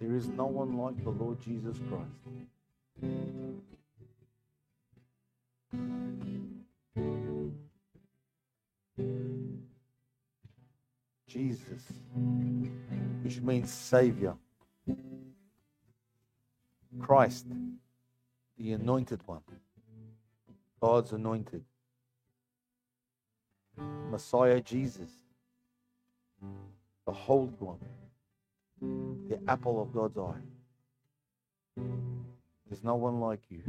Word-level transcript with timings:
There 0.00 0.16
is 0.16 0.28
no 0.28 0.46
one 0.46 0.78
like 0.78 1.02
the 1.04 1.10
Lord 1.10 1.40
Jesus 1.40 1.76
Christ. 1.88 2.10
Jesus, 11.28 11.82
which 13.22 13.40
means 13.42 13.70
Savior. 13.70 14.34
Christ, 16.98 17.46
the 18.58 18.72
anointed 18.72 19.20
one, 19.26 19.42
God's 20.80 21.12
anointed. 21.12 21.62
Messiah 24.10 24.60
Jesus, 24.60 25.10
the 27.06 27.12
Holy 27.12 27.52
One, 27.58 27.78
the 28.80 29.38
apple 29.48 29.80
of 29.80 29.92
God's 29.92 30.18
eye. 30.18 30.40
There's 32.68 32.84
no 32.84 32.96
one 32.96 33.20
like 33.20 33.40
you. 33.48 33.62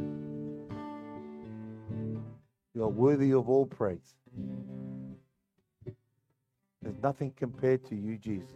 You 2.74 2.84
are 2.84 2.90
worthy 2.90 3.32
of 3.34 3.50
all 3.50 3.66
praise. 3.66 4.16
There's 6.82 6.98
nothing 7.02 7.32
compared 7.36 7.86
to 7.90 7.96
you, 7.96 8.18
Jesus. 8.18 8.48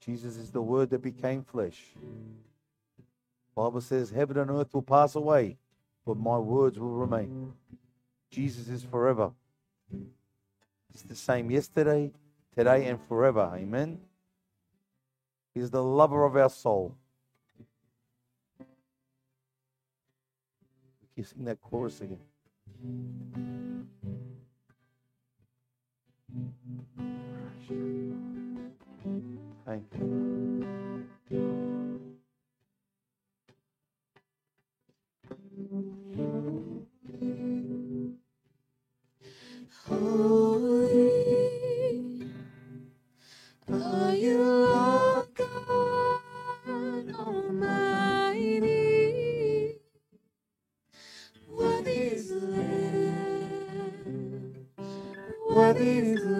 Jesus 0.00 0.36
is 0.36 0.50
the 0.50 0.62
word 0.62 0.90
that 0.90 1.02
became 1.02 1.42
flesh. 1.42 1.82
Bible 3.54 3.80
says 3.80 4.10
heaven 4.10 4.38
and 4.38 4.50
earth 4.50 4.72
will 4.72 4.82
pass 4.82 5.14
away, 5.14 5.58
but 6.06 6.16
my 6.16 6.38
words 6.38 6.78
will 6.78 6.94
remain. 6.94 7.52
Jesus 8.30 8.68
is 8.68 8.82
forever. 8.84 9.32
It's 10.94 11.02
the 11.02 11.14
same 11.14 11.50
yesterday, 11.50 12.12
today, 12.56 12.86
and 12.86 12.98
forever. 13.08 13.52
Amen. 13.54 13.98
He's 15.54 15.70
the 15.70 15.82
lover 15.82 16.24
of 16.24 16.36
our 16.36 16.50
soul. 16.50 16.94
You 21.16 21.24
sing 21.24 21.44
that 21.46 21.60
chorus 21.60 22.00
again. 22.00 22.20
Thank 29.66 29.84
you. 29.98 30.28
Holy 39.88 40.47
are 43.72 44.14
you, 44.14 44.38
Lord 44.42 45.26
God 45.34 46.20
Almighty. 47.18 48.64
Worthy 51.48 51.90
is 51.92 52.30
Lamb, 52.32 53.54
worthy 55.50 55.98
is 55.98 56.22
the 56.24 56.30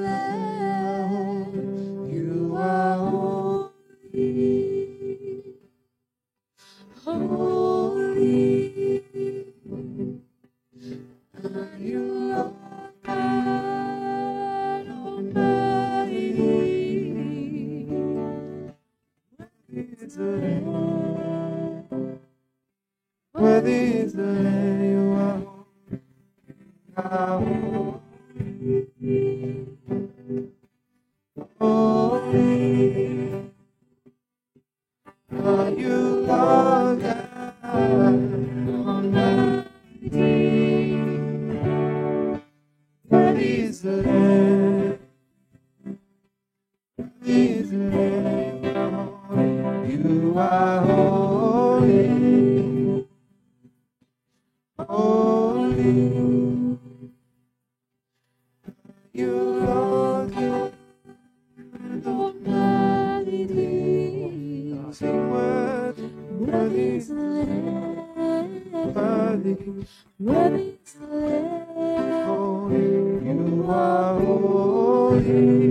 worthy. 66.40 66.96
Is 66.96 67.08
the 67.08 67.14
Lamb. 67.14 68.94
Worthy. 68.94 69.56
Worthy 70.18 70.78
is 70.84 70.92
the 70.94 71.06
Lamb. 71.06 72.26
Holy. 72.26 73.26
You 73.26 73.66
are. 73.68 74.20
Holy. 74.20 75.67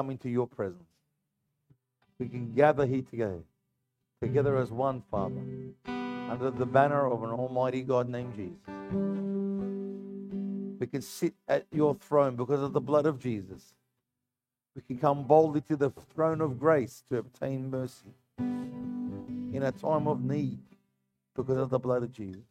Come 0.00 0.08
into 0.08 0.30
your 0.30 0.46
presence. 0.46 0.88
We 2.18 2.26
can 2.26 2.54
gather 2.54 2.86
here 2.86 3.02
together, 3.02 3.42
together 4.22 4.56
as 4.56 4.70
one, 4.70 5.02
Father, 5.10 5.42
under 5.86 6.50
the 6.50 6.64
banner 6.64 7.06
of 7.06 7.22
an 7.22 7.28
almighty 7.28 7.82
God 7.82 8.08
named 8.08 8.34
Jesus. 8.34 8.56
We 10.80 10.86
can 10.86 11.02
sit 11.02 11.34
at 11.46 11.66
your 11.70 11.94
throne 11.96 12.34
because 12.36 12.62
of 12.62 12.72
the 12.72 12.80
blood 12.80 13.04
of 13.04 13.18
Jesus. 13.18 13.74
We 14.74 14.80
can 14.80 14.96
come 14.96 15.24
boldly 15.24 15.60
to 15.68 15.76
the 15.76 15.90
throne 16.14 16.40
of 16.40 16.58
grace 16.58 17.04
to 17.10 17.18
obtain 17.18 17.68
mercy 17.68 18.14
in 18.38 19.62
a 19.62 19.72
time 19.72 20.08
of 20.08 20.24
need 20.24 20.60
because 21.36 21.58
of 21.58 21.68
the 21.68 21.78
blood 21.78 22.04
of 22.04 22.12
Jesus. 22.12 22.48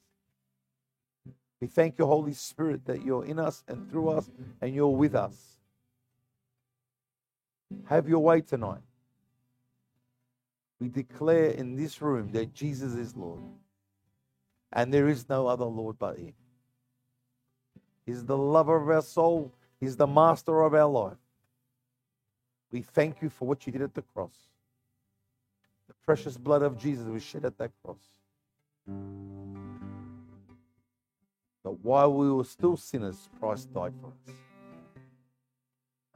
We 1.59 1.66
thank 1.66 1.97
you, 1.97 2.05
Holy 2.05 2.33
Spirit, 2.33 2.85
that 2.85 3.03
you're 3.03 3.25
in 3.25 3.39
us 3.39 3.63
and 3.67 3.89
through 3.89 4.09
us 4.09 4.29
and 4.61 4.75
you're 4.75 4.95
with 4.95 5.16
us. 5.16 5.59
Have 7.85 8.07
your 8.07 8.19
way 8.19 8.41
tonight. 8.41 8.81
We 10.80 10.88
declare 10.88 11.52
in 11.52 11.75
this 11.75 12.02
room 12.02 12.31
that 12.31 12.53
Jesus 12.53 12.94
is 12.94 13.16
Lord. 13.16 13.41
And 14.72 14.94
there 14.94 15.09
is 15.09 15.28
no 15.28 15.47
other 15.47 15.66
Lord 15.66 15.97
but 16.00 16.18
Him. 16.18 16.34
He's 18.06 18.24
the 18.25 18.38
lover 18.38 18.78
of 18.78 18.90
our 18.90 19.02
soul, 19.02 19.52
He's 19.79 19.96
the 19.96 20.08
master 20.08 20.61
of 20.61 20.73
our 20.73 20.90
life. 20.90 21.17
We 22.72 22.82
thank 22.82 23.22
you 23.22 23.29
for 23.29 23.47
what 23.47 23.66
you 23.66 23.73
did 23.73 23.82
at 23.82 23.93
the 23.93 24.02
cross. 24.02 24.34
The 25.88 25.93
precious 26.05 26.38
blood 26.38 26.61
of 26.61 26.78
Jesus 26.78 27.05
was 27.08 27.23
shed 27.23 27.46
at 27.46 27.58
that 27.58 27.72
cross. 27.84 27.97
But 31.64 31.84
while 31.84 32.14
we 32.14 32.32
were 32.32 32.43
still 32.43 32.78
sinners, 32.78 33.29
Christ 33.40 33.73
died 33.73 33.93
for 34.02 34.08
us. 34.08 34.35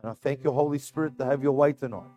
And 0.03 0.11
I 0.11 0.15
thank 0.21 0.43
you, 0.43 0.51
Holy 0.51 0.79
Spirit, 0.79 1.17
to 1.17 1.25
have 1.25 1.41
your 1.41 1.53
way 1.53 1.71
tonight. 1.71 2.11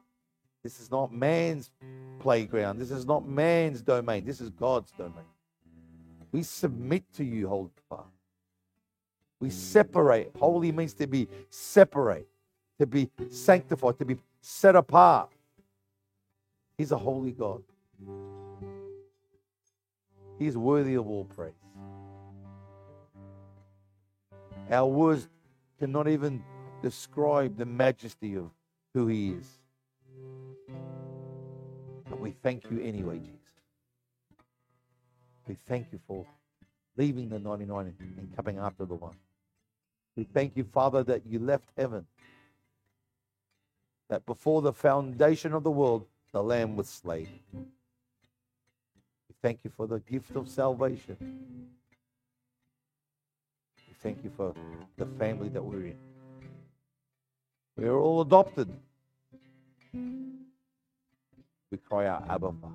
This 0.65 0.81
is 0.81 0.91
not 0.91 1.13
man's 1.13 1.71
playground. 2.19 2.79
This 2.79 2.91
is 2.91 3.07
not 3.07 3.29
man's 3.29 3.81
domain. 3.81 4.25
This 4.25 4.41
is 4.41 4.51
God's 4.51 4.91
domain. 4.91 5.25
We 6.33 6.43
submit 6.43 7.05
to 7.15 7.25
you, 7.25 7.49
Holy 7.49 7.71
Father. 7.89 8.03
We 9.39 9.51
separate. 9.51 10.33
Holy 10.37 10.73
means 10.73 10.95
to 10.95 11.07
be 11.07 11.29
separate, 11.49 12.27
to 12.81 12.87
be 12.87 13.09
sanctified, 13.31 13.99
to 14.01 14.05
be 14.05 14.17
set 14.41 14.75
apart. 14.75 15.31
He's 16.77 16.91
a 16.91 16.99
holy 16.99 17.31
God. 17.31 17.63
He's 20.39 20.57
worthy 20.57 20.95
of 20.95 21.07
all 21.07 21.25
praise. 21.25 21.53
Our 24.71 24.87
words 24.87 25.29
cannot 25.79 26.09
even 26.09 26.43
describe 26.83 27.57
the 27.57 27.67
majesty 27.67 28.37
of 28.37 28.51
who 28.95 29.07
He 29.09 29.31
is. 29.31 29.47
But 32.09 32.21
we 32.21 32.31
thank 32.31 32.71
you 32.71 32.81
anyway, 32.81 33.19
Jesus. 33.19 33.41
We 35.47 35.57
thank 35.67 35.89
you 35.93 36.01
for 36.07 36.27
leaving 36.97 37.29
the 37.29 37.39
99 37.39 37.95
and 38.01 38.37
coming 38.37 38.59
after 38.59 38.85
the 38.85 38.95
one. 38.95 39.17
We 40.17 40.25
thank 40.25 40.57
you, 40.57 40.65
Father, 40.65 41.03
that 41.05 41.27
you 41.27 41.39
left 41.39 41.69
heaven, 41.77 42.07
that 44.09 44.25
before 44.25 44.63
the 44.63 44.73
foundation 44.73 45.53
of 45.53 45.63
the 45.63 45.71
world, 45.71 46.07
the 46.33 46.43
Lamb 46.43 46.77
was 46.77 46.89
slain. 46.89 47.29
We 47.53 49.35
thank 49.43 49.61
you 49.63 49.71
for 49.77 49.87
the 49.87 50.01
gift 50.01 50.35
of 50.37 50.49
salvation. 50.49 51.17
We 53.89 53.95
thank 54.03 54.25
you 54.25 54.31
for 54.37 54.55
the 54.97 55.07
family 55.07 55.49
that 55.51 55.63
we're 55.63 55.87
in. 55.87 56.16
We 57.77 57.85
are 57.87 57.99
all 57.99 58.23
adopted. 58.23 58.69
We 61.71 61.79
cry 61.79 62.07
out, 62.07 62.25
Abba, 62.29 62.53
Father. 62.61 62.75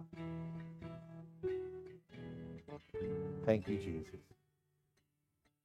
Thank 3.46 3.68
you, 3.68 3.78
Jesus. 3.78 4.20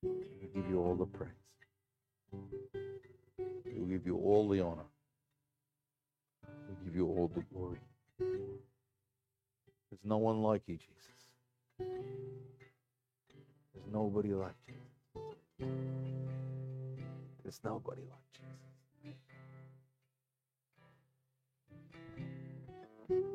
We 0.03 0.49
give 0.55 0.71
you 0.71 0.79
all 0.81 0.95
the 0.95 1.05
praise. 1.05 1.31
We 3.67 3.87
give 3.89 4.07
you 4.07 4.17
all 4.17 4.49
the 4.49 4.61
honor. 4.61 4.87
We 6.69 6.87
give 6.87 6.97
you 6.97 7.07
all 7.07 7.31
the 7.35 7.43
glory. 7.53 7.79
There's 8.19 10.05
no 10.05 10.17
one 10.17 10.43
like 10.43 10.63
you, 10.67 10.77
Jesus. 10.77 10.93
There's 13.75 13.87
nobody 13.93 14.33
like 14.33 14.55
Jesus. 14.67 14.83
There's 17.43 17.61
nobody 17.63 18.01
like 18.01 18.11
Jesus. 18.11 18.26
Amen. 23.11 23.33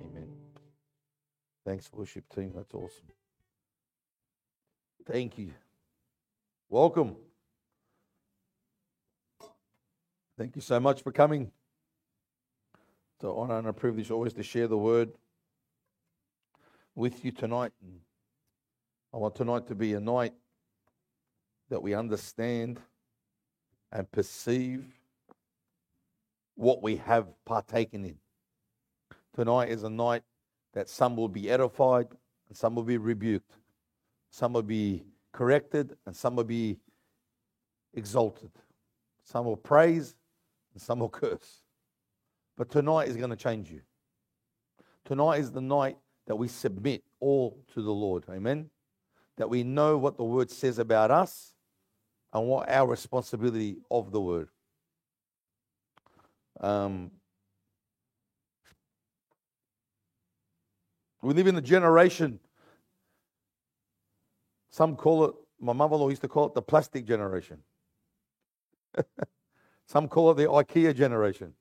Amen. 0.00 0.28
Thanks, 1.64 1.90
worship 1.92 2.24
team. 2.34 2.52
That's 2.54 2.72
awesome. 2.74 3.08
Thank 5.06 5.38
you. 5.38 5.52
Welcome. 6.68 7.16
Thank 10.38 10.56
you 10.56 10.62
so 10.62 10.80
much 10.80 11.02
for 11.02 11.12
coming. 11.12 11.52
It's 13.14 13.24
an 13.24 13.30
honor 13.30 13.58
and 13.58 13.68
a 13.68 13.72
privilege 13.72 14.10
always 14.10 14.32
to 14.32 14.42
share 14.42 14.66
the 14.66 14.78
word 14.78 15.12
with 16.94 17.24
you 17.24 17.30
tonight. 17.30 17.72
And 17.82 18.00
I 19.14 19.16
want 19.16 19.36
tonight 19.36 19.68
to 19.68 19.76
be 19.76 19.94
a 19.94 20.00
night 20.00 20.32
that 21.70 21.80
we 21.80 21.94
understand 21.94 22.80
and 23.92 24.10
perceive 24.10 24.86
what 26.56 26.82
we 26.82 26.96
have 26.96 27.28
partaken 27.44 28.04
in. 28.04 28.16
Tonight 29.32 29.68
is 29.68 29.84
a 29.84 29.88
night 29.88 30.24
that 30.72 30.88
some 30.88 31.14
will 31.14 31.28
be 31.28 31.48
edified 31.48 32.08
and 32.48 32.56
some 32.56 32.74
will 32.74 32.82
be 32.82 32.98
rebuked. 32.98 33.52
Some 34.30 34.52
will 34.52 34.62
be 34.62 35.04
corrected 35.32 35.96
and 36.06 36.16
some 36.16 36.34
will 36.34 36.42
be 36.42 36.80
exalted. 37.92 38.50
Some 39.22 39.44
will 39.44 39.56
praise 39.56 40.16
and 40.72 40.82
some 40.82 40.98
will 40.98 41.08
curse. 41.08 41.62
But 42.56 42.68
tonight 42.68 43.06
is 43.06 43.16
going 43.16 43.30
to 43.30 43.36
change 43.36 43.70
you. 43.70 43.82
Tonight 45.04 45.38
is 45.38 45.52
the 45.52 45.60
night 45.60 45.98
that 46.26 46.34
we 46.34 46.48
submit 46.48 47.04
all 47.20 47.62
to 47.74 47.80
the 47.80 47.92
Lord. 47.92 48.24
Amen. 48.28 48.70
That 49.36 49.50
we 49.50 49.64
know 49.64 49.98
what 49.98 50.16
the 50.16 50.24
word 50.24 50.50
says 50.50 50.78
about 50.78 51.10
us 51.10 51.54
and 52.32 52.46
what 52.46 52.68
our 52.68 52.86
responsibility 52.86 53.78
of 53.90 54.10
the 54.10 54.20
word. 54.20 54.48
Um, 56.60 57.10
we 61.22 61.34
live 61.34 61.46
in 61.46 61.56
a 61.56 61.60
generation, 61.60 62.38
some 64.70 64.96
call 64.96 65.24
it, 65.24 65.34
my 65.60 65.72
mother 65.72 65.94
in 65.94 66.00
law 66.00 66.08
used 66.08 66.22
to 66.22 66.28
call 66.28 66.46
it 66.46 66.54
the 66.54 66.62
plastic 66.62 67.06
generation. 67.06 67.58
some 69.86 70.08
call 70.08 70.32
it 70.32 70.34
the 70.34 70.44
IKEA 70.44 70.94
generation. 70.94 71.54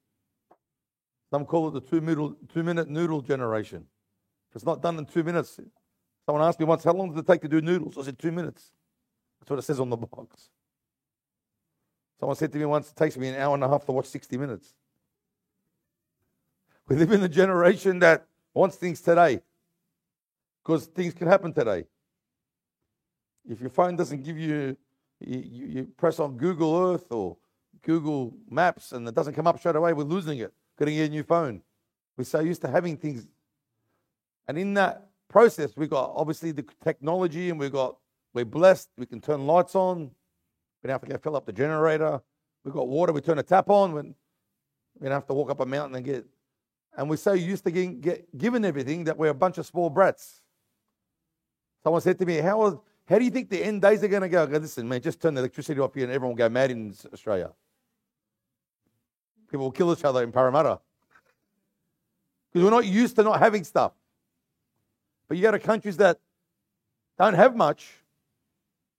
Some 1.29 1.45
call 1.45 1.67
it 1.69 1.71
the 1.71 1.81
two, 1.81 2.01
middle, 2.01 2.35
two 2.53 2.63
minute 2.63 2.89
noodle 2.89 3.21
generation. 3.21 3.85
If 4.49 4.57
it's 4.57 4.65
not 4.65 4.81
done 4.81 4.97
in 4.97 5.05
two 5.05 5.23
minutes, 5.23 5.59
someone 6.25 6.43
asked 6.43 6.59
me 6.59 6.65
once, 6.65 6.83
how 6.83 6.93
long 6.93 7.09
does 7.09 7.19
it 7.19 7.27
take 7.27 7.41
to 7.41 7.47
do 7.47 7.61
noodles? 7.61 7.97
I 7.97 8.03
said, 8.03 8.19
two 8.19 8.31
minutes. 8.31 8.71
That's 9.39 9.49
what 9.49 9.59
it 9.59 9.63
says 9.63 9.79
on 9.79 9.89
the 9.89 9.97
box. 9.97 10.49
Someone 12.19 12.37
said 12.37 12.51
to 12.53 12.57
me 12.57 12.65
once, 12.65 12.89
it 12.89 12.95
takes 12.95 13.17
me 13.17 13.27
an 13.27 13.35
hour 13.35 13.53
and 13.53 13.63
a 13.63 13.67
half 13.67 13.85
to 13.85 13.91
watch 13.91 14.05
60 14.05 14.37
minutes. 14.37 14.73
We 16.87 16.95
live 16.95 17.11
in 17.11 17.23
a 17.23 17.29
generation 17.29 17.99
that 17.99 18.25
wants 18.53 18.75
things 18.75 19.01
today 19.01 19.41
because 20.63 20.85
things 20.85 21.13
can 21.13 21.27
happen 21.27 21.53
today. 21.53 21.85
If 23.49 23.59
your 23.59 23.69
phone 23.69 23.95
doesn't 23.95 24.23
give 24.23 24.37
you, 24.37 24.77
you, 25.19 25.39
you, 25.39 25.83
press 25.97 26.19
on 26.19 26.37
Google 26.37 26.93
Earth 26.93 27.11
or 27.11 27.37
Google 27.81 28.33
Maps 28.49 28.93
and 28.93 29.07
it 29.07 29.15
doesn't 29.15 29.33
come 29.33 29.47
up 29.47 29.59
straight 29.59 29.75
away, 29.75 29.91
we're 29.91 30.03
losing 30.03 30.39
it. 30.39 30.53
getting 30.77 30.97
a 30.99 31.09
new 31.09 31.23
phone. 31.23 31.61
We're 32.15 32.23
so 32.23 32.39
used 32.39 32.61
to 32.61 32.69
having 32.69 32.95
things. 32.95 33.27
And 34.47 34.57
in 34.57 34.73
that 34.75 35.09
process, 35.29 35.71
we've 35.75 35.89
got 35.89 36.11
obviously 36.15 36.51
the 36.51 36.65
technology 36.83 37.49
and 37.49 37.59
we've 37.59 37.71
got, 37.71 37.97
we're 38.33 38.45
blessed. 38.45 38.89
We 38.97 39.05
can 39.05 39.21
turn 39.21 39.45
lights 39.45 39.75
on. 39.75 40.11
We 40.81 40.87
don't 40.87 40.95
have 40.95 41.01
to 41.01 41.07
go 41.07 41.17
fill 41.17 41.35
up 41.35 41.45
the 41.45 41.53
generator. 41.53 42.21
We've 42.63 42.73
got 42.73 42.87
water. 42.87 43.13
We 43.13 43.21
turn 43.21 43.39
a 43.39 43.43
tap 43.43 43.69
on. 43.69 43.93
When 43.93 44.15
we 44.99 45.05
don't 45.05 45.13
have 45.13 45.27
to 45.27 45.33
walk 45.33 45.49
up 45.49 45.59
a 45.59 45.65
mountain 45.65 45.95
and 45.95 46.05
get. 46.05 46.25
And 46.95 47.09
we're 47.09 47.17
so 47.17 47.33
used 47.33 47.63
to 47.63 47.71
getting 47.71 48.01
get, 48.01 48.37
given 48.37 48.63
everything 48.63 49.05
that 49.05 49.17
we're 49.17 49.29
a 49.29 49.33
bunch 49.33 49.57
of 49.57 49.65
small 49.65 49.89
brats. 49.89 50.41
Someone 51.83 52.01
said 52.01 52.19
to 52.19 52.25
me, 52.25 52.37
"How 52.37 52.83
how 53.07 53.17
do 53.17 53.25
you 53.25 53.31
think 53.31 53.49
the 53.49 53.63
end 53.63 53.81
days 53.81 54.03
are 54.03 54.07
going 54.07 54.21
to 54.21 54.29
go?" 54.29 54.43
I 54.43 54.45
go, 54.45 54.57
"Listen, 54.57 54.87
man, 54.87 55.01
just 55.01 55.19
turn 55.19 55.33
the 55.33 55.41
electricity 55.41 55.79
off 55.79 55.93
here, 55.95 56.03
and 56.03 56.13
everyone 56.13 56.35
will 56.35 56.37
go 56.37 56.49
mad 56.49 56.71
in 56.71 56.93
Australia. 57.11 57.51
People 59.49 59.65
will 59.65 59.71
kill 59.71 59.91
each 59.91 60.03
other 60.03 60.23
in 60.23 60.31
Parramatta 60.31 60.79
because 62.51 62.63
we're 62.63 62.71
not 62.71 62.85
used 62.85 63.15
to 63.15 63.23
not 63.23 63.39
having 63.39 63.63
stuff. 63.63 63.93
But 65.33 65.37
you 65.37 65.41
go 65.45 65.49
to 65.49 65.57
countries 65.57 65.97
that 65.97 66.19
don't 67.17 67.33
have 67.33 67.55
much, 67.55 67.89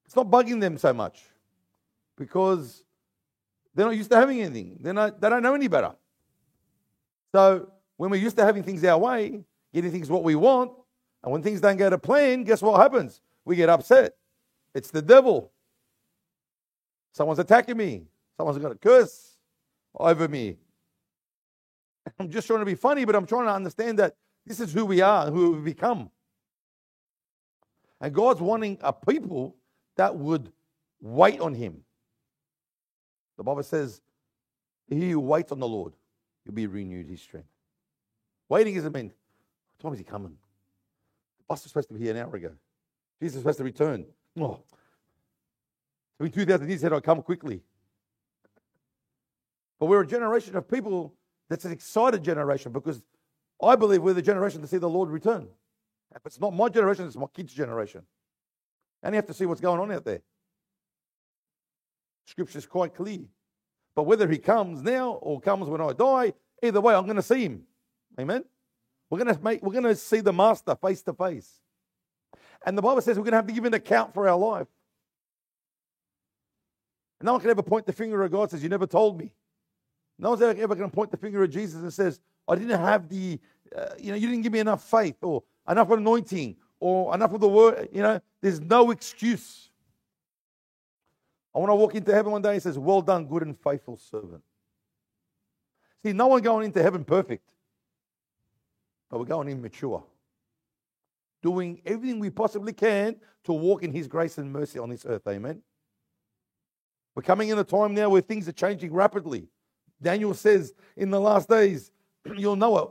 it's 0.04 0.16
not 0.16 0.28
bugging 0.28 0.60
them 0.60 0.76
so 0.78 0.92
much 0.92 1.22
because 2.18 2.82
they're 3.72 3.86
not 3.86 3.96
used 3.96 4.10
to 4.10 4.16
having 4.16 4.40
anything. 4.40 4.76
They're 4.80 4.92
not, 4.92 5.20
they 5.20 5.28
don't 5.28 5.44
know 5.44 5.54
any 5.54 5.68
better. 5.68 5.94
So 7.30 7.70
when 7.98 8.10
we're 8.10 8.20
used 8.20 8.36
to 8.38 8.44
having 8.44 8.64
things 8.64 8.82
our 8.82 8.98
way, 8.98 9.44
getting 9.72 9.92
things 9.92 10.10
what 10.10 10.24
we 10.24 10.34
want, 10.34 10.72
and 11.22 11.30
when 11.30 11.40
things 11.40 11.60
don't 11.60 11.76
go 11.76 11.88
to 11.88 11.98
plan, 11.98 12.42
guess 12.42 12.60
what 12.60 12.80
happens? 12.80 13.20
We 13.44 13.54
get 13.54 13.68
upset. 13.68 14.16
It's 14.74 14.90
the 14.90 15.02
devil. 15.02 15.52
Someone's 17.12 17.38
attacking 17.38 17.76
me. 17.76 18.08
Someone's 18.36 18.58
got 18.58 18.72
a 18.72 18.74
curse 18.74 19.36
over 19.94 20.26
me. 20.26 20.56
I'm 22.18 22.28
just 22.28 22.48
trying 22.48 22.58
to 22.58 22.66
be 22.66 22.74
funny, 22.74 23.04
but 23.04 23.14
I'm 23.14 23.24
trying 23.24 23.46
to 23.46 23.52
understand 23.52 24.00
that 24.00 24.16
this 24.46 24.60
is 24.60 24.72
who 24.72 24.84
we 24.84 25.00
are 25.00 25.30
who 25.30 25.52
we've 25.52 25.64
become. 25.64 26.10
And 28.00 28.12
God's 28.14 28.40
wanting 28.40 28.78
a 28.82 28.92
people 28.92 29.56
that 29.96 30.14
would 30.16 30.52
wait 31.00 31.40
on 31.40 31.54
Him. 31.54 31.82
The 33.36 33.44
Bible 33.44 33.62
says, 33.62 34.00
He 34.88 35.10
who 35.10 35.20
waits 35.20 35.52
on 35.52 35.60
the 35.60 35.68
Lord, 35.68 35.92
he'll 36.44 36.54
be 36.54 36.66
renewed 36.66 37.06
his 37.06 37.20
strength. 37.20 37.48
Waiting 38.48 38.74
doesn't 38.74 38.94
mean, 38.94 39.12
oh, 39.12 39.16
what 39.80 39.88
time 39.88 39.92
is 39.94 39.98
he 39.98 40.04
coming? 40.04 40.36
The 41.38 41.44
bus 41.48 41.62
was 41.64 41.70
supposed 41.70 41.88
to 41.88 41.94
be 41.94 42.00
here 42.00 42.14
an 42.14 42.22
hour 42.22 42.36
ago. 42.36 42.52
Jesus 43.20 43.36
is 43.36 43.42
supposed 43.42 43.58
to 43.58 43.64
return. 43.64 44.04
Oh. 44.38 44.60
So 46.18 46.24
in 46.24 46.30
2,000 46.30 46.68
years, 46.68 46.80
said, 46.80 46.92
I'll 46.92 47.00
come 47.00 47.22
quickly. 47.22 47.62
But 49.80 49.86
we're 49.86 50.02
a 50.02 50.06
generation 50.06 50.56
of 50.56 50.68
people 50.68 51.14
that's 51.48 51.64
an 51.64 51.72
excited 51.72 52.22
generation 52.22 52.72
because 52.72 53.02
I 53.62 53.76
believe 53.76 54.02
we're 54.02 54.12
the 54.12 54.22
generation 54.22 54.60
to 54.60 54.66
see 54.66 54.78
the 54.78 54.88
Lord 54.88 55.10
return. 55.10 55.48
If 56.14 56.24
it's 56.26 56.40
not 56.40 56.54
my 56.54 56.68
generation, 56.68 57.06
it's 57.06 57.16
my 57.16 57.26
kids' 57.32 57.52
generation. 57.52 58.02
And 59.02 59.14
you 59.14 59.16
have 59.16 59.26
to 59.26 59.34
see 59.34 59.46
what's 59.46 59.60
going 59.60 59.80
on 59.80 59.92
out 59.92 60.04
there. 60.04 60.22
Scripture 62.26 62.58
is 62.58 62.66
quite 62.66 62.94
clear. 62.94 63.20
But 63.94 64.04
whether 64.04 64.28
he 64.28 64.38
comes 64.38 64.82
now 64.82 65.12
or 65.12 65.40
comes 65.40 65.68
when 65.68 65.80
I 65.80 65.92
die, 65.92 66.32
either 66.62 66.80
way, 66.80 66.94
I'm 66.94 67.04
going 67.04 67.16
to 67.16 67.22
see 67.22 67.44
him. 67.44 67.64
Amen. 68.18 68.44
We're 69.10 69.18
going 69.18 69.34
to 69.34 69.42
make, 69.42 69.62
we're 69.62 69.72
going 69.72 69.84
to 69.84 69.94
see 69.94 70.20
the 70.20 70.32
Master 70.32 70.74
face 70.74 71.02
to 71.02 71.12
face. 71.12 71.60
And 72.64 72.78
the 72.78 72.82
Bible 72.82 73.02
says 73.02 73.16
we're 73.18 73.24
going 73.24 73.32
to 73.32 73.38
have 73.38 73.46
to 73.46 73.52
give 73.52 73.64
an 73.64 73.74
account 73.74 74.14
for 74.14 74.28
our 74.28 74.38
life. 74.38 74.66
And 77.20 77.26
no 77.26 77.32
one 77.32 77.40
can 77.40 77.50
ever 77.50 77.62
point 77.62 77.86
the 77.86 77.92
finger 77.92 78.22
at 78.24 78.30
God 78.30 78.42
and 78.42 78.50
says, 78.52 78.62
You 78.62 78.68
never 78.68 78.86
told 78.86 79.18
me. 79.18 79.32
No 80.18 80.30
one's 80.30 80.42
ever, 80.42 80.58
ever 80.60 80.74
going 80.74 80.88
to 80.88 80.94
point 80.94 81.10
the 81.10 81.16
finger 81.16 81.42
at 81.42 81.50
Jesus 81.50 81.82
and 81.82 81.92
says, 81.92 82.20
I 82.48 82.54
didn't 82.54 82.78
have 82.78 83.08
the 83.08 83.38
uh, 83.74 83.86
you 83.98 84.10
know, 84.10 84.16
you 84.16 84.28
didn't 84.28 84.42
give 84.42 84.52
me 84.52 84.60
enough 84.60 84.88
faith 84.88 85.16
or 85.22 85.42
enough 85.68 85.90
anointing 85.90 86.56
or 86.80 87.14
enough 87.14 87.32
of 87.32 87.40
the 87.40 87.48
word. 87.48 87.88
You 87.92 88.02
know, 88.02 88.20
there's 88.40 88.60
no 88.60 88.90
excuse. 88.90 89.70
I 91.54 91.58
want 91.58 91.70
to 91.70 91.74
walk 91.76 91.94
into 91.94 92.12
heaven 92.12 92.32
one 92.32 92.42
day 92.42 92.54
and 92.54 92.62
says, 92.62 92.78
Well 92.78 93.00
done, 93.00 93.26
good 93.26 93.42
and 93.42 93.58
faithful 93.58 93.96
servant. 93.96 94.42
See, 96.02 96.12
no 96.12 96.26
one 96.26 96.42
going 96.42 96.66
into 96.66 96.82
heaven 96.82 97.04
perfect, 97.04 97.48
but 99.10 99.18
we're 99.18 99.24
going 99.24 99.48
in 99.48 99.62
mature, 99.62 100.04
doing 101.42 101.80
everything 101.86 102.18
we 102.18 102.30
possibly 102.30 102.72
can 102.72 103.16
to 103.44 103.52
walk 103.52 103.82
in 103.82 103.92
His 103.92 104.06
grace 104.06 104.36
and 104.38 104.52
mercy 104.52 104.78
on 104.78 104.90
this 104.90 105.06
earth. 105.06 105.26
Amen. 105.28 105.62
We're 107.14 107.22
coming 107.22 107.48
in 107.48 107.58
a 107.58 107.64
time 107.64 107.94
now 107.94 108.08
where 108.08 108.20
things 108.20 108.48
are 108.48 108.52
changing 108.52 108.92
rapidly. 108.92 109.48
Daniel 110.02 110.34
says 110.34 110.74
in 110.96 111.10
the 111.10 111.20
last 111.20 111.48
days, 111.48 111.92
you'll 112.36 112.56
know 112.56 112.76
it. 112.78 112.88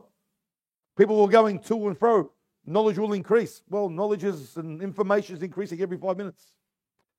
People 0.98 1.18
will 1.18 1.28
going 1.28 1.60
to 1.60 1.88
and 1.88 1.98
fro. 1.98 2.32
Knowledge 2.66 2.98
will 2.98 3.14
increase. 3.14 3.62
Well, 3.70 3.90
knowledge 3.90 4.24
is 4.24 4.56
and 4.56 4.82
information 4.82 5.36
is 5.36 5.44
increasing 5.44 5.82
every 5.82 5.98
five 5.98 6.18
minutes. 6.18 6.54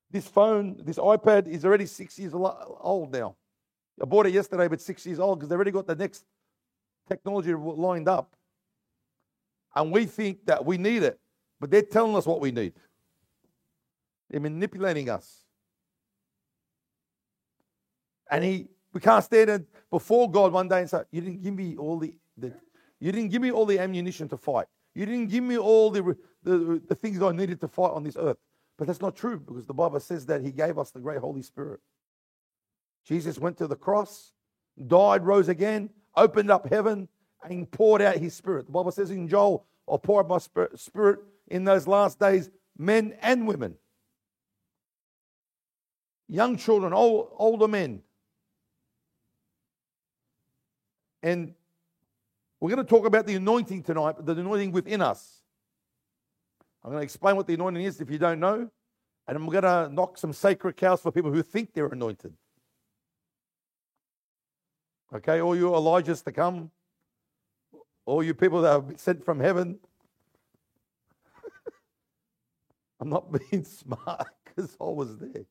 This 0.09 0.27
phone, 0.27 0.77
this 0.83 0.97
iPad 0.97 1.47
is 1.47 1.65
already 1.65 1.85
six 1.85 2.17
years 2.17 2.33
old 2.33 3.11
now. 3.11 3.35
I 4.01 4.05
bought 4.05 4.25
it 4.25 4.33
yesterday, 4.33 4.67
but 4.67 4.81
six 4.81 5.05
years 5.05 5.19
old 5.19 5.39
because 5.39 5.49
they 5.49 5.55
already 5.55 5.71
got 5.71 5.87
the 5.87 5.95
next 5.95 6.25
technology 7.07 7.53
lined 7.53 8.07
up. 8.07 8.35
And 9.75 9.91
we 9.91 10.05
think 10.05 10.45
that 10.45 10.65
we 10.65 10.77
need 10.77 11.03
it, 11.03 11.19
but 11.59 11.69
they're 11.69 11.81
telling 11.81 12.15
us 12.15 12.25
what 12.25 12.39
we 12.41 12.51
need. 12.51 12.73
They're 14.29 14.39
manipulating 14.39 15.09
us. 15.09 15.43
And 18.31 18.43
he, 18.43 18.67
we 18.93 18.99
can't 18.99 19.23
stand 19.23 19.65
before 19.91 20.31
God 20.31 20.51
one 20.51 20.67
day 20.67 20.79
and 20.79 20.89
say, 20.89 21.03
"You 21.11 21.21
didn't 21.21 21.43
give 21.43 21.53
me 21.53 21.75
all 21.77 21.99
the, 21.99 22.15
the 22.37 22.53
you 22.99 23.11
didn't 23.11 23.29
give 23.29 23.41
me 23.41 23.51
all 23.51 23.65
the 23.65 23.77
ammunition 23.77 24.27
to 24.29 24.37
fight. 24.37 24.67
You 24.95 25.05
didn't 25.05 25.27
give 25.27 25.43
me 25.43 25.57
all 25.57 25.91
the, 25.91 26.15
the 26.43 26.81
the 26.87 26.95
things 26.95 27.21
I 27.21 27.31
needed 27.31 27.61
to 27.61 27.67
fight 27.67 27.91
on 27.91 28.03
this 28.03 28.17
earth." 28.17 28.37
But 28.77 28.87
that's 28.87 29.01
not 29.01 29.15
true 29.15 29.39
because 29.39 29.65
the 29.65 29.73
Bible 29.73 29.99
says 29.99 30.25
that 30.25 30.41
He 30.41 30.51
gave 30.51 30.77
us 30.77 30.91
the 30.91 30.99
great 30.99 31.19
Holy 31.19 31.41
Spirit. 31.41 31.79
Jesus 33.05 33.37
went 33.37 33.57
to 33.57 33.67
the 33.67 33.75
cross, 33.75 34.33
died, 34.87 35.25
rose 35.25 35.47
again, 35.47 35.89
opened 36.15 36.49
up 36.49 36.67
heaven, 36.67 37.07
and 37.43 37.69
poured 37.69 38.01
out 38.01 38.17
His 38.17 38.33
Spirit. 38.33 38.65
The 38.65 38.71
Bible 38.71 38.91
says 38.91 39.11
in 39.11 39.27
Joel, 39.27 39.65
I'll 39.87 39.99
pour 39.99 40.19
out 40.21 40.27
my 40.27 40.39
Spirit 40.75 41.19
in 41.47 41.63
those 41.63 41.87
last 41.87 42.19
days, 42.19 42.49
men 42.77 43.15
and 43.21 43.47
women, 43.47 43.75
young 46.27 46.57
children, 46.57 46.91
old, 46.91 47.29
older 47.37 47.67
men. 47.67 48.01
And 51.21 51.53
we're 52.59 52.69
going 52.69 52.85
to 52.85 52.89
talk 52.89 53.05
about 53.05 53.27
the 53.27 53.35
anointing 53.35 53.83
tonight, 53.83 54.15
the 54.19 54.33
anointing 54.33 54.71
within 54.71 55.01
us. 55.01 55.41
I'm 56.83 56.91
going 56.91 57.01
to 57.01 57.03
explain 57.03 57.35
what 57.35 57.47
the 57.47 57.55
anointing 57.55 57.83
is 57.83 57.99
if 57.99 58.09
you 58.09 58.17
don't 58.17 58.39
know. 58.39 58.69
And 59.27 59.35
I'm 59.35 59.47
going 59.49 59.63
to 59.63 59.89
knock 59.91 60.17
some 60.17 60.33
sacred 60.33 60.77
cows 60.77 61.01
for 61.01 61.11
people 61.11 61.31
who 61.31 61.41
think 61.41 61.73
they're 61.73 61.87
anointed. 61.87 62.33
Okay, 65.13 65.41
all 65.41 65.55
you 65.55 65.69
Elijahs 65.69 66.23
to 66.25 66.31
come, 66.31 66.71
all 68.05 68.21
you 68.23 68.33
people 68.33 68.61
that 68.61 68.71
have 68.71 68.87
been 68.87 68.97
sent 68.97 69.23
from 69.25 69.39
heaven. 69.39 69.79
I'm 72.99 73.09
not 73.09 73.31
being 73.31 73.63
smart 73.65 74.27
because 74.43 74.75
I 74.79 74.83
was 74.83 75.17
there. 75.17 75.45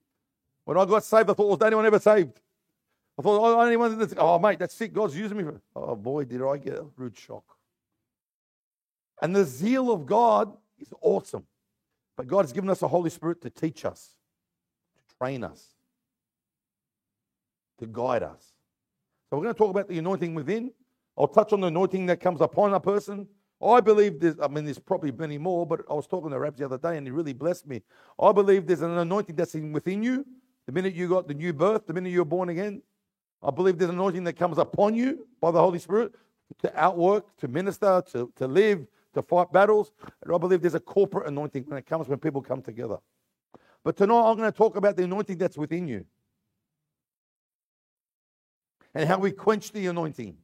When 0.65 0.79
I 0.79 0.85
got 0.85 1.05
saved, 1.05 1.31
I 1.31 1.35
thought, 1.35 1.59
was 1.59 1.67
anyone 1.67 1.87
ever 1.87 1.99
saved? 1.99 2.41
I 3.19 3.23
thought, 3.23 3.41
oh, 3.41 3.61
anyone 3.61 3.99
that's, 3.99 4.15
oh, 4.17 4.39
mate, 4.39 4.59
that's 4.59 4.75
sick. 4.75 4.93
God's 4.93 5.17
using 5.17 5.37
me. 5.37 5.45
For, 5.45 5.61
oh, 5.77 5.95
boy, 5.95 6.25
did 6.25 6.43
I 6.43 6.57
get 6.57 6.75
a 6.75 6.87
rude 6.97 7.17
shock. 7.17 7.45
And 9.23 9.35
the 9.35 9.45
zeal 9.45 9.93
of 9.93 10.05
God 10.05 10.53
is 10.79 10.93
awesome. 11.01 11.47
But 12.17 12.27
God 12.27 12.43
has 12.43 12.53
given 12.53 12.71
us 12.71 12.83
a 12.83 12.89
Holy 12.89 13.11
Spirit 13.11 13.41
to 13.43 13.51
teach 13.51 13.85
us, 13.85 14.17
to 14.97 15.17
train 15.17 15.45
us, 15.45 15.69
to 17.79 17.87
guide 17.87 18.23
us. 18.23 18.53
So 19.31 19.37
we're 19.37 19.45
going 19.45 19.55
to 19.55 19.59
talk 19.59 19.71
about 19.71 19.89
the 19.89 19.99
anointing 19.99 20.35
within. 20.35 20.73
I'll 21.17 21.29
touch 21.29 21.53
on 21.53 21.61
the 21.61 21.69
anointing 21.69 22.07
that 22.07 22.21
comes 22.21 22.41
upon 22.41 22.75
a 22.75 22.81
person. 22.81 23.29
I 23.65 23.81
believe 23.81 24.21
there's, 24.21 24.39
I 24.41 24.49
mean, 24.49 24.65
there's 24.65 24.79
probably 24.79 25.13
many 25.13 25.39
more, 25.39 25.67
but 25.67 25.81
I 25.89 25.95
was 25.95 26.07
talking 26.07 26.31
to 26.31 26.39
Raps 26.39 26.59
the 26.59 26.65
other 26.67 26.79
day 26.79 26.97
and 26.97 27.07
he 27.07 27.11
really 27.11 27.33
blessed 27.33 27.67
me. 27.67 27.83
I 28.21 28.33
believe 28.33 28.67
there's 28.67 28.83
an 28.83 28.99
anointing 28.99 29.37
that's 29.37 29.55
in 29.55 29.73
within 29.73 30.03
you. 30.03 30.27
The 30.67 30.73
minute 30.73 30.95
you 30.95 31.09
got 31.09 31.29
the 31.29 31.35
new 31.35 31.53
birth, 31.53 31.87
the 31.87 31.95
minute 31.95 32.11
you're 32.11 32.25
born 32.25 32.49
again, 32.49 32.83
I 33.45 33.51
believe 33.51 33.79
there's 33.79 33.91
an 33.91 33.97
anointing 33.97 34.25
that 34.25 34.35
comes 34.35 34.59
upon 34.59 34.95
you 34.95 35.27
by 35.41 35.51
the 35.51 35.61
Holy 35.61 35.79
Spirit 35.79 36.15
to 36.63 36.81
outwork, 36.81 37.37
to 37.39 37.49
minister, 37.49 38.03
to, 38.13 38.33
to 38.37 38.47
live, 38.47 38.87
to 39.13 39.23
fight 39.23 39.53
battles. 39.53 39.93
And 40.23 40.35
I 40.35 40.39
believe 40.39 40.63
there's 40.63 40.75
a 40.75 40.81
corporate 40.81 41.29
anointing 41.29 41.65
when 41.67 41.79
it 41.79 41.87
comes 41.87 42.09
when 42.09 42.19
people 42.19 42.41
come 42.41 42.63
together. 42.63 42.99
But 43.83 43.97
tonight 43.97 44.31
I'm 44.31 44.37
going 44.37 44.51
to 44.51 44.57
talk 44.57 44.77
about 44.77 44.97
the 44.97 45.05
anointing 45.05 45.37
that's 45.37 45.59
within 45.59 45.87
you 45.87 46.07
and 48.95 49.09
how 49.09 49.19
we 49.19 49.31
quench 49.31 49.73
the 49.73 49.87
anointing, 49.89 50.37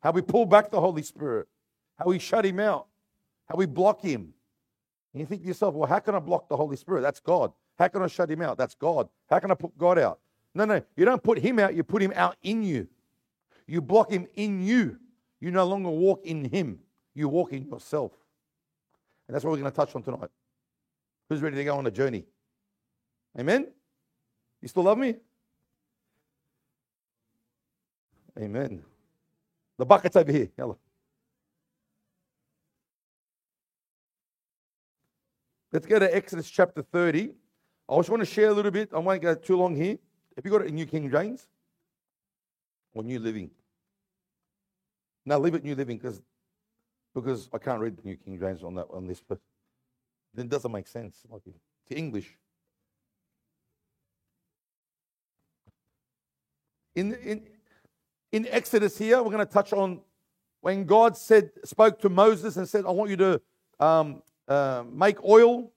how 0.00 0.10
we 0.10 0.20
pull 0.20 0.44
back 0.44 0.70
the 0.70 0.80
Holy 0.80 1.02
Spirit, 1.02 1.48
how 1.98 2.06
we 2.06 2.18
shut 2.18 2.44
him 2.44 2.60
out, 2.60 2.86
how 3.48 3.56
we 3.56 3.64
block 3.64 4.02
him. 4.02 4.34
And 5.14 5.20
you 5.20 5.26
think 5.26 5.42
to 5.42 5.48
yourself, 5.48 5.74
well, 5.74 5.88
how 5.88 6.00
can 6.00 6.14
I 6.14 6.18
block 6.18 6.48
the 6.48 6.56
Holy 6.56 6.76
Spirit? 6.76 7.00
That's 7.00 7.20
God. 7.20 7.52
How 7.78 7.88
can 7.88 8.02
I 8.02 8.08
shut 8.08 8.30
him 8.30 8.42
out? 8.42 8.58
That's 8.58 8.74
God. 8.74 9.08
How 9.30 9.38
can 9.38 9.50
I 9.50 9.54
put 9.54 9.78
God 9.78 9.98
out? 9.98 10.20
No, 10.54 10.64
no, 10.64 10.82
you 10.96 11.04
don't 11.04 11.22
put 11.22 11.38
him 11.38 11.58
out, 11.58 11.74
you 11.74 11.84
put 11.84 12.02
him 12.02 12.12
out 12.16 12.36
in 12.42 12.62
you. 12.62 12.88
You 13.66 13.82
block 13.82 14.10
him 14.10 14.26
in 14.34 14.64
you. 14.64 14.98
You 15.40 15.50
no 15.50 15.64
longer 15.64 15.90
walk 15.90 16.24
in 16.24 16.44
him. 16.44 16.80
You 17.14 17.28
walk 17.28 17.52
in 17.52 17.66
yourself. 17.66 18.12
And 19.26 19.34
that's 19.34 19.44
what 19.44 19.52
we're 19.52 19.58
going 19.58 19.70
to 19.70 19.76
touch 19.76 19.94
on 19.94 20.02
tonight. 20.02 20.30
Who's 21.28 21.42
ready 21.42 21.56
to 21.56 21.64
go 21.64 21.76
on 21.76 21.86
a 21.86 21.90
journey? 21.90 22.24
Amen? 23.38 23.68
You 24.62 24.68
still 24.68 24.84
love 24.84 24.98
me? 24.98 25.16
Amen. 28.38 28.82
The 29.76 29.84
bucket's 29.84 30.16
over 30.16 30.32
here. 30.32 30.48
Hello. 30.56 30.78
Let's 35.70 35.86
go 35.86 35.98
to 35.98 36.16
Exodus 36.16 36.48
chapter 36.48 36.82
30. 36.82 37.30
I 37.88 37.96
just 37.96 38.08
want 38.08 38.20
to 38.20 38.26
share 38.26 38.48
a 38.48 38.52
little 38.52 38.70
bit. 38.70 38.90
I 38.94 38.98
won't 38.98 39.20
go 39.20 39.34
too 39.34 39.56
long 39.56 39.76
here. 39.76 39.98
Have 40.38 40.44
you 40.44 40.52
got 40.52 40.60
it 40.60 40.68
in 40.68 40.76
New 40.76 40.86
King 40.86 41.10
James? 41.10 41.48
Or 42.94 43.02
New 43.02 43.18
Living? 43.18 43.50
Now 45.26 45.36
leave 45.40 45.56
it 45.56 45.64
New 45.64 45.74
Living 45.74 45.96
because 45.96 46.22
because 47.12 47.48
I 47.52 47.58
can't 47.58 47.80
read 47.80 47.96
the 47.96 48.02
New 48.04 48.16
King 48.16 48.38
James 48.38 48.62
on 48.62 48.76
that 48.76 48.86
on 48.92 49.08
this, 49.08 49.20
but 49.20 49.40
it 50.36 50.48
doesn't 50.48 50.70
make 50.70 50.86
sense. 50.86 51.26
Like 51.28 51.42
to 51.42 51.52
English. 51.96 52.38
In 56.94 57.14
in 57.14 57.42
in 58.30 58.46
Exodus 58.46 58.96
here, 58.96 59.20
we're 59.20 59.32
going 59.32 59.44
to 59.44 59.52
touch 59.52 59.72
on 59.72 60.02
when 60.60 60.84
God 60.84 61.16
said 61.16 61.50
spoke 61.64 62.00
to 62.02 62.08
Moses 62.08 62.56
and 62.56 62.68
said, 62.68 62.86
"I 62.86 62.92
want 62.92 63.10
you 63.10 63.16
to 63.16 63.40
um, 63.80 64.22
uh, 64.46 64.84
make 64.88 65.20
oil 65.24 65.72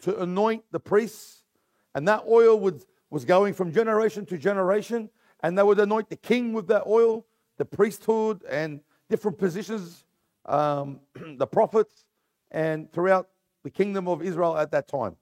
to 0.00 0.20
anoint 0.20 0.64
the 0.70 0.80
priests, 0.80 1.44
and 1.94 2.06
that 2.08 2.24
oil 2.28 2.60
would 2.60 2.84
was 3.12 3.26
going 3.26 3.52
from 3.52 3.70
generation 3.70 4.24
to 4.24 4.38
generation, 4.38 5.10
and 5.40 5.56
they 5.56 5.62
would 5.62 5.78
anoint 5.78 6.08
the 6.08 6.16
king 6.16 6.54
with 6.54 6.66
that 6.68 6.84
oil, 6.86 7.26
the 7.58 7.64
priesthood, 7.64 8.42
and 8.48 8.80
different 9.10 9.36
positions 9.36 10.04
um, 10.46 10.98
the 11.36 11.46
prophets, 11.46 12.06
and 12.50 12.90
throughout 12.90 13.28
the 13.64 13.70
kingdom 13.70 14.08
of 14.08 14.22
Israel 14.22 14.56
at 14.56 14.70
that 14.70 14.88
time. 14.88 15.14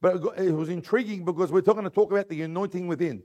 But 0.00 0.16
it 0.36 0.50
was 0.50 0.68
intriguing 0.68 1.24
because 1.24 1.52
we're 1.52 1.60
talking 1.60 1.84
to 1.84 1.90
talk 1.90 2.10
about 2.10 2.28
the 2.28 2.42
anointing 2.42 2.88
within. 2.88 3.22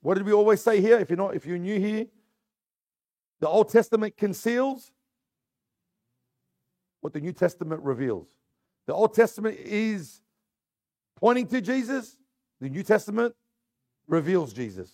What 0.00 0.14
did 0.14 0.24
we 0.24 0.32
always 0.32 0.60
say 0.60 0.80
here? 0.80 0.98
If 1.00 1.10
you're 1.10 1.16
not, 1.16 1.34
if 1.34 1.44
you're 1.44 1.58
new 1.58 1.80
here, 1.80 2.06
the 3.40 3.48
Old 3.48 3.68
Testament 3.68 4.16
conceals 4.16 4.92
what 7.00 7.12
the 7.12 7.20
New 7.20 7.32
Testament 7.32 7.82
reveals. 7.82 8.28
The 8.86 8.94
Old 8.94 9.12
Testament 9.12 9.58
is 9.58 10.20
pointing 11.16 11.48
to 11.48 11.60
Jesus. 11.60 12.16
The 12.60 12.68
New 12.68 12.82
Testament 12.82 13.34
reveals 14.08 14.52
Jesus. 14.52 14.90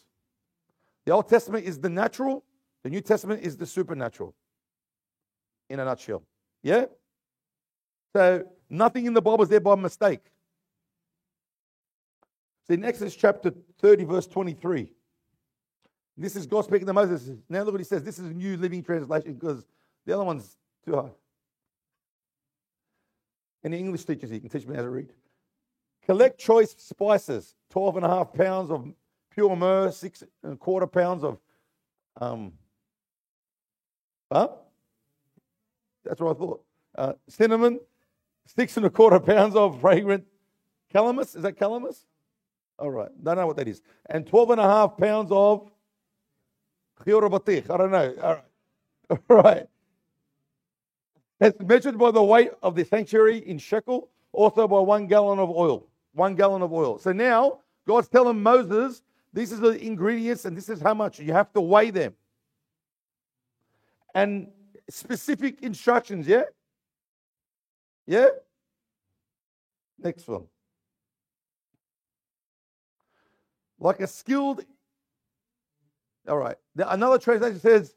The 1.05 1.13
Old 1.13 1.29
Testament 1.29 1.65
is 1.65 1.79
the 1.79 1.89
natural. 1.89 2.45
The 2.83 2.91
New 2.91 3.01
Testament 3.01 3.43
is 3.43 3.57
the 3.57 3.67
supernatural 3.67 4.35
in 5.69 5.81
a 5.81 5.85
nutshell. 5.85 6.23
Yeah? 6.63 6.87
So 8.15 8.45
nothing 8.69 9.07
in 9.07 9.15
the 9.15 9.23
Bible 9.23 9.43
is 9.43 9.49
there 9.49 9.61
by 9.61 9.75
mistake. 9.75 10.21
So 12.67 12.75
in 12.75 12.85
Exodus 12.85 13.17
chapter 13.17 13.53
30, 13.81 14.05
verse 14.05 14.27
23, 14.27 14.93
this 16.17 16.37
is 16.37 16.47
God 16.47 16.65
speaking 16.65 16.87
to 16.87 16.93
Moses. 16.93 17.31
Now 17.49 17.63
look 17.63 17.73
what 17.73 17.81
he 17.81 17.85
says. 17.85 18.03
This 18.03 18.19
is 18.19 18.27
a 18.27 18.35
new 18.35 18.57
living 18.57 18.83
translation 18.83 19.35
because 19.35 19.65
the 20.05 20.15
other 20.15 20.25
one's 20.25 20.57
too 20.85 20.95
hard. 20.95 21.13
Any 23.65 23.79
English 23.79 24.05
teachers 24.05 24.31
you 24.31 24.41
can 24.41 24.51
teach 24.51 24.67
me 24.67 24.77
how 24.77 24.83
to 24.83 24.91
read. 24.91 25.13
Collect 26.07 26.39
choice 26.39 26.75
spices, 26.79 27.55
12 27.71 27.99
and 27.99 28.07
a 28.07 28.09
half 28.09 28.33
pounds 28.33 28.71
of 28.71 28.93
pure 29.31 29.55
myrrh, 29.57 29.91
six 29.91 30.23
and 30.43 30.55
a 30.55 30.57
quarter 30.57 30.87
pounds 30.87 31.25
of 31.25 31.39
um, 32.21 32.53
huh? 34.31 34.49
That's 36.05 36.21
what 36.21 36.37
I 36.37 36.39
thought. 36.39 36.65
Uh, 36.95 37.13
cinnamon, 37.29 37.81
six 38.47 38.77
and 38.77 38.85
a 38.85 38.91
quarter 38.91 39.21
pounds 39.21 39.55
of 39.55 39.81
fragrant 39.81 40.25
calamus. 40.93 41.37
Is 41.37 41.43
that 41.43 41.59
calamus? 41.59 42.05
All 42.79 42.91
right. 42.91 43.11
Don't 43.23 43.37
know 43.37 43.47
what 43.47 43.57
that 43.57 43.69
is. 43.69 43.81
And 44.11 44.27
12 44.27 44.51
and 44.51 44.61
a 44.61 44.65
half 44.65 44.97
pounds 44.97 45.31
of 45.31 45.71
chiorobatich. 47.05 47.71
I 47.71 47.77
don't 47.77 47.91
know. 47.93 48.15
All 48.23 48.35
right. 48.35 49.21
All 49.31 49.37
right. 49.37 49.67
It's 51.41 51.61
measured 51.61 51.99
by 51.99 52.11
the 52.11 52.23
weight 52.23 52.51
of 52.63 52.75
the 52.75 52.85
sanctuary 52.85 53.39
in 53.39 53.59
shekel, 53.59 54.11
also 54.33 54.69
by 54.69 54.79
one 54.79 55.07
gallon 55.07 55.39
of 55.39 55.51
oil. 55.51 55.87
One 56.15 56.35
gallon 56.35 56.63
of 56.63 56.73
oil. 56.73 56.99
So 56.99 57.13
now 57.13 57.61
God's 57.87 58.09
telling 58.09 58.43
Moses, 58.43 59.03
this 59.33 59.51
is 59.51 59.61
the 59.61 59.71
ingredients 59.71 60.45
and 60.45 60.57
this 60.57 60.69
is 60.69 60.81
how 60.81 60.95
much. 60.95 61.19
You 61.19 61.33
have 61.33 61.53
to 61.55 61.61
weigh 61.61 61.91
them. 61.91 62.15
And 64.15 64.49
specific 64.91 65.63
instructions, 65.63 66.27
yeah? 66.27 66.45
Yeah? 68.07 68.27
Next 69.99 70.29
one. 70.29 70.45
Like 73.79 74.01
a 74.01 74.07
skilled. 74.07 74.65
All 76.29 76.37
right. 76.37 76.57
Another 76.77 77.19
translation 77.19 77.59
says, 77.59 77.95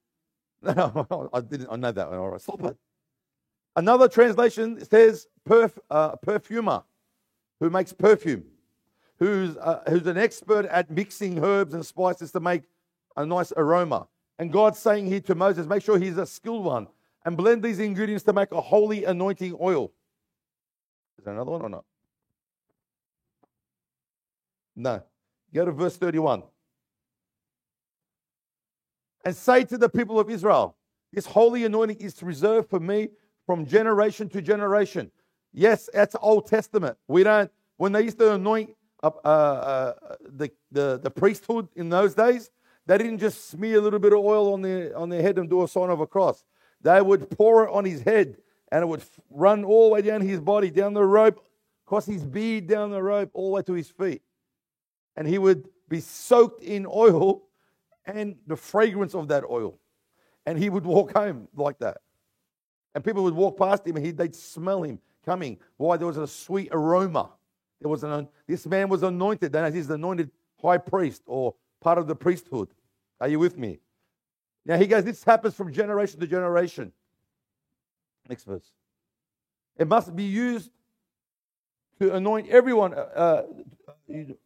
no, 0.62 1.30
I 1.32 1.40
didn't. 1.40 1.68
I 1.70 1.76
know 1.76 1.92
that 1.92 2.10
one. 2.10 2.18
All 2.18 2.30
right, 2.30 2.40
stop 2.40 2.64
it. 2.64 2.76
Another 3.76 4.08
translation 4.08 4.84
says 4.84 5.28
perf, 5.48 5.78
uh, 5.90 6.16
perfumer 6.16 6.82
who 7.60 7.70
makes 7.70 7.92
perfume, 7.92 8.44
who's, 9.18 9.56
uh, 9.56 9.82
who's 9.88 10.06
an 10.06 10.16
expert 10.16 10.66
at 10.66 10.90
mixing 10.90 11.42
herbs 11.42 11.74
and 11.74 11.84
spices 11.84 12.32
to 12.32 12.40
make 12.40 12.62
a 13.16 13.26
nice 13.26 13.52
aroma. 13.56 14.06
And 14.38 14.52
God's 14.52 14.78
saying 14.78 15.06
here 15.06 15.20
to 15.22 15.34
Moses, 15.34 15.66
make 15.66 15.82
sure 15.82 15.98
he's 15.98 16.18
a 16.18 16.26
skilled 16.26 16.64
one 16.64 16.86
and 17.24 17.36
blend 17.36 17.62
these 17.62 17.80
ingredients 17.80 18.24
to 18.24 18.32
make 18.32 18.52
a 18.52 18.60
holy 18.60 19.04
anointing 19.04 19.56
oil. 19.60 19.92
Is 21.18 21.24
there 21.24 21.34
another 21.34 21.50
one 21.50 21.62
or 21.62 21.68
not? 21.68 21.84
No. 24.76 25.02
Go 25.52 25.64
to 25.64 25.72
verse 25.72 25.96
31. 25.96 26.44
And 29.24 29.34
say 29.34 29.64
to 29.64 29.76
the 29.76 29.88
people 29.88 30.20
of 30.20 30.30
Israel, 30.30 30.76
This 31.12 31.26
holy 31.26 31.64
anointing 31.64 31.98
is 31.98 32.22
reserved 32.22 32.70
for 32.70 32.78
me 32.78 33.08
from 33.44 33.66
generation 33.66 34.28
to 34.28 34.40
generation. 34.40 35.10
Yes, 35.52 35.88
that's 35.92 36.14
Old 36.20 36.46
Testament. 36.46 36.96
We 37.08 37.22
don't, 37.22 37.50
when 37.76 37.92
they 37.92 38.02
used 38.02 38.18
to 38.18 38.34
anoint 38.34 38.70
uh, 39.02 39.06
uh, 39.06 39.94
the, 40.20 40.50
the, 40.70 41.00
the 41.02 41.10
priesthood 41.10 41.68
in 41.76 41.88
those 41.88 42.14
days, 42.14 42.50
they 42.86 42.98
didn't 42.98 43.18
just 43.18 43.50
smear 43.50 43.78
a 43.78 43.80
little 43.80 43.98
bit 43.98 44.12
of 44.12 44.20
oil 44.20 44.52
on 44.52 44.62
their, 44.62 44.96
on 44.96 45.08
their 45.08 45.22
head 45.22 45.38
and 45.38 45.48
do 45.48 45.62
a 45.62 45.68
sign 45.68 45.90
of 45.90 46.00
a 46.00 46.06
cross. 46.06 46.44
They 46.80 47.00
would 47.00 47.30
pour 47.30 47.64
it 47.64 47.70
on 47.70 47.84
his 47.84 48.02
head 48.02 48.38
and 48.70 48.82
it 48.82 48.86
would 48.86 49.02
run 49.30 49.64
all 49.64 49.88
the 49.88 49.94
way 49.94 50.02
down 50.02 50.20
his 50.20 50.40
body, 50.40 50.70
down 50.70 50.94
the 50.94 51.04
rope, 51.04 51.44
across 51.86 52.06
his 52.06 52.24
beard, 52.24 52.66
down 52.66 52.90
the 52.90 53.02
rope, 53.02 53.30
all 53.34 53.50
the 53.50 53.54
way 53.56 53.62
to 53.62 53.72
his 53.72 53.88
feet. 53.88 54.22
And 55.16 55.26
he 55.26 55.38
would 55.38 55.68
be 55.88 56.00
soaked 56.00 56.62
in 56.62 56.86
oil 56.86 57.42
and 58.04 58.36
the 58.46 58.56
fragrance 58.56 59.14
of 59.14 59.28
that 59.28 59.44
oil. 59.48 59.78
And 60.46 60.58
he 60.58 60.70
would 60.70 60.84
walk 60.84 61.12
home 61.12 61.48
like 61.54 61.78
that. 61.78 61.98
And 62.94 63.04
people 63.04 63.22
would 63.24 63.34
walk 63.34 63.58
past 63.58 63.86
him 63.86 63.96
and 63.96 64.04
he, 64.04 64.12
they'd 64.12 64.34
smell 64.34 64.82
him 64.82 64.98
coming. 65.28 65.58
Why? 65.76 65.98
There 65.98 66.06
was 66.06 66.16
a 66.16 66.26
sweet 66.26 66.70
aroma. 66.72 67.30
There 67.80 67.90
was 67.90 68.02
an, 68.02 68.28
this 68.46 68.66
man 68.66 68.88
was 68.88 69.02
anointed, 69.02 69.54
and 69.54 69.74
he's 69.74 69.86
the 69.86 69.94
anointed 69.94 70.30
high 70.60 70.78
priest 70.78 71.22
or 71.26 71.54
part 71.80 71.98
of 71.98 72.06
the 72.06 72.16
priesthood. 72.16 72.68
Are 73.20 73.28
you 73.28 73.38
with 73.38 73.58
me? 73.58 73.78
Now 74.64 74.78
he 74.78 74.86
goes, 74.86 75.04
this 75.04 75.22
happens 75.22 75.54
from 75.54 75.72
generation 75.72 76.18
to 76.20 76.26
generation. 76.26 76.92
Next 78.28 78.44
verse. 78.44 78.72
It 79.76 79.86
must 79.86 80.16
be 80.16 80.24
used 80.24 80.70
to 82.00 82.14
anoint 82.14 82.48
everyone. 82.48 82.94
Uh, 82.94 82.96
uh 82.96 83.42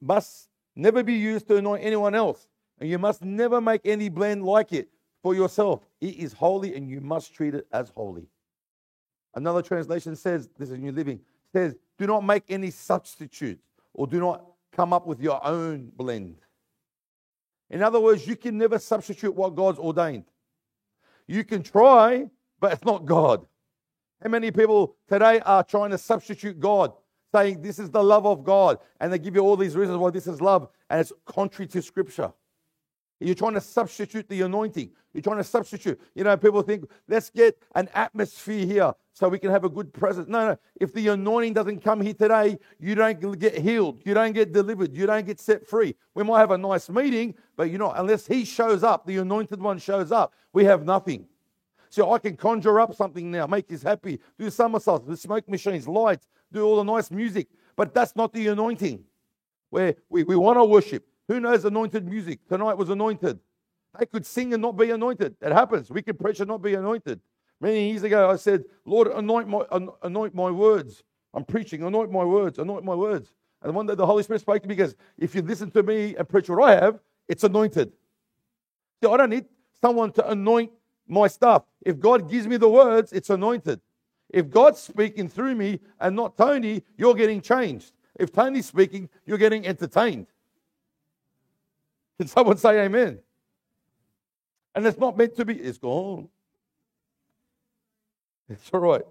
must 0.01 0.49
never 0.75 1.03
be 1.03 1.15
used 1.15 1.47
to 1.49 1.57
anoint 1.57 1.85
anyone 1.85 2.15
else. 2.15 2.49
And 2.81 2.91
you 2.91 2.99
must 2.99 3.23
never 3.23 3.61
make 3.61 3.83
any 3.85 4.09
blend 4.09 4.45
like 4.45 4.73
it 4.73 4.89
for 5.23 5.35
yourself. 5.35 5.81
It 6.01 6.17
is 6.17 6.33
holy 6.33 6.75
and 6.75 6.91
you 6.91 7.01
must 7.01 7.33
treat 7.35 7.55
it 7.55 7.67
as 7.73 7.91
holy. 7.91 8.27
Another 9.35 9.63
translation 9.63 10.15
says, 10.17 10.49
this 10.59 10.71
is 10.71 10.79
New 10.79 10.93
Living, 10.93 11.21
says, 11.53 11.75
do 11.99 12.07
not 12.07 12.25
make 12.25 12.45
any 12.49 12.71
substitute 12.71 13.59
or 13.95 14.07
do 14.07 14.21
not 14.21 14.45
come 14.73 14.93
up 14.93 15.07
with 15.07 15.21
your 15.21 15.45
own 15.47 15.91
blend. 15.97 16.37
In 17.71 17.83
other 17.83 18.01
words, 18.01 18.27
you 18.27 18.37
can 18.37 18.59
never 18.59 18.79
substitute 18.79 19.35
what 19.35 19.55
God's 19.55 19.79
ordained. 19.79 20.25
You 21.27 21.45
can 21.45 21.63
try, 21.63 22.29
but 22.61 22.73
it's 22.73 22.85
not 22.85 23.07
God. 23.07 23.47
How 24.23 24.29
many 24.29 24.51
people 24.51 24.97
today 25.09 25.41
are 25.41 25.65
trying 25.65 25.91
to 25.91 25.99
substitute 25.99 26.61
God, 26.61 26.93
saying 27.35 27.63
this 27.63 27.79
is 27.79 27.91
the 27.91 28.03
love 28.03 28.27
of 28.27 28.45
God, 28.45 28.79
and 29.01 29.13
they 29.13 29.19
give 29.19 29.35
you 29.35 29.41
all 29.41 29.57
these 29.57 29.75
reasons 29.75 29.99
why 29.99 30.11
this 30.11 30.27
is 30.27 30.41
love, 30.41 30.69
and 30.91 31.01
it's 31.01 31.13
contrary 31.25 31.69
to 31.69 31.81
Scripture. 31.81 32.33
You're 33.23 33.35
trying 33.35 33.55
to 33.55 33.61
substitute 33.61 34.29
the 34.29 34.43
anointing. 34.43 34.91
You're 35.13 35.23
trying 35.23 35.39
to 35.39 35.45
substitute. 35.45 36.01
You 36.15 36.25
know, 36.25 36.37
people 36.37 36.63
think, 36.63 36.89
let's 37.07 37.31
get 37.31 37.59
an 37.75 37.89
atmosphere 37.95 38.67
here 38.67 38.93
so 39.13 39.29
we 39.29 39.39
can 39.39 39.51
have 39.51 39.65
a 39.65 39.69
good 39.69 39.93
presence. 39.93 40.29
No, 40.29 40.49
no. 40.49 40.59
If 40.81 40.93
the 40.93 41.09
anointing 41.09 41.53
doesn't 41.53 41.83
come 41.83 42.01
here 42.01 42.15
today, 42.15 42.59
you 42.79 42.95
don't 42.95 43.39
get 43.39 43.59
healed. 43.59 44.01
You 44.05 44.15
don't 44.15 44.33
get 44.33 44.53
delivered. 44.53 44.97
You 44.97 45.07
don't 45.07 45.27
get 45.27 45.39
set 45.39 45.67
free. 45.67 45.95
We 46.15 46.25
might 46.25 46.41
have 46.41 46.51
a 46.51 46.59
nice 46.59 46.89
meeting, 46.89 47.35
but 47.57 47.71
you 47.71 47.79
know, 47.79 47.93
unless 47.93 48.27
he 48.27 48.45
shows 48.45 48.83
up, 48.83 49.07
the 49.07 49.19
anointed 49.19 49.61
one 49.61 49.79
shows 49.79 50.13
up, 50.13 50.33
we 50.53 50.65
have 50.65 50.85
nothing. 50.85 51.27
So 51.91 52.11
I 52.13 52.19
can 52.19 52.37
conjure 52.37 52.81
up 52.81 52.95
something 52.95 53.31
now, 53.31 53.47
make 53.47 53.71
us 53.71 53.83
happy, 53.83 54.19
do 54.39 54.49
somersaults, 54.49 55.07
with 55.07 55.21
smoke 55.21 55.47
machines, 55.47 55.87
lights, 55.87 56.27
do 56.51 56.65
all 56.65 56.77
the 56.77 56.85
nice 56.85 57.11
music. 57.11 57.49
But 57.77 57.93
that's 57.93 58.17
not 58.17 58.33
the 58.33 58.49
anointing. 58.49 59.05
Where 59.69 59.95
we, 60.09 60.23
we 60.23 60.37
want 60.37 60.59
to 60.59 60.65
worship. 60.65 61.07
Who 61.29 61.41
knows 61.41 61.65
anointed 61.65 62.07
music? 62.07 62.41
Tonight 62.49 62.75
was 62.75 62.91
anointed. 62.91 63.39
They 63.99 64.07
could 64.07 64.27
sing 64.27 64.53
and 64.53 64.63
not 64.63 64.77
be 64.77 64.91
anointed. 64.91 65.37
It 65.41 65.53
happens. 65.53 65.91
We 65.91 66.03
can 66.03 66.17
preach 66.17 66.41
and 66.41 66.49
not 66.49 66.63
be 66.63 66.75
anointed. 66.75 67.21
Many 67.61 67.91
years 67.91 68.03
ago, 68.03 68.31
I 68.31 68.37
said, 68.37 68.65
Lord, 68.85 69.09
anoint 69.09 69.49
my, 69.49 69.63
anoint 70.03 70.35
my 70.35 70.51
words. 70.51 71.05
I'm 71.35 71.45
preaching, 71.45 71.83
anoint 71.83 72.11
my 72.11 72.25
words, 72.25 72.59
anoint 72.59 72.85
my 72.85 72.95
words. 72.95 73.33
And 73.63 73.75
one 73.75 73.87
day 73.87 73.95
the 73.95 74.07
Holy 74.07 74.23
Spirit 74.23 74.41
spoke 74.41 74.63
to 74.63 74.69
me 74.69 74.75
because 74.75 74.97
if 75.19 75.35
you 75.35 75.43
listen 75.43 75.71
to 75.71 75.83
me 75.83 76.17
and 76.17 76.29
preach 76.29 76.51
what 76.51 76.63
I 76.63 76.75
have, 76.75 76.99
it's 77.29 77.45
anointed. 77.45 77.93
So 79.03 79.13
I 79.13 79.17
don't 79.17 79.31
need 79.31 79.47
someone 79.81 80.13
to 80.13 80.29
anoint 80.31 80.73
my 81.07 81.29
stuff. 81.29 81.65
If 81.85 82.01
God 82.01 82.29
gives 82.31 82.47
me 82.47 82.57
the 82.57 82.69
words, 82.69 83.13
it's 83.13 83.31
anointed. 83.31 83.81
If 84.31 84.51
God's 84.51 84.81
speaking 84.81 85.29
through 85.29 85.55
me 85.55 85.81
and 86.01 86.17
not 86.17 86.37
Tony, 86.37 86.83
you're 86.97 87.15
getting 87.15 87.41
changed. 87.41 87.93
If 88.19 88.33
Tony's 88.33 88.67
speaking, 88.67 89.09
you're 89.27 89.39
getting 89.39 89.67
entertained. 89.67 90.27
Someone 92.27 92.57
say 92.57 92.81
amen? 92.81 93.19
And 94.75 94.87
it's 94.87 94.99
not 94.99 95.17
meant 95.17 95.37
to 95.37 95.45
be, 95.45 95.55
it's 95.55 95.79
gone. 95.79 96.29
It's 98.49 98.71
all 98.73 98.81
right. 98.81 99.03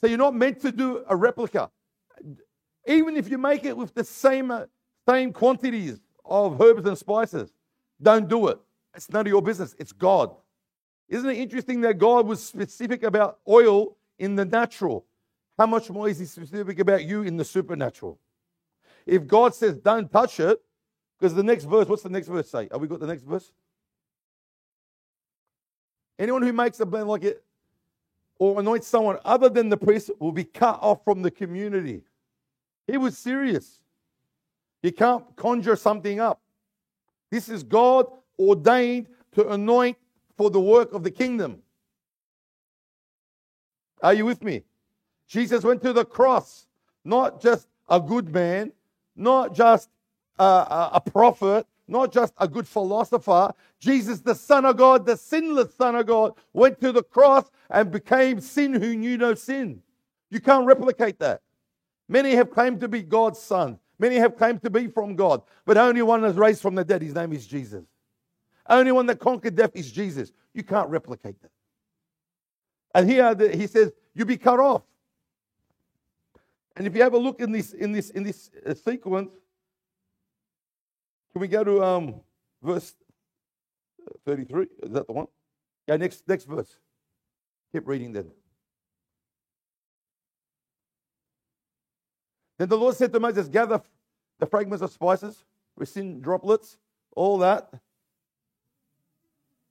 So 0.00 0.06
you're 0.06 0.18
not 0.18 0.34
meant 0.34 0.60
to 0.60 0.72
do 0.72 1.04
a 1.08 1.16
replica. 1.16 1.70
Even 2.86 3.16
if 3.16 3.28
you 3.28 3.38
make 3.38 3.64
it 3.64 3.76
with 3.76 3.94
the 3.94 4.04
same, 4.04 4.50
uh, 4.50 4.66
same 5.08 5.32
quantities 5.32 6.00
of 6.24 6.60
herbs 6.60 6.86
and 6.86 6.96
spices, 6.96 7.52
don't 8.00 8.28
do 8.28 8.48
it. 8.48 8.58
It's 8.94 9.10
none 9.10 9.22
of 9.22 9.28
your 9.28 9.42
business. 9.42 9.74
It's 9.78 9.92
God. 9.92 10.34
Isn't 11.08 11.30
it 11.30 11.38
interesting 11.38 11.80
that 11.82 11.98
God 11.98 12.26
was 12.26 12.42
specific 12.42 13.02
about 13.02 13.38
oil 13.48 13.96
in 14.18 14.36
the 14.36 14.44
natural? 14.44 15.06
How 15.58 15.66
much 15.66 15.88
more 15.90 16.08
is 16.08 16.18
He 16.18 16.26
specific 16.26 16.78
about 16.78 17.04
you 17.04 17.22
in 17.22 17.36
the 17.36 17.44
supernatural? 17.44 18.18
If 19.06 19.26
God 19.26 19.54
says 19.54 19.76
don't 19.76 20.10
touch 20.10 20.40
it, 20.40 20.60
because 21.18 21.34
the 21.34 21.42
next 21.42 21.64
verse, 21.64 21.88
what's 21.88 22.02
the 22.02 22.10
next 22.10 22.28
verse 22.28 22.50
say? 22.50 22.68
Have 22.70 22.80
we 22.80 22.88
got 22.88 23.00
the 23.00 23.06
next 23.06 23.22
verse? 23.22 23.52
Anyone 26.18 26.42
who 26.42 26.52
makes 26.52 26.80
a 26.80 26.86
blend 26.86 27.08
like 27.08 27.24
it 27.24 27.42
or 28.38 28.60
anoints 28.60 28.86
someone 28.86 29.18
other 29.24 29.48
than 29.48 29.68
the 29.68 29.76
priest 29.76 30.10
will 30.18 30.32
be 30.32 30.44
cut 30.44 30.78
off 30.82 31.04
from 31.04 31.22
the 31.22 31.30
community. 31.30 32.02
He 32.86 32.96
was 32.96 33.16
serious. 33.16 33.80
You 34.82 34.92
can't 34.92 35.24
conjure 35.36 35.76
something 35.76 36.20
up. 36.20 36.40
This 37.30 37.48
is 37.48 37.62
God 37.62 38.06
ordained 38.38 39.08
to 39.32 39.48
anoint 39.50 39.96
for 40.36 40.50
the 40.50 40.60
work 40.60 40.92
of 40.92 41.02
the 41.02 41.10
kingdom. 41.10 41.62
Are 44.02 44.14
you 44.14 44.26
with 44.26 44.42
me? 44.42 44.62
Jesus 45.26 45.64
went 45.64 45.82
to 45.82 45.92
the 45.92 46.04
cross, 46.04 46.66
not 47.04 47.40
just 47.40 47.68
a 47.88 47.98
good 47.98 48.32
man, 48.32 48.72
not 49.16 49.54
just 49.54 49.88
a, 50.38 50.90
a 50.94 51.02
prophet, 51.04 51.66
not 51.88 52.12
just 52.12 52.34
a 52.38 52.48
good 52.48 52.66
philosopher. 52.66 53.52
Jesus, 53.78 54.20
the 54.20 54.34
Son 54.34 54.64
of 54.64 54.76
God, 54.76 55.06
the 55.06 55.16
sinless 55.16 55.74
Son 55.74 55.94
of 55.94 56.06
God, 56.06 56.34
went 56.52 56.80
to 56.80 56.92
the 56.92 57.02
cross 57.02 57.50
and 57.70 57.90
became 57.90 58.40
sin 58.40 58.74
who 58.74 58.96
knew 58.96 59.16
no 59.16 59.34
sin. 59.34 59.82
You 60.30 60.40
can't 60.40 60.66
replicate 60.66 61.18
that. 61.20 61.42
Many 62.08 62.32
have 62.32 62.50
claimed 62.50 62.80
to 62.80 62.88
be 62.88 63.02
God's 63.02 63.38
son. 63.38 63.78
Many 63.98 64.16
have 64.16 64.36
claimed 64.36 64.62
to 64.62 64.70
be 64.70 64.88
from 64.88 65.16
God, 65.16 65.42
but 65.64 65.76
only 65.76 66.02
one 66.02 66.24
is 66.24 66.36
raised 66.36 66.60
from 66.60 66.74
the 66.74 66.84
dead. 66.84 67.02
His 67.02 67.14
name 67.14 67.32
is 67.32 67.46
Jesus. 67.46 67.84
Only 68.68 68.92
one 68.92 69.06
that 69.06 69.18
conquered 69.18 69.54
death 69.56 69.70
is 69.74 69.90
Jesus. 69.90 70.32
You 70.52 70.62
can't 70.62 70.88
replicate 70.90 71.40
that. 71.42 71.50
And 72.94 73.08
here 73.08 73.34
he 73.50 73.66
says, 73.66 73.92
You'll 74.14 74.26
be 74.26 74.36
cut 74.36 74.60
off. 74.60 74.82
And 76.76 76.86
if 76.86 76.94
you 76.94 77.02
have 77.02 77.14
a 77.14 77.18
look 77.18 77.40
in 77.40 77.52
this 77.52 77.72
in 77.72 77.92
this 77.92 78.10
in 78.10 78.22
this 78.22 78.50
uh, 78.66 78.74
sequence, 78.74 79.32
can 81.32 81.40
we 81.40 81.48
go 81.48 81.64
to 81.64 81.82
um, 81.82 82.20
verse 82.62 82.94
33? 84.26 84.66
Is 84.82 84.92
that 84.92 85.06
the 85.06 85.12
one? 85.12 85.26
Yeah, 85.88 85.96
next 85.96 86.28
next 86.28 86.44
verse. 86.44 86.78
Keep 87.72 87.88
reading 87.88 88.12
then. 88.12 88.30
Then 92.58 92.68
the 92.68 92.76
Lord 92.76 92.94
said 92.94 93.12
to 93.12 93.20
Moses, 93.20 93.48
Gather 93.48 93.82
the 94.38 94.46
fragments 94.46 94.82
of 94.82 94.90
spices, 94.90 95.44
resin 95.76 96.20
droplets, 96.20 96.76
all 97.14 97.38
that. 97.38 97.70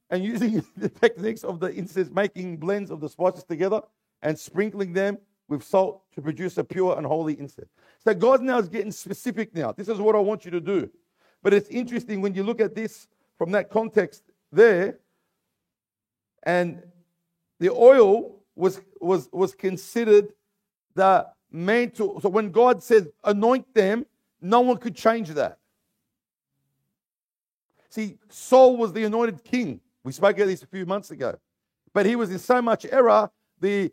And 0.09 0.23
using 0.23 0.63
the 0.77 0.89
techniques 0.89 1.43
of 1.43 1.59
the 1.59 1.67
incense, 1.67 2.09
making 2.11 2.57
blends 2.57 2.91
of 2.91 2.99
the 2.99 3.09
spices 3.09 3.43
together 3.43 3.81
and 4.21 4.37
sprinkling 4.37 4.93
them 4.93 5.17
with 5.47 5.63
salt 5.63 6.01
to 6.13 6.21
produce 6.21 6.57
a 6.57 6.63
pure 6.63 6.97
and 6.97 7.05
holy 7.05 7.39
incense. 7.39 7.69
So 8.03 8.13
God 8.13 8.41
now 8.41 8.57
is 8.57 8.67
getting 8.67 8.91
specific 8.91 9.53
now. 9.53 9.71
This 9.71 9.87
is 9.87 9.99
what 9.99 10.15
I 10.15 10.19
want 10.19 10.45
you 10.45 10.51
to 10.51 10.61
do. 10.61 10.89
But 11.43 11.53
it's 11.53 11.69
interesting 11.69 12.21
when 12.21 12.33
you 12.33 12.43
look 12.43 12.59
at 12.59 12.73
this 12.73 13.07
from 13.37 13.51
that 13.51 13.69
context 13.69 14.23
there, 14.51 14.99
and 16.43 16.81
the 17.59 17.69
oil 17.69 18.39
was 18.55 18.81
was 18.99 19.29
was 19.31 19.53
considered 19.53 20.33
the 20.95 21.27
tool. 21.95 22.19
So 22.21 22.29
when 22.29 22.51
God 22.51 22.81
says 22.83 23.07
anoint 23.23 23.73
them, 23.73 24.05
no 24.41 24.61
one 24.61 24.77
could 24.77 24.95
change 24.95 25.29
that. 25.29 25.59
See, 27.89 28.17
Saul 28.29 28.77
was 28.77 28.91
the 28.91 29.03
anointed 29.03 29.43
king. 29.43 29.79
We 30.03 30.11
spoke 30.11 30.37
about 30.37 30.47
this 30.47 30.63
a 30.63 30.67
few 30.67 30.85
months 30.85 31.11
ago. 31.11 31.37
But 31.93 32.05
he 32.05 32.15
was 32.15 32.29
in 32.29 32.39
so 32.39 32.61
much 32.61 32.85
error, 32.85 33.29
the 33.61 33.91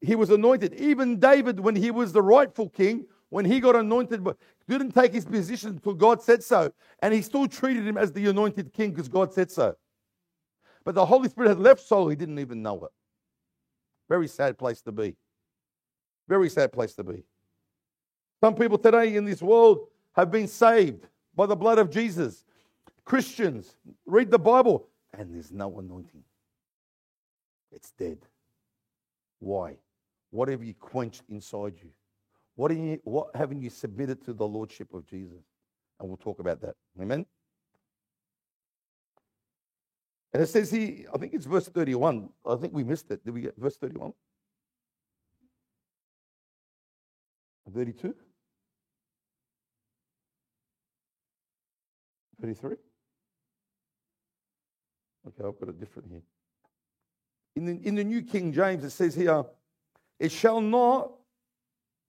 he 0.00 0.16
was 0.16 0.30
anointed. 0.30 0.74
Even 0.74 1.18
David, 1.18 1.60
when 1.60 1.76
he 1.76 1.90
was 1.90 2.12
the 2.12 2.22
rightful 2.22 2.68
king, 2.70 3.06
when 3.28 3.44
he 3.44 3.60
got 3.60 3.76
anointed, 3.76 4.24
but 4.24 4.36
didn't 4.68 4.92
take 4.92 5.12
his 5.12 5.24
position 5.24 5.70
until 5.70 5.94
God 5.94 6.22
said 6.22 6.42
so. 6.42 6.72
And 7.00 7.14
he 7.14 7.22
still 7.22 7.46
treated 7.46 7.86
him 7.86 7.96
as 7.96 8.12
the 8.12 8.26
anointed 8.26 8.72
king 8.72 8.90
because 8.90 9.08
God 9.08 9.32
said 9.32 9.50
so. 9.50 9.76
But 10.84 10.94
the 10.94 11.04
Holy 11.04 11.28
Spirit 11.28 11.48
had 11.48 11.58
left 11.58 11.80
Saul, 11.80 12.08
he 12.08 12.16
didn't 12.16 12.38
even 12.38 12.62
know 12.62 12.84
it. 12.84 12.90
Very 14.08 14.26
sad 14.26 14.58
place 14.58 14.80
to 14.82 14.92
be. 14.92 15.16
Very 16.28 16.48
sad 16.48 16.72
place 16.72 16.94
to 16.94 17.04
be. 17.04 17.24
Some 18.40 18.54
people 18.54 18.78
today 18.78 19.16
in 19.16 19.24
this 19.24 19.42
world 19.42 19.86
have 20.16 20.30
been 20.30 20.48
saved 20.48 21.06
by 21.34 21.46
the 21.46 21.56
blood 21.56 21.78
of 21.78 21.90
Jesus. 21.90 22.44
Christians 23.04 23.76
read 24.06 24.30
the 24.30 24.38
Bible 24.38 24.88
and 25.16 25.34
there's 25.34 25.52
no 25.52 25.78
anointing. 25.78 26.22
It's 27.72 27.90
dead. 27.92 28.18
Why? 29.38 29.76
What 30.30 30.48
have 30.48 30.62
you 30.62 30.74
quenched 30.74 31.22
inside 31.28 31.74
you? 31.82 31.90
What, 32.54 32.70
you, 32.72 33.00
what 33.04 33.34
haven't 33.34 33.62
you 33.62 33.70
submitted 33.70 34.24
to 34.24 34.32
the 34.32 34.46
Lordship 34.46 34.92
of 34.94 35.06
Jesus? 35.06 35.42
And 35.98 36.08
we'll 36.08 36.16
talk 36.16 36.40
about 36.40 36.60
that. 36.62 36.74
Amen? 37.00 37.26
And 40.32 40.42
it 40.42 40.46
says 40.46 40.70
here, 40.70 41.06
I 41.12 41.18
think 41.18 41.34
it's 41.34 41.46
verse 41.46 41.68
31. 41.68 42.28
I 42.46 42.56
think 42.56 42.72
we 42.72 42.84
missed 42.84 43.10
it. 43.10 43.24
Did 43.24 43.34
we 43.34 43.40
get 43.40 43.56
verse 43.56 43.76
31? 43.76 44.12
32? 47.74 48.14
33? 52.40 52.70
Okay, 55.28 55.44
I've 55.46 55.60
got 55.60 55.68
a 55.68 55.72
different 55.72 56.08
here. 56.10 56.22
In 57.56 57.66
the, 57.66 57.86
in 57.86 57.94
the 57.94 58.04
New 58.04 58.22
King 58.22 58.52
James, 58.52 58.84
it 58.84 58.90
says 58.90 59.14
here, 59.14 59.44
it 60.20 60.30
shall 60.30 60.60
not, 60.60 61.10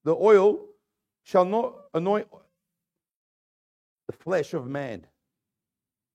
the 0.03 0.13
oil 0.13 0.59
shall 1.23 1.45
not 1.45 1.73
anoint 1.93 2.27
the 4.07 4.13
flesh 4.13 4.53
of 4.53 4.67
man, 4.67 5.07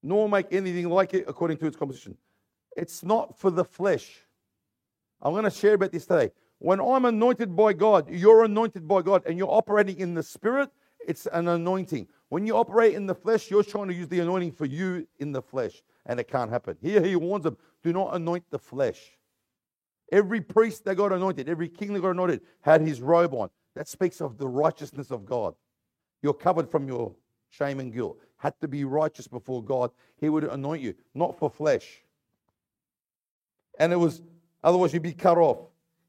nor 0.03 0.29
make 0.29 0.53
anything 0.53 0.89
like 0.91 1.15
it 1.15 1.25
according 1.27 1.57
to 1.57 1.67
its 1.67 1.77
composition. 1.77 2.17
It's 2.77 3.03
not 3.03 3.39
for 3.39 3.51
the 3.51 3.65
flesh. 3.65 4.21
I'm 5.23 5.33
going 5.33 5.45
to 5.45 5.51
share 5.51 5.75
about 5.75 5.93
this 5.93 6.07
today. 6.07 6.31
When 6.59 6.81
I'm 6.81 7.07
anointed 7.07 7.57
by 7.57 7.73
God, 7.73 8.11
you're 8.11 8.45
anointed 8.45 8.87
by 8.87 9.01
God, 9.01 9.23
and 9.27 9.39
you're 9.39 9.51
operating 9.51 9.99
in 9.99 10.15
the 10.15 10.23
spirit, 10.23 10.71
it's 11.07 11.27
an 11.33 11.49
anointing. 11.49 12.09
When 12.29 12.47
you 12.47 12.57
operate 12.57 12.95
in 12.95 13.07
the 13.07 13.15
flesh, 13.15 13.51
you're 13.51 13.63
trying 13.63 13.89
to 13.89 13.95
use 13.95 14.09
the 14.09 14.21
anointing 14.21 14.53
for 14.53 14.67
you 14.67 15.07
in 15.19 15.33
the 15.33 15.41
flesh, 15.41 15.83
and 16.05 16.21
it 16.21 16.29
can't 16.29 16.51
happen. 16.51 16.77
Here 16.83 17.03
he 17.03 17.17
warns 17.17 17.45
them 17.45 17.57
do 17.83 17.93
not 17.93 18.15
anoint 18.15 18.45
the 18.51 18.59
flesh. 18.59 19.16
Every 20.12 20.40
priest 20.40 20.85
that 20.85 20.95
got 20.97 21.12
anointed, 21.12 21.49
every 21.49 21.69
king 21.69 21.92
that 21.92 22.01
got 22.01 22.11
anointed 22.11 22.40
had 22.61 22.81
his 22.81 23.01
robe 23.01 23.35
on. 23.35 23.51
That 23.75 23.88
speaks 23.88 24.21
of 24.21 24.38
the 24.38 24.49
righteousness 24.49 25.11
of 25.11 25.27
God. 25.27 25.55
You're 26.23 26.35
covered 26.35 26.71
from 26.71 26.88
your 26.88 27.14
shame 27.51 27.81
and 27.81 27.92
guilt. 27.92 28.19
Had 28.37 28.55
to 28.61 28.69
be 28.69 28.85
righteous 28.85 29.27
before 29.27 29.62
God. 29.62 29.90
He 30.21 30.29
would 30.29 30.45
anoint 30.45 30.83
you, 30.83 30.95
not 31.14 31.38
for 31.38 31.51
flesh. 31.51 32.03
And 33.79 33.92
it 33.92 33.97
was, 33.97 34.23
otherwise, 34.62 34.95
you'd 34.95 35.03
be 35.03 35.12
cut 35.12 35.38
off. 35.38 35.59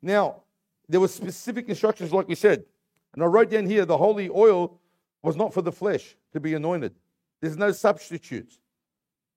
Now, 0.02 0.44
there 0.88 1.00
were 1.00 1.08
specific 1.08 1.68
instructions, 1.68 2.14
like 2.14 2.28
we 2.28 2.36
said. 2.36 2.64
And 3.14 3.24
I 3.24 3.26
wrote 3.26 3.50
down 3.50 3.66
here 3.66 3.86
the 3.86 3.98
holy 3.98 4.30
oil 4.30 4.80
was 5.24 5.36
not 5.36 5.54
for 5.54 5.62
the 5.62 5.72
flesh 5.72 6.16
to 6.34 6.40
be 6.40 6.54
anointed. 6.54 6.94
There's 7.42 7.58
no 7.58 7.72
substitutes. 7.72 8.60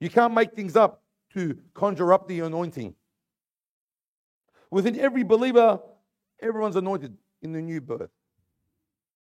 You 0.00 0.10
can't 0.10 0.34
make 0.34 0.52
things 0.52 0.76
up 0.76 1.02
to 1.34 1.56
conjure 1.74 2.12
up 2.12 2.28
the 2.28 2.40
anointing. 2.40 2.94
Within 4.70 4.98
every 4.98 5.22
believer, 5.22 5.80
everyone's 6.40 6.76
anointed 6.76 7.16
in 7.42 7.52
the 7.52 7.60
new 7.60 7.80
birth. 7.80 8.10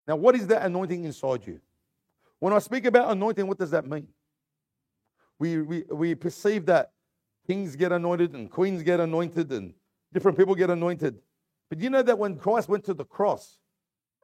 Now, 0.06 0.16
what 0.16 0.34
is 0.34 0.46
that 0.48 0.64
anointing 0.64 1.04
inside 1.04 1.46
you? 1.46 1.60
When 2.38 2.52
I 2.52 2.58
speak 2.58 2.84
about 2.84 3.10
anointing, 3.10 3.46
what 3.46 3.58
does 3.58 3.70
that 3.70 3.86
mean? 3.86 4.08
We, 5.38 5.62
we, 5.62 5.84
we 5.90 6.14
perceive 6.14 6.66
that 6.66 6.92
kings 7.46 7.76
get 7.76 7.92
anointed 7.92 8.34
and 8.34 8.50
queens 8.50 8.82
get 8.82 9.00
anointed 9.00 9.50
and 9.52 9.74
different 10.12 10.38
people 10.38 10.54
get 10.54 10.70
anointed. 10.70 11.18
But 11.68 11.80
you 11.80 11.90
know 11.90 12.02
that 12.02 12.18
when 12.18 12.36
Christ 12.36 12.68
went 12.68 12.84
to 12.84 12.94
the 12.94 13.04
cross 13.04 13.58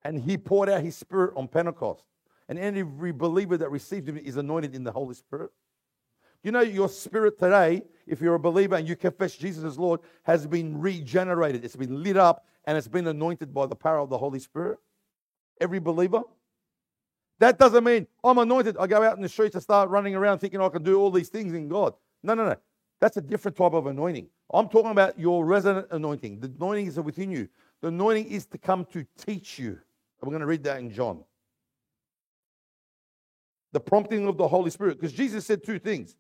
and 0.04 0.20
he 0.20 0.36
poured 0.36 0.68
out 0.68 0.82
his 0.82 0.96
spirit 0.96 1.34
on 1.36 1.48
Pentecost, 1.48 2.04
and 2.48 2.58
every 2.58 3.12
believer 3.12 3.56
that 3.56 3.70
received 3.70 4.08
him 4.08 4.16
is 4.16 4.36
anointed 4.36 4.74
in 4.74 4.82
the 4.82 4.90
Holy 4.90 5.14
Spirit? 5.14 5.50
You 6.42 6.52
know, 6.52 6.60
your 6.60 6.88
spirit 6.88 7.38
today, 7.38 7.82
if 8.06 8.20
you're 8.20 8.34
a 8.34 8.40
believer 8.40 8.76
and 8.76 8.88
you 8.88 8.96
confess 8.96 9.36
Jesus 9.36 9.62
as 9.64 9.78
Lord, 9.78 10.00
has 10.22 10.46
been 10.46 10.80
regenerated. 10.80 11.64
It's 11.64 11.76
been 11.76 12.02
lit 12.02 12.16
up 12.16 12.46
and 12.64 12.78
it's 12.78 12.88
been 12.88 13.06
anointed 13.06 13.52
by 13.52 13.66
the 13.66 13.76
power 13.76 13.98
of 13.98 14.08
the 14.08 14.18
Holy 14.18 14.38
Spirit. 14.38 14.78
Every 15.60 15.80
believer. 15.80 16.22
That 17.38 17.58
doesn't 17.58 17.84
mean 17.84 18.06
I'm 18.24 18.38
anointed. 18.38 18.76
I 18.78 18.86
go 18.86 19.02
out 19.02 19.16
in 19.16 19.22
the 19.22 19.28
streets 19.28 19.54
and 19.54 19.62
start 19.62 19.90
running 19.90 20.14
around 20.14 20.38
thinking 20.38 20.60
I 20.60 20.68
can 20.68 20.82
do 20.82 20.98
all 20.98 21.10
these 21.10 21.28
things 21.28 21.52
in 21.52 21.68
God. 21.68 21.94
No, 22.22 22.34
no, 22.34 22.46
no. 22.46 22.56
That's 23.00 23.16
a 23.16 23.22
different 23.22 23.56
type 23.56 23.72
of 23.72 23.86
anointing. 23.86 24.28
I'm 24.52 24.68
talking 24.68 24.90
about 24.90 25.18
your 25.18 25.44
resident 25.44 25.86
anointing. 25.90 26.40
The 26.40 26.52
anointing 26.58 26.86
is 26.86 27.00
within 27.00 27.30
you. 27.30 27.48
The 27.80 27.88
anointing 27.88 28.28
is 28.28 28.46
to 28.46 28.58
come 28.58 28.84
to 28.92 29.06
teach 29.18 29.58
you. 29.58 29.70
And 29.70 29.78
we're 30.22 30.32
going 30.32 30.40
to 30.40 30.46
read 30.46 30.64
that 30.64 30.80
in 30.80 30.90
John. 30.92 31.24
The 33.72 33.80
prompting 33.80 34.26
of 34.26 34.36
the 34.36 34.48
Holy 34.48 34.70
Spirit. 34.70 35.00
Because 35.00 35.12
Jesus 35.12 35.46
said 35.46 35.64
two 35.64 35.78
things 35.78 36.16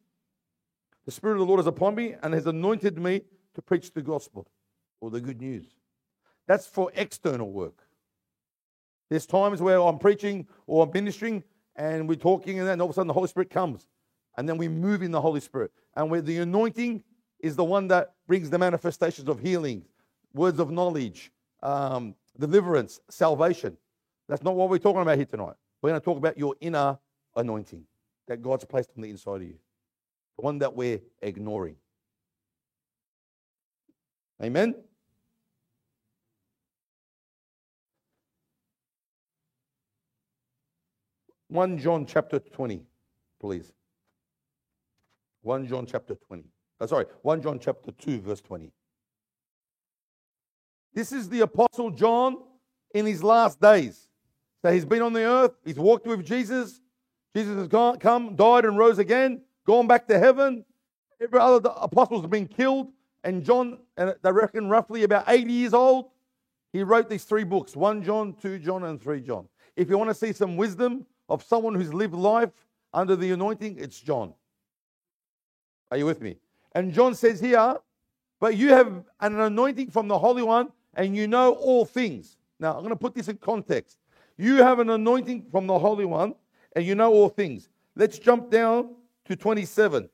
The 1.06 1.12
Spirit 1.12 1.34
of 1.34 1.40
the 1.40 1.46
Lord 1.46 1.60
is 1.60 1.66
upon 1.66 1.94
me 1.94 2.14
and 2.22 2.34
has 2.34 2.46
anointed 2.46 2.98
me 2.98 3.22
to 3.54 3.62
preach 3.62 3.92
the 3.92 4.02
gospel 4.02 4.46
or 5.00 5.10
the 5.10 5.20
good 5.20 5.40
news. 5.40 5.66
That's 6.46 6.66
for 6.66 6.90
external 6.94 7.50
work. 7.50 7.82
There's 9.08 9.26
times 9.26 9.60
where 9.60 9.80
I'm 9.80 9.98
preaching 9.98 10.46
or 10.66 10.84
I'm 10.84 10.90
ministering 10.92 11.42
and 11.76 12.08
we're 12.08 12.16
talking, 12.16 12.58
and 12.58 12.68
then 12.68 12.80
all 12.80 12.86
of 12.86 12.90
a 12.90 12.94
sudden 12.94 13.08
the 13.08 13.14
Holy 13.14 13.28
Spirit 13.28 13.50
comes. 13.50 13.86
And 14.36 14.48
then 14.48 14.58
we 14.58 14.68
move 14.68 15.02
in 15.02 15.10
the 15.10 15.20
Holy 15.20 15.40
Spirit. 15.40 15.72
And 15.96 16.10
where 16.10 16.20
the 16.20 16.38
anointing 16.38 17.02
is 17.40 17.56
the 17.56 17.64
one 17.64 17.88
that 17.88 18.14
brings 18.26 18.50
the 18.50 18.58
manifestations 18.58 19.28
of 19.28 19.40
healing, 19.40 19.84
words 20.34 20.60
of 20.60 20.70
knowledge, 20.70 21.32
um, 21.62 22.14
deliverance, 22.38 23.00
salvation. 23.08 23.76
That's 24.28 24.42
not 24.42 24.54
what 24.54 24.68
we're 24.68 24.78
talking 24.78 25.02
about 25.02 25.16
here 25.16 25.26
tonight. 25.26 25.54
We're 25.82 25.90
going 25.90 26.00
to 26.00 26.04
talk 26.04 26.18
about 26.18 26.38
your 26.38 26.54
inner 26.60 26.98
anointing 27.34 27.84
that 28.28 28.42
God's 28.42 28.64
placed 28.64 28.90
on 28.96 29.02
the 29.02 29.10
inside 29.10 29.36
of 29.36 29.42
you, 29.42 29.56
the 30.40 30.44
one 30.46 30.58
that 30.58 30.74
we're 30.74 31.00
ignoring. 31.20 31.76
Amen? 34.42 34.74
1 41.48 41.78
John 41.78 42.06
chapter 42.06 42.38
20, 42.38 42.80
please. 43.38 43.70
1 45.42 45.66
John 45.66 45.84
chapter 45.84 46.14
20. 46.14 46.44
Oh, 46.80 46.86
sorry, 46.86 47.04
1 47.20 47.42
John 47.42 47.58
chapter 47.58 47.92
2, 47.92 48.20
verse 48.22 48.40
20. 48.40 48.72
This 50.94 51.12
is 51.12 51.28
the 51.28 51.40
Apostle 51.40 51.90
John 51.90 52.38
in 52.94 53.04
his 53.04 53.22
last 53.22 53.60
days. 53.60 54.08
So 54.62 54.72
he's 54.72 54.86
been 54.86 55.02
on 55.02 55.12
the 55.12 55.24
earth, 55.24 55.52
he's 55.66 55.78
walked 55.78 56.06
with 56.06 56.24
Jesus. 56.24 56.80
Jesus 57.36 57.56
has 57.56 57.68
gone, 57.68 57.98
come, 57.98 58.36
died, 58.36 58.64
and 58.64 58.78
rose 58.78 58.98
again, 58.98 59.42
gone 59.66 59.86
back 59.86 60.06
to 60.08 60.18
heaven. 60.18 60.64
every 61.20 61.38
other 61.38 61.70
apostles 61.76 62.22
have 62.22 62.30
been 62.30 62.48
killed, 62.48 62.92
and 63.24 63.44
John, 63.44 63.78
and 63.96 64.14
they 64.22 64.32
reckon 64.32 64.68
roughly 64.68 65.02
about 65.02 65.24
80 65.28 65.52
years 65.52 65.74
old, 65.74 66.10
he 66.72 66.82
wrote 66.82 67.08
these 67.08 67.24
three 67.24 67.44
books 67.44 67.76
1 67.76 68.02
John, 68.02 68.34
2 68.40 68.58
John, 68.58 68.84
and 68.84 69.00
3 69.00 69.20
John. 69.20 69.48
If 69.76 69.88
you 69.88 69.98
want 69.98 70.10
to 70.10 70.14
see 70.14 70.32
some 70.32 70.56
wisdom 70.56 71.06
of 71.28 71.42
someone 71.42 71.74
who's 71.74 71.92
lived 71.92 72.14
life 72.14 72.50
under 72.92 73.16
the 73.16 73.30
anointing, 73.32 73.76
it's 73.78 74.00
John. 74.00 74.34
Are 75.90 75.96
you 75.96 76.06
with 76.06 76.20
me? 76.20 76.36
And 76.74 76.92
John 76.92 77.14
says 77.14 77.40
here, 77.40 77.76
but 78.40 78.56
you 78.56 78.68
have 78.70 79.04
an 79.20 79.38
anointing 79.40 79.90
from 79.90 80.08
the 80.08 80.18
Holy 80.18 80.42
One, 80.42 80.72
and 80.94 81.14
you 81.14 81.26
know 81.26 81.52
all 81.54 81.84
things. 81.84 82.36
Now, 82.58 82.72
I'm 82.72 82.80
going 82.80 82.90
to 82.90 82.96
put 82.96 83.14
this 83.14 83.28
in 83.28 83.36
context. 83.36 83.98
You 84.36 84.56
have 84.56 84.78
an 84.78 84.90
anointing 84.90 85.46
from 85.50 85.66
the 85.66 85.78
Holy 85.78 86.04
One, 86.04 86.34
and 86.74 86.84
you 86.84 86.94
know 86.94 87.12
all 87.12 87.28
things. 87.28 87.68
Let's 87.96 88.18
jump 88.18 88.50
down 88.50 88.94
to 89.30 89.36
27. 89.36 90.08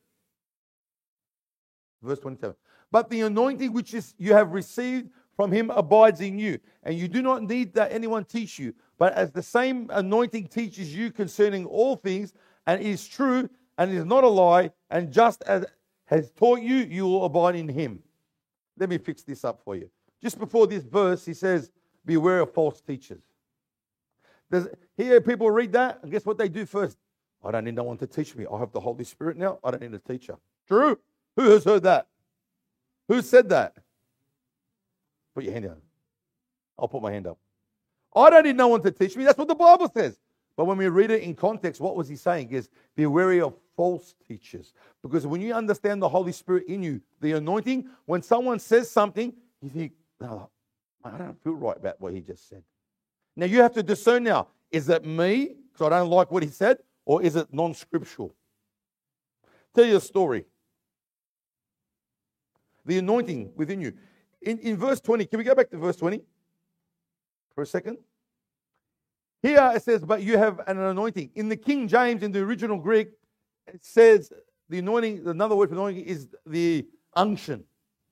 Verse 2.02 2.18
27. 2.18 2.54
But 2.92 3.08
the 3.08 3.22
anointing 3.22 3.72
which 3.72 3.94
is 3.94 4.14
you 4.18 4.34
have 4.34 4.52
received 4.52 5.08
from 5.34 5.50
him 5.50 5.70
abides 5.70 6.20
in 6.20 6.38
you, 6.38 6.58
and 6.82 6.96
you 6.96 7.08
do 7.08 7.22
not 7.22 7.42
need 7.42 7.72
that 7.74 7.92
anyone 7.92 8.24
teach 8.24 8.58
you. 8.58 8.74
But 8.98 9.14
as 9.14 9.32
the 9.32 9.42
same 9.42 9.88
anointing 9.90 10.48
teaches 10.48 10.94
you 10.94 11.10
concerning 11.10 11.64
all 11.64 11.96
things, 11.96 12.34
and 12.66 12.82
is 12.82 13.08
true, 13.08 13.48
and 13.78 13.90
is 13.90 14.04
not 14.04 14.22
a 14.22 14.28
lie, 14.28 14.70
and 14.90 15.10
just 15.10 15.42
as 15.44 15.64
has 16.06 16.30
taught 16.32 16.60
you, 16.60 16.76
you 16.76 17.04
will 17.04 17.24
abide 17.24 17.56
in 17.56 17.68
him. 17.68 18.00
Let 18.78 18.90
me 18.90 18.98
fix 18.98 19.22
this 19.22 19.44
up 19.44 19.60
for 19.64 19.76
you. 19.76 19.90
Just 20.22 20.38
before 20.38 20.66
this 20.66 20.84
verse, 20.84 21.24
he 21.24 21.34
says, 21.34 21.70
Beware 22.04 22.40
of 22.40 22.52
false 22.52 22.80
teachers. 22.80 23.22
Does, 24.50 24.68
here 24.96 25.20
people 25.20 25.50
read 25.50 25.72
that, 25.72 26.00
and 26.02 26.12
guess 26.12 26.24
what 26.24 26.38
they 26.38 26.48
do 26.48 26.66
first? 26.66 26.98
I 27.46 27.50
don't 27.52 27.64
need 27.64 27.74
no 27.74 27.84
one 27.84 27.96
to 27.98 28.06
teach 28.06 28.34
me. 28.34 28.46
I 28.50 28.58
have 28.58 28.72
the 28.72 28.80
Holy 28.80 29.04
Spirit 29.04 29.36
now. 29.36 29.58
I 29.62 29.70
don't 29.70 29.82
need 29.82 29.94
a 29.94 29.98
teacher. 29.98 30.36
True. 30.66 30.98
Who 31.36 31.50
has 31.50 31.64
heard 31.64 31.84
that? 31.84 32.08
Who 33.08 33.22
said 33.22 33.48
that? 33.50 33.74
Put 35.34 35.44
your 35.44 35.52
hand 35.52 35.66
down. 35.66 35.76
I'll 36.78 36.88
put 36.88 37.02
my 37.02 37.12
hand 37.12 37.26
up. 37.26 37.38
I 38.14 38.30
don't 38.30 38.44
need 38.44 38.56
no 38.56 38.68
one 38.68 38.82
to 38.82 38.90
teach 38.90 39.16
me. 39.16 39.24
That's 39.24 39.38
what 39.38 39.48
the 39.48 39.54
Bible 39.54 39.90
says. 39.94 40.18
But 40.56 40.64
when 40.64 40.78
we 40.78 40.88
read 40.88 41.10
it 41.10 41.22
in 41.22 41.34
context, 41.34 41.80
what 41.80 41.96
was 41.96 42.08
he 42.08 42.16
saying? 42.16 42.50
Is 42.50 42.68
be 42.96 43.06
wary 43.06 43.40
of 43.40 43.54
false 43.76 44.14
teachers. 44.26 44.72
Because 45.02 45.26
when 45.26 45.40
you 45.42 45.52
understand 45.52 46.00
the 46.00 46.08
Holy 46.08 46.32
Spirit 46.32 46.64
in 46.66 46.82
you, 46.82 47.00
the 47.20 47.32
anointing, 47.32 47.88
when 48.06 48.22
someone 48.22 48.58
says 48.58 48.90
something, 48.90 49.34
you 49.60 49.68
think, 49.68 49.92
no, 50.20 50.48
I 51.04 51.10
don't 51.18 51.40
feel 51.44 51.52
right 51.52 51.76
about 51.76 52.00
what 52.00 52.14
he 52.14 52.20
just 52.20 52.48
said. 52.48 52.62
Now 53.36 53.46
you 53.46 53.60
have 53.60 53.74
to 53.74 53.82
discern 53.82 54.24
now, 54.24 54.48
is 54.70 54.88
it 54.88 55.04
me, 55.04 55.56
because 55.70 55.92
I 55.92 55.98
don't 55.98 56.08
like 56.08 56.30
what 56.30 56.42
he 56.42 56.48
said, 56.48 56.78
or 57.06 57.22
is 57.22 57.36
it 57.36 57.52
non 57.52 57.72
scriptural? 57.72 58.34
Tell 59.74 59.86
you 59.86 59.96
a 59.96 60.00
story. 60.00 60.44
The 62.84 62.98
anointing 62.98 63.52
within 63.56 63.80
you. 63.80 63.94
In, 64.42 64.58
in 64.58 64.76
verse 64.76 65.00
20, 65.00 65.26
can 65.26 65.38
we 65.38 65.44
go 65.44 65.54
back 65.54 65.70
to 65.70 65.78
verse 65.78 65.96
20 65.96 66.20
for 67.54 67.62
a 67.62 67.66
second? 67.66 67.98
Here 69.42 69.72
it 69.74 69.82
says, 69.82 70.02
but 70.04 70.22
you 70.22 70.36
have 70.38 70.60
an 70.66 70.78
anointing. 70.78 71.30
In 71.34 71.48
the 71.48 71.56
King 71.56 71.88
James, 71.88 72.22
in 72.22 72.32
the 72.32 72.40
original 72.40 72.78
Greek, 72.78 73.08
it 73.66 73.84
says 73.84 74.32
the 74.68 74.78
anointing, 74.78 75.26
another 75.26 75.56
word 75.56 75.68
for 75.68 75.74
anointing 75.74 76.04
is 76.04 76.28
the 76.46 76.86
unction 77.14 77.64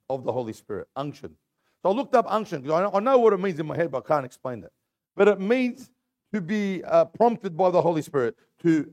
of 0.08 0.24
the 0.24 0.32
Holy 0.32 0.52
Spirit. 0.52 0.88
Unction. 0.96 1.34
So 1.82 1.90
I 1.90 1.92
looked 1.92 2.14
up 2.14 2.26
unction 2.28 2.62
because 2.62 2.90
I 2.92 3.00
know 3.00 3.18
what 3.18 3.32
it 3.32 3.40
means 3.40 3.58
in 3.58 3.66
my 3.66 3.76
head, 3.76 3.90
but 3.90 4.04
I 4.04 4.08
can't 4.08 4.26
explain 4.26 4.60
that. 4.62 4.72
But 5.16 5.28
it 5.28 5.40
means 5.40 5.90
to 6.34 6.40
be 6.40 6.82
uh, 6.82 7.04
prompted 7.04 7.56
by 7.56 7.70
the 7.70 7.80
Holy 7.80 8.02
Spirit 8.02 8.34
to, 8.60 8.90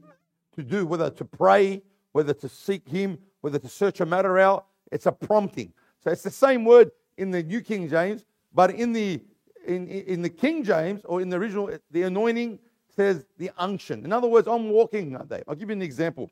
to 0.55 0.61
do, 0.61 0.85
whether 0.85 1.09
to 1.09 1.25
pray, 1.25 1.81
whether 2.11 2.35
to 2.35 2.47
seek 2.47 2.87
Him, 2.87 3.17
whether 3.41 3.57
to 3.57 3.67
search 3.67 3.99
a 3.99 4.05
matter 4.05 4.37
out. 4.37 4.67
It's 4.91 5.07
a 5.07 5.11
prompting. 5.11 5.73
So 6.03 6.11
it's 6.11 6.21
the 6.21 6.29
same 6.29 6.65
word 6.65 6.91
in 7.17 7.31
the 7.31 7.41
New 7.41 7.61
King 7.61 7.89
James, 7.89 8.25
but 8.53 8.69
in 8.69 8.93
the 8.93 9.23
in, 9.65 9.87
in 9.87 10.21
the 10.21 10.29
King 10.29 10.63
James 10.63 11.01
or 11.05 11.19
in 11.19 11.29
the 11.29 11.37
original, 11.37 11.71
the 11.89 12.03
anointing 12.03 12.59
says 12.95 13.25
the 13.39 13.49
unction. 13.57 14.05
In 14.05 14.13
other 14.13 14.27
words, 14.27 14.47
I'm 14.47 14.69
walking, 14.69 15.17
Dave. 15.27 15.43
I'll 15.47 15.55
give 15.55 15.69
you 15.69 15.75
an 15.75 15.81
example. 15.81 16.29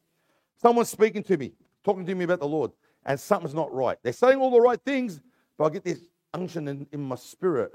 Someone's 0.61 0.89
speaking 0.89 1.23
to 1.23 1.37
me, 1.37 1.53
talking 1.83 2.05
to 2.05 2.13
me 2.13 2.25
about 2.25 2.39
the 2.39 2.47
Lord, 2.47 2.71
and 3.07 3.19
something's 3.19 3.55
not 3.55 3.73
right. 3.73 3.97
They're 4.03 4.13
saying 4.13 4.37
all 4.39 4.51
the 4.51 4.61
right 4.61 4.79
things, 4.85 5.21
but 5.57 5.65
I 5.65 5.69
get 5.69 5.83
this 5.83 6.01
unction 6.35 6.67
in, 6.67 6.85
in 6.91 7.01
my 7.01 7.15
spirit. 7.15 7.71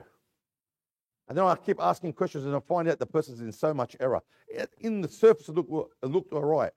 And 1.29 1.39
then 1.39 1.45
I 1.45 1.57
keep 1.57 1.81
asking 1.81 2.13
questions 2.13 2.45
and 2.45 2.55
I 2.55 2.61
find 2.61 2.89
out 2.89 2.99
the 2.99 3.07
person's 3.07 3.41
in 3.41 3.51
so 3.53 3.73
much 3.73 3.97
error. 4.01 4.23
In 4.81 5.01
the 5.01 5.09
surface, 5.09 5.49
it 5.49 5.55
looked, 5.55 5.71
it 6.03 6.07
looked 6.07 6.33
all 6.33 6.45
right. 6.45 6.73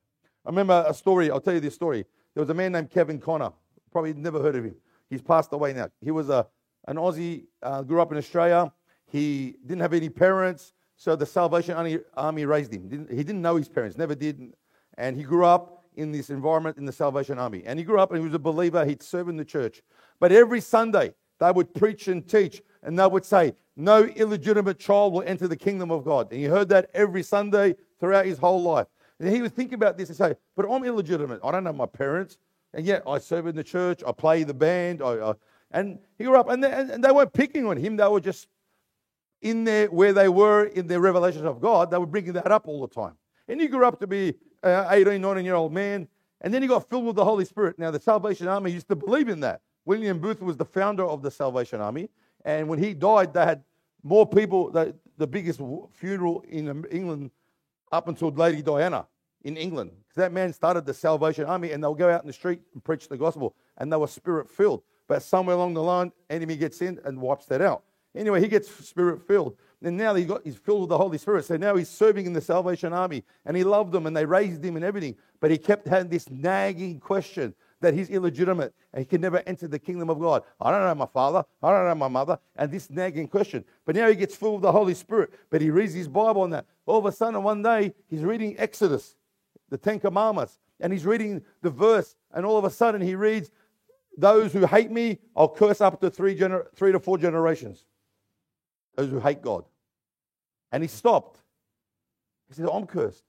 I 0.45 0.49
remember 0.49 0.85
a 0.87 0.93
story, 0.93 1.29
I'll 1.29 1.41
tell 1.41 1.53
you 1.53 1.59
this 1.59 1.75
story. 1.75 2.05
There 2.33 2.41
was 2.41 2.49
a 2.49 2.53
man 2.53 2.71
named 2.71 2.89
Kevin 2.89 3.19
Conner. 3.19 3.51
Probably 3.91 4.13
never 4.13 4.41
heard 4.41 4.55
of 4.55 4.63
him. 4.63 4.75
He's 5.09 5.21
passed 5.21 5.51
away 5.51 5.73
now. 5.73 5.89
He 6.01 6.11
was 6.11 6.29
a, 6.29 6.47
an 6.87 6.97
Aussie, 6.97 7.45
uh, 7.61 7.81
grew 7.81 8.01
up 8.01 8.11
in 8.11 8.17
Australia. 8.17 8.71
He 9.07 9.55
didn't 9.65 9.81
have 9.81 9.93
any 9.93 10.09
parents, 10.09 10.73
so 10.95 11.15
the 11.15 11.25
Salvation 11.25 11.75
Army, 11.75 11.99
Army 12.15 12.45
raised 12.45 12.73
him. 12.73 13.07
He 13.09 13.23
didn't 13.23 13.41
know 13.41 13.55
his 13.55 13.69
parents, 13.69 13.97
never 13.97 14.15
did. 14.15 14.53
And 14.97 15.15
he 15.15 15.23
grew 15.23 15.45
up 15.45 15.85
in 15.95 16.11
this 16.11 16.29
environment 16.29 16.77
in 16.77 16.85
the 16.85 16.91
Salvation 16.91 17.39
Army. 17.39 17.63
And 17.65 17.79
he 17.79 17.85
grew 17.85 17.99
up 17.99 18.11
and 18.11 18.19
he 18.19 18.25
was 18.25 18.33
a 18.33 18.39
believer. 18.39 18.85
He'd 18.85 19.03
serve 19.03 19.29
in 19.29 19.37
the 19.37 19.45
church. 19.45 19.81
But 20.19 20.31
every 20.31 20.61
Sunday, 20.61 21.13
they 21.39 21.51
would 21.51 21.73
preach 21.73 22.07
and 22.07 22.27
teach, 22.27 22.61
and 22.83 22.97
they 22.97 23.07
would 23.07 23.25
say, 23.25 23.53
No 23.75 24.03
illegitimate 24.03 24.79
child 24.79 25.13
will 25.13 25.23
enter 25.23 25.47
the 25.47 25.55
kingdom 25.55 25.91
of 25.91 26.03
God. 26.03 26.31
And 26.31 26.39
he 26.39 26.45
heard 26.45 26.69
that 26.69 26.89
every 26.93 27.23
Sunday 27.23 27.75
throughout 27.99 28.25
his 28.25 28.37
whole 28.37 28.61
life. 28.61 28.87
And 29.19 29.33
he 29.33 29.41
would 29.41 29.55
think 29.55 29.73
about 29.73 29.97
this 29.97 30.09
and 30.09 30.17
say, 30.17 30.35
But 30.55 30.71
I'm 30.71 30.83
illegitimate. 30.83 31.39
I 31.43 31.51
don't 31.51 31.63
know 31.63 31.73
my 31.73 31.85
parents. 31.85 32.37
And 32.73 32.85
yet 32.85 33.03
I 33.07 33.17
serve 33.17 33.47
in 33.47 33.55
the 33.55 33.63
church, 33.63 34.03
I 34.05 34.11
play 34.11 34.43
the 34.43 34.53
band. 34.53 35.01
I, 35.01 35.29
I, 35.29 35.33
and 35.71 35.99
he 36.17 36.25
grew 36.25 36.37
up, 36.37 36.49
and 36.49 36.63
they, 36.63 36.71
and 36.71 37.03
they 37.03 37.11
weren't 37.11 37.33
picking 37.33 37.65
on 37.65 37.77
him, 37.77 37.97
they 37.97 38.07
were 38.07 38.21
just 38.21 38.47
in 39.41 39.63
there 39.63 39.87
where 39.87 40.13
they 40.13 40.29
were 40.29 40.65
in 40.65 40.87
their 40.87 40.99
revelations 40.99 41.45
of 41.45 41.61
God, 41.61 41.91
they 41.91 41.97
were 41.97 42.05
bringing 42.05 42.33
that 42.33 42.51
up 42.51 42.67
all 42.67 42.81
the 42.81 42.93
time. 42.93 43.15
And 43.47 43.61
he 43.61 43.67
grew 43.67 43.85
up 43.85 43.99
to 43.99 44.07
be 44.07 44.33
an 44.63 44.87
18, 44.89 45.21
19 45.21 45.45
year 45.45 45.55
old 45.55 45.73
man. 45.73 46.07
And 46.41 46.53
then 46.53 46.61
he 46.61 46.67
got 46.67 46.87
filled 46.89 47.05
with 47.05 47.15
the 47.15 47.25
Holy 47.25 47.45
Spirit. 47.45 47.79
Now, 47.79 47.91
the 47.91 47.99
Salvation 47.99 48.47
Army 48.47 48.71
used 48.71 48.87
to 48.89 48.95
believe 48.95 49.27
in 49.29 49.39
that. 49.41 49.61
William 49.87 50.19
Booth 50.19 50.41
was 50.41 50.57
the 50.57 50.65
founder 50.65 51.05
of 51.05 51.21
the 51.21 51.31
Salvation 51.31 51.79
Army. 51.79 52.09
And 52.43 52.67
when 52.67 52.77
he 52.77 52.93
died, 52.93 53.33
they 53.33 53.45
had 53.45 53.63
more 54.03 54.27
people, 54.27 54.69
the, 54.69 54.93
the 55.17 55.25
biggest 55.25 55.61
funeral 55.93 56.43
in 56.49 56.85
England 56.91 57.31
up 57.89 58.09
until 58.09 58.29
Lady 58.31 58.61
Diana 58.61 59.07
in 59.45 59.55
England. 59.55 59.91
Because 59.91 60.17
that 60.17 60.33
man 60.33 60.51
started 60.51 60.85
the 60.85 60.93
Salvation 60.93 61.45
Army 61.45 61.71
and 61.71 61.81
they'll 61.81 61.95
go 61.95 62.09
out 62.09 62.21
in 62.21 62.27
the 62.27 62.33
street 62.33 62.59
and 62.73 62.83
preach 62.83 63.07
the 63.07 63.15
gospel. 63.15 63.55
And 63.77 63.91
they 63.91 63.95
were 63.95 64.07
spirit 64.07 64.49
filled. 64.49 64.83
But 65.07 65.23
somewhere 65.23 65.55
along 65.55 65.73
the 65.73 65.83
line, 65.83 66.11
enemy 66.29 66.57
gets 66.57 66.81
in 66.81 66.99
and 67.05 67.21
wipes 67.21 67.45
that 67.45 67.61
out. 67.61 67.83
Anyway, 68.13 68.41
he 68.41 68.49
gets 68.49 68.69
spirit 68.85 69.25
filled. 69.25 69.55
And 69.81 69.95
now 69.95 70.13
he 70.15 70.25
got, 70.25 70.41
he's 70.43 70.57
filled 70.57 70.81
with 70.81 70.89
the 70.89 70.97
Holy 70.97 71.17
Spirit. 71.17 71.45
So 71.45 71.55
now 71.55 71.77
he's 71.77 71.87
serving 71.87 72.25
in 72.25 72.33
the 72.33 72.41
Salvation 72.41 72.91
Army. 72.91 73.23
And 73.45 73.55
he 73.55 73.63
loved 73.63 73.93
them 73.93 74.05
and 74.05 74.17
they 74.17 74.25
raised 74.25 74.65
him 74.65 74.75
and 74.75 74.83
everything. 74.83 75.15
But 75.39 75.49
he 75.49 75.57
kept 75.57 75.87
having 75.87 76.09
this 76.09 76.29
nagging 76.29 76.99
question 76.99 77.55
that 77.81 77.93
he's 77.93 78.09
illegitimate 78.09 78.73
and 78.93 78.99
he 78.99 79.05
can 79.05 79.21
never 79.21 79.43
enter 79.45 79.67
the 79.67 79.79
kingdom 79.79 80.09
of 80.09 80.19
God. 80.19 80.43
I 80.59 80.71
don't 80.71 80.81
know 80.81 80.95
my 80.95 81.05
father. 81.05 81.43
I 81.61 81.71
don't 81.71 81.85
know 81.85 81.95
my 81.95 82.07
mother. 82.07 82.39
And 82.55 82.71
this 82.71 82.89
nagging 82.89 83.27
question. 83.27 83.63
But 83.85 83.95
now 83.95 84.09
he 84.09 84.15
gets 84.15 84.35
full 84.35 84.55
of 84.55 84.61
the 84.61 84.71
Holy 84.71 84.93
Spirit. 84.93 85.31
But 85.49 85.61
he 85.61 85.69
reads 85.69 85.93
his 85.93 86.07
Bible 86.07 86.43
and 86.43 86.53
that. 86.53 86.65
All 86.85 86.97
of 86.97 87.05
a 87.05 87.11
sudden, 87.11 87.43
one 87.43 87.61
day, 87.61 87.93
he's 88.09 88.23
reading 88.23 88.55
Exodus, 88.57 89.15
the 89.69 89.77
Ten 89.77 89.99
Commandments. 89.99 90.59
And 90.79 90.91
he's 90.91 91.05
reading 91.05 91.43
the 91.61 91.69
verse. 91.69 92.15
And 92.33 92.45
all 92.45 92.57
of 92.57 92.65
a 92.65 92.69
sudden, 92.69 93.01
he 93.01 93.15
reads, 93.15 93.51
Those 94.17 94.53
who 94.53 94.65
hate 94.65 94.91
me, 94.91 95.19
I'll 95.35 95.49
curse 95.49 95.81
up 95.81 96.01
to 96.01 96.09
three, 96.09 96.37
gener- 96.37 96.67
three 96.75 96.91
to 96.91 96.99
four 96.99 97.17
generations 97.17 97.85
those 98.97 99.11
who 99.11 99.19
hate 99.19 99.41
God. 99.41 99.63
And 100.71 100.83
he 100.83 100.89
stopped. 100.89 101.39
He 102.49 102.55
said, 102.55 102.67
I'm 102.67 102.85
cursed. 102.85 103.23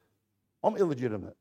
I'm 0.65 0.77
illegitimate. 0.77 1.37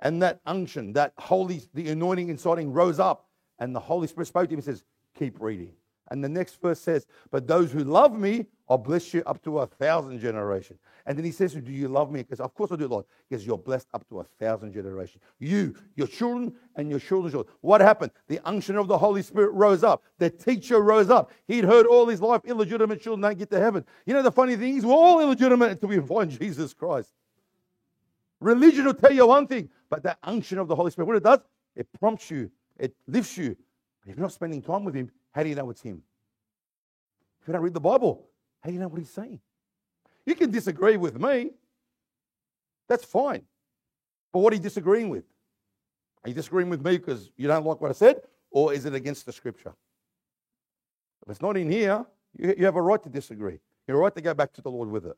And 0.00 0.22
that 0.22 0.40
unction, 0.46 0.92
that 0.94 1.12
holy, 1.18 1.62
the 1.74 1.90
anointing 1.90 2.28
him 2.28 2.72
rose 2.72 2.98
up. 2.98 3.28
And 3.58 3.74
the 3.74 3.80
Holy 3.80 4.08
Spirit 4.08 4.26
spoke 4.26 4.48
to 4.48 4.54
him 4.54 4.58
and 4.58 4.64
says, 4.64 4.82
Keep 5.18 5.40
reading. 5.40 5.72
And 6.10 6.24
the 6.24 6.28
next 6.28 6.60
verse 6.60 6.80
says, 6.80 7.06
But 7.30 7.46
those 7.46 7.70
who 7.70 7.84
love 7.84 8.18
me, 8.18 8.46
I'll 8.68 8.78
bless 8.78 9.12
you 9.12 9.22
up 9.26 9.42
to 9.44 9.60
a 9.60 9.66
thousand 9.66 10.18
generations. 10.20 10.80
And 11.06 11.16
then 11.16 11.24
he 11.24 11.30
says, 11.30 11.54
Do 11.54 11.72
you 11.72 11.88
love 11.88 12.10
me? 12.10 12.22
Because 12.22 12.40
of 12.40 12.54
course 12.54 12.72
I 12.72 12.76
do, 12.76 12.88
Lord. 12.88 13.04
Because 13.28 13.46
you're 13.46 13.58
blessed 13.58 13.88
up 13.92 14.08
to 14.08 14.20
a 14.20 14.24
thousand 14.24 14.72
generations. 14.72 15.22
You, 15.38 15.74
your 15.94 16.06
children, 16.06 16.54
and 16.76 16.90
your 16.90 16.98
children's 16.98 17.34
children. 17.34 17.54
What 17.60 17.80
happened? 17.80 18.12
The 18.28 18.40
unction 18.44 18.76
of 18.76 18.88
the 18.88 18.98
Holy 18.98 19.22
Spirit 19.22 19.52
rose 19.52 19.84
up. 19.84 20.02
The 20.18 20.30
teacher 20.30 20.80
rose 20.80 21.10
up. 21.10 21.30
He'd 21.46 21.64
heard 21.64 21.86
all 21.86 22.06
his 22.06 22.20
life, 22.20 22.40
illegitimate 22.44 23.02
children 23.02 23.20
don't 23.20 23.38
get 23.38 23.50
to 23.50 23.60
heaven. 23.60 23.84
You 24.06 24.14
know 24.14 24.22
the 24.22 24.32
funny 24.32 24.56
thing 24.56 24.78
is, 24.78 24.86
we're 24.86 24.94
all 24.94 25.20
illegitimate 25.20 25.72
until 25.72 25.90
we 25.90 26.00
find 26.00 26.30
Jesus 26.40 26.72
Christ. 26.72 27.12
Religion 28.40 28.86
will 28.86 28.94
tell 28.94 29.12
you 29.12 29.26
one 29.26 29.46
thing, 29.46 29.68
but 29.90 30.02
that 30.04 30.18
unction 30.22 30.58
of 30.58 30.68
the 30.68 30.76
Holy 30.76 30.90
Spirit, 30.90 31.06
what 31.06 31.16
it 31.16 31.24
does, 31.24 31.40
it 31.76 31.86
prompts 31.98 32.30
you, 32.30 32.50
it 32.78 32.94
lifts 33.06 33.36
you. 33.36 33.56
But 34.02 34.10
if 34.10 34.16
you're 34.16 34.22
not 34.22 34.32
spending 34.32 34.62
time 34.62 34.84
with 34.84 34.94
Him, 34.94 35.10
how 35.32 35.42
do 35.42 35.48
you 35.48 35.54
know 35.54 35.68
it's 35.68 35.82
Him? 35.82 36.02
If 37.42 37.48
you 37.48 37.52
don't 37.52 37.62
read 37.62 37.74
the 37.74 37.80
Bible, 37.80 38.26
how 38.60 38.68
do 38.68 38.74
you 38.74 38.80
know 38.80 38.88
what 38.88 38.98
He's 38.98 39.10
saying? 39.10 39.40
You 40.24 40.34
can 40.34 40.50
disagree 40.50 40.96
with 40.96 41.20
me. 41.20 41.50
That's 42.88 43.04
fine. 43.04 43.42
But 44.32 44.40
what 44.40 44.52
are 44.52 44.56
you 44.56 44.62
disagreeing 44.62 45.08
with? 45.08 45.24
Are 46.24 46.28
you 46.28 46.34
disagreeing 46.34 46.70
with 46.70 46.84
me 46.84 46.98
because 46.98 47.30
you 47.36 47.48
don't 47.48 47.64
like 47.64 47.80
what 47.80 47.90
I 47.90 47.94
said? 47.94 48.22
Or 48.50 48.72
is 48.72 48.84
it 48.84 48.94
against 48.94 49.26
the 49.26 49.32
scripture? 49.32 49.74
If 51.22 51.30
it's 51.30 51.42
not 51.42 51.56
in 51.56 51.70
here, 51.70 52.04
you, 52.36 52.54
you 52.58 52.64
have 52.64 52.76
a 52.76 52.82
right 52.82 53.02
to 53.02 53.08
disagree. 53.08 53.58
You're 53.86 53.98
right 53.98 54.14
to 54.14 54.20
go 54.20 54.34
back 54.34 54.52
to 54.54 54.62
the 54.62 54.70
Lord 54.70 54.90
with 54.90 55.06
it. 55.06 55.16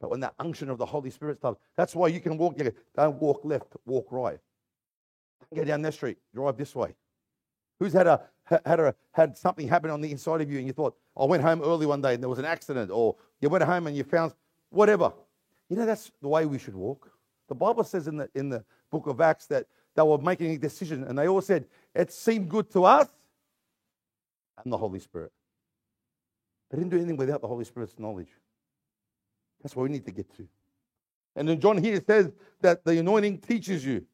But 0.00 0.10
when 0.10 0.20
that 0.20 0.34
unction 0.38 0.68
of 0.68 0.78
the 0.78 0.86
Holy 0.86 1.10
Spirit 1.10 1.38
starts, 1.38 1.60
that's 1.76 1.94
why 1.94 2.08
you 2.08 2.20
can 2.20 2.36
walk, 2.36 2.58
you 2.58 2.72
don't 2.94 3.20
walk 3.20 3.40
left, 3.44 3.76
walk 3.86 4.06
right. 4.10 4.38
Go 5.54 5.64
down 5.64 5.82
that 5.82 5.94
street, 5.94 6.18
drive 6.34 6.56
this 6.56 6.74
way. 6.74 6.94
Who's 7.78 7.92
had 7.92 8.06
a 8.06 8.22
had 8.64 8.80
a 8.80 8.94
had 9.12 9.36
something 9.36 9.68
happen 9.68 9.90
on 9.90 10.00
the 10.00 10.10
inside 10.10 10.40
of 10.40 10.50
you 10.50 10.58
and 10.58 10.66
you 10.66 10.72
thought, 10.72 10.96
I 11.16 11.24
went 11.24 11.42
home 11.42 11.62
early 11.62 11.86
one 11.86 12.00
day 12.00 12.14
and 12.14 12.22
there 12.22 12.28
was 12.28 12.38
an 12.38 12.44
accident, 12.44 12.90
or 12.90 13.16
you 13.40 13.48
went 13.48 13.64
home 13.64 13.86
and 13.86 13.96
you 13.96 14.04
found 14.04 14.32
whatever. 14.70 15.12
You 15.68 15.76
know, 15.76 15.86
that's 15.86 16.10
the 16.22 16.28
way 16.28 16.46
we 16.46 16.58
should 16.58 16.74
walk. 16.74 17.10
The 17.48 17.54
Bible 17.54 17.84
says 17.84 18.08
in 18.08 18.16
the 18.16 18.28
in 18.34 18.48
the 18.48 18.64
book 18.90 19.06
of 19.06 19.20
Acts 19.20 19.46
that 19.46 19.66
they 19.94 20.02
were 20.02 20.18
making 20.18 20.52
a 20.52 20.58
decision 20.58 21.04
and 21.04 21.18
they 21.18 21.28
all 21.28 21.40
said, 21.40 21.66
It 21.94 22.12
seemed 22.12 22.48
good 22.48 22.70
to 22.72 22.84
us 22.84 23.08
and 24.62 24.72
the 24.72 24.78
Holy 24.78 25.00
Spirit. 25.00 25.32
They 26.70 26.78
didn't 26.78 26.90
do 26.90 26.96
anything 26.96 27.16
without 27.16 27.40
the 27.40 27.48
Holy 27.48 27.64
Spirit's 27.64 27.98
knowledge. 27.98 28.28
That's 29.66 29.74
where 29.74 29.82
we 29.82 29.88
need 29.88 30.04
to 30.04 30.12
get 30.12 30.32
to. 30.36 30.46
And 31.34 31.48
then 31.48 31.58
John 31.58 31.76
here 31.76 32.00
says 32.06 32.30
that 32.60 32.84
the 32.84 33.00
anointing 33.00 33.38
teaches 33.38 33.84
you. 33.84 34.06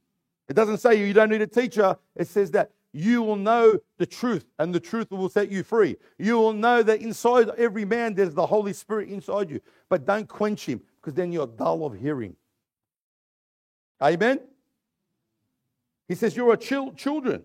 It 0.48 0.54
doesn't 0.56 0.78
say 0.78 1.06
you 1.06 1.12
don't 1.12 1.28
need 1.28 1.42
a 1.42 1.46
teacher. 1.46 1.94
It 2.16 2.26
says 2.26 2.50
that 2.52 2.70
you 2.94 3.22
will 3.22 3.36
know 3.36 3.78
the 3.98 4.06
truth 4.06 4.46
and 4.58 4.74
the 4.74 4.80
truth 4.80 5.10
will 5.10 5.28
set 5.28 5.52
you 5.52 5.62
free. 5.62 5.96
You 6.16 6.38
will 6.38 6.54
know 6.54 6.82
that 6.82 7.02
inside 7.02 7.50
every 7.58 7.84
man 7.84 8.14
there's 8.14 8.32
the 8.32 8.46
Holy 8.46 8.72
Spirit 8.72 9.10
inside 9.10 9.50
you. 9.50 9.60
But 9.90 10.06
don't 10.06 10.26
quench 10.26 10.64
him 10.64 10.80
because 11.02 11.12
then 11.12 11.32
you're 11.32 11.46
dull 11.46 11.84
of 11.84 12.00
hearing. 12.00 12.34
Amen? 14.00 14.40
He 16.08 16.14
says 16.14 16.34
you're 16.34 16.54
a 16.54 16.56
chil- 16.56 16.94
children. 16.94 17.44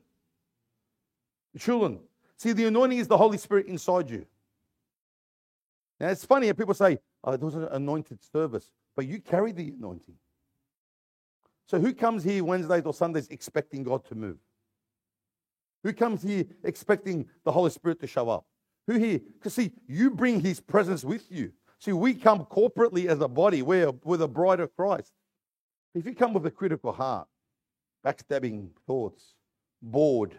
Children. 1.60 2.00
See, 2.38 2.54
the 2.54 2.68
anointing 2.68 3.00
is 3.00 3.10
the 3.10 3.18
Holy 3.18 3.38
Spirit 3.38 3.66
inside 3.66 4.10
you. 4.10 4.26
Now, 6.00 6.08
it's 6.08 6.24
funny, 6.24 6.54
people 6.54 6.74
say, 6.74 7.00
Uh, 7.26 7.32
it 7.32 7.42
was 7.42 7.56
an 7.56 7.68
anointed 7.72 8.24
service, 8.24 8.72
but 8.96 9.06
you 9.06 9.20
carry 9.20 9.52
the 9.52 9.70
anointing. 9.70 10.16
So, 11.68 11.80
who 11.80 11.94
comes 11.94 12.24
here 12.24 12.44
Wednesdays 12.44 12.84
or 12.86 12.94
Sundays 12.94 13.28
expecting 13.30 13.84
God 13.84 14.06
to 14.06 14.16
move? 14.16 14.38
Who 15.84 15.94
comes 15.94 16.24
here 16.24 16.46
expecting 16.64 17.28
the 17.44 17.52
Holy 17.52 17.72
Spirit 17.72 18.00
to 18.02 18.08
show 18.08 18.30
up? 18.30 18.46
Who 18.88 18.98
here? 18.98 19.20
Because, 19.20 19.54
see, 19.54 19.72
you 19.88 20.12
bring 20.12 20.40
His 20.40 20.60
presence 20.60 21.04
with 21.04 21.30
you. 21.30 21.52
See, 21.80 21.92
we 21.92 22.14
come 22.14 22.46
corporately 22.46 23.08
as 23.08 23.20
a 23.20 23.28
body, 23.28 23.62
we're, 23.62 23.92
we're 24.04 24.18
the 24.18 24.28
bride 24.28 24.60
of 24.60 24.76
Christ. 24.76 25.12
If 25.94 26.06
you 26.06 26.16
come 26.16 26.34
with 26.34 26.46
a 26.46 26.52
critical 26.52 26.92
heart, 26.92 27.28
backstabbing 28.06 28.70
thoughts, 28.86 29.34
bored, 29.82 30.36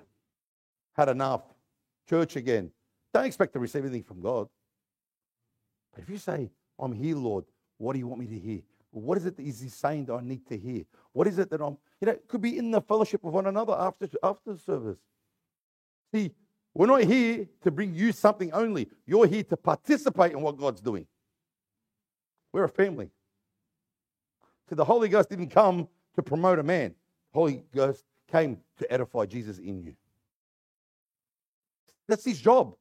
had 0.96 1.08
enough, 1.08 1.42
church 2.08 2.36
again, 2.36 2.70
don't 3.12 3.24
expect 3.24 3.52
to 3.52 3.58
receive 3.58 3.84
anything 3.84 4.02
from 4.02 4.20
God. 4.20 4.48
But 5.92 6.02
if 6.02 6.10
you 6.10 6.18
say, 6.18 6.50
I'm 6.78 6.92
here, 6.92 7.16
Lord, 7.16 7.44
what 7.78 7.92
do 7.92 7.98
you 7.98 8.06
want 8.06 8.20
me 8.20 8.26
to 8.26 8.38
hear? 8.38 8.60
What 8.90 9.18
is 9.18 9.26
it 9.26 9.36
that 9.36 9.42
is 9.42 9.60
he 9.60 9.68
saying 9.68 10.06
that 10.06 10.14
I 10.14 10.20
need 10.22 10.46
to 10.48 10.56
hear? 10.56 10.84
What 11.12 11.26
is 11.26 11.38
it 11.38 11.50
that 11.50 11.60
I'm, 11.60 11.76
you 12.00 12.06
know, 12.06 12.16
could 12.26 12.40
be 12.40 12.56
in 12.56 12.70
the 12.70 12.80
fellowship 12.80 13.24
of 13.24 13.32
one 13.32 13.46
another 13.46 13.74
after, 13.74 14.08
after 14.22 14.52
the 14.52 14.58
service. 14.58 14.98
See, 16.12 16.32
we're 16.74 16.86
not 16.86 17.02
here 17.02 17.46
to 17.62 17.70
bring 17.70 17.94
you 17.94 18.12
something 18.12 18.52
only. 18.52 18.88
You're 19.06 19.26
here 19.26 19.42
to 19.44 19.56
participate 19.56 20.32
in 20.32 20.40
what 20.40 20.56
God's 20.56 20.80
doing. 20.80 21.06
We're 22.52 22.64
a 22.64 22.68
family. 22.68 23.10
See, 24.68 24.74
the 24.74 24.84
Holy 24.84 25.08
Ghost 25.08 25.28
didn't 25.28 25.48
come 25.50 25.88
to 26.14 26.22
promote 26.22 26.58
a 26.58 26.62
man. 26.62 26.94
The 27.32 27.38
Holy 27.38 27.62
Ghost 27.74 28.04
came 28.30 28.58
to 28.78 28.92
edify 28.92 29.26
Jesus 29.26 29.58
in 29.58 29.82
you. 29.82 29.94
That's 32.06 32.24
his 32.24 32.40
job. 32.40 32.74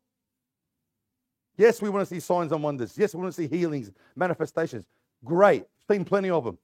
Yes, 1.57 1.81
we 1.81 1.89
want 1.89 2.07
to 2.07 2.15
see 2.15 2.19
signs 2.19 2.51
and 2.51 2.61
wonders. 2.61 2.95
Yes, 2.97 3.15
we 3.15 3.21
want 3.21 3.33
to 3.33 3.41
see 3.41 3.47
healings, 3.47 3.91
manifestations. 4.15 4.85
Great. 5.25 5.65
Seen 5.89 6.05
plenty 6.05 6.29
of 6.29 6.43
them. 6.43 6.57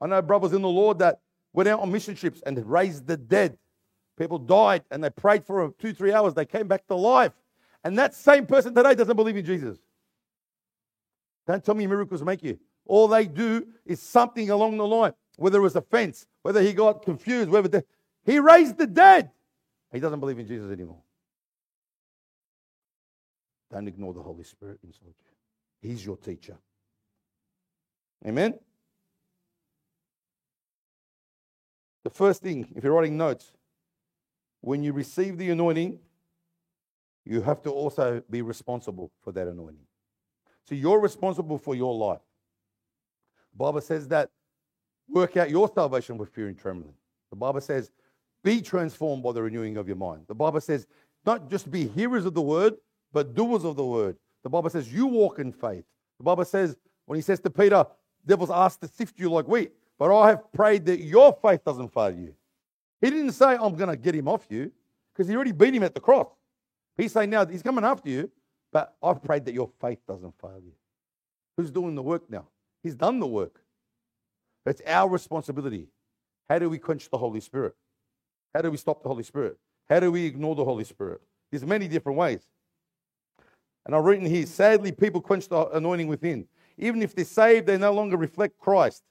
I 0.00 0.06
know 0.06 0.20
brothers 0.20 0.52
in 0.52 0.62
the 0.62 0.68
Lord 0.68 0.98
that 0.98 1.20
went 1.52 1.68
out 1.68 1.80
on 1.80 1.90
mission 1.90 2.14
trips 2.14 2.42
and 2.42 2.58
raised 2.70 3.06
the 3.06 3.16
dead. 3.16 3.56
People 4.18 4.38
died 4.38 4.82
and 4.90 5.02
they 5.02 5.10
prayed 5.10 5.44
for 5.44 5.72
two, 5.78 5.92
three 5.92 6.12
hours. 6.12 6.34
They 6.34 6.44
came 6.44 6.68
back 6.68 6.86
to 6.88 6.94
life. 6.94 7.32
And 7.82 7.98
that 7.98 8.14
same 8.14 8.46
person 8.46 8.74
today 8.74 8.94
doesn't 8.94 9.16
believe 9.16 9.36
in 9.36 9.44
Jesus. 9.44 9.78
Don't 11.46 11.64
tell 11.64 11.74
me 11.74 11.86
miracles 11.86 12.22
make 12.22 12.42
you. 12.42 12.58
All 12.84 13.08
they 13.08 13.26
do 13.26 13.66
is 13.86 14.00
something 14.02 14.50
along 14.50 14.76
the 14.76 14.86
line, 14.86 15.14
whether 15.36 15.58
it 15.58 15.62
was 15.62 15.76
offense, 15.76 16.26
whether 16.42 16.60
he 16.60 16.72
got 16.72 17.02
confused, 17.02 17.48
whether 17.48 17.68
the, 17.68 17.84
he 18.24 18.38
raised 18.38 18.76
the 18.76 18.86
dead. 18.86 19.30
He 19.92 20.00
doesn't 20.00 20.20
believe 20.20 20.38
in 20.38 20.46
Jesus 20.46 20.70
anymore. 20.70 21.00
Don't 23.70 23.88
ignore 23.88 24.14
the 24.14 24.22
Holy 24.22 24.44
Spirit 24.44 24.78
inside 24.82 25.14
you. 25.18 25.88
He's 25.88 26.04
your 26.04 26.16
teacher. 26.16 26.56
Amen? 28.26 28.58
The 32.04 32.10
first 32.10 32.42
thing, 32.42 32.68
if 32.74 32.82
you're 32.82 32.92
writing 32.92 33.16
notes, 33.16 33.52
when 34.60 34.82
you 34.82 34.92
receive 34.92 35.38
the 35.38 35.50
anointing, 35.50 35.98
you 37.24 37.42
have 37.42 37.62
to 37.62 37.70
also 37.70 38.22
be 38.30 38.42
responsible 38.42 39.12
for 39.22 39.32
that 39.32 39.46
anointing. 39.46 39.84
So 40.64 40.74
you're 40.74 41.00
responsible 41.00 41.58
for 41.58 41.74
your 41.74 41.94
life. 41.94 42.22
The 43.52 43.58
Bible 43.58 43.80
says 43.82 44.08
that 44.08 44.30
work 45.08 45.36
out 45.36 45.50
your 45.50 45.70
salvation 45.72 46.16
with 46.16 46.30
fear 46.30 46.48
and 46.48 46.58
trembling. 46.58 46.94
The 47.30 47.36
Bible 47.36 47.60
says, 47.60 47.90
be 48.42 48.62
transformed 48.62 49.22
by 49.22 49.32
the 49.32 49.42
renewing 49.42 49.76
of 49.76 49.86
your 49.86 49.96
mind. 49.96 50.24
The 50.28 50.34
Bible 50.34 50.60
says, 50.60 50.86
not 51.26 51.50
just 51.50 51.70
be 51.70 51.86
hearers 51.86 52.24
of 52.24 52.34
the 52.34 52.42
word, 52.42 52.74
but 53.12 53.34
doers 53.34 53.64
of 53.64 53.76
the 53.76 53.84
word. 53.84 54.16
The 54.42 54.50
Bible 54.50 54.70
says 54.70 54.92
you 54.92 55.06
walk 55.06 55.38
in 55.38 55.52
faith. 55.52 55.84
The 56.18 56.24
Bible 56.24 56.44
says, 56.44 56.76
when 57.06 57.16
he 57.16 57.22
says 57.22 57.40
to 57.40 57.50
Peter, 57.50 57.84
devil's 58.26 58.50
asked 58.50 58.80
to 58.82 58.88
sift 58.88 59.18
you 59.18 59.30
like 59.30 59.48
wheat, 59.48 59.72
but 59.98 60.16
I 60.16 60.28
have 60.28 60.52
prayed 60.52 60.84
that 60.86 61.00
your 61.00 61.36
faith 61.42 61.64
doesn't 61.64 61.92
fail 61.92 62.10
you. 62.10 62.34
He 63.00 63.10
didn't 63.10 63.32
say, 63.32 63.56
I'm 63.60 63.76
going 63.76 63.90
to 63.90 63.96
get 63.96 64.14
him 64.14 64.28
off 64.28 64.46
you, 64.50 64.70
because 65.12 65.28
he 65.28 65.34
already 65.34 65.52
beat 65.52 65.74
him 65.74 65.82
at 65.82 65.94
the 65.94 66.00
cross. 66.00 66.28
He's 66.96 67.12
saying, 67.12 67.30
now 67.30 67.46
he's 67.46 67.62
coming 67.62 67.84
after 67.84 68.08
you, 68.08 68.30
but 68.72 68.96
I've 69.02 69.22
prayed 69.22 69.44
that 69.46 69.54
your 69.54 69.70
faith 69.80 69.98
doesn't 70.06 70.34
fail 70.40 70.60
you. 70.64 70.72
Who's 71.56 71.70
doing 71.70 71.94
the 71.94 72.02
work 72.02 72.28
now? 72.28 72.46
He's 72.82 72.94
done 72.94 73.18
the 73.18 73.26
work. 73.26 73.62
It's 74.66 74.82
our 74.86 75.08
responsibility. 75.08 75.88
How 76.48 76.58
do 76.58 76.68
we 76.68 76.78
quench 76.78 77.08
the 77.08 77.18
Holy 77.18 77.40
Spirit? 77.40 77.74
How 78.54 78.62
do 78.62 78.70
we 78.70 78.76
stop 78.76 79.02
the 79.02 79.08
Holy 79.08 79.22
Spirit? 79.22 79.56
How 79.88 80.00
do 80.00 80.12
we 80.12 80.24
ignore 80.24 80.54
the 80.54 80.64
Holy 80.64 80.84
Spirit? 80.84 81.20
There's 81.50 81.64
many 81.64 81.88
different 81.88 82.18
ways. 82.18 82.46
And 83.88 83.96
I've 83.96 84.04
written 84.04 84.26
here 84.26 84.44
sadly, 84.44 84.92
people 84.92 85.22
quench 85.22 85.48
the 85.48 85.66
anointing 85.70 86.08
within. 86.08 86.46
Even 86.76 87.02
if 87.02 87.14
they're 87.14 87.24
saved, 87.24 87.66
they 87.66 87.78
no 87.78 87.90
longer 87.90 88.18
reflect 88.18 88.58
Christ. 88.58 89.02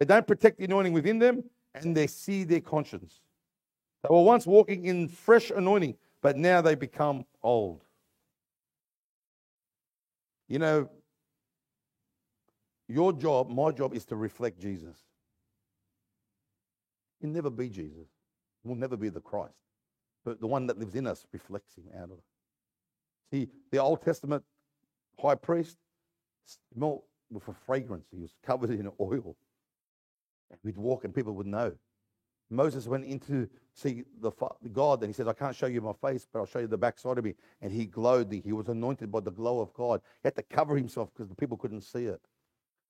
They 0.00 0.06
don't 0.06 0.26
protect 0.26 0.58
the 0.58 0.64
anointing 0.64 0.94
within 0.94 1.18
them 1.18 1.44
and 1.74 1.94
they 1.94 2.06
see 2.06 2.44
their 2.44 2.62
conscience. 2.62 3.20
They 4.02 4.08
were 4.10 4.22
once 4.22 4.46
walking 4.46 4.86
in 4.86 5.08
fresh 5.08 5.50
anointing, 5.50 5.96
but 6.22 6.38
now 6.38 6.62
they 6.62 6.74
become 6.74 7.26
old. 7.42 7.84
You 10.48 10.60
know, 10.60 10.88
your 12.88 13.12
job, 13.12 13.50
my 13.50 13.70
job, 13.70 13.94
is 13.94 14.06
to 14.06 14.16
reflect 14.16 14.58
Jesus. 14.58 14.96
You'll 17.20 17.32
never 17.32 17.50
be 17.50 17.68
Jesus. 17.68 18.08
We'll 18.62 18.76
never 18.76 18.96
be 18.96 19.10
the 19.10 19.20
Christ. 19.20 19.52
But 20.24 20.40
the 20.40 20.46
one 20.46 20.66
that 20.68 20.78
lives 20.78 20.94
in 20.94 21.06
us 21.06 21.26
reflects 21.32 21.76
him 21.76 21.84
out 21.94 22.04
of 22.04 22.12
it. 22.12 22.33
See, 23.30 23.48
the 23.70 23.78
Old 23.78 24.02
Testament 24.02 24.44
high 25.18 25.34
priest 25.34 25.76
smelled 26.74 27.02
with 27.30 27.46
a 27.48 27.54
fragrance. 27.66 28.06
He 28.10 28.18
was 28.18 28.34
covered 28.44 28.70
in 28.70 28.90
oil. 29.00 29.36
We'd 30.62 30.76
walk 30.76 31.04
and 31.04 31.14
people 31.14 31.34
would 31.34 31.46
know. 31.46 31.72
Moses 32.50 32.86
went 32.86 33.04
in 33.04 33.18
to 33.20 33.48
see 33.72 34.04
the 34.20 34.30
God 34.72 35.00
and 35.00 35.08
he 35.08 35.12
says, 35.14 35.26
I 35.26 35.32
can't 35.32 35.56
show 35.56 35.66
you 35.66 35.80
my 35.80 35.94
face, 35.94 36.26
but 36.30 36.38
I'll 36.38 36.46
show 36.46 36.60
you 36.60 36.66
the 36.66 36.78
backside 36.78 37.18
of 37.18 37.24
me. 37.24 37.34
And 37.60 37.72
he 37.72 37.86
glowed. 37.86 38.30
He 38.32 38.52
was 38.52 38.68
anointed 38.68 39.10
by 39.10 39.20
the 39.20 39.32
glow 39.32 39.60
of 39.60 39.72
God. 39.72 40.00
He 40.22 40.26
had 40.26 40.36
to 40.36 40.42
cover 40.42 40.76
himself 40.76 41.10
because 41.12 41.28
the 41.28 41.34
people 41.34 41.56
couldn't 41.56 41.80
see 41.80 42.04
it. 42.04 42.20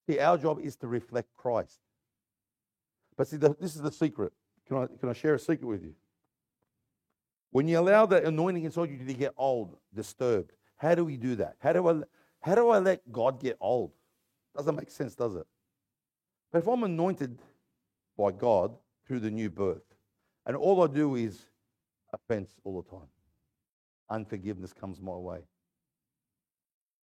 See, 0.08 0.18
our 0.18 0.36
job 0.36 0.58
is 0.60 0.76
to 0.76 0.88
reflect 0.88 1.28
Christ. 1.36 1.80
But 3.16 3.28
see, 3.28 3.36
the, 3.36 3.56
this 3.58 3.74
is 3.74 3.82
the 3.82 3.92
secret. 3.92 4.32
Can 4.66 4.76
I, 4.78 4.86
can 4.98 5.08
I 5.08 5.12
share 5.12 5.34
a 5.34 5.38
secret 5.38 5.66
with 5.66 5.82
you? 5.82 5.94
When 7.54 7.68
you 7.68 7.78
allow 7.78 8.04
the 8.04 8.26
anointing 8.26 8.64
inside 8.64 8.90
you 8.90 8.98
to 8.98 9.14
get 9.14 9.32
old, 9.36 9.76
disturbed, 9.94 10.50
how 10.76 10.96
do 10.96 11.04
we 11.04 11.16
do 11.16 11.36
that? 11.36 11.54
How 11.60 11.72
do 11.72 11.86
I, 11.86 12.02
how 12.40 12.56
do 12.56 12.68
I 12.70 12.80
let 12.80 13.12
God 13.12 13.38
get 13.38 13.56
old? 13.60 13.92
Doesn't 14.56 14.74
make 14.74 14.90
sense, 14.90 15.14
does 15.14 15.36
it? 15.36 15.46
But 16.50 16.58
if 16.58 16.66
I'm 16.66 16.82
anointed 16.82 17.38
by 18.18 18.32
God 18.32 18.74
through 19.06 19.20
the 19.20 19.30
new 19.30 19.50
birth, 19.50 19.84
and 20.44 20.56
all 20.56 20.82
I 20.82 20.88
do 20.88 21.14
is 21.14 21.44
offense 22.12 22.50
all 22.64 22.82
the 22.82 22.90
time, 22.90 23.06
unforgiveness 24.10 24.72
comes 24.72 25.00
my 25.00 25.14
way, 25.14 25.38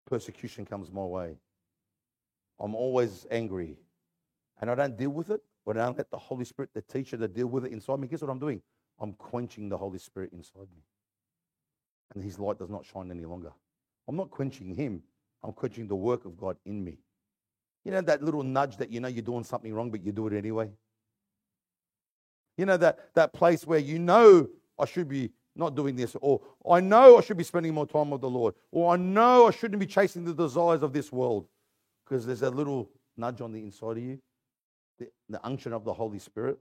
persecution 0.07 0.64
comes 0.64 0.93
my 0.93 1.03
way, 1.03 1.34
I'm 2.61 2.76
always 2.76 3.26
angry, 3.32 3.76
and 4.61 4.70
I 4.70 4.76
don't 4.76 4.97
deal 4.97 5.11
with 5.11 5.30
it, 5.30 5.43
when 5.64 5.78
I 5.78 5.86
don't 5.86 5.99
let 5.99 6.12
the 6.12 6.16
Holy 6.16 6.45
Spirit, 6.45 6.70
the 6.74 6.82
teacher, 6.82 7.16
to 7.16 7.26
deal 7.26 7.49
with 7.49 7.64
it 7.64 7.72
inside 7.72 7.99
me, 7.99 8.07
guess 8.07 8.22
what 8.22 8.30
I'm 8.30 8.39
doing? 8.39 8.62
I'm 9.01 9.12
quenching 9.12 9.68
the 9.68 9.76
Holy 9.76 9.99
Spirit 9.99 10.32
inside 10.32 10.68
me. 10.74 10.82
And 12.14 12.24
his 12.24 12.38
light 12.38 12.59
does 12.59 12.70
not 12.70 12.84
shine 12.84 13.11
any 13.11 13.24
longer. 13.24 13.53
I'm 14.09 14.16
not 14.16 14.30
quenching 14.30 14.74
him, 14.74 15.03
I'm 15.42 15.53
quenching 15.53 15.86
the 15.86 15.96
work 15.96 16.24
of 16.24 16.36
God 16.36 16.57
in 16.64 16.82
me. 16.82 16.99
You 17.84 17.92
know 17.92 18.01
that 18.01 18.22
little 18.22 18.42
nudge 18.42 18.76
that 18.78 18.90
you 18.90 19.01
know 19.01 19.09
you're 19.09 19.22
doing 19.22 19.44
something 19.44 19.72
wrong, 19.72 19.90
but 19.90 20.05
you 20.05 20.12
do 20.12 20.26
it 20.26 20.32
anyway? 20.32 20.70
You 22.57 22.66
know 22.66 22.76
that, 22.76 23.14
that 23.14 23.32
place 23.32 23.66
where 23.66 23.78
you 23.78 23.99
know 23.99 24.49
I 24.78 24.84
should 24.84 25.09
be 25.09 25.30
not 25.55 25.74
doing 25.74 25.96
this, 25.96 26.16
or 26.20 26.40
I 26.68 26.80
know 26.80 27.18
I 27.18 27.20
should 27.20 27.36
be 27.36 27.44
spending 27.44 27.74
more 27.74 27.86
time 27.86 28.11
with 28.11 28.20
the 28.20 28.30
Lord, 28.30 28.55
or 28.70 28.92
I 28.94 28.96
know 28.96 29.46
I 29.46 29.51
shouldn't 29.51 29.80
be 29.80 29.86
chasing 29.86 30.24
the 30.24 30.34
desires 30.34 30.82
of 30.82 30.92
this 30.92 31.12
world 31.12 31.46
because 32.05 32.26
there's 32.26 32.42
a 32.42 32.51
little 32.51 32.90
nudge 33.16 33.40
on 33.40 33.53
the 33.53 33.61
inside 33.61 33.99
of 33.99 34.03
you 34.03 34.18
the, 34.99 35.09
the 35.28 35.44
unction 35.44 35.72
of 35.72 35.84
the 35.84 35.92
Holy 35.92 36.18
Spirit. 36.18 36.59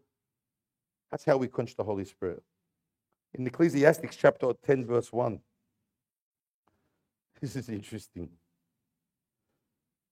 That's 1.12 1.24
how 1.26 1.38
we 1.38 1.48
quench 1.48 1.76
the 1.76 1.84
Holy 1.84 2.06
Spirit. 2.06 2.44
In 3.34 3.46
Ecclesiastes 3.46 4.16
chapter 4.16 4.52
10, 4.66 4.86
verse 4.86 5.12
1. 5.12 5.40
This 7.42 7.56
is 7.56 7.70
interesting. 7.70 8.30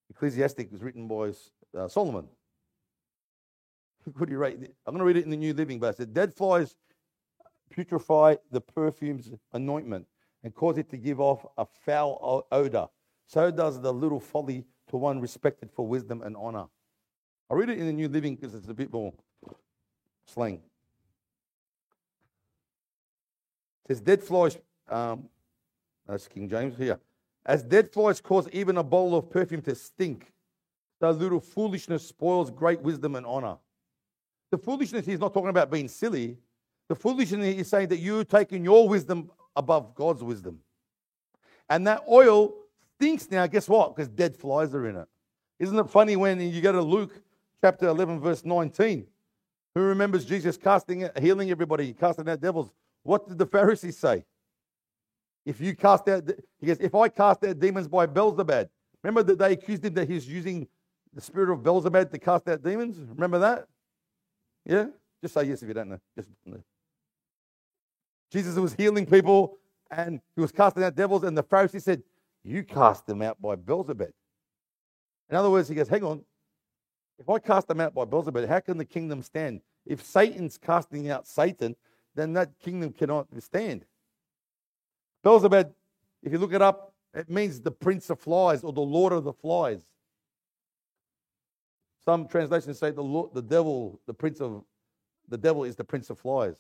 Ecclesiastic 0.10 0.72
was 0.72 0.82
written 0.82 1.08
by 1.08 1.32
uh, 1.78 1.88
Solomon. 1.88 2.28
Could 4.16 4.30
you 4.30 4.44
it? 4.44 4.76
I'm 4.86 4.94
going 4.94 5.00
to 5.00 5.06
read 5.06 5.18
it 5.18 5.26
in 5.26 5.32
the 5.32 5.38
New 5.38 5.54
Living, 5.54 5.80
but 5.80 5.90
it 5.90 5.98
said, 5.98 6.14
Dead 6.14 6.34
flies 6.34 6.76
putrefy 7.76 8.38
the 8.52 8.62
perfume's 8.62 9.32
anointment 9.54 10.06
and 10.44 10.54
cause 10.54 10.78
it 10.78 10.90
to 10.92 10.98
give 10.98 11.20
off 11.20 11.46
a 11.58 11.66
foul 11.66 12.46
odor. 12.52 12.88
So 13.28 13.50
does 13.50 13.82
the 13.82 13.92
little 13.92 14.20
folly 14.20 14.66
to 14.90 14.98
one 14.98 15.20
respected 15.20 15.72
for 15.72 15.88
wisdom 15.88 16.22
and 16.22 16.36
honor. 16.38 16.66
I 17.50 17.56
read 17.56 17.70
it 17.70 17.80
in 17.80 17.88
the 17.88 17.94
New 17.94 18.08
Living 18.08 18.36
because 18.36 18.54
it's 18.54 18.70
a 18.70 18.74
bit 18.74 18.92
more 18.92 19.14
slang. 20.26 20.56
It 20.56 20.62
says, 23.88 24.02
Dead 24.02 24.24
flies, 24.24 24.58
um, 24.90 25.28
that's 26.08 26.28
King 26.28 26.50
James 26.50 26.78
here. 26.78 27.00
As 27.46 27.64
dead 27.64 27.92
flies 27.92 28.20
cause 28.22 28.48
even 28.52 28.78
a 28.78 28.84
bowl 28.84 29.16
of 29.16 29.30
perfume 29.30 29.62
to 29.64 29.76
stink, 29.76 30.32
so 31.00 31.12
little 31.12 31.40
foolishness 31.40 32.08
spoils 32.08 32.50
great 32.50 32.82
wisdom 32.82 33.16
and 33.16 33.26
honor. 33.26 33.58
The 34.52 34.58
foolishness 34.58 35.06
he's 35.06 35.20
not 35.20 35.34
talking 35.34 35.50
about 35.50 35.70
being 35.70 35.88
silly. 35.88 36.38
The 36.88 36.96
foolishness 36.96 37.56
is 37.56 37.68
saying 37.68 37.90
that 37.90 37.98
you're 37.98 38.24
taking 38.24 38.64
your 38.64 38.88
wisdom 38.88 39.30
above 39.56 39.94
God's 39.94 40.24
wisdom. 40.24 40.60
And 41.70 41.86
that 41.88 42.04
oil 42.10 42.54
stinks 42.96 43.30
now, 43.30 43.46
guess 43.48 43.68
what? 43.68 43.96
Because 43.96 44.08
dead 44.08 44.38
flies 44.38 44.74
are 44.74 44.88
in 44.88 44.96
it. 44.96 45.08
Isn't 45.60 45.78
it 45.78 45.90
funny 45.90 46.16
when 46.16 46.40
you 46.40 46.62
go 46.62 46.72
to 46.72 46.82
Luke 46.82 47.22
chapter 47.66 47.88
11, 47.88 48.20
verse 48.20 48.46
19. 48.46 49.08
Who 49.74 49.82
remembers 49.82 50.24
Jesus 50.24 50.56
casting, 50.56 51.10
healing 51.20 51.50
everybody, 51.50 51.94
casting 51.94 52.30
out 52.30 52.40
devils? 52.40 52.72
What 53.06 53.28
did 53.28 53.38
the 53.38 53.46
Pharisees 53.46 53.98
say? 54.00 54.26
If 55.46 55.62
you 55.62 55.76
cast 55.76 56.10
out, 56.10 56.28
he 56.60 56.66
goes, 56.66 56.80
if 56.80 56.96
I 56.96 57.08
cast 57.08 57.46
out 57.46 57.60
demons 57.60 57.88
by 57.88 58.08
Beelzebub, 58.08 58.68
remember 59.04 59.22
that 59.22 59.38
they 59.38 59.54
accused 59.54 59.86
him 59.86 59.94
that 59.94 60.10
he's 60.10 60.28
using 60.28 60.68
the 61.14 61.22
spirit 61.22 61.54
of 61.54 61.62
Beelzebub 61.62 62.12
to 62.12 62.18
cast 62.18 62.48
out 62.48 62.64
demons? 62.64 62.98
Remember 62.98 63.38
that? 63.38 63.68
Yeah? 64.66 64.88
Just 65.22 65.36
say 65.36 65.44
yes 65.44 65.62
if 65.62 65.68
you 65.68 65.76
don't 65.76 65.90
know. 65.90 66.00
Just. 66.18 66.30
Jesus 68.32 68.56
was 68.56 68.74
healing 68.74 69.06
people 69.06 69.60
and 69.92 70.20
he 70.36 70.42
was 70.42 70.52
casting 70.52 70.84
out 70.84 70.96
devils, 70.96 71.24
and 71.24 71.38
the 71.38 71.44
Pharisees 71.44 71.84
said, 71.84 72.02
You 72.44 72.64
cast 72.64 73.06
them 73.06 73.22
out 73.22 73.40
by 73.40 73.56
Beelzebub. 73.56 74.10
In 75.30 75.36
other 75.36 75.52
words, 75.52 75.70
he 75.70 75.76
goes, 75.76 75.88
Hang 75.88 76.04
on, 76.04 76.26
if 77.20 77.30
I 77.30 77.38
cast 77.38 77.68
them 77.68 77.82
out 77.82 77.94
by 77.94 78.06
Beelzebub, 78.06 78.48
how 78.48 78.62
can 78.62 78.80
the 78.80 78.86
kingdom 78.86 79.22
stand? 79.22 79.62
If 79.86 80.04
Satan's 80.04 80.58
casting 80.58 81.12
out 81.12 81.28
Satan, 81.28 81.76
then 82.16 82.34
that 82.34 82.58
kingdom 82.60 82.92
cannot 82.92 83.28
stand. 83.40 83.86
Beelzebub, 85.24 85.72
if 86.24 86.32
you 86.32 86.40
look 86.40 86.54
it 86.54 86.62
up, 86.62 86.94
it 87.14 87.30
means 87.30 87.62
the 87.62 87.72
prince 87.72 88.10
of 88.10 88.20
flies 88.20 88.64
or 88.64 88.74
the 88.74 88.82
lord 88.82 89.14
of 89.14 89.24
the 89.24 89.34
flies. 89.34 89.82
Some 92.04 92.28
translations 92.28 92.78
say 92.78 92.92
the, 92.92 93.02
Lord, 93.02 93.34
the 93.34 93.42
devil, 93.42 94.00
the 94.06 94.14
prince 94.14 94.40
of 94.40 94.64
the 95.28 95.38
devil 95.38 95.64
is 95.64 95.76
the 95.76 95.84
prince 95.84 96.10
of 96.10 96.20
flies. 96.20 96.56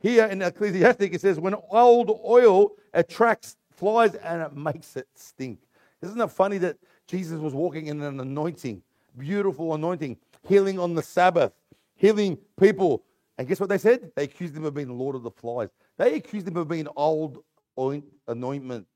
Here 0.00 0.26
in 0.26 0.42
Ecclesiastic, 0.42 1.14
it 1.14 1.20
says, 1.22 1.40
when 1.40 1.54
old 1.70 2.10
oil 2.24 2.72
attracts 2.92 3.56
flies 3.70 4.14
and 4.16 4.42
it 4.42 4.54
makes 4.54 4.96
it 4.96 5.08
stink. 5.14 5.60
Isn't 6.02 6.20
it 6.20 6.30
funny 6.30 6.58
that 6.58 6.76
Jesus 7.06 7.40
was 7.40 7.54
walking 7.54 7.86
in 7.86 8.02
an 8.02 8.20
anointing 8.20 8.82
beautiful 9.16 9.74
anointing, 9.74 10.16
healing 10.48 10.78
on 10.78 10.94
the 10.94 11.02
Sabbath, 11.02 11.52
healing 11.96 12.38
people. 12.58 13.02
And 13.38 13.46
guess 13.46 13.60
what 13.60 13.68
they 13.68 13.78
said? 13.78 14.10
They 14.16 14.24
accused 14.24 14.56
him 14.56 14.64
of 14.64 14.74
being 14.74 14.96
Lord 14.98 15.14
of 15.14 15.22
the 15.22 15.30
Flies. 15.30 15.68
They 15.98 16.14
accused 16.14 16.48
him 16.48 16.56
of 16.56 16.68
being 16.68 16.88
old 16.96 17.44
oint, 17.78 18.04
anointment, 18.26 18.86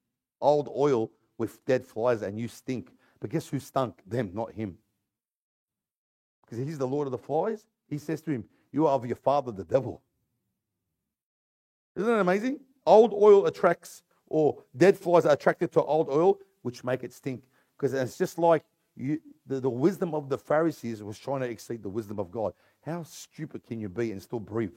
old 0.40 0.68
oil 0.74 1.10
with 1.36 1.64
dead 1.66 1.84
flies, 1.84 2.22
and 2.22 2.38
you 2.38 2.48
stink. 2.48 2.90
But 3.20 3.30
guess 3.30 3.48
who 3.48 3.58
stunk? 3.60 4.00
Them, 4.06 4.30
not 4.32 4.52
him. 4.52 4.78
Because 6.42 6.58
he's 6.66 6.78
the 6.78 6.86
Lord 6.86 7.06
of 7.06 7.12
the 7.12 7.18
Flies. 7.18 7.64
He 7.88 7.98
says 7.98 8.22
to 8.22 8.30
him, 8.30 8.44
You 8.72 8.86
are 8.86 8.94
of 8.94 9.06
your 9.06 9.16
father, 9.16 9.52
the 9.52 9.64
devil. 9.64 10.02
Isn't 11.96 12.08
that 12.08 12.20
amazing? 12.20 12.60
Old 12.86 13.12
oil 13.12 13.46
attracts, 13.46 14.02
or 14.26 14.62
dead 14.76 14.96
flies 14.96 15.26
are 15.26 15.32
attracted 15.32 15.70
to 15.72 15.82
old 15.82 16.08
oil, 16.08 16.38
which 16.62 16.82
make 16.82 17.04
it 17.04 17.12
stink. 17.12 17.42
Because 17.76 17.92
it's 17.92 18.16
just 18.16 18.38
like 18.38 18.64
you, 18.96 19.20
the, 19.46 19.60
the 19.60 19.70
wisdom 19.70 20.14
of 20.14 20.28
the 20.28 20.38
Pharisees 20.38 21.02
was 21.02 21.18
trying 21.18 21.40
to 21.40 21.48
exceed 21.48 21.82
the 21.82 21.88
wisdom 21.88 22.18
of 22.18 22.30
God. 22.30 22.52
How 22.84 23.02
stupid 23.02 23.66
can 23.66 23.80
you 23.80 23.88
be 23.88 24.12
and 24.12 24.22
still 24.22 24.40
breathe? 24.40 24.76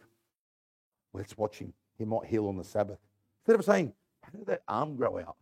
Let's 1.13 1.37
watch 1.37 1.59
him. 1.59 1.73
He 1.97 2.05
might 2.05 2.25
heal 2.25 2.47
on 2.47 2.57
the 2.57 2.63
Sabbath. 2.63 2.97
Instead 3.41 3.59
of 3.59 3.65
saying, 3.65 3.93
How 4.23 4.31
did 4.31 4.47
that 4.47 4.63
arm 4.67 4.95
grow 4.95 5.19
out? 5.19 5.37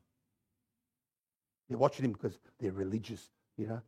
They're 1.70 1.78
watching 1.78 2.05
him 2.05 2.12
because 2.12 2.38
they're 2.59 2.72
religious, 2.72 3.30
you 3.57 3.68
know. 3.68 3.82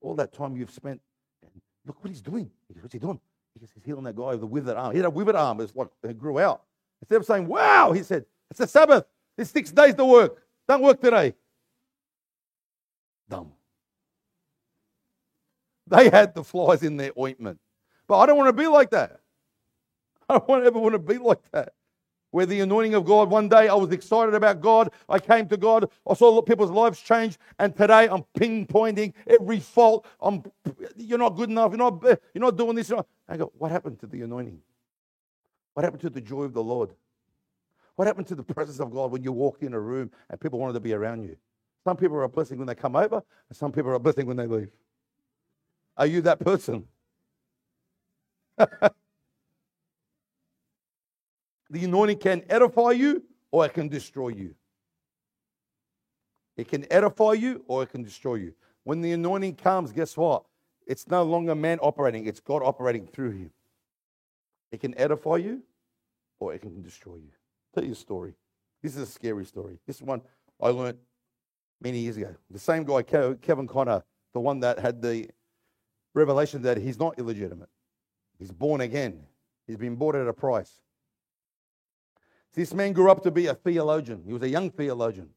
All 0.00 0.14
that 0.16 0.32
time 0.32 0.56
you've 0.56 0.70
spent, 0.70 1.00
and 1.42 1.50
look 1.86 2.02
what 2.02 2.10
he's 2.10 2.20
doing. 2.20 2.50
He 2.66 2.74
goes, 2.74 2.82
What's 2.82 2.92
he 2.92 2.98
doing? 2.98 3.20
He 3.54 3.60
goes, 3.60 3.70
He's 3.74 3.84
healing 3.84 4.04
that 4.04 4.16
guy 4.16 4.30
with 4.30 4.42
a 4.42 4.46
withered 4.46 4.76
arm. 4.76 4.92
He 4.92 4.98
had 4.98 5.06
a 5.06 5.10
withered 5.10 5.36
arm. 5.36 5.60
It's 5.60 5.74
like 5.74 5.88
it 6.02 6.18
grew 6.18 6.38
out. 6.38 6.62
Instead 7.00 7.16
of 7.16 7.26
saying, 7.26 7.46
Wow, 7.46 7.92
he 7.92 8.02
said, 8.02 8.24
It's 8.50 8.58
the 8.58 8.66
Sabbath. 8.66 9.04
There's 9.36 9.50
six 9.50 9.70
days 9.70 9.94
to 9.94 10.04
work. 10.04 10.42
Don't 10.66 10.82
work 10.82 11.00
today. 11.00 11.34
Dumb. 13.28 13.52
They 15.86 16.10
had 16.10 16.34
the 16.34 16.44
flies 16.44 16.82
in 16.82 16.96
their 16.96 17.12
ointment. 17.18 17.58
But 18.08 18.18
I 18.18 18.26
don't 18.26 18.38
want 18.38 18.48
to 18.48 18.60
be 18.60 18.66
like 18.66 18.90
that. 18.90 19.20
I 20.28 20.38
don't 20.38 20.66
ever 20.66 20.78
want 20.78 20.94
to 20.94 20.98
be 20.98 21.18
like 21.18 21.42
that. 21.52 21.74
Where 22.30 22.46
the 22.46 22.60
anointing 22.60 22.94
of 22.94 23.06
God, 23.06 23.30
one 23.30 23.48
day 23.48 23.68
I 23.68 23.74
was 23.74 23.90
excited 23.90 24.34
about 24.34 24.60
God. 24.60 24.92
I 25.08 25.18
came 25.18 25.48
to 25.48 25.56
God. 25.56 25.90
I 26.08 26.14
saw 26.14 26.42
people's 26.42 26.70
lives 26.70 27.00
change. 27.00 27.38
And 27.58 27.74
today 27.74 28.08
I'm 28.08 28.24
pinpointing 28.38 29.14
every 29.26 29.60
fault. 29.60 30.06
I'm, 30.20 30.42
you're 30.96 31.18
not 31.18 31.36
good 31.36 31.48
enough. 31.48 31.70
You're 31.70 31.78
not, 31.78 32.02
you're 32.02 32.44
not 32.44 32.56
doing 32.56 32.76
this. 32.76 32.92
I 33.28 33.36
go, 33.36 33.52
what 33.56 33.70
happened 33.70 34.00
to 34.00 34.06
the 34.06 34.22
anointing? 34.22 34.60
What 35.72 35.84
happened 35.84 36.02
to 36.02 36.10
the 36.10 36.20
joy 36.20 36.42
of 36.42 36.52
the 36.52 36.62
Lord? 36.62 36.90
What 37.96 38.06
happened 38.06 38.26
to 38.28 38.34
the 38.34 38.42
presence 38.42 38.78
of 38.78 38.92
God 38.92 39.10
when 39.10 39.22
you 39.22 39.32
walk 39.32 39.62
in 39.62 39.72
a 39.74 39.80
room 39.80 40.10
and 40.28 40.40
people 40.40 40.58
wanted 40.58 40.74
to 40.74 40.80
be 40.80 40.92
around 40.92 41.22
you? 41.22 41.36
Some 41.84 41.96
people 41.96 42.16
are 42.16 42.24
a 42.24 42.28
blessing 42.28 42.58
when 42.58 42.66
they 42.66 42.74
come 42.74 42.94
over, 42.94 43.22
and 43.48 43.56
some 43.56 43.72
people 43.72 43.90
are 43.90 43.94
a 43.94 44.00
blessing 44.00 44.26
when 44.26 44.36
they 44.36 44.46
leave. 44.46 44.70
Are 45.96 46.06
you 46.06 46.20
that 46.22 46.38
person? 46.40 46.86
the 51.70 51.84
anointing 51.84 52.18
can 52.18 52.42
edify 52.48 52.90
you 52.92 53.22
or 53.50 53.66
it 53.66 53.74
can 53.74 53.88
destroy 53.88 54.28
you. 54.28 54.54
It 56.56 56.68
can 56.68 56.90
edify 56.92 57.34
you 57.34 57.64
or 57.68 57.84
it 57.84 57.90
can 57.90 58.02
destroy 58.02 58.34
you. 58.36 58.54
When 58.84 59.00
the 59.00 59.12
anointing 59.12 59.56
comes, 59.56 59.92
guess 59.92 60.16
what? 60.16 60.44
It's 60.86 61.06
no 61.08 61.22
longer 61.22 61.54
man 61.54 61.78
operating, 61.80 62.26
it's 62.26 62.40
God 62.40 62.62
operating 62.64 63.06
through 63.06 63.30
him. 63.32 63.50
It 64.72 64.80
can 64.80 64.98
edify 64.98 65.36
you 65.36 65.62
or 66.40 66.54
it 66.54 66.60
can 66.60 66.82
destroy 66.82 67.16
you. 67.16 67.30
I'll 67.30 67.82
tell 67.82 67.84
you 67.84 67.92
a 67.92 67.96
story. 67.96 68.34
This 68.82 68.96
is 68.96 69.02
a 69.02 69.12
scary 69.12 69.44
story. 69.44 69.78
This 69.86 70.00
one 70.02 70.22
I 70.60 70.68
learned 70.70 70.98
many 71.80 71.98
years 71.98 72.16
ago. 72.16 72.34
The 72.50 72.58
same 72.58 72.84
guy, 72.84 73.02
Kevin 73.02 73.66
Conner, 73.66 74.02
the 74.34 74.40
one 74.40 74.60
that 74.60 74.78
had 74.78 75.00
the 75.02 75.28
revelation 76.14 76.62
that 76.62 76.78
he's 76.78 76.98
not 76.98 77.18
illegitimate. 77.18 77.68
He's 78.38 78.52
born 78.52 78.80
again. 78.80 79.20
He's 79.66 79.76
been 79.76 79.96
bought 79.96 80.14
at 80.14 80.26
a 80.26 80.32
price. 80.32 80.80
This 82.54 82.72
man 82.72 82.92
grew 82.92 83.10
up 83.10 83.22
to 83.22 83.30
be 83.30 83.46
a 83.46 83.54
theologian. 83.54 84.22
He 84.26 84.32
was 84.32 84.42
a 84.42 84.48
young 84.48 84.70
theologian. 84.70 85.28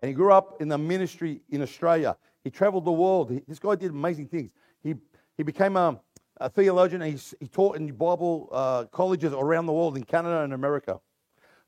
And 0.00 0.08
he 0.08 0.14
grew 0.14 0.32
up 0.32 0.60
in 0.60 0.68
the 0.68 0.76
ministry 0.76 1.40
in 1.48 1.62
Australia. 1.62 2.16
He 2.44 2.50
traveled 2.50 2.84
the 2.84 2.92
world. 2.92 3.40
This 3.46 3.58
guy 3.58 3.76
did 3.76 3.92
amazing 3.92 4.28
things. 4.28 4.50
He, 4.82 4.94
he 5.36 5.42
became 5.42 5.76
a, 5.76 5.98
a 6.38 6.50
theologian 6.50 7.02
and 7.02 7.18
he, 7.18 7.36
he 7.40 7.48
taught 7.48 7.76
in 7.76 7.86
Bible 7.92 8.48
uh, 8.52 8.84
colleges 8.84 9.32
around 9.32 9.66
the 9.66 9.72
world 9.72 9.96
in 9.96 10.04
Canada 10.04 10.42
and 10.42 10.52
America. 10.52 11.00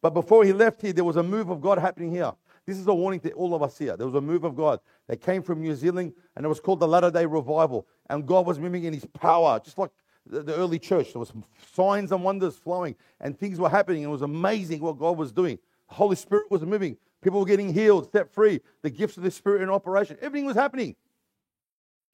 But 0.02 0.10
before 0.10 0.44
he 0.44 0.52
left 0.52 0.82
here, 0.82 0.92
there 0.92 1.04
was 1.04 1.16
a 1.16 1.22
move 1.22 1.48
of 1.48 1.60
God 1.60 1.78
happening 1.78 2.10
here. 2.10 2.32
This 2.66 2.76
is 2.76 2.86
a 2.86 2.94
warning 2.94 3.20
to 3.20 3.32
all 3.32 3.54
of 3.54 3.62
us 3.62 3.78
here. 3.78 3.96
There 3.96 4.06
was 4.06 4.14
a 4.14 4.20
move 4.20 4.44
of 4.44 4.54
God 4.54 4.80
that 5.06 5.22
came 5.22 5.42
from 5.42 5.62
New 5.62 5.74
Zealand, 5.74 6.12
and 6.36 6.44
it 6.44 6.48
was 6.48 6.60
called 6.60 6.80
the 6.80 6.86
Latter 6.86 7.10
day 7.10 7.24
Revival. 7.24 7.86
And 8.10 8.26
God 8.26 8.46
was 8.46 8.58
moving 8.58 8.84
in 8.84 8.92
his 8.92 9.06
power, 9.06 9.58
just 9.64 9.78
like 9.78 9.90
the, 10.28 10.54
early 10.54 10.78
church. 10.78 11.12
There 11.12 11.20
was 11.20 11.32
signs 11.72 12.12
and 12.12 12.22
wonders 12.22 12.56
flowing, 12.56 12.94
and 13.20 13.38
things 13.38 13.58
were 13.58 13.68
happening. 13.68 14.02
It 14.02 14.08
was 14.08 14.22
amazing 14.22 14.80
what 14.80 14.98
God 14.98 15.16
was 15.16 15.32
doing. 15.32 15.58
The 15.88 15.94
Holy 15.94 16.16
Spirit 16.16 16.50
was 16.50 16.62
moving. 16.62 16.96
People 17.22 17.40
were 17.40 17.46
getting 17.46 17.72
healed, 17.72 18.10
set 18.12 18.32
free. 18.32 18.60
The 18.82 18.90
gifts 18.90 19.16
of 19.16 19.22
the 19.22 19.30
Spirit 19.30 19.62
in 19.62 19.70
operation. 19.70 20.16
Everything 20.20 20.46
was 20.46 20.56
happening. 20.56 20.94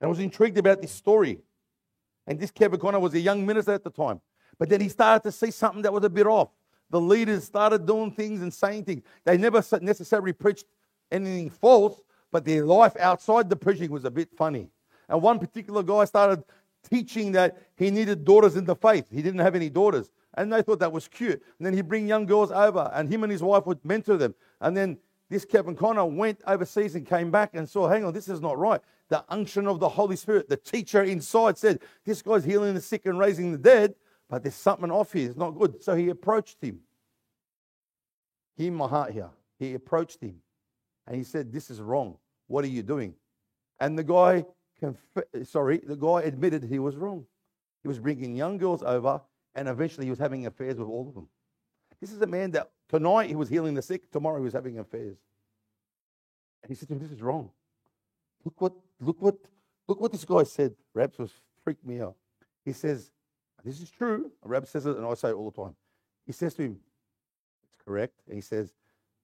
And 0.00 0.06
I 0.06 0.08
was 0.08 0.18
intrigued 0.18 0.58
about 0.58 0.80
this 0.80 0.92
story. 0.92 1.40
And 2.26 2.38
this 2.38 2.50
Kevin 2.50 2.80
Conner 2.80 3.00
was 3.00 3.14
a 3.14 3.20
young 3.20 3.44
minister 3.44 3.72
at 3.72 3.84
the 3.84 3.90
time. 3.90 4.20
But 4.58 4.68
then 4.68 4.80
he 4.80 4.88
started 4.88 5.22
to 5.24 5.32
see 5.32 5.50
something 5.50 5.82
that 5.82 5.92
was 5.92 6.04
a 6.04 6.10
bit 6.10 6.26
off. 6.26 6.48
The 6.90 7.00
leaders 7.00 7.44
started 7.44 7.86
doing 7.86 8.12
things 8.12 8.40
and 8.40 8.52
saying 8.52 8.84
things. 8.84 9.02
They 9.24 9.36
never 9.36 9.62
necessarily 9.80 10.32
preached 10.32 10.66
anything 11.10 11.50
false, 11.50 12.00
but 12.30 12.44
their 12.44 12.64
life 12.64 12.96
outside 12.98 13.50
the 13.50 13.56
preaching 13.56 13.90
was 13.90 14.04
a 14.04 14.10
bit 14.10 14.30
funny. 14.36 14.68
And 15.08 15.20
one 15.20 15.38
particular 15.38 15.82
guy 15.82 16.04
started 16.04 16.44
teaching 16.88 17.32
that 17.32 17.58
he 17.76 17.90
needed 17.90 18.24
daughters 18.24 18.56
in 18.56 18.64
the 18.64 18.76
faith. 18.76 19.06
He 19.10 19.22
didn't 19.22 19.40
have 19.40 19.54
any 19.54 19.70
daughters. 19.70 20.10
And 20.34 20.52
they 20.52 20.62
thought 20.62 20.80
that 20.80 20.92
was 20.92 21.08
cute. 21.08 21.42
And 21.58 21.66
then 21.66 21.74
he'd 21.74 21.88
bring 21.88 22.06
young 22.06 22.26
girls 22.26 22.50
over, 22.50 22.90
and 22.94 23.12
him 23.12 23.22
and 23.22 23.32
his 23.32 23.42
wife 23.42 23.66
would 23.66 23.84
mentor 23.84 24.16
them. 24.16 24.34
And 24.60 24.76
then 24.76 24.98
this 25.30 25.44
Kevin 25.44 25.76
Conner 25.76 26.04
went 26.04 26.40
overseas 26.46 26.94
and 26.94 27.06
came 27.06 27.30
back 27.30 27.50
and 27.54 27.68
saw, 27.68 27.88
hang 27.88 28.04
on, 28.04 28.12
this 28.12 28.28
is 28.28 28.40
not 28.40 28.58
right. 28.58 28.80
The 29.08 29.24
unction 29.28 29.66
of 29.66 29.80
the 29.80 29.88
Holy 29.88 30.16
Spirit, 30.16 30.48
the 30.48 30.56
teacher 30.56 31.02
inside 31.02 31.58
said, 31.58 31.80
this 32.04 32.22
guy's 32.22 32.44
healing 32.44 32.74
the 32.74 32.80
sick 32.80 33.06
and 33.06 33.18
raising 33.18 33.52
the 33.52 33.58
dead, 33.58 33.94
but 34.28 34.42
there's 34.42 34.54
something 34.54 34.90
off 34.90 35.12
here. 35.12 35.28
It's 35.28 35.38
not 35.38 35.50
good. 35.50 35.82
So 35.82 35.94
he 35.94 36.08
approached 36.08 36.62
him. 36.62 36.80
Hear 38.56 38.72
my 38.72 38.88
heart 38.88 39.12
here. 39.12 39.30
He 39.58 39.74
approached 39.74 40.20
him 40.20 40.36
and 41.06 41.16
he 41.16 41.24
said, 41.24 41.52
This 41.52 41.70
is 41.70 41.80
wrong. 41.80 42.16
What 42.46 42.64
are 42.64 42.68
you 42.68 42.82
doing? 42.82 43.14
And 43.80 43.98
the 43.98 44.04
guy, 44.04 44.44
conf- 44.80 45.48
sorry, 45.48 45.78
the 45.78 45.96
guy 45.96 46.22
admitted 46.22 46.64
he 46.64 46.78
was 46.78 46.96
wrong. 46.96 47.26
He 47.82 47.88
was 47.88 47.98
bringing 47.98 48.34
young 48.34 48.58
girls 48.58 48.82
over 48.82 49.20
and 49.54 49.68
eventually 49.68 50.06
he 50.06 50.10
was 50.10 50.18
having 50.18 50.46
affairs 50.46 50.76
with 50.76 50.88
all 50.88 51.08
of 51.08 51.14
them. 51.14 51.28
This 52.00 52.12
is 52.12 52.20
a 52.20 52.26
man 52.26 52.50
that 52.52 52.70
tonight 52.88 53.28
he 53.28 53.36
was 53.36 53.48
healing 53.48 53.74
the 53.74 53.82
sick, 53.82 54.10
tomorrow 54.10 54.38
he 54.38 54.44
was 54.44 54.52
having 54.52 54.78
affairs. 54.78 55.16
And 56.62 56.70
he 56.70 56.74
said 56.74 56.88
to 56.88 56.94
him, 56.94 57.00
This 57.00 57.12
is 57.12 57.22
wrong. 57.22 57.50
Look 58.44 58.60
what, 58.60 58.72
look 59.00 59.20
what, 59.22 59.36
look 59.86 60.00
what 60.00 60.12
this 60.12 60.24
guy 60.24 60.42
said. 60.42 60.74
Raps 60.92 61.18
was 61.18 61.30
freaked 61.62 61.86
me 61.86 62.00
out. 62.00 62.16
He 62.64 62.72
says, 62.72 63.10
This 63.64 63.80
is 63.80 63.90
true. 63.90 64.30
Rab 64.42 64.66
says 64.66 64.86
it, 64.86 64.96
and 64.96 65.06
I 65.06 65.14
say 65.14 65.28
it 65.28 65.34
all 65.34 65.50
the 65.50 65.62
time. 65.62 65.74
He 66.26 66.32
says 66.32 66.54
to 66.54 66.62
him, 66.62 66.80
It's 67.64 67.82
correct. 67.84 68.20
And 68.26 68.34
he 68.34 68.40
says, 68.40 68.74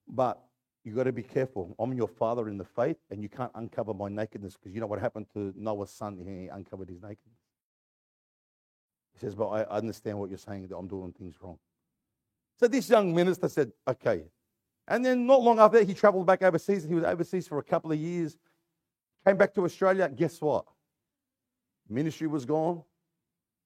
But 0.07 0.41
you 0.83 0.93
got 0.93 1.03
to 1.03 1.11
be 1.11 1.23
careful. 1.23 1.75
I'm 1.77 1.93
your 1.93 2.07
father 2.07 2.49
in 2.49 2.57
the 2.57 2.65
faith, 2.65 2.97
and 3.11 3.21
you 3.21 3.29
can't 3.29 3.51
uncover 3.55 3.93
my 3.93 4.09
nakedness 4.09 4.57
because 4.57 4.73
you 4.73 4.81
know 4.81 4.87
what 4.87 4.99
happened 4.99 5.27
to 5.33 5.53
Noah's 5.55 5.91
son? 5.91 6.17
He 6.25 6.47
uncovered 6.47 6.89
his 6.89 7.01
nakedness. 7.01 7.37
He 9.13 9.19
says, 9.19 9.35
But 9.35 9.49
I 9.49 9.63
understand 9.63 10.17
what 10.17 10.29
you're 10.29 10.39
saying, 10.39 10.67
that 10.67 10.75
I'm 10.75 10.87
doing 10.87 11.13
things 11.13 11.35
wrong. 11.41 11.59
So 12.59 12.67
this 12.67 12.89
young 12.89 13.13
minister 13.13 13.47
said, 13.47 13.71
Okay. 13.87 14.23
And 14.87 15.05
then 15.05 15.27
not 15.27 15.41
long 15.41 15.59
after 15.59 15.77
that, 15.79 15.87
he 15.87 15.93
traveled 15.93 16.25
back 16.25 16.41
overseas. 16.41 16.83
He 16.83 16.95
was 16.95 17.03
overseas 17.03 17.47
for 17.47 17.59
a 17.59 17.63
couple 17.63 17.91
of 17.91 17.99
years, 17.99 18.37
came 19.25 19.37
back 19.37 19.53
to 19.53 19.63
Australia. 19.63 20.09
Guess 20.09 20.41
what? 20.41 20.65
Ministry 21.87 22.27
was 22.27 22.45
gone, 22.45 22.81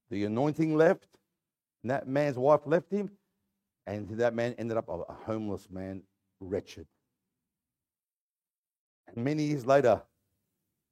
the 0.10 0.26
anointing 0.26 0.76
left, 0.76 1.08
and 1.82 1.92
that 1.92 2.08
man's 2.08 2.38
wife 2.38 2.62
left 2.66 2.92
him, 2.92 3.10
and 3.88 4.10
that 4.10 4.34
man 4.34 4.56
ended 4.58 4.76
up 4.76 4.90
a 4.90 5.14
homeless 5.26 5.70
man, 5.70 6.02
wretched. 6.40 6.88
Many 9.16 9.44
years 9.44 9.66
later, 9.66 10.02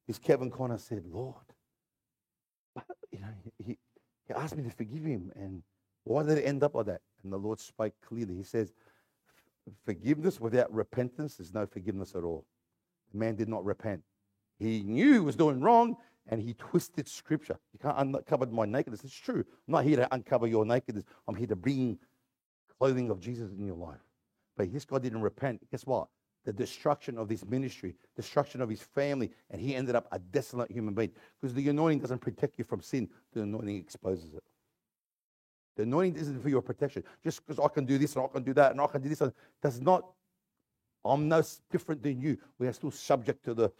this 0.07 0.17
Kevin 0.17 0.49
Conner 0.49 0.77
said, 0.77 1.03
Lord, 1.05 1.35
you 3.11 3.19
know, 3.19 3.27
he, 3.57 3.77
he 4.27 4.33
asked 4.33 4.55
me 4.55 4.63
to 4.63 4.69
forgive 4.69 5.03
him. 5.03 5.31
And 5.35 5.63
why 6.03 6.23
did 6.23 6.37
it 6.37 6.43
end 6.43 6.63
up 6.63 6.75
like 6.75 6.87
that? 6.87 7.01
And 7.23 7.31
the 7.31 7.37
Lord 7.37 7.59
spoke 7.59 7.93
clearly. 8.05 8.35
He 8.35 8.43
says, 8.43 8.73
Forgiveness 9.85 10.41
without 10.41 10.73
repentance 10.73 11.39
is 11.39 11.53
no 11.53 11.65
forgiveness 11.65 12.15
at 12.15 12.23
all. 12.23 12.45
The 13.11 13.19
man 13.19 13.35
did 13.35 13.47
not 13.47 13.63
repent. 13.63 14.01
He 14.59 14.81
knew 14.83 15.13
he 15.13 15.19
was 15.19 15.35
doing 15.35 15.61
wrong 15.61 15.95
and 16.27 16.41
he 16.41 16.53
twisted 16.53 17.07
scripture. 17.07 17.57
You 17.73 17.79
can't 17.79 17.97
uncover 17.97 18.45
my 18.47 18.65
nakedness. 18.65 19.03
It's 19.03 19.13
true. 19.13 19.39
I'm 19.67 19.71
not 19.71 19.85
here 19.85 19.97
to 19.97 20.13
uncover 20.13 20.47
your 20.47 20.65
nakedness. 20.65 21.05
I'm 21.27 21.35
here 21.35 21.47
to 21.47 21.55
bring 21.55 21.97
clothing 22.77 23.09
of 23.09 23.19
Jesus 23.19 23.51
in 23.51 23.65
your 23.65 23.77
life. 23.77 23.99
But 24.57 24.71
this 24.71 24.85
guy 24.85 24.99
didn't 24.99 25.21
repent. 25.21 25.65
Guess 25.71 25.85
what? 25.85 26.07
The 26.45 26.53
destruction 26.53 27.17
of 27.17 27.27
this 27.27 27.45
ministry, 27.45 27.95
destruction 28.15 28.61
of 28.61 28.69
his 28.69 28.81
family, 28.81 29.31
and 29.49 29.61
he 29.61 29.75
ended 29.75 29.95
up 29.95 30.07
a 30.11 30.19
desolate 30.19 30.71
human 30.71 30.93
being. 30.93 31.11
Because 31.41 31.53
the 31.53 31.69
anointing 31.69 31.99
doesn't 31.99 32.19
protect 32.19 32.57
you 32.57 32.65
from 32.65 32.81
sin, 32.81 33.09
the 33.33 33.41
anointing 33.41 33.77
exposes 33.77 34.33
it. 34.33 34.43
The 35.75 35.83
anointing 35.83 36.21
isn't 36.21 36.41
for 36.41 36.49
your 36.49 36.61
protection. 36.61 37.03
Just 37.23 37.45
because 37.45 37.63
I 37.63 37.67
can 37.73 37.85
do 37.85 37.97
this 37.97 38.15
and 38.15 38.25
I 38.25 38.27
can 38.27 38.43
do 38.43 38.53
that 38.53 38.71
and 38.71 38.81
I 38.81 38.87
can 38.87 39.01
do 39.01 39.09
this 39.09 39.21
does 39.61 39.81
not, 39.81 40.05
I'm 41.03 41.27
no 41.27 41.41
different 41.71 42.03
than 42.03 42.21
you. 42.21 42.37
We 42.59 42.67
are 42.67 42.73
still 42.73 42.91
subject 42.91 43.43
to 43.45 43.53
the 43.53 43.71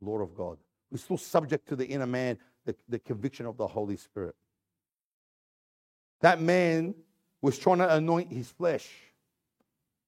Lord 0.00 0.22
of 0.22 0.34
God. 0.34 0.58
We're 0.90 0.98
still 0.98 1.18
subject 1.18 1.68
to 1.68 1.76
the 1.76 1.86
inner 1.86 2.06
man, 2.06 2.38
the, 2.64 2.74
the 2.88 2.98
conviction 2.98 3.46
of 3.46 3.56
the 3.56 3.66
Holy 3.66 3.96
Spirit. 3.96 4.34
That 6.20 6.40
man 6.40 6.94
was 7.40 7.58
trying 7.58 7.78
to 7.78 7.94
anoint 7.94 8.32
his 8.32 8.50
flesh 8.50 8.88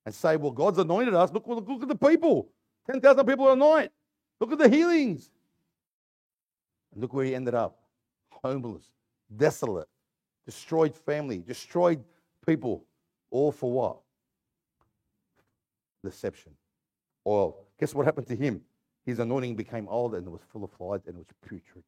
and 0.06 0.14
say, 0.14 0.36
well, 0.36 0.50
God's 0.50 0.78
anointed 0.78 1.14
us. 1.14 1.32
Look, 1.32 1.46
look, 1.46 1.66
look 1.68 1.82
at 1.82 1.88
the 1.88 1.96
people 1.96 2.50
10,000 2.90 3.26
people 3.26 3.50
a 3.50 3.56
night. 3.56 3.90
Look 4.40 4.52
at 4.52 4.58
the 4.58 4.68
healings. 4.68 5.30
And 6.92 7.00
look 7.00 7.14
where 7.14 7.24
he 7.24 7.34
ended 7.34 7.54
up 7.54 7.78
homeless, 8.28 8.84
desolate, 9.36 9.88
destroyed 10.44 10.94
family, 10.94 11.38
destroyed 11.38 12.04
people. 12.46 12.84
All 13.30 13.50
for 13.50 13.72
what? 13.72 13.96
Deception. 16.04 16.52
Oil. 17.26 17.56
Guess 17.80 17.94
what 17.94 18.04
happened 18.04 18.26
to 18.28 18.36
him? 18.36 18.60
His 19.06 19.18
anointing 19.18 19.56
became 19.56 19.88
old 19.88 20.14
and 20.14 20.26
it 20.26 20.30
was 20.30 20.42
full 20.52 20.64
of 20.64 20.70
flies 20.72 21.00
and 21.06 21.16
it 21.16 21.18
was 21.18 21.26
putrid. 21.46 21.84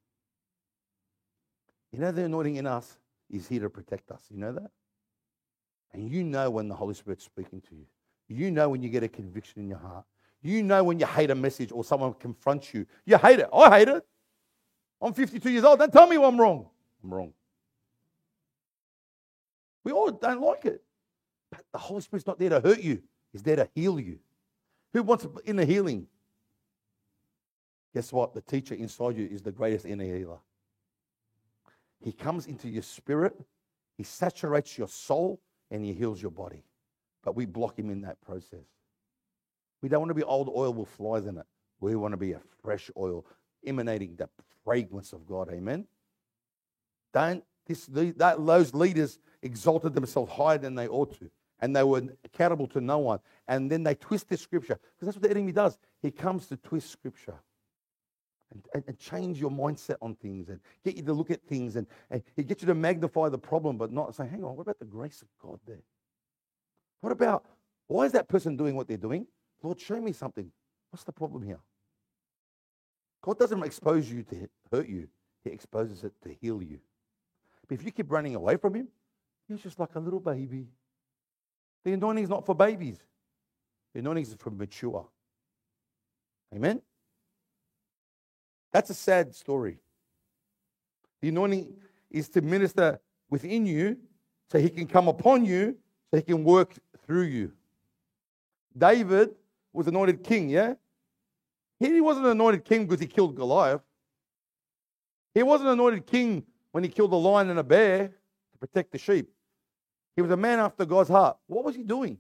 You 1.92 2.00
know, 2.00 2.10
the 2.10 2.24
anointing 2.24 2.56
in 2.56 2.66
us 2.66 2.98
is 3.30 3.46
here 3.46 3.60
to 3.60 3.70
protect 3.70 4.10
us. 4.10 4.22
You 4.30 4.38
know 4.38 4.52
that? 4.52 4.70
And 5.92 6.10
you 6.10 6.24
know 6.24 6.50
when 6.50 6.68
the 6.68 6.74
Holy 6.74 6.94
Spirit's 6.94 7.24
speaking 7.24 7.60
to 7.68 7.74
you. 7.74 7.86
You 8.28 8.50
know 8.50 8.68
when 8.68 8.82
you 8.82 8.88
get 8.88 9.02
a 9.02 9.08
conviction 9.08 9.62
in 9.62 9.68
your 9.68 9.78
heart. 9.78 10.04
You 10.42 10.62
know 10.62 10.82
when 10.84 10.98
you 10.98 11.06
hate 11.06 11.30
a 11.30 11.34
message 11.34 11.72
or 11.72 11.84
someone 11.84 12.14
confronts 12.14 12.72
you. 12.74 12.86
You 13.04 13.18
hate 13.18 13.40
it. 13.40 13.48
I 13.52 13.78
hate 13.78 13.88
it. 13.88 14.04
I'm 15.00 15.12
52 15.12 15.50
years 15.50 15.64
old. 15.64 15.78
Don't 15.78 15.92
tell 15.92 16.06
me 16.06 16.16
I'm 16.16 16.40
wrong. 16.40 16.68
I'm 17.02 17.12
wrong. 17.12 17.32
We 19.84 19.92
all 19.92 20.10
don't 20.10 20.40
like 20.40 20.64
it. 20.64 20.82
But 21.50 21.64
the 21.72 21.78
Holy 21.78 22.00
Spirit's 22.00 22.26
not 22.26 22.38
there 22.38 22.50
to 22.50 22.60
hurt 22.60 22.80
you, 22.80 23.02
He's 23.32 23.42
there 23.42 23.56
to 23.56 23.68
heal 23.74 24.00
you. 24.00 24.18
Who 24.92 25.02
wants 25.02 25.26
inner 25.44 25.64
healing? 25.64 26.06
Guess 27.94 28.12
what? 28.12 28.34
The 28.34 28.40
teacher 28.40 28.74
inside 28.74 29.16
you 29.16 29.26
is 29.30 29.42
the 29.42 29.52
greatest 29.52 29.84
inner 29.84 30.04
healer. 30.04 30.38
He 32.00 32.12
comes 32.12 32.46
into 32.46 32.68
your 32.68 32.82
spirit, 32.82 33.38
He 33.96 34.02
saturates 34.02 34.76
your 34.76 34.88
soul, 34.88 35.40
and 35.70 35.84
He 35.84 35.92
heals 35.92 36.20
your 36.20 36.30
body 36.30 36.65
but 37.26 37.34
we 37.34 37.44
block 37.44 37.76
him 37.76 37.90
in 37.90 38.02
that 38.02 38.20
process. 38.20 38.64
We 39.82 39.88
don't 39.88 40.00
want 40.00 40.10
to 40.10 40.14
be 40.14 40.22
old 40.22 40.48
oil 40.48 40.72
with 40.72 40.88
flies 40.88 41.26
in 41.26 41.36
it. 41.36 41.44
We 41.80 41.96
want 41.96 42.12
to 42.12 42.16
be 42.16 42.32
a 42.32 42.40
fresh 42.62 42.88
oil 42.96 43.26
emanating 43.66 44.14
the 44.14 44.28
fragrance 44.64 45.12
of 45.12 45.26
God. 45.26 45.50
Amen. 45.50 45.86
Don't 47.12 47.42
this, 47.66 47.86
that, 47.86 48.46
those 48.46 48.72
leaders 48.74 49.18
exalted 49.42 49.92
themselves 49.92 50.32
higher 50.32 50.56
than 50.56 50.76
they 50.76 50.86
ought 50.86 51.18
to, 51.18 51.28
and 51.60 51.74
they 51.74 51.82
were 51.82 52.02
accountable 52.24 52.68
to 52.68 52.80
no 52.80 52.98
one. 52.98 53.18
And 53.48 53.68
then 53.68 53.82
they 53.82 53.96
twisted 53.96 54.38
scripture 54.38 54.78
because 54.94 55.06
that's 55.06 55.16
what 55.16 55.24
the 55.24 55.30
enemy 55.30 55.50
does. 55.50 55.76
He 56.00 56.12
comes 56.12 56.46
to 56.46 56.56
twist 56.56 56.90
scripture. 56.90 57.34
And, 58.72 58.84
and, 58.86 58.96
change 58.96 59.40
your 59.40 59.50
mindset 59.50 59.96
on 60.00 60.14
things 60.14 60.48
and 60.48 60.60
get 60.84 60.96
you 60.96 61.02
to 61.02 61.12
look 61.12 61.32
at 61.32 61.42
things 61.42 61.74
and, 61.74 61.84
and 62.12 62.22
he 62.36 62.44
gets 62.44 62.62
you 62.62 62.68
to 62.68 62.76
magnify 62.76 63.28
the 63.28 63.38
problem 63.38 63.76
but 63.76 63.92
not 63.92 64.14
say, 64.14 64.24
hang 64.24 64.44
on, 64.44 64.54
what 64.54 64.62
about 64.62 64.78
the 64.78 64.84
grace 64.84 65.20
of 65.20 65.28
God 65.42 65.58
there? 65.66 65.82
What 67.06 67.12
about 67.12 67.44
why 67.86 68.02
is 68.02 68.10
that 68.12 68.26
person 68.26 68.56
doing 68.56 68.74
what 68.74 68.88
they're 68.88 68.96
doing? 68.96 69.28
Lord, 69.62 69.80
show 69.80 70.00
me 70.00 70.10
something. 70.10 70.50
What's 70.90 71.04
the 71.04 71.12
problem 71.12 71.40
here? 71.40 71.60
God 73.22 73.38
doesn't 73.38 73.62
expose 73.62 74.10
you 74.10 74.24
to 74.24 74.48
hurt 74.72 74.88
you, 74.88 75.06
He 75.44 75.50
exposes 75.50 76.02
it 76.02 76.12
to 76.24 76.34
heal 76.40 76.60
you. 76.60 76.80
But 77.68 77.78
if 77.78 77.84
you 77.84 77.92
keep 77.92 78.10
running 78.10 78.34
away 78.34 78.56
from 78.56 78.74
Him, 78.74 78.88
He's 79.46 79.60
just 79.60 79.78
like 79.78 79.94
a 79.94 80.00
little 80.00 80.18
baby. 80.18 80.66
The 81.84 81.92
anointing 81.92 82.24
is 82.24 82.28
not 82.28 82.44
for 82.44 82.56
babies, 82.56 82.98
the 83.94 84.00
anointing 84.00 84.24
is 84.24 84.34
for 84.36 84.50
mature. 84.50 85.06
Amen? 86.52 86.82
That's 88.72 88.90
a 88.90 88.94
sad 88.94 89.32
story. 89.32 89.78
The 91.20 91.28
anointing 91.28 91.72
is 92.10 92.28
to 92.30 92.40
minister 92.40 92.98
within 93.30 93.64
you 93.64 93.96
so 94.50 94.58
He 94.58 94.70
can 94.70 94.88
come 94.88 95.06
upon 95.06 95.44
you 95.44 95.76
so 96.10 96.16
He 96.16 96.22
can 96.22 96.44
work 96.44 96.74
through 97.06 97.22
you. 97.22 97.52
David 98.76 99.30
was 99.72 99.86
anointed 99.86 100.22
king, 100.24 100.50
yeah? 100.50 100.74
He 101.78 102.00
wasn't 102.00 102.26
anointed 102.26 102.64
king 102.64 102.86
because 102.86 103.00
he 103.00 103.06
killed 103.06 103.36
Goliath. 103.36 103.82
He 105.34 105.42
wasn't 105.42 105.70
anointed 105.70 106.06
king 106.06 106.44
when 106.72 106.82
he 106.82 106.90
killed 106.90 107.12
a 107.12 107.16
lion 107.16 107.50
and 107.50 107.58
a 107.58 107.62
bear 107.62 108.08
to 108.08 108.58
protect 108.58 108.92
the 108.92 108.98
sheep. 108.98 109.30
He 110.14 110.22
was 110.22 110.30
a 110.30 110.36
man 110.36 110.58
after 110.58 110.86
God's 110.86 111.10
heart. 111.10 111.36
What 111.46 111.64
was 111.64 111.76
he 111.76 111.82
doing? 111.82 112.18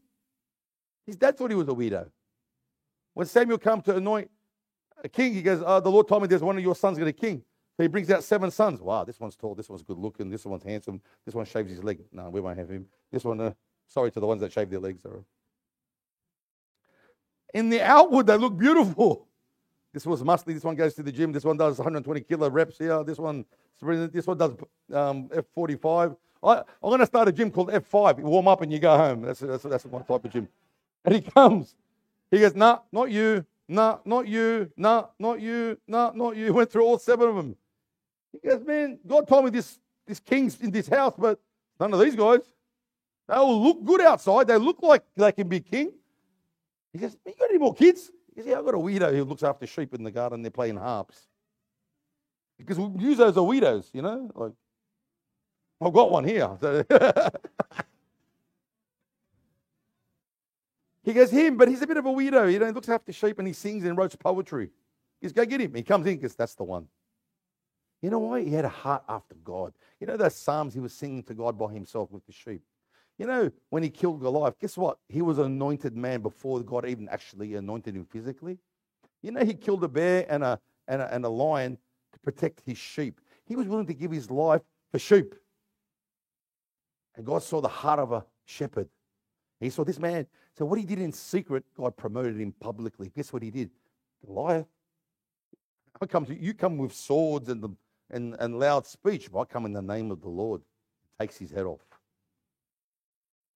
His 1.06 1.16
dad 1.16 1.36
thought 1.36 1.50
he 1.50 1.56
was 1.56 1.68
a 1.68 1.72
weirdo. 1.72 2.10
When 3.14 3.26
Samuel 3.26 3.58
comes 3.58 3.84
to 3.84 3.96
anoint 3.96 4.30
a 5.02 5.08
king, 5.08 5.32
he 5.32 5.40
goes, 5.40 5.62
uh, 5.64 5.80
The 5.80 5.90
Lord 5.90 6.06
told 6.06 6.22
me 6.22 6.28
there's 6.28 6.42
one 6.42 6.58
of 6.58 6.62
your 6.62 6.74
sons 6.74 6.98
going 6.98 7.10
to 7.10 7.18
king. 7.18 7.42
So 7.76 7.82
he 7.82 7.88
brings 7.88 8.10
out 8.10 8.24
seven 8.24 8.50
sons. 8.50 8.80
Wow, 8.80 9.04
this 9.04 9.20
one's 9.20 9.36
tall, 9.36 9.54
this 9.54 9.68
one's 9.68 9.82
good 9.82 9.98
looking, 9.98 10.30
this 10.30 10.44
one's 10.44 10.62
handsome, 10.62 11.00
this 11.24 11.34
one 11.34 11.44
shaves 11.44 11.70
his 11.70 11.84
leg. 11.84 12.00
No, 12.12 12.28
we 12.28 12.40
won't 12.40 12.58
have 12.58 12.70
him. 12.70 12.86
This 13.12 13.24
one, 13.24 13.40
uh, 13.40 13.52
sorry 13.88 14.10
to 14.10 14.20
the 14.20 14.26
ones 14.26 14.40
that 14.40 14.52
shave 14.52 14.70
their 14.70 14.80
legs. 14.80 15.02
In 17.54 17.70
the 17.70 17.82
outward, 17.82 18.26
they 18.26 18.36
look 18.36 18.56
beautiful. 18.56 19.26
This 19.92 20.04
was 20.04 20.22
muscly. 20.22 20.52
This 20.52 20.64
one 20.64 20.74
goes 20.74 20.94
to 20.94 21.02
the 21.02 21.10
gym. 21.10 21.32
This 21.32 21.44
one 21.44 21.56
does 21.56 21.78
120 21.78 22.20
kilo 22.20 22.50
reps 22.50 22.76
here. 22.76 23.02
This 23.02 23.18
one, 23.18 23.46
this 23.80 24.26
one 24.26 24.36
does 24.36 24.52
um, 24.92 25.28
F45. 25.28 26.16
I, 26.42 26.58
am 26.58 26.64
going 26.82 27.00
to 27.00 27.06
start 27.06 27.28
a 27.28 27.32
gym 27.32 27.50
called 27.50 27.70
F5. 27.70 28.18
You 28.18 28.24
warm 28.24 28.46
up 28.46 28.60
and 28.60 28.70
you 28.70 28.78
go 28.78 28.96
home. 28.96 29.22
That's, 29.22 29.40
that's, 29.40 29.62
that's 29.62 29.86
my 29.86 30.00
type 30.00 30.24
of 30.24 30.30
gym. 30.30 30.48
And 31.04 31.14
he 31.14 31.22
comes. 31.22 31.74
He 32.30 32.40
goes, 32.40 32.54
nah, 32.54 32.80
not 32.92 33.10
you. 33.10 33.46
Nah, 33.68 33.98
not 34.04 34.28
you. 34.28 34.70
Nah, 34.76 35.06
not 35.18 35.40
you. 35.40 35.78
Nah, 35.88 36.12
not 36.14 36.36
you. 36.36 36.52
Went 36.54 36.70
through 36.70 36.84
all 36.84 36.98
seven 36.98 37.28
of 37.28 37.36
them. 37.36 37.56
He 38.32 38.48
goes, 38.48 38.64
man, 38.66 38.98
God 39.06 39.26
told 39.26 39.46
me 39.46 39.50
this, 39.50 39.78
this 40.06 40.20
king's 40.20 40.60
in 40.60 40.70
this 40.70 40.88
house, 40.88 41.14
but 41.16 41.40
none 41.80 41.92
of 41.94 42.00
these 42.00 42.14
guys. 42.14 42.40
They 43.28 43.34
all 43.34 43.62
look 43.62 43.84
good 43.84 44.00
outside. 44.00 44.46
They 44.46 44.56
look 44.56 44.82
like 44.82 45.02
they 45.16 45.32
can 45.32 45.48
be 45.48 45.60
king. 45.60 45.92
He 46.92 46.98
goes, 46.98 47.16
you 47.26 47.34
got 47.38 47.50
any 47.50 47.58
more 47.58 47.74
kids? 47.74 48.10
He 48.34 48.40
goes, 48.40 48.48
yeah, 48.48 48.58
I've 48.58 48.64
got 48.64 48.74
a 48.74 48.78
weirdo 48.78 49.14
who 49.14 49.24
looks 49.24 49.42
after 49.42 49.66
sheep 49.66 49.94
in 49.94 50.04
the 50.04 50.10
garden. 50.10 50.42
They're 50.42 50.50
playing 50.50 50.76
harps. 50.76 51.26
Because 52.58 52.78
we 52.78 53.02
use 53.02 53.18
those 53.18 53.36
as 53.36 53.36
weirdos, 53.36 53.92
you 53.92 54.02
know? 54.02 54.30
Like, 54.34 54.52
I've 55.80 55.92
got 55.92 56.10
one 56.10 56.24
here. 56.24 56.48
he 61.04 61.12
goes, 61.12 61.30
him, 61.30 61.56
but 61.56 61.68
he's 61.68 61.82
a 61.82 61.86
bit 61.86 61.98
of 61.98 62.06
a 62.06 62.10
weirdo. 62.10 62.50
You 62.50 62.58
know, 62.60 62.66
he 62.66 62.72
looks 62.72 62.88
after 62.88 63.12
sheep 63.12 63.38
and 63.38 63.46
he 63.46 63.52
sings 63.52 63.84
and 63.84 63.98
writes 63.98 64.16
poetry. 64.16 64.70
He 65.20 65.26
goes, 65.26 65.32
go 65.32 65.44
get 65.44 65.60
him. 65.60 65.74
He 65.74 65.82
comes 65.82 66.06
in 66.06 66.14
because 66.16 66.34
that's 66.34 66.54
the 66.54 66.64
one. 66.64 66.86
You 68.00 68.10
know 68.10 68.20
why? 68.20 68.42
He 68.42 68.52
had 68.52 68.64
a 68.64 68.70
heart 68.70 69.02
after 69.08 69.34
God. 69.34 69.72
You 70.00 70.06
know 70.06 70.16
those 70.16 70.36
psalms 70.36 70.74
he 70.74 70.80
was 70.80 70.92
singing 70.92 71.22
to 71.24 71.34
God 71.34 71.58
by 71.58 71.72
himself 71.72 72.10
with 72.10 72.24
the 72.26 72.32
sheep. 72.32 72.62
You 73.18 73.26
know, 73.26 73.50
when 73.70 73.82
he 73.82 73.88
killed 73.88 74.20
Goliath, 74.20 74.58
guess 74.58 74.76
what? 74.76 74.98
He 75.08 75.22
was 75.22 75.38
an 75.38 75.46
anointed 75.46 75.96
man 75.96 76.20
before 76.20 76.60
God 76.60 76.86
even 76.86 77.08
actually 77.08 77.54
anointed 77.54 77.96
him 77.96 78.04
physically. 78.04 78.58
You 79.22 79.32
know, 79.32 79.44
he 79.44 79.54
killed 79.54 79.82
a 79.84 79.88
bear 79.88 80.26
and 80.28 80.44
a, 80.44 80.60
and 80.86 81.00
a, 81.00 81.14
and 81.14 81.24
a 81.24 81.28
lion 81.28 81.78
to 82.12 82.18
protect 82.20 82.62
his 82.66 82.76
sheep. 82.76 83.20
He 83.46 83.56
was 83.56 83.66
willing 83.66 83.86
to 83.86 83.94
give 83.94 84.10
his 84.10 84.30
life 84.30 84.60
for 84.92 84.98
sheep. 84.98 85.34
And 87.16 87.24
God 87.24 87.42
saw 87.42 87.60
the 87.62 87.68
heart 87.68 87.98
of 87.98 88.12
a 88.12 88.24
shepherd. 88.44 88.88
He 89.60 89.70
saw 89.70 89.84
this 89.84 89.98
man. 89.98 90.26
So 90.58 90.66
what 90.66 90.78
he 90.78 90.84
did 90.84 91.00
in 91.00 91.12
secret, 91.12 91.64
God 91.74 91.96
promoted 91.96 92.38
him 92.38 92.52
publicly. 92.60 93.10
Guess 93.14 93.32
what 93.32 93.42
he 93.42 93.50
did? 93.50 93.70
Goliath. 94.26 94.66
I 96.00 96.06
come 96.06 96.26
to 96.26 96.34
you 96.34 96.52
come 96.52 96.76
with 96.76 96.94
swords 96.94 97.48
and 97.48 97.62
the 97.62 97.70
and, 98.10 98.36
and 98.38 98.58
loud 98.58 98.86
speech. 98.86 99.26
If 99.26 99.34
I 99.34 99.44
come 99.44 99.64
in 99.64 99.72
the 99.72 99.82
name 99.82 100.10
of 100.10 100.20
the 100.20 100.28
Lord, 100.28 100.60
takes 101.18 101.38
his 101.38 101.50
head 101.50 101.64
off. 101.64 101.80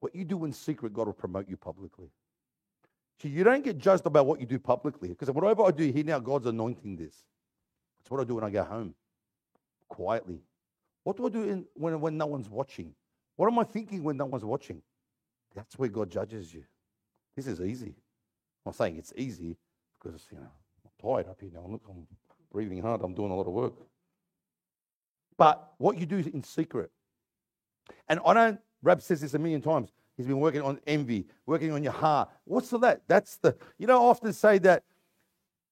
What 0.01 0.15
you 0.15 0.25
do 0.25 0.45
in 0.45 0.53
secret, 0.53 0.93
God 0.93 1.07
will 1.07 1.13
promote 1.13 1.49
you 1.49 1.57
publicly. 1.57 2.11
See, 3.21 3.29
you 3.29 3.45
don't 3.45 3.63
get 3.63 3.79
judged 3.79 4.07
about 4.07 4.27
what 4.27 4.41
you 4.41 4.47
do 4.47 4.59
publicly. 4.59 5.09
Because 5.09 5.31
whatever 5.31 5.65
I 5.65 5.71
do 5.71 5.91
here 5.91 6.05
now, 6.05 6.19
God's 6.19 6.47
anointing 6.47 6.97
this. 6.97 7.15
That's 7.99 8.11
what 8.11 8.21
I 8.21 8.25
do 8.25 8.35
when 8.35 8.45
I 8.45 8.51
go 8.51 8.65
home, 8.65 8.95
quietly. 9.89 10.41
What 11.05 11.19
do 11.19 11.27
I 11.27 11.29
do 11.29 11.45
in, 11.45 11.67
when, 11.75 12.01
when 12.01 12.17
no 12.17 12.27
one's 12.27 12.49
watching? 12.49 12.95
What 13.37 13.47
am 13.47 13.59
I 13.59 13.65
thinking 13.65 14.03
when 14.03 14.17
no 14.17 14.25
one's 14.27 14.45
watching? 14.45 14.81
That's 15.55 15.79
where 15.79 15.89
God 15.89 16.11
judges 16.11 16.53
you. 16.53 16.65
This 17.37 17.47
is 17.47 17.61
easy. 17.61 17.95
I'm 18.65 18.73
saying 18.73 18.97
it's 18.97 19.13
easy 19.17 19.57
because, 19.99 20.27
you 20.31 20.39
know, 20.39 20.51
I'm 20.85 20.91
tired 21.01 21.29
up 21.29 21.41
here 21.41 21.51
now. 21.53 21.67
Look, 21.69 21.83
I'm 21.89 22.07
breathing 22.53 22.81
hard. 22.81 23.03
I'm 23.03 23.15
doing 23.15 23.31
a 23.31 23.35
lot 23.35 23.47
of 23.47 23.53
work. 23.53 23.75
But 25.37 25.73
what 25.79 25.99
you 25.99 26.07
do 26.07 26.19
in 26.19 26.43
secret. 26.43 26.91
And 28.09 28.21
I 28.25 28.35
don't, 28.35 28.61
Rab 28.83 29.03
says 29.03 29.21
this 29.21 29.35
a 29.35 29.39
million 29.39 29.61
times. 29.61 29.93
He's 30.17 30.27
been 30.27 30.41
working 30.41 30.63
on 30.63 30.81
envy, 30.87 31.27
working 31.47 31.73
on 31.73 31.83
your 31.83 31.93
heart. 31.93 32.29
What's 32.45 32.73
all 32.73 32.79
that? 32.81 33.03
That's 33.09 33.37
the, 33.37 33.57
you 33.79 33.87
know, 33.87 34.03
I 34.03 34.05
often 34.05 34.33
say 34.33 34.59
that 34.59 34.85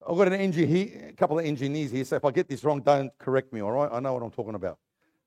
I've 0.09 0.17
got 0.17 0.29
an 0.29 0.35
engineer, 0.35 1.09
a 1.11 1.13
couple 1.13 1.39
of 1.39 1.45
engineers 1.45 1.91
here, 1.91 2.05
so 2.05 2.17
if 2.17 2.25
I 2.25 2.31
get 2.31 2.49
this 2.49 2.65
wrong, 2.65 2.81
don't 2.81 3.17
correct 3.19 3.53
me, 3.53 3.61
all 3.61 3.73
right? 3.73 3.91
I 3.93 4.01
know 4.01 4.15
what 4.15 4.23
I'm 4.23 4.31
talking 4.31 4.55
about. 4.55 4.79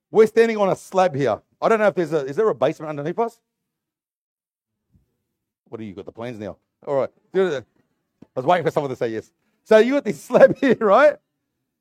We're 0.09 0.27
standing 0.27 0.57
on 0.57 0.69
a 0.69 0.75
slab 0.75 1.15
here. 1.15 1.41
I 1.61 1.69
don't 1.69 1.79
know 1.79 1.87
if 1.87 1.95
there's 1.95 2.13
a, 2.13 2.25
is 2.25 2.35
there 2.35 2.49
a 2.49 2.55
basement 2.55 2.89
underneath 2.89 3.19
us? 3.19 3.39
What 5.69 5.77
do 5.77 5.85
you 5.85 5.93
got 5.93 6.05
the 6.05 6.11
plans 6.11 6.39
now? 6.39 6.57
All 6.85 6.95
right. 6.95 7.09
I 7.35 7.63
was 8.35 8.45
waiting 8.45 8.65
for 8.65 8.71
someone 8.71 8.89
to 8.89 8.95
say 8.95 9.09
yes. 9.09 9.31
So 9.63 9.77
you 9.77 9.93
got 9.93 10.03
this 10.03 10.21
slab 10.23 10.57
here, 10.57 10.77
right? 10.79 11.15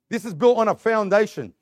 This 0.09 0.25
is 0.25 0.35
built 0.35 0.59
on 0.59 0.69
a 0.69 0.75
foundation. 0.75 1.53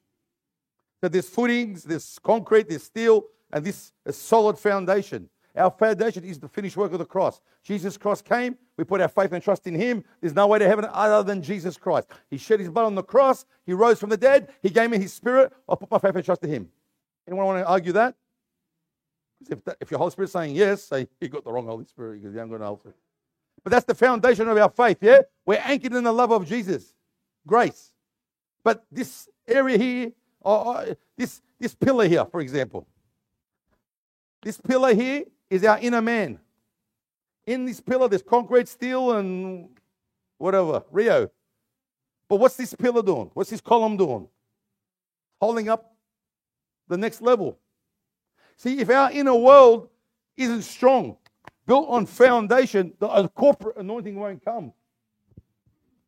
So 1.00 1.08
there's 1.08 1.28
footings, 1.28 1.84
there's 1.84 2.18
concrete, 2.18 2.68
there's 2.68 2.82
steel, 2.82 3.24
and 3.52 3.64
this 3.64 3.76
is 3.76 3.92
a 4.06 4.12
solid 4.12 4.58
foundation. 4.58 5.28
Our 5.56 5.70
foundation 5.70 6.24
is 6.24 6.38
the 6.38 6.48
finished 6.48 6.76
work 6.76 6.92
of 6.92 6.98
the 6.98 7.04
cross. 7.04 7.40
Jesus 7.64 7.96
Christ 7.96 8.24
came. 8.24 8.56
We 8.76 8.84
put 8.84 9.00
our 9.00 9.08
faith 9.08 9.32
and 9.32 9.42
trust 9.42 9.66
in 9.66 9.74
Him. 9.74 10.04
There's 10.20 10.34
no 10.34 10.46
way 10.46 10.60
to 10.60 10.66
heaven 10.68 10.86
other 10.90 11.26
than 11.26 11.42
Jesus 11.42 11.76
Christ. 11.76 12.08
He 12.30 12.38
shed 12.38 12.60
His 12.60 12.68
blood 12.68 12.86
on 12.86 12.94
the 12.94 13.02
cross. 13.02 13.44
He 13.66 13.72
rose 13.72 13.98
from 13.98 14.10
the 14.10 14.16
dead. 14.16 14.50
He 14.62 14.70
gave 14.70 14.90
me 14.90 14.98
His 14.98 15.12
Spirit. 15.12 15.52
I 15.68 15.74
put 15.74 15.90
my 15.90 15.98
faith 15.98 16.14
and 16.14 16.24
trust 16.24 16.44
in 16.44 16.50
Him. 16.50 16.68
Anyone 17.26 17.46
want 17.46 17.64
to 17.64 17.68
argue 17.68 17.92
that? 17.92 18.14
If, 19.50 19.64
that, 19.64 19.76
if 19.80 19.90
your 19.90 19.98
Holy 19.98 20.10
Spirit's 20.10 20.32
saying 20.32 20.54
yes, 20.54 20.84
say 20.84 21.08
you 21.20 21.28
got 21.28 21.44
the 21.44 21.52
wrong 21.52 21.66
Holy 21.66 21.84
Spirit 21.84 22.20
because 22.20 22.32
you 22.32 22.38
haven't 22.38 22.52
got 22.52 22.60
an 22.60 22.66
Holy 22.66 22.78
Spirit. 22.78 22.96
But 23.64 23.70
that's 23.72 23.84
the 23.84 23.94
foundation 23.94 24.48
of 24.48 24.56
our 24.56 24.70
faith, 24.70 24.98
yeah? 25.00 25.20
We're 25.44 25.62
anchored 25.64 25.92
in 25.92 26.04
the 26.04 26.12
love 26.12 26.30
of 26.30 26.46
Jesus, 26.46 26.94
grace. 27.46 27.92
But 28.62 28.84
this 28.90 29.28
area 29.46 29.76
here 29.76 30.12
or, 30.40 30.96
this, 31.16 31.42
this 31.58 31.74
pillar 31.74 32.06
here, 32.06 32.24
for 32.26 32.40
example. 32.40 32.86
This 34.48 34.58
pillar 34.58 34.94
here 34.94 35.24
is 35.50 35.62
our 35.62 35.78
inner 35.78 36.00
man. 36.00 36.38
In 37.46 37.66
this 37.66 37.82
pillar, 37.82 38.08
there's 38.08 38.22
concrete, 38.22 38.66
steel, 38.66 39.18
and 39.18 39.68
whatever, 40.38 40.82
Rio. 40.90 41.30
But 42.30 42.36
what's 42.36 42.56
this 42.56 42.72
pillar 42.72 43.02
doing? 43.02 43.30
What's 43.34 43.50
this 43.50 43.60
column 43.60 43.98
doing? 43.98 44.26
Holding 45.38 45.68
up 45.68 45.92
the 46.88 46.96
next 46.96 47.20
level. 47.20 47.58
See, 48.56 48.78
if 48.78 48.88
our 48.88 49.12
inner 49.12 49.34
world 49.34 49.90
isn't 50.38 50.62
strong, 50.62 51.18
built 51.66 51.90
on 51.90 52.06
foundation, 52.06 52.94
the 53.00 53.28
corporate 53.34 53.76
anointing 53.76 54.18
won't 54.18 54.42
come. 54.42 54.72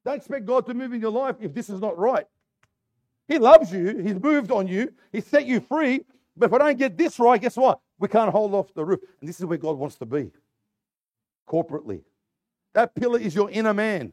Don't 0.02 0.16
expect 0.16 0.46
God 0.46 0.64
to 0.64 0.72
move 0.72 0.94
in 0.94 1.02
your 1.02 1.12
life 1.12 1.36
if 1.40 1.52
this 1.52 1.68
is 1.68 1.78
not 1.78 1.98
right. 1.98 2.24
He 3.28 3.36
loves 3.36 3.70
you. 3.70 3.98
He's 3.98 4.18
moved 4.18 4.50
on 4.50 4.66
you. 4.66 4.94
He 5.12 5.20
set 5.20 5.44
you 5.44 5.60
free. 5.60 6.06
But 6.38 6.46
if 6.46 6.54
I 6.54 6.58
don't 6.58 6.78
get 6.78 6.96
this 6.96 7.18
right, 7.18 7.38
guess 7.38 7.58
what? 7.58 7.80
We 8.00 8.08
can't 8.08 8.32
hold 8.32 8.54
off 8.54 8.74
the 8.74 8.84
roof. 8.84 9.00
And 9.20 9.28
this 9.28 9.38
is 9.38 9.46
where 9.46 9.58
God 9.58 9.76
wants 9.78 9.96
to 9.96 10.06
be 10.06 10.32
corporately. 11.48 12.02
That 12.74 12.94
pillar 12.94 13.18
is 13.20 13.34
your 13.34 13.50
inner 13.50 13.74
man. 13.74 14.12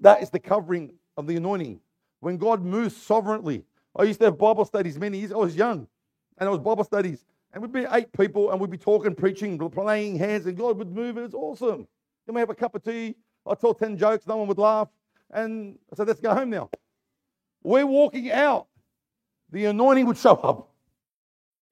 That 0.00 0.22
is 0.22 0.30
the 0.30 0.38
covering 0.38 0.92
of 1.16 1.26
the 1.26 1.36
anointing. 1.36 1.80
When 2.20 2.36
God 2.36 2.64
moves 2.64 2.96
sovereignly. 2.96 3.64
I 3.96 4.04
used 4.04 4.20
to 4.20 4.26
have 4.26 4.38
Bible 4.38 4.64
studies 4.64 4.98
many 4.98 5.18
years. 5.18 5.32
I 5.32 5.36
was 5.36 5.56
young, 5.56 5.88
and 6.36 6.46
it 6.46 6.50
was 6.50 6.60
Bible 6.60 6.84
studies, 6.84 7.24
and 7.52 7.62
we'd 7.62 7.72
be 7.72 7.86
eight 7.90 8.12
people, 8.12 8.50
and 8.50 8.60
we'd 8.60 8.70
be 8.70 8.78
talking, 8.78 9.14
preaching, 9.14 9.58
playing 9.70 10.16
hands, 10.16 10.46
and 10.46 10.56
God 10.56 10.78
would 10.78 10.94
move. 10.94 11.18
It 11.18 11.22
was 11.22 11.34
awesome. 11.34 11.88
Then 12.26 12.34
we 12.34 12.40
have 12.40 12.50
a 12.50 12.54
cup 12.54 12.74
of 12.74 12.84
tea. 12.84 13.16
I 13.46 13.54
told 13.54 13.78
ten 13.78 13.96
jokes, 13.96 14.26
no 14.26 14.36
one 14.36 14.46
would 14.46 14.58
laugh, 14.58 14.88
and 15.30 15.78
I 15.92 15.96
said, 15.96 16.06
"Let's 16.06 16.20
go 16.20 16.34
home 16.34 16.50
now." 16.50 16.70
We're 17.62 17.86
walking 17.86 18.30
out. 18.30 18.68
The 19.50 19.64
anointing 19.64 20.06
would 20.06 20.18
show 20.18 20.34
up. 20.34 20.67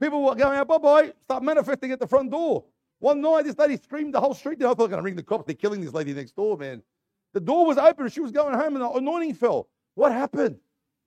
People 0.01 0.22
were 0.22 0.34
going 0.34 0.57
oh, 0.57 0.61
out, 0.61 0.68
bye 0.68 0.78
bye, 0.78 1.12
start 1.24 1.42
manifesting 1.42 1.90
at 1.92 2.01
the 2.01 2.07
front 2.07 2.30
door. 2.30 2.64
One 2.99 3.20
night, 3.20 3.44
this 3.44 3.59
lady 3.59 3.76
screamed 3.76 4.14
the 4.14 4.20
whole 4.20 4.34
street. 4.34 4.62
I 4.62 4.68
thought, 4.68 4.84
I'm 4.84 4.90
going 4.90 4.97
to 4.99 5.03
ring 5.03 5.16
the 5.16 5.22
cops. 5.22 5.47
They're 5.47 5.55
killing 5.55 5.80
this 5.80 5.92
lady 5.92 6.14
next 6.14 6.34
door, 6.34 6.57
man. 6.57 6.82
The 7.34 7.40
door 7.40 7.66
was 7.66 7.78
open. 7.78 8.09
She 8.09 8.20
was 8.20 8.32
going 8.32 8.55
home, 8.55 8.76
and 8.76 8.82
the 8.82 8.90
anointing 8.90 9.34
fell. 9.34 9.68
What 9.94 10.12
happened? 10.12 10.59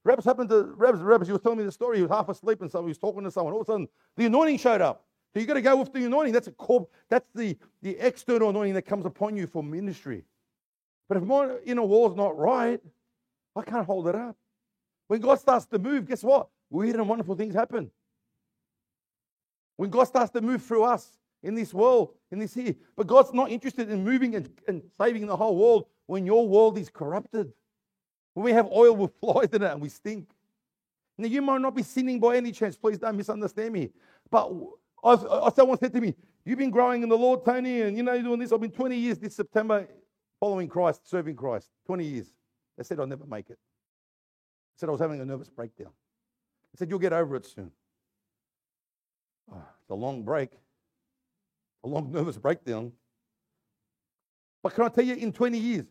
Rebs 0.03 0.25
happened 0.25 0.49
to 0.49 0.73
Rebs. 0.75 1.01
Rebs, 1.01 1.27
he 1.27 1.33
was 1.33 1.41
telling 1.41 1.57
me 1.57 1.63
the 1.63 1.71
story. 1.71 1.97
He 1.97 2.03
was 2.03 2.11
half 2.11 2.29
asleep, 2.29 2.61
and 2.61 2.71
someone 2.71 2.87
he 2.87 2.91
was 2.91 2.97
talking 2.97 3.23
to 3.23 3.31
someone. 3.31 3.53
All 3.53 3.61
of 3.61 3.67
a 3.67 3.71
sudden, 3.71 3.87
the 4.15 4.25
anointing 4.25 4.57
showed 4.57 4.81
up. 4.81 5.05
So 5.33 5.39
you 5.39 5.45
got 5.45 5.55
to 5.55 5.61
go 5.61 5.75
with 5.75 5.93
the 5.93 6.05
anointing. 6.05 6.33
That's 6.33 6.47
a 6.47 6.51
corp. 6.51 6.91
That's 7.09 7.27
the 7.35 7.57
the 7.81 7.97
external 7.97 8.49
anointing 8.49 8.73
that 8.75 8.83
comes 8.83 9.05
upon 9.05 9.35
you 9.35 9.45
for 9.45 9.63
ministry. 9.63 10.23
But 11.07 11.17
if 11.17 11.23
my 11.23 11.57
inner 11.65 11.83
wall's 11.83 12.15
not 12.15 12.37
right, 12.37 12.79
I 13.55 13.61
can't 13.63 13.85
hold 13.85 14.07
it 14.07 14.15
up. 14.15 14.35
When 15.07 15.19
God 15.19 15.39
starts 15.39 15.65
to 15.67 15.79
move, 15.79 16.07
guess 16.07 16.23
what? 16.23 16.47
Weird 16.69 16.95
and 16.95 17.09
wonderful 17.09 17.35
things 17.35 17.55
happen. 17.55 17.91
When 19.79 19.89
God 19.89 20.03
starts 20.03 20.29
to 20.31 20.41
move 20.41 20.61
through 20.61 20.83
us 20.83 21.17
in 21.41 21.55
this 21.55 21.73
world, 21.73 22.09
in 22.31 22.39
this 22.39 22.53
here, 22.53 22.75
but 22.97 23.07
God's 23.07 23.33
not 23.33 23.49
interested 23.49 23.89
in 23.89 24.03
moving 24.03 24.35
and, 24.35 24.49
and 24.67 24.81
saving 24.99 25.25
the 25.25 25.37
whole 25.37 25.55
world 25.55 25.85
when 26.05 26.25
your 26.25 26.45
world 26.45 26.77
is 26.77 26.89
corrupted. 26.89 27.53
When 28.33 28.43
we 28.43 28.51
have 28.51 28.67
oil 28.73 28.93
with 28.93 29.11
flies 29.21 29.47
in 29.53 29.63
it 29.63 29.71
and 29.71 29.79
we 29.79 29.87
stink. 29.87 30.31
Now, 31.17 31.29
you 31.29 31.41
might 31.41 31.61
not 31.61 31.77
be 31.77 31.83
sinning 31.83 32.19
by 32.19 32.35
any 32.35 32.51
chance. 32.51 32.75
Please 32.75 32.97
don't 32.97 33.15
misunderstand 33.15 33.71
me. 33.71 33.91
But 34.29 34.51
I, 35.01 35.13
I, 35.13 35.49
someone 35.55 35.79
said 35.79 35.93
to 35.93 36.01
me, 36.01 36.13
You've 36.43 36.59
been 36.59 36.71
growing 36.71 37.01
in 37.01 37.07
the 37.07 37.17
Lord, 37.17 37.45
Tony, 37.45 37.83
and 37.83 37.95
you 37.95 38.03
know, 38.03 38.11
you're 38.11 38.23
doing 38.23 38.39
this. 38.39 38.51
I've 38.51 38.59
been 38.59 38.71
20 38.71 38.97
years 38.97 39.17
this 39.17 39.33
September 39.33 39.87
following 40.41 40.67
Christ, 40.67 41.09
serving 41.09 41.37
Christ. 41.37 41.69
20 41.85 42.03
years. 42.03 42.33
They 42.77 42.83
said 42.83 42.99
I'll 42.99 43.07
never 43.07 43.25
make 43.25 43.49
it. 43.49 43.57
I 43.57 44.75
said 44.75 44.89
I 44.89 44.91
was 44.91 44.99
having 44.99 45.21
a 45.21 45.25
nervous 45.25 45.49
breakdown. 45.49 45.87
I 45.87 46.75
said, 46.77 46.89
You'll 46.89 46.99
get 46.99 47.13
over 47.13 47.37
it 47.37 47.45
soon. 47.45 47.71
It's 49.89 49.95
a 49.95 49.95
long 49.95 50.21
break, 50.21 50.51
a 51.83 51.87
long 51.87 52.11
nervous 52.13 52.37
breakdown. 52.37 52.91
But 54.61 54.75
can 54.75 54.83
I 54.83 54.89
tell 54.89 55.03
you, 55.03 55.15
in 55.15 55.33
20 55.33 55.57
years, 55.57 55.85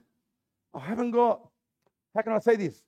I 0.72 0.78
haven't 0.78 1.10
got, 1.10 1.40
how 2.14 2.22
can 2.22 2.32
I 2.32 2.38
say 2.38 2.54
this? 2.54 2.80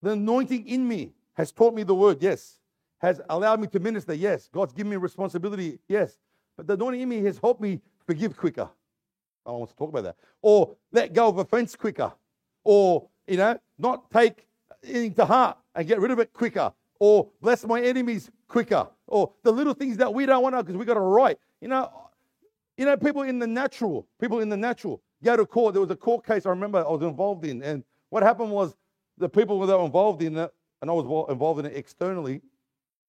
The 0.00 0.12
anointing 0.12 0.68
in 0.68 0.86
me 0.86 1.12
has 1.34 1.50
taught 1.50 1.74
me 1.74 1.82
the 1.82 1.94
word, 1.94 2.18
yes. 2.22 2.60
Has 2.98 3.20
allowed 3.28 3.60
me 3.60 3.66
to 3.68 3.80
minister, 3.80 4.14
yes. 4.14 4.48
God's 4.52 4.72
given 4.72 4.90
me 4.90 4.96
responsibility, 4.96 5.80
yes. 5.88 6.16
But 6.56 6.68
the 6.68 6.74
anointing 6.74 7.00
in 7.00 7.08
me 7.08 7.24
has 7.24 7.38
helped 7.38 7.60
me 7.60 7.80
forgive 8.06 8.36
quicker. 8.36 8.68
I 9.44 9.50
want 9.50 9.70
to 9.70 9.76
talk 9.76 9.88
about 9.88 10.04
that. 10.04 10.16
Or 10.40 10.76
let 10.92 11.12
go 11.12 11.26
of 11.26 11.38
offense 11.38 11.74
quicker. 11.74 12.12
Or, 12.62 13.08
you 13.26 13.38
know, 13.38 13.58
not 13.76 14.08
take 14.12 14.46
anything 14.84 15.14
to 15.14 15.24
heart 15.24 15.58
and 15.74 15.88
get 15.88 15.98
rid 15.98 16.12
of 16.12 16.20
it 16.20 16.32
quicker. 16.32 16.72
Or 17.00 17.28
bless 17.40 17.64
my 17.64 17.80
enemies 17.80 18.30
quicker. 18.48 18.88
Or 19.06 19.32
the 19.42 19.52
little 19.52 19.74
things 19.74 19.96
that 19.98 20.12
we 20.12 20.26
don't 20.26 20.42
want 20.42 20.54
to 20.56 20.62
because 20.62 20.76
we 20.76 20.84
got 20.84 20.94
to 20.94 21.00
right. 21.00 21.38
You 21.60 21.68
know, 21.68 21.90
you 22.76 22.84
know, 22.84 22.96
people 22.96 23.22
in 23.22 23.38
the 23.38 23.46
natural, 23.46 24.06
people 24.20 24.40
in 24.40 24.48
the 24.48 24.56
natural 24.56 25.02
go 25.22 25.36
to 25.36 25.46
court. 25.46 25.74
There 25.74 25.80
was 25.80 25.90
a 25.90 25.96
court 25.96 26.24
case 26.24 26.46
I 26.46 26.50
remember 26.50 26.78
I 26.78 26.90
was 26.90 27.02
involved 27.02 27.44
in. 27.44 27.62
And 27.62 27.84
what 28.10 28.22
happened 28.22 28.50
was 28.50 28.74
the 29.16 29.28
people 29.28 29.58
that 29.66 29.76
were 29.76 29.84
involved 29.84 30.22
in 30.22 30.36
it, 30.36 30.52
and 30.80 30.90
I 30.90 30.94
was 30.94 31.28
involved 31.28 31.60
in 31.60 31.66
it 31.66 31.76
externally, 31.76 32.40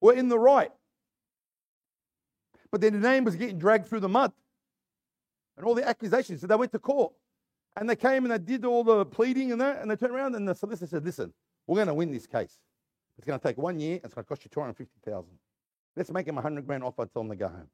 were 0.02 0.14
in 0.14 0.28
the 0.28 0.40
right. 0.40 0.72
But 2.72 2.82
their 2.82 2.92
name 2.92 3.24
was 3.24 3.36
getting 3.36 3.58
dragged 3.58 3.88
through 3.88 4.02
the 4.02 4.10
mud. 4.10 4.32
And 5.58 5.66
all 5.66 5.76
the 5.76 5.88
accusations. 5.88 6.42
So 6.42 6.48
they 6.48 6.56
went 6.56 6.72
to 6.72 6.80
court. 6.80 7.14
And 7.76 7.90
they 7.90 7.96
came 7.96 8.26
and 8.26 8.32
they 8.32 8.38
did 8.38 8.66
all 8.66 8.84
the 8.84 9.06
pleading 9.06 9.52
and 9.52 9.62
that. 9.62 9.82
And 9.82 9.92
they 9.92 9.96
turned 9.96 10.14
around 10.14 10.36
and 10.36 10.48
the 10.48 10.54
solicitor 10.54 10.88
said, 10.88 11.06
listen, 11.06 11.34
we're 11.68 11.76
going 11.76 11.88
to 11.88 11.94
win 11.94 12.12
this 12.12 12.26
case. 12.26 12.58
It's 13.20 13.26
going 13.26 13.38
to 13.38 13.46
take 13.46 13.58
one 13.58 13.82
year. 13.82 14.00
It's 14.02 14.14
going 14.14 14.24
to 14.24 14.30
cost 14.30 14.46
you 14.46 14.50
250000 14.50 15.26
Let's 15.98 16.10
make 16.10 16.26
him 16.26 16.36
a 16.36 16.42
100 16.42 16.66
grand 16.66 16.86
offer 16.86 17.06
tell 17.06 17.22
him 17.24 17.30
to 17.30 17.36
go 17.36 17.50
home. 17.50 17.68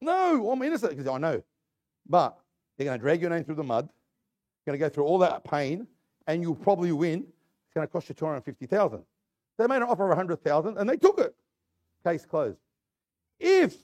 No, 0.00 0.50
I'm 0.50 0.62
innocent 0.62 0.96
because 0.96 1.06
I 1.06 1.18
know. 1.18 1.42
But 2.08 2.38
they're 2.76 2.86
going 2.86 2.98
to 2.98 3.02
drag 3.02 3.20
your 3.20 3.28
name 3.28 3.44
through 3.44 3.56
the 3.56 3.62
mud. 3.62 3.90
You're 4.64 4.72
going 4.72 4.80
to 4.80 4.86
go 4.86 4.88
through 4.88 5.04
all 5.04 5.18
that 5.18 5.44
pain, 5.44 5.86
and 6.26 6.40
you'll 6.40 6.54
probably 6.54 6.92
win. 6.92 7.26
It's 7.66 7.74
going 7.74 7.86
to 7.86 7.92
cost 7.92 8.08
you 8.08 8.14
250000 8.14 9.02
They 9.58 9.66
made 9.66 9.76
an 9.76 9.82
offer 9.82 10.10
of 10.10 10.16
100000 10.16 10.78
and 10.78 10.88
they 10.88 10.96
took 10.96 11.20
it. 11.20 11.34
Case 12.02 12.24
closed. 12.24 12.58
If 13.38 13.76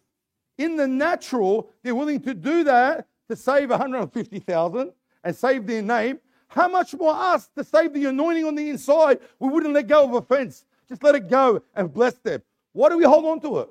in 0.56 0.76
the 0.76 0.88
natural 0.88 1.68
they're 1.82 1.94
willing 1.94 2.20
to 2.20 2.32
do 2.32 2.64
that 2.64 3.06
to 3.28 3.36
save 3.36 3.68
150000 3.68 4.92
and 5.24 5.36
save 5.36 5.66
their 5.66 5.82
name, 5.82 6.20
how 6.48 6.68
much 6.68 6.94
more 6.94 7.14
us 7.14 7.48
to 7.56 7.64
save 7.64 7.92
the 7.92 8.06
anointing 8.06 8.44
on 8.44 8.54
the 8.54 8.70
inside? 8.70 9.20
We 9.38 9.48
wouldn't 9.48 9.74
let 9.74 9.88
go 9.88 10.04
of 10.04 10.14
offense. 10.14 10.64
Just 10.88 11.02
let 11.02 11.14
it 11.14 11.28
go 11.28 11.62
and 11.74 11.92
bless 11.92 12.14
them. 12.14 12.42
Why 12.72 12.88
do 12.88 12.98
we 12.98 13.04
hold 13.04 13.24
on 13.24 13.40
to 13.40 13.58
it? 13.60 13.68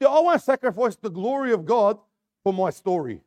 I 0.00 0.20
want 0.20 0.38
to 0.38 0.44
sacrifice 0.44 0.96
the 0.96 1.10
glory 1.10 1.52
of 1.52 1.66
God 1.66 1.98
for 2.44 2.52
my 2.52 2.70
story. 2.70 3.20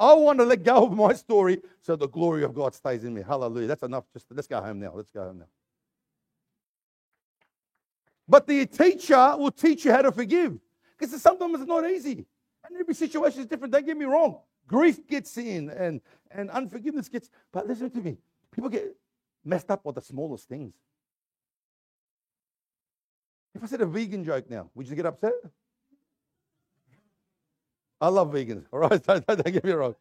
I 0.00 0.14
want 0.14 0.38
to 0.38 0.44
let 0.44 0.62
go 0.62 0.86
of 0.86 0.92
my 0.92 1.12
story 1.12 1.60
so 1.80 1.96
the 1.96 2.08
glory 2.08 2.44
of 2.44 2.54
God 2.54 2.74
stays 2.74 3.04
in 3.04 3.12
me. 3.12 3.22
Hallelujah. 3.22 3.66
That's 3.66 3.82
enough. 3.82 4.04
Just 4.12 4.26
let's 4.30 4.46
go 4.46 4.60
home 4.60 4.80
now. 4.80 4.92
Let's 4.94 5.10
go 5.10 5.24
home 5.24 5.40
now. 5.40 5.46
But 8.28 8.46
the 8.46 8.66
teacher 8.66 9.36
will 9.36 9.50
teach 9.50 9.84
you 9.84 9.92
how 9.92 10.02
to 10.02 10.12
forgive. 10.12 10.58
Because 10.98 11.20
sometimes 11.20 11.60
it's 11.60 11.68
not 11.68 11.88
easy. 11.88 12.26
And 12.68 12.78
every 12.78 12.94
situation 12.94 13.40
is 13.40 13.46
different. 13.46 13.72
Don't 13.72 13.86
get 13.86 13.96
me 13.96 14.04
wrong. 14.04 14.40
Grief 14.66 15.06
gets 15.06 15.36
in 15.38 15.70
and, 15.70 16.00
and 16.30 16.50
unforgiveness 16.50 17.08
gets. 17.08 17.30
But 17.52 17.66
listen 17.66 17.90
to 17.90 18.00
me. 18.00 18.18
People 18.52 18.68
get 18.68 18.94
messed 19.44 19.70
up 19.70 19.84
with 19.84 19.94
the 19.94 20.02
smallest 20.02 20.48
things. 20.48 20.74
If 23.54 23.64
I 23.64 23.66
said 23.66 23.80
a 23.80 23.86
vegan 23.86 24.24
joke 24.24 24.48
now, 24.50 24.70
would 24.74 24.88
you 24.88 24.94
get 24.94 25.06
upset? 25.06 25.32
I 28.00 28.08
love 28.08 28.32
vegans, 28.32 28.64
all 28.72 28.78
right? 28.78 29.02
Don't, 29.06 29.26
don't, 29.26 29.44
get 29.44 29.64
me 29.64 29.72
wrong. 29.72 29.96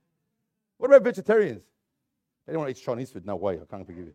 What 0.78 0.92
about 0.92 1.04
vegetarians? 1.04 1.64
Anyone 2.48 2.70
eats 2.70 2.80
Chinese 2.80 3.10
food? 3.10 3.26
No 3.26 3.36
way, 3.36 3.56
I 3.56 3.66
can't 3.66 3.86
forgive 3.86 4.06
you. 4.06 4.14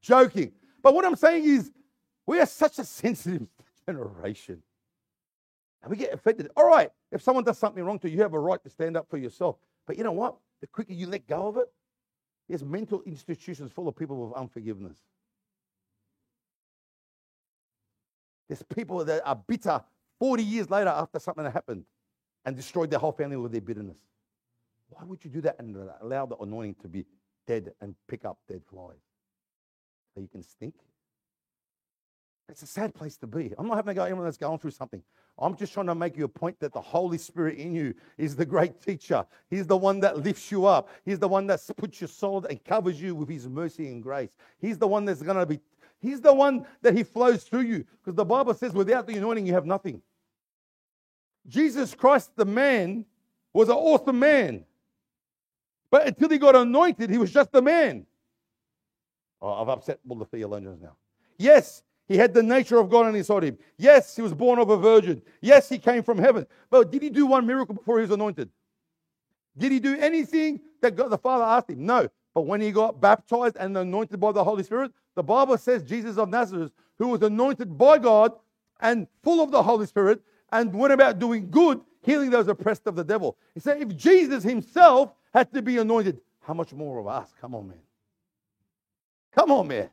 Joking. 0.00 0.52
But 0.82 0.94
what 0.94 1.04
I'm 1.04 1.14
saying 1.14 1.44
is, 1.44 1.70
we 2.26 2.40
are 2.40 2.46
such 2.46 2.78
a 2.80 2.84
sensitive 2.84 3.46
generation. 3.86 4.62
And 5.82 5.90
we 5.90 5.96
get 5.96 6.12
offended. 6.12 6.48
All 6.56 6.66
right, 6.66 6.90
if 7.12 7.22
someone 7.22 7.44
does 7.44 7.58
something 7.58 7.84
wrong 7.84 7.98
to 8.00 8.08
you, 8.08 8.16
you 8.16 8.22
have 8.22 8.34
a 8.34 8.40
right 8.40 8.62
to 8.62 8.70
stand 8.70 8.96
up 8.96 9.08
for 9.08 9.16
yourself. 9.16 9.56
But 9.86 9.96
you 9.96 10.04
know 10.04 10.12
what? 10.12 10.36
The 10.60 10.66
quicker 10.66 10.92
you 10.92 11.06
let 11.06 11.26
go 11.26 11.46
of 11.46 11.56
it, 11.56 11.72
there's 12.48 12.64
mental 12.64 13.02
institutions 13.02 13.70
full 13.72 13.88
of 13.88 13.96
people 13.96 14.26
with 14.26 14.36
unforgiveness. 14.36 14.98
There's 18.48 18.62
people 18.62 19.04
that 19.04 19.22
are 19.26 19.36
bitter 19.36 19.82
40 20.18 20.42
years 20.42 20.70
later 20.70 20.88
after 20.88 21.18
something 21.18 21.44
happened 21.44 21.84
and 22.44 22.56
destroyed 22.56 22.90
their 22.90 22.98
whole 22.98 23.12
family 23.12 23.36
with 23.36 23.52
their 23.52 23.60
bitterness. 23.60 23.98
Why 24.88 25.04
would 25.04 25.22
you 25.22 25.30
do 25.30 25.42
that 25.42 25.56
and 25.58 25.76
allow 26.00 26.26
the 26.26 26.36
anointing 26.38 26.76
to 26.80 26.88
be 26.88 27.04
dead 27.46 27.72
and 27.80 27.94
pick 28.08 28.24
up 28.24 28.38
dead 28.48 28.62
flies? 28.68 28.96
So 30.14 30.22
you 30.22 30.28
can 30.28 30.42
stink? 30.42 30.74
It's 32.48 32.62
a 32.62 32.66
sad 32.66 32.94
place 32.94 33.18
to 33.18 33.26
be. 33.26 33.52
I'm 33.58 33.68
not 33.68 33.76
having 33.76 33.94
to 33.94 33.94
go 33.94 34.04
anyone 34.04 34.24
that's 34.24 34.38
going 34.38 34.58
through 34.58 34.70
something. 34.70 35.02
I'm 35.40 35.56
just 35.56 35.72
trying 35.72 35.86
to 35.86 35.94
make 35.94 36.16
you 36.16 36.24
a 36.24 36.28
point 36.28 36.58
that 36.60 36.72
the 36.72 36.80
Holy 36.80 37.18
Spirit 37.18 37.58
in 37.58 37.72
you 37.72 37.94
is 38.16 38.34
the 38.34 38.44
great 38.44 38.80
teacher. 38.80 39.24
He's 39.48 39.66
the 39.66 39.76
one 39.76 40.00
that 40.00 40.18
lifts 40.18 40.50
you 40.50 40.66
up. 40.66 40.88
He's 41.04 41.18
the 41.18 41.28
one 41.28 41.46
that 41.46 41.60
puts 41.76 42.00
your 42.00 42.08
soul 42.08 42.44
and 42.44 42.62
covers 42.64 43.00
you 43.00 43.14
with 43.14 43.28
his 43.28 43.48
mercy 43.48 43.86
and 43.86 44.02
grace. 44.02 44.30
He's 44.60 44.78
the 44.78 44.86
one 44.86 45.04
that's 45.04 45.22
going 45.22 45.36
to 45.36 45.46
be, 45.46 45.60
he's 46.00 46.20
the 46.20 46.34
one 46.34 46.66
that 46.82 46.96
he 46.96 47.04
flows 47.04 47.44
through 47.44 47.62
you. 47.62 47.84
Because 48.00 48.16
the 48.16 48.24
Bible 48.24 48.54
says 48.54 48.72
without 48.72 49.06
the 49.06 49.16
anointing, 49.16 49.46
you 49.46 49.54
have 49.54 49.66
nothing. 49.66 50.02
Jesus 51.46 51.94
Christ, 51.94 52.32
the 52.36 52.44
man, 52.44 53.04
was 53.52 53.68
an 53.68 53.76
awesome 53.76 54.18
man. 54.18 54.64
But 55.90 56.06
until 56.06 56.28
he 56.28 56.38
got 56.38 56.56
anointed, 56.56 57.10
he 57.10 57.18
was 57.18 57.32
just 57.32 57.50
a 57.54 57.62
man. 57.62 58.06
Oh, 59.40 59.52
I've 59.52 59.68
upset 59.68 60.00
all 60.08 60.16
the 60.16 60.24
theologians 60.24 60.82
now. 60.82 60.96
Yes, 61.38 61.82
he 62.08 62.16
had 62.16 62.32
the 62.32 62.42
nature 62.42 62.78
of 62.78 62.88
God 62.88 63.06
on 63.06 63.14
inside 63.14 63.44
him. 63.44 63.58
Yes, 63.76 64.16
he 64.16 64.22
was 64.22 64.32
born 64.32 64.58
of 64.58 64.70
a 64.70 64.76
virgin. 64.76 65.22
Yes, 65.42 65.68
he 65.68 65.78
came 65.78 66.02
from 66.02 66.18
heaven. 66.18 66.46
But 66.70 66.90
did 66.90 67.02
he 67.02 67.10
do 67.10 67.26
one 67.26 67.46
miracle 67.46 67.74
before 67.74 67.98
he 67.98 68.02
was 68.02 68.10
anointed? 68.10 68.48
Did 69.56 69.72
he 69.72 69.78
do 69.78 69.96
anything 69.98 70.60
that 70.80 70.96
God 70.96 71.10
the 71.10 71.18
Father 71.18 71.44
asked 71.44 71.68
him? 71.68 71.84
No. 71.84 72.08
But 72.34 72.42
when 72.42 72.60
he 72.60 72.70
got 72.72 73.00
baptized 73.00 73.56
and 73.58 73.76
anointed 73.76 74.18
by 74.18 74.32
the 74.32 74.42
Holy 74.42 74.62
Spirit, 74.62 74.92
the 75.16 75.22
Bible 75.22 75.58
says 75.58 75.82
Jesus 75.82 76.16
of 76.16 76.28
Nazareth, 76.28 76.72
who 76.98 77.08
was 77.08 77.22
anointed 77.22 77.76
by 77.76 77.98
God 77.98 78.32
and 78.80 79.06
full 79.22 79.42
of 79.42 79.50
the 79.50 79.62
Holy 79.62 79.86
Spirit, 79.86 80.22
and 80.52 80.72
went 80.72 80.92
about 80.92 81.18
doing 81.18 81.50
good, 81.50 81.80
healing 82.02 82.30
those 82.30 82.48
oppressed 82.48 82.86
of 82.86 82.96
the 82.96 83.04
devil. 83.04 83.36
He 83.52 83.60
said, 83.60 83.82
if 83.82 83.94
Jesus 83.96 84.42
himself 84.42 85.12
had 85.34 85.52
to 85.52 85.60
be 85.60 85.76
anointed, 85.78 86.20
how 86.40 86.54
much 86.54 86.72
more 86.72 86.98
of 86.98 87.06
us? 87.06 87.34
Come 87.40 87.54
on, 87.54 87.68
man. 87.68 87.78
Come 89.34 89.50
on, 89.50 89.68
man. 89.68 89.90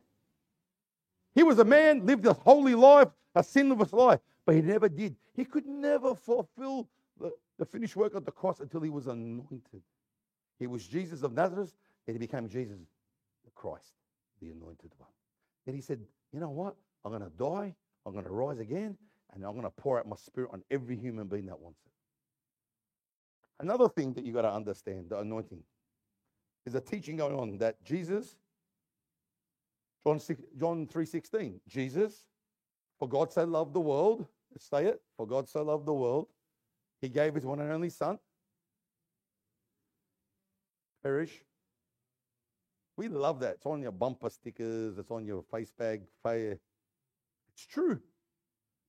He 1.35 1.43
was 1.43 1.59
a 1.59 1.65
man, 1.65 2.05
lived 2.05 2.25
a 2.25 2.33
holy 2.33 2.75
life, 2.75 3.09
a 3.35 3.43
sinless 3.43 3.93
life, 3.93 4.21
but 4.45 4.55
he 4.55 4.61
never 4.61 4.87
did. 4.89 5.15
He 5.33 5.43
could 5.43 5.65
never 5.65 6.15
fulfill 6.15 6.87
the, 7.19 7.31
the 7.59 7.65
finished 7.65 7.95
work 7.95 8.15
of 8.15 8.25
the 8.25 8.31
cross 8.31 8.61
until 8.61 8.81
he 8.81 8.89
was 8.89 9.07
anointed. 9.07 9.83
He 10.57 10.67
was 10.67 10.87
Jesus 10.87 11.23
of 11.23 11.33
Nazareth, 11.33 11.75
and 12.07 12.15
he 12.15 12.19
became 12.19 12.47
Jesus 12.47 12.79
the 13.43 13.51
Christ, 13.51 13.93
the 14.41 14.49
anointed 14.49 14.91
one. 14.97 15.09
Then 15.65 15.75
he 15.75 15.81
said, 15.81 15.99
You 16.31 16.39
know 16.39 16.49
what? 16.49 16.75
I'm 17.03 17.11
going 17.11 17.23
to 17.23 17.37
die, 17.37 17.75
I'm 18.05 18.13
going 18.13 18.25
to 18.25 18.31
rise 18.31 18.59
again, 18.59 18.97
and 19.33 19.43
I'm 19.43 19.51
going 19.51 19.63
to 19.63 19.69
pour 19.69 19.99
out 19.99 20.07
my 20.07 20.15
spirit 20.15 20.49
on 20.53 20.63
every 20.71 20.95
human 20.95 21.27
being 21.27 21.47
that 21.47 21.59
wants 21.59 21.81
it. 21.85 21.91
Another 23.59 23.89
thing 23.89 24.13
that 24.13 24.25
you 24.25 24.33
got 24.33 24.43
to 24.43 24.51
understand, 24.51 25.09
the 25.09 25.19
anointing, 25.19 25.61
is 26.65 26.75
a 26.75 26.81
teaching 26.81 27.17
going 27.17 27.35
on 27.35 27.57
that 27.59 27.83
Jesus, 27.83 28.35
John, 30.05 30.19
6, 30.19 30.41
John 30.59 30.87
3.16, 30.87 31.59
Jesus, 31.67 32.27
for 32.99 33.09
God 33.09 33.33
so 33.33 33.43
loved 33.43 33.73
the 33.73 33.81
world, 33.81 34.27
let's 34.51 34.69
say 34.69 34.85
it, 34.85 35.01
for 35.17 35.25
God 35.25 35.49
so 35.49 35.63
loved 35.63 35.85
the 35.87 35.93
world, 35.93 36.27
he 37.01 37.09
gave 37.09 37.33
his 37.33 37.45
one 37.45 37.59
and 37.59 37.71
only 37.71 37.89
son, 37.89 38.19
perish. 41.03 41.41
We 42.97 43.07
love 43.07 43.39
that. 43.41 43.55
It's 43.55 43.65
on 43.65 43.81
your 43.81 43.91
bumper 43.91 44.29
stickers, 44.29 44.97
it's 44.97 45.11
on 45.11 45.25
your 45.25 45.43
Facebook. 45.43 46.01
It's 46.23 47.65
true. 47.67 47.99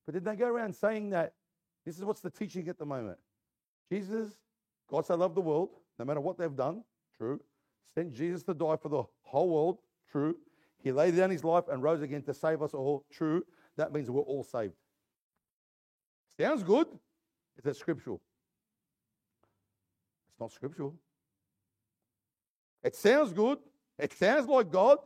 But 0.04 0.14
did 0.14 0.24
they 0.24 0.36
go 0.36 0.46
around 0.46 0.74
saying 0.74 1.10
that 1.10 1.32
this 1.84 1.98
is 1.98 2.04
what's 2.04 2.20
the 2.20 2.30
teaching 2.30 2.68
at 2.68 2.78
the 2.78 2.86
moment? 2.86 3.18
Jesus, 3.90 4.32
God 4.88 5.06
so 5.06 5.16
loved 5.16 5.34
the 5.34 5.40
world, 5.40 5.70
no 5.98 6.04
matter 6.04 6.20
what 6.20 6.36
they've 6.36 6.54
done, 6.54 6.84
true. 7.16 7.40
Sent 7.94 8.12
Jesus 8.12 8.42
to 8.44 8.54
die 8.54 8.76
for 8.76 8.88
the 8.88 9.04
whole 9.22 9.48
world, 9.48 9.78
true. 10.10 10.36
He 10.82 10.92
laid 10.92 11.16
down 11.16 11.30
his 11.30 11.44
life 11.44 11.64
and 11.70 11.82
rose 11.82 12.02
again 12.02 12.22
to 12.22 12.34
save 12.34 12.62
us 12.62 12.74
all. 12.74 13.04
True. 13.12 13.44
That 13.76 13.92
means 13.92 14.10
we're 14.10 14.22
all 14.22 14.44
saved. 14.44 14.74
Sounds 16.38 16.62
good. 16.62 16.86
Is 17.56 17.64
that 17.64 17.76
scriptural? 17.76 18.20
It's 20.30 20.40
not 20.40 20.52
scriptural. 20.52 20.94
It 22.82 22.94
sounds 22.94 23.32
good. 23.32 23.58
It 23.98 24.12
sounds 24.12 24.46
like 24.46 24.70
God. 24.70 24.98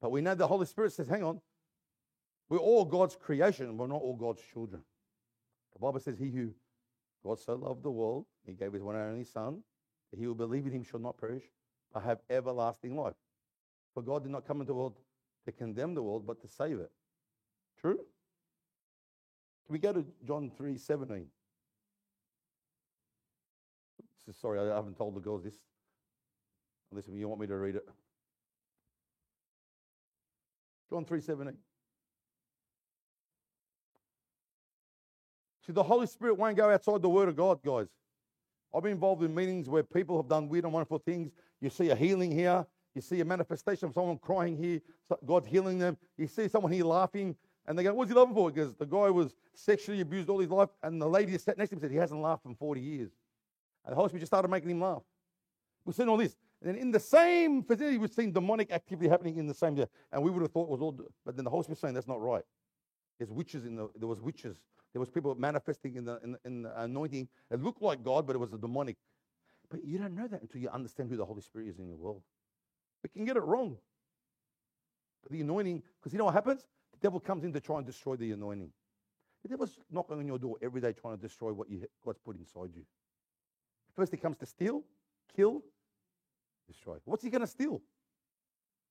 But 0.00 0.10
we 0.10 0.20
know 0.20 0.34
the 0.34 0.46
Holy 0.46 0.66
Spirit 0.66 0.92
says, 0.92 1.08
hang 1.08 1.24
on, 1.24 1.40
we're 2.48 2.58
all 2.58 2.84
God's 2.84 3.16
creation. 3.16 3.76
We're 3.76 3.88
not 3.88 4.00
all 4.00 4.16
God's 4.16 4.42
children. 4.52 4.82
The 5.74 5.78
Bible 5.78 6.00
says, 6.00 6.18
He 6.18 6.30
who 6.30 6.50
God 7.24 7.38
so 7.38 7.54
loved 7.54 7.82
the 7.82 7.90
world, 7.90 8.26
He 8.46 8.52
gave 8.52 8.72
His 8.72 8.82
one 8.82 8.96
and 8.96 9.12
only 9.12 9.24
Son, 9.24 9.62
that 10.10 10.18
he 10.18 10.24
who 10.24 10.34
believe 10.34 10.66
in 10.66 10.72
Him 10.72 10.82
shall 10.82 11.00
not 11.00 11.18
perish, 11.18 11.44
but 11.92 12.02
have 12.02 12.20
everlasting 12.30 12.96
life. 12.96 13.14
For 13.98 14.02
God 14.02 14.22
did 14.22 14.30
not 14.30 14.46
come 14.46 14.60
into 14.60 14.68
the 14.68 14.74
world 14.74 14.94
to 15.44 15.50
condemn 15.50 15.92
the 15.92 16.02
world, 16.04 16.24
but 16.24 16.40
to 16.42 16.46
save 16.46 16.78
it. 16.78 16.92
True? 17.80 17.96
Can 17.96 19.72
we 19.72 19.80
go 19.80 19.92
to 19.92 20.06
John 20.24 20.52
3 20.56 20.78
17? 20.78 21.26
Sorry, 24.40 24.60
I 24.60 24.76
haven't 24.76 24.96
told 24.96 25.16
the 25.16 25.20
girls 25.20 25.42
this. 25.42 25.56
Listen, 26.92 27.16
you 27.16 27.26
want 27.26 27.40
me 27.40 27.48
to 27.48 27.56
read 27.56 27.74
it? 27.74 27.88
John 30.88 31.04
3 31.04 31.20
17. 31.20 31.56
See, 35.66 35.72
the 35.72 35.82
Holy 35.82 36.06
Spirit 36.06 36.34
won't 36.34 36.56
go 36.56 36.70
outside 36.70 37.02
the 37.02 37.08
Word 37.08 37.28
of 37.28 37.34
God, 37.34 37.64
guys. 37.64 37.88
I've 38.72 38.84
been 38.84 38.92
involved 38.92 39.24
in 39.24 39.34
meetings 39.34 39.68
where 39.68 39.82
people 39.82 40.22
have 40.22 40.28
done 40.28 40.48
weird 40.48 40.62
and 40.62 40.72
wonderful 40.72 41.00
things. 41.00 41.32
You 41.60 41.68
see 41.68 41.90
a 41.90 41.96
healing 41.96 42.30
here. 42.30 42.64
You 42.98 43.02
see 43.02 43.20
a 43.20 43.24
manifestation 43.24 43.86
of 43.86 43.94
someone 43.94 44.18
crying 44.18 44.56
here. 44.56 44.80
God's 45.24 45.46
healing 45.46 45.78
them. 45.78 45.96
You 46.16 46.26
see 46.26 46.48
someone 46.48 46.72
here 46.72 46.84
laughing. 46.84 47.36
And 47.64 47.78
they 47.78 47.84
go, 47.84 47.94
What's 47.94 48.10
he 48.10 48.16
laughing 48.16 48.34
for? 48.34 48.50
Because 48.50 48.74
the 48.74 48.86
guy 48.86 49.08
was 49.08 49.36
sexually 49.54 50.00
abused 50.00 50.28
all 50.28 50.40
his 50.40 50.50
life. 50.50 50.70
And 50.82 51.00
the 51.00 51.08
lady 51.08 51.30
that 51.30 51.40
sat 51.40 51.58
next 51.58 51.68
to 51.70 51.76
him 51.76 51.80
said, 51.80 51.92
He 51.92 51.96
hasn't 51.96 52.20
laughed 52.20 52.44
in 52.44 52.56
40 52.56 52.80
years. 52.80 53.12
And 53.84 53.92
the 53.92 53.94
Holy 53.94 54.08
Spirit 54.08 54.22
just 54.22 54.30
started 54.30 54.48
making 54.48 54.70
him 54.70 54.80
laugh. 54.80 55.02
We've 55.84 55.94
seen 55.94 56.08
all 56.08 56.16
this. 56.16 56.36
And 56.60 56.74
then 56.74 56.82
in 56.82 56.90
the 56.90 56.98
same 56.98 57.62
facility, 57.62 57.98
we've 57.98 58.12
seen 58.12 58.32
demonic 58.32 58.72
activity 58.72 59.08
happening 59.08 59.36
in 59.36 59.46
the 59.46 59.54
same 59.54 59.76
day. 59.76 59.86
And 60.10 60.20
we 60.20 60.32
would 60.32 60.42
have 60.42 60.50
thought 60.50 60.64
it 60.64 60.70
was 60.70 60.80
all, 60.80 60.98
but 61.24 61.36
then 61.36 61.44
the 61.44 61.50
Holy 61.50 61.62
Spirit 61.62 61.78
saying 61.78 61.94
that's 61.94 62.08
not 62.08 62.20
right. 62.20 62.42
There's 63.20 63.30
witches 63.30 63.64
in 63.64 63.76
the, 63.76 63.88
there 63.96 64.08
was 64.08 64.20
witches. 64.20 64.56
There 64.92 64.98
was 64.98 65.08
people 65.08 65.36
manifesting 65.36 65.94
in 65.94 66.04
the, 66.04 66.18
in, 66.24 66.32
the, 66.32 66.38
in 66.44 66.62
the 66.62 66.82
anointing. 66.82 67.28
It 67.52 67.62
looked 67.62 67.80
like 67.80 68.02
God, 68.02 68.26
but 68.26 68.34
it 68.34 68.40
was 68.40 68.52
a 68.52 68.58
demonic. 68.58 68.96
But 69.70 69.84
you 69.84 69.98
don't 69.98 70.16
know 70.16 70.26
that 70.26 70.42
until 70.42 70.60
you 70.60 70.68
understand 70.70 71.10
who 71.10 71.16
the 71.16 71.24
Holy 71.24 71.42
Spirit 71.42 71.68
is 71.68 71.78
in 71.78 71.86
your 71.86 71.98
world. 71.98 72.22
We 73.02 73.10
can 73.10 73.24
get 73.24 73.36
it 73.36 73.42
wrong. 73.42 73.76
But 75.22 75.32
the 75.32 75.40
anointing, 75.40 75.82
because 75.98 76.12
you 76.12 76.18
know 76.18 76.24
what 76.26 76.34
happens? 76.34 76.66
The 76.92 76.98
devil 77.00 77.20
comes 77.20 77.44
in 77.44 77.52
to 77.52 77.60
try 77.60 77.76
and 77.78 77.86
destroy 77.86 78.16
the 78.16 78.32
anointing. 78.32 78.70
The 79.42 79.48
devil's 79.48 79.78
knocking 79.90 80.18
on 80.18 80.26
your 80.26 80.38
door 80.38 80.56
every 80.60 80.80
day 80.80 80.92
trying 80.92 81.16
to 81.16 81.22
destroy 81.22 81.52
what 81.52 81.70
you, 81.70 81.86
God's 82.04 82.18
put 82.18 82.36
inside 82.38 82.70
you. 82.74 82.82
First, 83.94 84.12
he 84.12 84.18
comes 84.18 84.36
to 84.38 84.46
steal, 84.46 84.82
kill, 85.34 85.62
destroy. 86.66 86.96
What's 87.04 87.22
he 87.22 87.30
going 87.30 87.40
to 87.40 87.46
steal? 87.46 87.80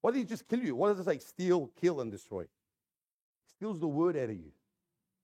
Why 0.01 0.11
did 0.11 0.19
he 0.19 0.23
just 0.25 0.47
kill 0.47 0.59
you? 0.59 0.75
What 0.75 0.89
does 0.89 0.99
it 0.99 1.05
say? 1.05 1.17
Steal, 1.19 1.69
kill, 1.79 2.01
and 2.01 2.11
destroy. 2.11 2.43
He 2.43 3.49
steals 3.49 3.79
the 3.79 3.87
word 3.87 4.15
out 4.15 4.29
of 4.29 4.35
you. 4.35 4.51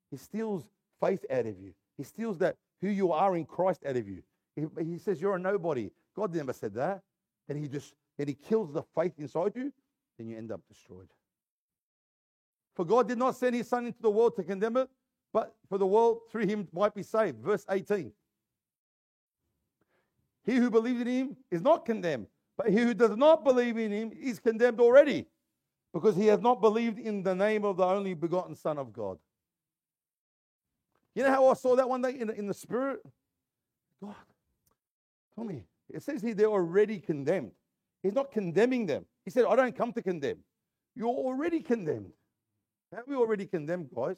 He 0.09 0.17
steals 0.17 0.65
faith 0.99 1.25
out 1.29 1.45
of 1.45 1.59
you. 1.59 1.73
He 1.97 2.03
steals 2.03 2.37
that 2.39 2.55
who 2.81 2.89
you 2.89 3.11
are 3.11 3.35
in 3.35 3.45
Christ 3.45 3.85
out 3.85 3.95
of 3.95 4.07
you. 4.07 4.23
He, 4.55 4.65
he 4.83 4.97
says 4.97 5.21
you're 5.21 5.35
a 5.35 5.39
nobody. 5.39 5.89
God 6.15 6.33
never 6.33 6.53
said 6.53 6.73
that. 6.75 7.01
And 7.49 7.57
he 7.57 7.67
just 7.67 7.93
and 8.23 8.29
he 8.29 8.35
kills 8.35 8.71
the 8.71 8.81
faith 8.95 9.11
inside 9.17 9.51
you, 9.53 9.73
then 10.17 10.29
you 10.29 10.37
end 10.37 10.49
up 10.49 10.61
destroyed. 10.69 11.09
For 12.73 12.85
God 12.85 13.05
did 13.05 13.17
not 13.17 13.35
send 13.35 13.53
his 13.53 13.67
son 13.67 13.85
into 13.85 14.01
the 14.01 14.09
world 14.09 14.37
to 14.37 14.43
condemn 14.43 14.77
it, 14.77 14.89
but 15.33 15.53
for 15.67 15.77
the 15.77 15.85
world 15.85 16.21
through 16.31 16.45
him 16.45 16.69
might 16.71 16.95
be 16.95 17.03
saved. 17.03 17.39
Verse 17.39 17.65
18. 17.69 18.13
He 20.45 20.55
who 20.55 20.71
believes 20.71 21.01
in 21.01 21.07
him 21.07 21.37
is 21.51 21.61
not 21.61 21.83
condemned, 21.83 22.27
but 22.55 22.69
he 22.69 22.77
who 22.77 22.93
does 22.93 23.17
not 23.17 23.43
believe 23.43 23.77
in 23.77 23.91
him 23.91 24.13
is 24.17 24.39
condemned 24.39 24.79
already, 24.79 25.25
because 25.91 26.15
he 26.15 26.27
has 26.27 26.39
not 26.39 26.61
believed 26.61 26.99
in 26.99 27.23
the 27.23 27.35
name 27.35 27.65
of 27.65 27.75
the 27.75 27.85
only 27.85 28.13
begotten 28.13 28.55
Son 28.55 28.77
of 28.77 28.93
God. 28.93 29.17
You 31.13 31.23
know 31.23 31.29
how 31.29 31.49
I 31.49 31.55
saw 31.55 31.75
that 31.75 31.89
one 31.89 32.01
day 32.01 32.17
in, 32.17 32.29
in 32.29 32.47
the 32.47 32.53
spirit? 32.53 33.01
God, 34.01 34.15
tell 35.35 35.43
me. 35.43 35.65
It 35.89 36.03
says 36.03 36.21
here 36.21 36.33
they're 36.33 36.47
already 36.47 36.99
condemned. 36.99 37.51
He's 38.03 38.13
not 38.13 38.31
condemning 38.31 38.85
them. 38.85 39.05
He 39.23 39.31
said, 39.31 39.45
I 39.45 39.55
don't 39.55 39.75
come 39.75 39.93
to 39.93 40.01
condemn. 40.01 40.39
You're 40.95 41.07
already 41.07 41.61
condemned. 41.61 42.11
How 42.91 42.99
are 42.99 43.05
we 43.07 43.15
already 43.15 43.45
condemned, 43.45 43.89
guys? 43.95 44.17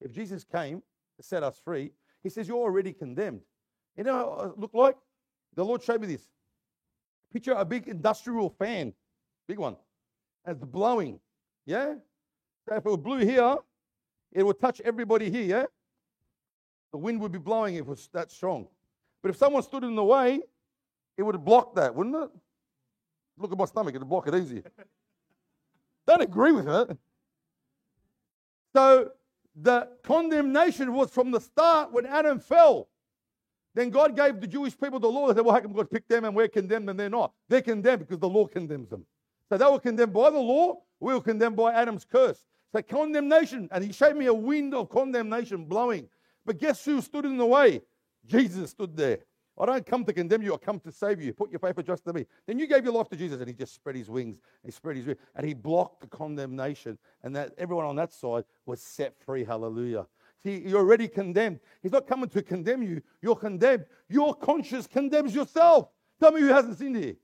If 0.00 0.12
Jesus 0.12 0.42
came 0.42 0.82
to 1.18 1.22
set 1.22 1.42
us 1.42 1.60
free, 1.62 1.92
he 2.22 2.30
says, 2.30 2.48
You're 2.48 2.56
already 2.56 2.92
condemned. 2.92 3.42
You 3.96 4.04
know 4.04 4.14
uh, 4.14 4.42
how 4.42 4.50
it 4.50 4.58
looked 4.58 4.74
like? 4.74 4.96
The 5.54 5.64
Lord 5.64 5.82
showed 5.82 6.00
me 6.00 6.06
this. 6.06 6.28
Picture 7.32 7.52
a 7.52 7.64
big 7.64 7.86
industrial 7.86 8.50
fan, 8.58 8.92
big 9.46 9.58
one, 9.58 9.76
it's 10.46 10.64
blowing. 10.64 11.20
Yeah? 11.66 11.94
So 12.68 12.76
if 12.76 12.86
it 12.86 13.02
blew 13.02 13.18
here, 13.18 13.56
it 14.32 14.42
would 14.42 14.58
touch 14.58 14.80
everybody 14.80 15.30
here, 15.30 15.44
yeah? 15.44 15.64
The 16.92 16.98
wind 16.98 17.20
would 17.20 17.32
be 17.32 17.38
blowing 17.38 17.76
if 17.76 17.82
it 17.82 17.86
was 17.86 18.08
that 18.12 18.30
strong. 18.30 18.66
But 19.22 19.30
if 19.30 19.36
someone 19.36 19.62
stood 19.62 19.84
in 19.84 19.94
the 19.94 20.04
way, 20.04 20.40
it 21.16 21.22
would 21.22 21.44
block 21.44 21.74
that, 21.76 21.94
wouldn't 21.94 22.16
it? 22.16 22.30
Look 23.40 23.52
at 23.52 23.58
my 23.58 23.64
stomach, 23.64 23.94
it'll 23.94 24.06
block 24.06 24.28
it 24.28 24.34
easy. 24.34 24.62
Don't 26.06 26.22
agree 26.22 26.52
with 26.52 26.68
it. 26.68 26.96
So 28.74 29.10
the 29.56 29.88
condemnation 30.02 30.92
was 30.92 31.10
from 31.10 31.30
the 31.30 31.40
start 31.40 31.92
when 31.92 32.06
Adam 32.06 32.38
fell. 32.38 32.88
Then 33.74 33.90
God 33.90 34.16
gave 34.16 34.40
the 34.40 34.46
Jewish 34.46 34.78
people 34.78 34.98
the 34.98 35.08
law. 35.08 35.28
They 35.28 35.34
said, 35.34 35.44
well, 35.44 35.54
how 35.54 35.60
come 35.60 35.72
God 35.72 35.90
picked 35.90 36.08
them 36.08 36.24
and 36.24 36.34
we're 36.34 36.48
condemned 36.48 36.90
and 36.90 36.98
they're 36.98 37.08
not? 37.08 37.32
They're 37.48 37.62
condemned 37.62 38.00
because 38.00 38.18
the 38.18 38.28
law 38.28 38.46
condemns 38.46 38.88
them. 38.88 39.06
So 39.48 39.56
they 39.56 39.64
were 39.64 39.80
condemned 39.80 40.12
by 40.12 40.30
the 40.30 40.38
law. 40.38 40.82
We 40.98 41.14
were 41.14 41.20
condemned 41.20 41.56
by 41.56 41.72
Adam's 41.72 42.04
curse. 42.04 42.44
So 42.72 42.82
condemnation. 42.82 43.68
And 43.70 43.84
he 43.84 43.92
showed 43.92 44.16
me 44.16 44.26
a 44.26 44.34
wind 44.34 44.74
of 44.74 44.88
condemnation 44.90 45.64
blowing. 45.64 46.08
But 46.44 46.58
guess 46.58 46.84
who 46.84 47.00
stood 47.00 47.24
in 47.24 47.36
the 47.36 47.46
way? 47.46 47.82
Jesus 48.26 48.70
stood 48.70 48.96
there. 48.96 49.20
I 49.60 49.66
don't 49.66 49.84
come 49.84 50.04
to 50.04 50.12
condemn 50.12 50.42
you, 50.42 50.54
I 50.54 50.56
come 50.56 50.80
to 50.80 50.92
save 50.92 51.20
you. 51.20 51.34
Put 51.34 51.50
your 51.50 51.58
faith 51.58 51.76
and 51.76 51.84
trust 51.84 52.06
in 52.06 52.14
me. 52.14 52.26
Then 52.46 52.58
you 52.58 52.66
gave 52.66 52.84
your 52.84 52.94
life 52.94 53.08
to 53.10 53.16
Jesus, 53.16 53.40
and 53.40 53.48
he 53.48 53.54
just 53.54 53.74
spread 53.74 53.94
his 53.94 54.08
wings. 54.08 54.38
He 54.64 54.70
spread 54.70 54.96
his 54.96 55.06
wings, 55.06 55.18
and 55.36 55.46
he 55.46 55.54
blocked 55.54 56.00
the 56.00 56.06
condemnation. 56.06 56.96
And 57.22 57.36
that 57.36 57.52
everyone 57.58 57.84
on 57.84 57.96
that 57.96 58.12
side 58.12 58.44
was 58.64 58.80
set 58.80 59.14
free. 59.24 59.44
Hallelujah. 59.44 60.06
See, 60.42 60.62
you're 60.64 60.78
already 60.78 61.08
condemned. 61.08 61.60
He's 61.82 61.92
not 61.92 62.06
coming 62.06 62.30
to 62.30 62.42
condemn 62.42 62.82
you. 62.82 63.02
You're 63.20 63.36
condemned. 63.36 63.84
Your 64.08 64.34
conscience 64.34 64.86
condemns 64.86 65.34
yourself. 65.34 65.88
Tell 66.18 66.32
me 66.32 66.40
who 66.40 66.48
hasn't 66.48 66.78
sinned 66.78 66.96
here. 66.96 67.16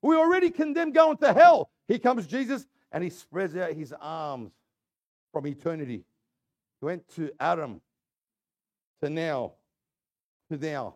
We're 0.00 0.18
already 0.18 0.50
condemned 0.50 0.94
going 0.94 1.18
to 1.18 1.32
hell. 1.32 1.70
Here 1.86 2.00
comes 2.00 2.26
Jesus, 2.26 2.66
and 2.90 3.04
he 3.04 3.10
spreads 3.10 3.56
out 3.56 3.72
his 3.72 3.94
arms 4.00 4.50
from 5.32 5.46
eternity. 5.46 6.04
He 6.80 6.84
went 6.84 7.08
to 7.14 7.30
Adam, 7.38 7.80
to 9.00 9.08
now, 9.08 9.52
to 10.50 10.56
now, 10.56 10.94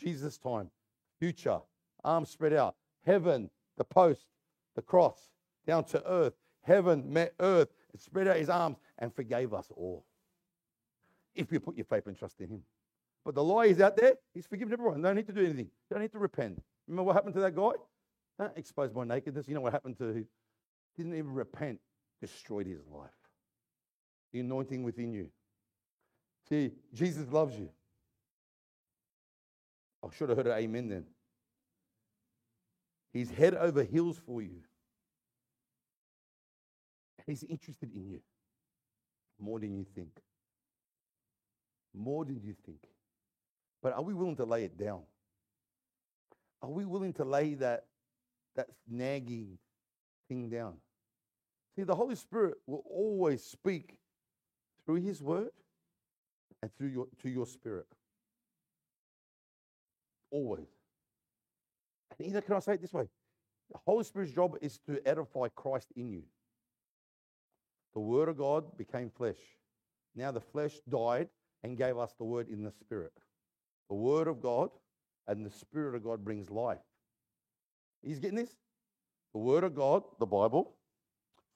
Jesus' 0.00 0.38
time, 0.38 0.70
future, 1.18 1.60
arms 2.04 2.30
spread 2.30 2.52
out. 2.52 2.76
Heaven, 3.04 3.50
the 3.76 3.84
post, 3.84 4.26
the 4.74 4.82
cross, 4.82 5.30
down 5.66 5.84
to 5.84 6.06
earth. 6.10 6.34
Heaven 6.62 7.12
met 7.12 7.34
earth, 7.40 7.68
and 7.92 8.00
spread 8.00 8.28
out 8.28 8.36
his 8.36 8.50
arms, 8.50 8.76
and 8.98 9.14
forgave 9.14 9.54
us 9.54 9.70
all 9.74 10.04
if 11.34 11.52
you 11.52 11.60
put 11.60 11.76
your 11.76 11.84
faith 11.84 12.06
and 12.06 12.16
trust 12.16 12.40
in 12.40 12.48
Him. 12.48 12.62
But 13.24 13.34
the 13.34 13.44
lie 13.44 13.66
is 13.66 13.80
out 13.80 13.96
there. 13.96 14.14
He's 14.34 14.46
forgiven 14.46 14.72
everyone. 14.72 15.02
Don't 15.02 15.16
need 15.16 15.26
to 15.26 15.32
do 15.32 15.44
anything. 15.44 15.70
Don't 15.90 16.00
need 16.00 16.12
to 16.12 16.18
repent. 16.18 16.62
Remember 16.86 17.04
what 17.04 17.16
happened 17.16 17.34
to 17.34 17.40
that 17.40 17.54
guy? 17.54 17.72
Don't 18.38 18.56
expose 18.56 18.94
my 18.94 19.04
nakedness. 19.04 19.46
You 19.46 19.54
know 19.54 19.60
what 19.60 19.72
happened 19.72 19.98
to 19.98 20.08
him? 20.08 20.26
Didn't 20.96 21.14
even 21.14 21.34
repent. 21.34 21.80
Destroyed 22.20 22.66
his 22.66 22.80
life. 22.90 23.10
The 24.32 24.40
anointing 24.40 24.82
within 24.82 25.12
you. 25.12 25.28
See, 26.48 26.72
Jesus 26.94 27.30
loves 27.30 27.56
you. 27.56 27.68
I 30.04 30.08
should 30.16 30.28
have 30.28 30.38
heard 30.38 30.46
an 30.46 30.58
amen 30.58 30.88
then. 30.88 31.04
He's 33.12 33.30
head 33.30 33.54
over 33.54 33.82
heels 33.82 34.18
for 34.24 34.40
you. 34.40 34.62
He's 37.26 37.42
interested 37.44 37.94
in 37.94 38.08
you 38.08 38.20
more 39.38 39.60
than 39.60 39.76
you 39.76 39.84
think 39.94 40.22
more 41.94 42.24
than 42.24 42.40
you 42.42 42.54
think. 42.64 42.80
But 43.82 43.94
are 43.94 44.02
we 44.02 44.14
willing 44.14 44.36
to 44.36 44.44
lay 44.44 44.64
it 44.64 44.76
down? 44.76 45.02
Are 46.62 46.70
we 46.70 46.84
willing 46.84 47.12
to 47.14 47.24
lay 47.24 47.54
that, 47.54 47.86
that 48.56 48.68
nagging 48.88 49.58
thing 50.28 50.50
down? 50.50 50.74
See, 51.74 51.82
the 51.82 51.94
Holy 51.94 52.16
Spirit 52.16 52.56
will 52.66 52.84
always 52.86 53.42
speak 53.42 53.96
through 54.84 54.96
His 54.96 55.22
Word 55.22 55.50
and 56.62 56.70
through 56.76 56.88
your 56.88 57.06
to 57.22 57.30
your 57.30 57.46
spirit. 57.46 57.86
Always. 60.30 60.68
And 62.18 62.28
either 62.28 62.40
can 62.40 62.56
I 62.56 62.60
say 62.60 62.74
it 62.74 62.80
this 62.80 62.92
way? 62.92 63.08
The 63.70 63.78
Holy 63.84 64.04
Spirit's 64.04 64.32
job 64.32 64.56
is 64.60 64.78
to 64.88 65.00
edify 65.06 65.48
Christ 65.54 65.92
in 65.96 66.10
you. 66.10 66.22
The 67.94 68.00
Word 68.00 68.28
of 68.28 68.36
God 68.36 68.76
became 68.76 69.10
flesh. 69.10 69.38
Now 70.14 70.30
the 70.32 70.40
flesh 70.40 70.74
died 70.88 71.28
and 71.62 71.76
gave 71.76 71.98
us 71.98 72.14
the 72.18 72.24
Word 72.24 72.48
in 72.48 72.62
the 72.62 72.72
Spirit. 72.72 73.12
The 73.88 73.94
Word 73.94 74.28
of 74.28 74.40
God 74.40 74.70
and 75.26 75.44
the 75.44 75.50
Spirit 75.50 75.94
of 75.94 76.04
God 76.04 76.24
brings 76.24 76.50
life. 76.50 76.78
He's 78.02 78.18
getting 78.18 78.36
this? 78.36 78.56
The 79.32 79.40
Word 79.40 79.64
of 79.64 79.74
God, 79.74 80.02
the 80.18 80.26
Bible, 80.26 80.74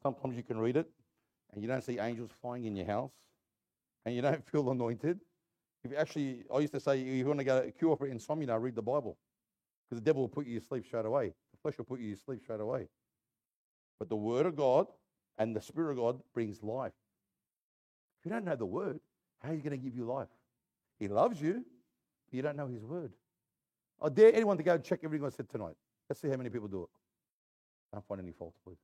sometimes 0.03 0.37
you 0.37 0.43
can 0.43 0.59
read 0.59 0.77
it 0.77 0.89
and 1.53 1.62
you 1.62 1.68
don't 1.68 1.83
see 1.83 1.99
angels 1.99 2.31
flying 2.41 2.64
in 2.64 2.77
your 2.77 2.87
house 2.87 3.12
and 4.05 4.14
you 4.14 4.22
don't 4.22 4.45
feel 4.51 4.70
anointed. 4.70 5.20
If 5.85 5.91
you 5.91 5.97
actually, 5.99 6.45
I 6.53 6.61
used 6.61 6.72
to 6.72 6.80
say, 6.80 7.01
if 7.01 7.07
you 7.07 7.26
want 7.26 7.41
to 7.41 7.45
get 7.45 7.66
a 7.66 7.70
cure 7.70 7.97
for 7.97 8.07
insomnia, 8.07 8.59
read 8.59 8.74
the 8.74 8.82
Bible 8.82 9.18
because 9.85 10.01
the 10.01 10.05
devil 10.05 10.22
will 10.22 10.28
put 10.28 10.47
you 10.47 10.59
to 10.59 10.66
sleep 10.66 10.87
straight 10.87 11.05
away. 11.05 11.26
The 11.26 11.59
flesh 11.61 11.76
will 11.76 11.85
put 11.85 12.01
you 12.01 12.14
to 12.14 12.20
sleep 12.20 12.41
straight 12.43 12.61
away. 12.61 12.89
But 13.99 14.09
the 14.09 14.16
Word 14.16 14.47
of 14.47 14.57
God 14.57 14.87
and 15.37 15.55
the 15.55 15.61
Spirit 15.61 15.93
of 15.93 15.99
God 15.99 16.20
brings 16.32 16.62
life. 16.62 16.93
If 18.18 18.24
you 18.24 18.30
don't 18.30 18.47
know 18.47 18.57
the 18.57 18.64
Word, 18.64 18.99
how 19.41 19.51
are 19.51 19.55
you 19.55 19.61
going 19.61 19.78
to 19.78 19.85
give 19.85 19.95
you 19.95 20.07
life? 20.07 20.28
He 20.99 21.07
loves 21.07 21.41
you, 21.41 21.64
but 22.30 22.37
you 22.37 22.41
don't 22.41 22.57
know 22.57 22.66
His 22.66 22.82
Word. 22.82 23.12
I 24.01 24.09
dare 24.09 24.35
anyone 24.35 24.57
to 24.57 24.62
go 24.62 24.74
and 24.74 24.82
check 24.82 25.01
everything 25.05 25.26
I 25.26 25.30
said 25.30 25.51
tonight. 25.51 25.76
Let's 26.09 26.20
see 26.20 26.28
how 26.28 26.37
many 26.37 26.49
people 26.49 26.68
do 26.68 26.82
it. 26.82 26.89
I 27.93 27.97
don't 27.97 28.07
find 28.07 28.22
any 28.22 28.32
faults 28.32 28.59
with. 28.64 28.74
it. 28.74 28.78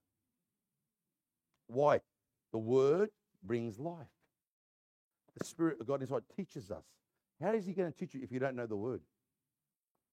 Why? 1.69 2.01
The 2.53 2.59
Word 2.59 3.09
brings 3.43 3.79
life. 3.79 4.07
The 5.39 5.45
Spirit 5.45 5.81
of 5.81 5.87
God 5.87 6.03
inside 6.03 6.23
teaches 6.37 6.71
us. 6.71 6.85
How 7.41 7.53
is 7.53 7.67
He 7.67 7.73
going 7.73 7.91
to 7.91 7.99
teach 7.99 8.15
you 8.15 8.23
if 8.23 8.33
you 8.33 8.39
don't 8.39 8.57
know 8.57 8.67
the 8.67 8.77
Word? 8.77 9.01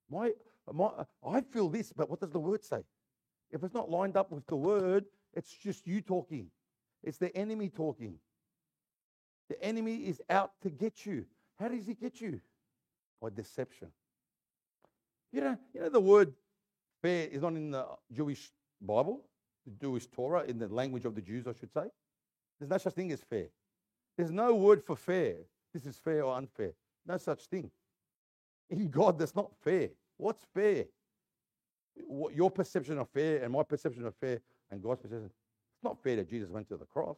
My, 0.10 0.32
my, 0.72 0.90
I 1.26 1.42
feel 1.42 1.70
this, 1.70 1.92
but 1.92 2.10
what 2.10 2.20
does 2.20 2.32
the 2.32 2.40
Word 2.40 2.64
say? 2.64 2.84
If 3.52 3.64
it's 3.64 3.74
not 3.74 3.90
lined 3.90 4.18
up 4.18 4.32
with 4.32 4.46
the 4.48 4.56
Word, 4.56 5.06
it's 5.34 5.52
just 5.52 5.86
you 5.88 6.02
talking. 6.02 6.48
It's 7.04 7.18
the 7.18 7.36
enemy 7.36 7.70
talking. 7.70 8.16
The 9.50 9.62
enemy 9.64 10.08
is 10.08 10.22
out 10.30 10.52
to 10.64 10.70
get 10.70 11.06
you. 11.06 11.26
How 11.60 11.70
does 11.70 11.86
he 11.86 11.94
get 11.94 12.20
you? 12.20 12.42
By 13.22 13.30
deception. 13.30 13.90
You 15.32 15.42
know, 15.42 15.58
you 15.74 15.82
know 15.82 15.90
the 15.90 16.00
word 16.00 16.34
fair 17.02 17.28
is 17.28 17.42
not 17.42 17.54
in 17.54 17.72
the 17.72 17.86
Jewish 18.12 18.52
Bible, 18.82 19.22
the 19.66 19.74
Jewish 19.80 20.08
Torah, 20.08 20.44
in 20.44 20.58
the 20.58 20.68
language 20.68 21.06
of 21.06 21.16
the 21.16 21.22
Jews, 21.22 21.48
I 21.48 21.54
should 21.60 21.72
say. 21.74 21.88
There's 22.60 22.70
no 22.70 22.78
such 22.78 22.94
thing 22.94 23.12
as 23.12 23.22
fair. 23.22 23.48
There's 24.18 24.32
no 24.32 24.56
word 24.56 24.84
for 24.84 24.96
fair. 24.96 25.36
This 25.74 25.86
is 25.86 25.98
fair 25.98 26.24
or 26.24 26.36
unfair. 26.36 26.74
No 27.06 27.18
such 27.18 27.46
thing. 27.46 27.70
In 28.70 28.90
God, 28.90 29.20
that's 29.20 29.36
not 29.36 29.52
fair. 29.62 29.90
What's 30.18 30.44
fair? 30.54 30.86
What, 32.08 32.34
your 32.34 32.50
perception 32.52 32.98
of 32.98 33.10
fair 33.10 33.44
and 33.44 33.54
my 33.54 33.64
perception 33.64 34.06
of 34.06 34.16
fair 34.16 34.40
and 34.72 34.82
God's 34.82 35.02
perception. 35.02 35.26
It's 35.26 35.84
not 35.84 36.02
fair 36.02 36.16
that 36.18 36.30
Jesus 36.30 36.50
went 36.50 36.68
to 36.70 36.78
the 36.78 36.86
cross 36.86 37.18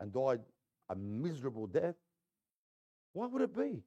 and 0.00 0.12
died 0.12 0.40
a 0.88 0.96
miserable 0.96 1.66
death. 1.66 1.94
Why 3.12 3.26
would 3.26 3.42
it 3.42 3.54
be? 3.54 3.82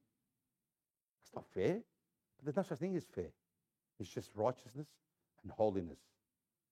It's 1.22 1.34
not 1.34 1.44
fair. 1.52 1.74
But 1.74 2.44
there's 2.44 2.56
no 2.56 2.62
such 2.62 2.78
thing 2.78 2.96
as 2.96 3.04
fair. 3.04 3.32
It's 3.98 4.08
just 4.08 4.30
righteousness 4.34 4.86
and 5.42 5.52
holiness. 5.52 5.98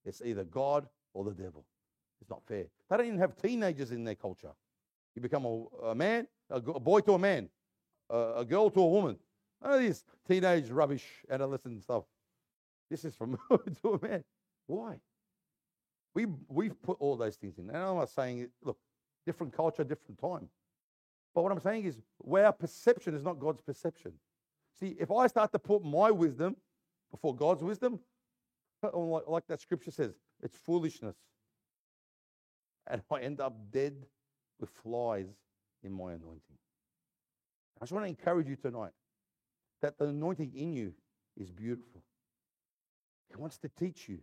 It's 0.04 0.22
either 0.24 0.44
God 0.44 0.88
or 1.14 1.24
the 1.24 1.32
devil. 1.32 1.64
It's 2.20 2.30
not 2.30 2.42
fair. 2.46 2.64
They 2.88 2.96
don't 2.96 3.06
even 3.06 3.18
have 3.18 3.36
teenagers 3.36 3.90
in 3.90 4.04
their 4.04 4.14
culture. 4.14 4.52
You 5.14 5.22
become 5.22 5.44
a, 5.44 5.64
a 5.86 5.94
man, 5.94 6.26
a, 6.50 6.56
a, 6.56 6.80
boy 6.80 7.00
to 7.00 7.14
a 7.14 7.18
man, 7.18 7.48
a, 8.10 8.34
a 8.38 8.44
girl 8.44 8.70
to 8.70 8.80
a 8.80 8.88
woman. 8.88 9.16
None 9.62 9.74
of 9.74 9.80
this 9.80 10.04
teenage 10.26 10.70
rubbish, 10.70 11.04
adolescent 11.30 11.82
stuff. 11.82 12.04
This 12.90 13.04
is 13.04 13.14
from 13.14 13.34
a 13.34 13.38
woman 13.50 13.76
to 13.82 13.88
a 13.94 14.08
man. 14.08 14.24
Why? 14.66 14.96
We, 16.14 16.26
we've 16.48 16.80
put 16.82 16.98
all 17.00 17.16
those 17.16 17.36
things 17.36 17.58
in. 17.58 17.68
And 17.68 17.76
I'm 17.76 17.96
not 17.96 18.10
saying, 18.10 18.48
look, 18.62 18.78
different 19.26 19.54
culture, 19.54 19.84
different 19.84 20.18
time. 20.18 20.48
But 21.34 21.42
what 21.42 21.52
I'm 21.52 21.60
saying 21.60 21.84
is, 21.84 22.00
where 22.18 22.46
our 22.46 22.52
perception 22.52 23.14
is 23.14 23.22
not 23.22 23.38
God's 23.38 23.62
perception. 23.62 24.12
See, 24.78 24.96
if 24.98 25.10
I 25.10 25.26
start 25.26 25.52
to 25.52 25.58
put 25.58 25.84
my 25.84 26.10
wisdom 26.10 26.56
before 27.10 27.34
God's 27.34 27.62
wisdom, 27.62 28.00
like, 28.82 29.26
like 29.26 29.46
that 29.46 29.60
scripture 29.60 29.90
says, 29.90 30.12
it's 30.42 30.56
foolishness. 30.56 31.16
And 32.88 33.00
I 33.10 33.20
end 33.20 33.40
up 33.40 33.54
dead 33.70 33.94
with 34.62 34.70
flies 34.82 35.26
in 35.82 35.92
my 35.92 36.12
anointing. 36.12 36.56
I 37.78 37.84
just 37.84 37.92
want 37.92 38.06
to 38.06 38.08
encourage 38.08 38.48
you 38.48 38.56
tonight 38.56 38.92
that 39.82 39.98
the 39.98 40.06
anointing 40.06 40.52
in 40.54 40.72
you 40.72 40.94
is 41.36 41.50
beautiful. 41.50 42.00
He 43.28 43.36
wants 43.36 43.58
to 43.58 43.68
teach 43.68 44.08
you 44.08 44.20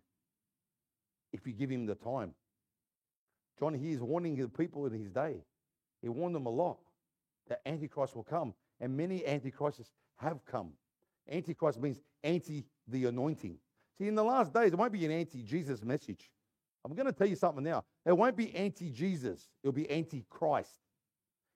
if 1.34 1.46
you 1.46 1.52
give 1.52 1.70
him 1.70 1.86
the 1.86 1.96
time. 1.96 2.34
John 3.60 3.74
he 3.74 3.92
is 3.92 4.00
warning 4.00 4.38
the 4.38 4.48
people 4.48 4.86
in 4.86 4.94
his 4.94 5.12
day. 5.12 5.44
He 6.02 6.08
warned 6.08 6.34
them 6.34 6.46
a 6.46 6.50
lot 6.50 6.80
that 7.50 7.60
Antichrist 7.66 8.16
will 8.16 8.24
come, 8.24 8.54
and 8.80 8.96
many 8.96 9.26
Antichrists 9.26 9.92
have 10.16 10.40
come. 10.46 10.72
Antichrist 11.30 11.82
means 11.82 12.00
anti 12.24 12.66
the 12.88 13.06
anointing. 13.06 13.58
See, 13.98 14.08
in 14.08 14.16
the 14.16 14.24
last 14.24 14.54
days, 14.54 14.72
it 14.72 14.78
won't 14.78 14.94
be 14.94 15.04
an 15.04 15.12
anti 15.12 15.44
Jesus 15.44 15.84
message. 15.84 16.32
I'm 16.86 16.96
going 16.96 17.08
to 17.08 17.14
tell 17.14 17.28
you 17.28 17.36
something 17.36 17.64
now. 17.64 17.84
It 18.06 18.14
won't 18.14 18.38
be 18.38 18.56
anti 18.56 18.90
Jesus, 18.90 19.48
it'll 19.64 19.74
be 19.74 19.90
anti 19.90 20.26
Christ. 20.30 20.80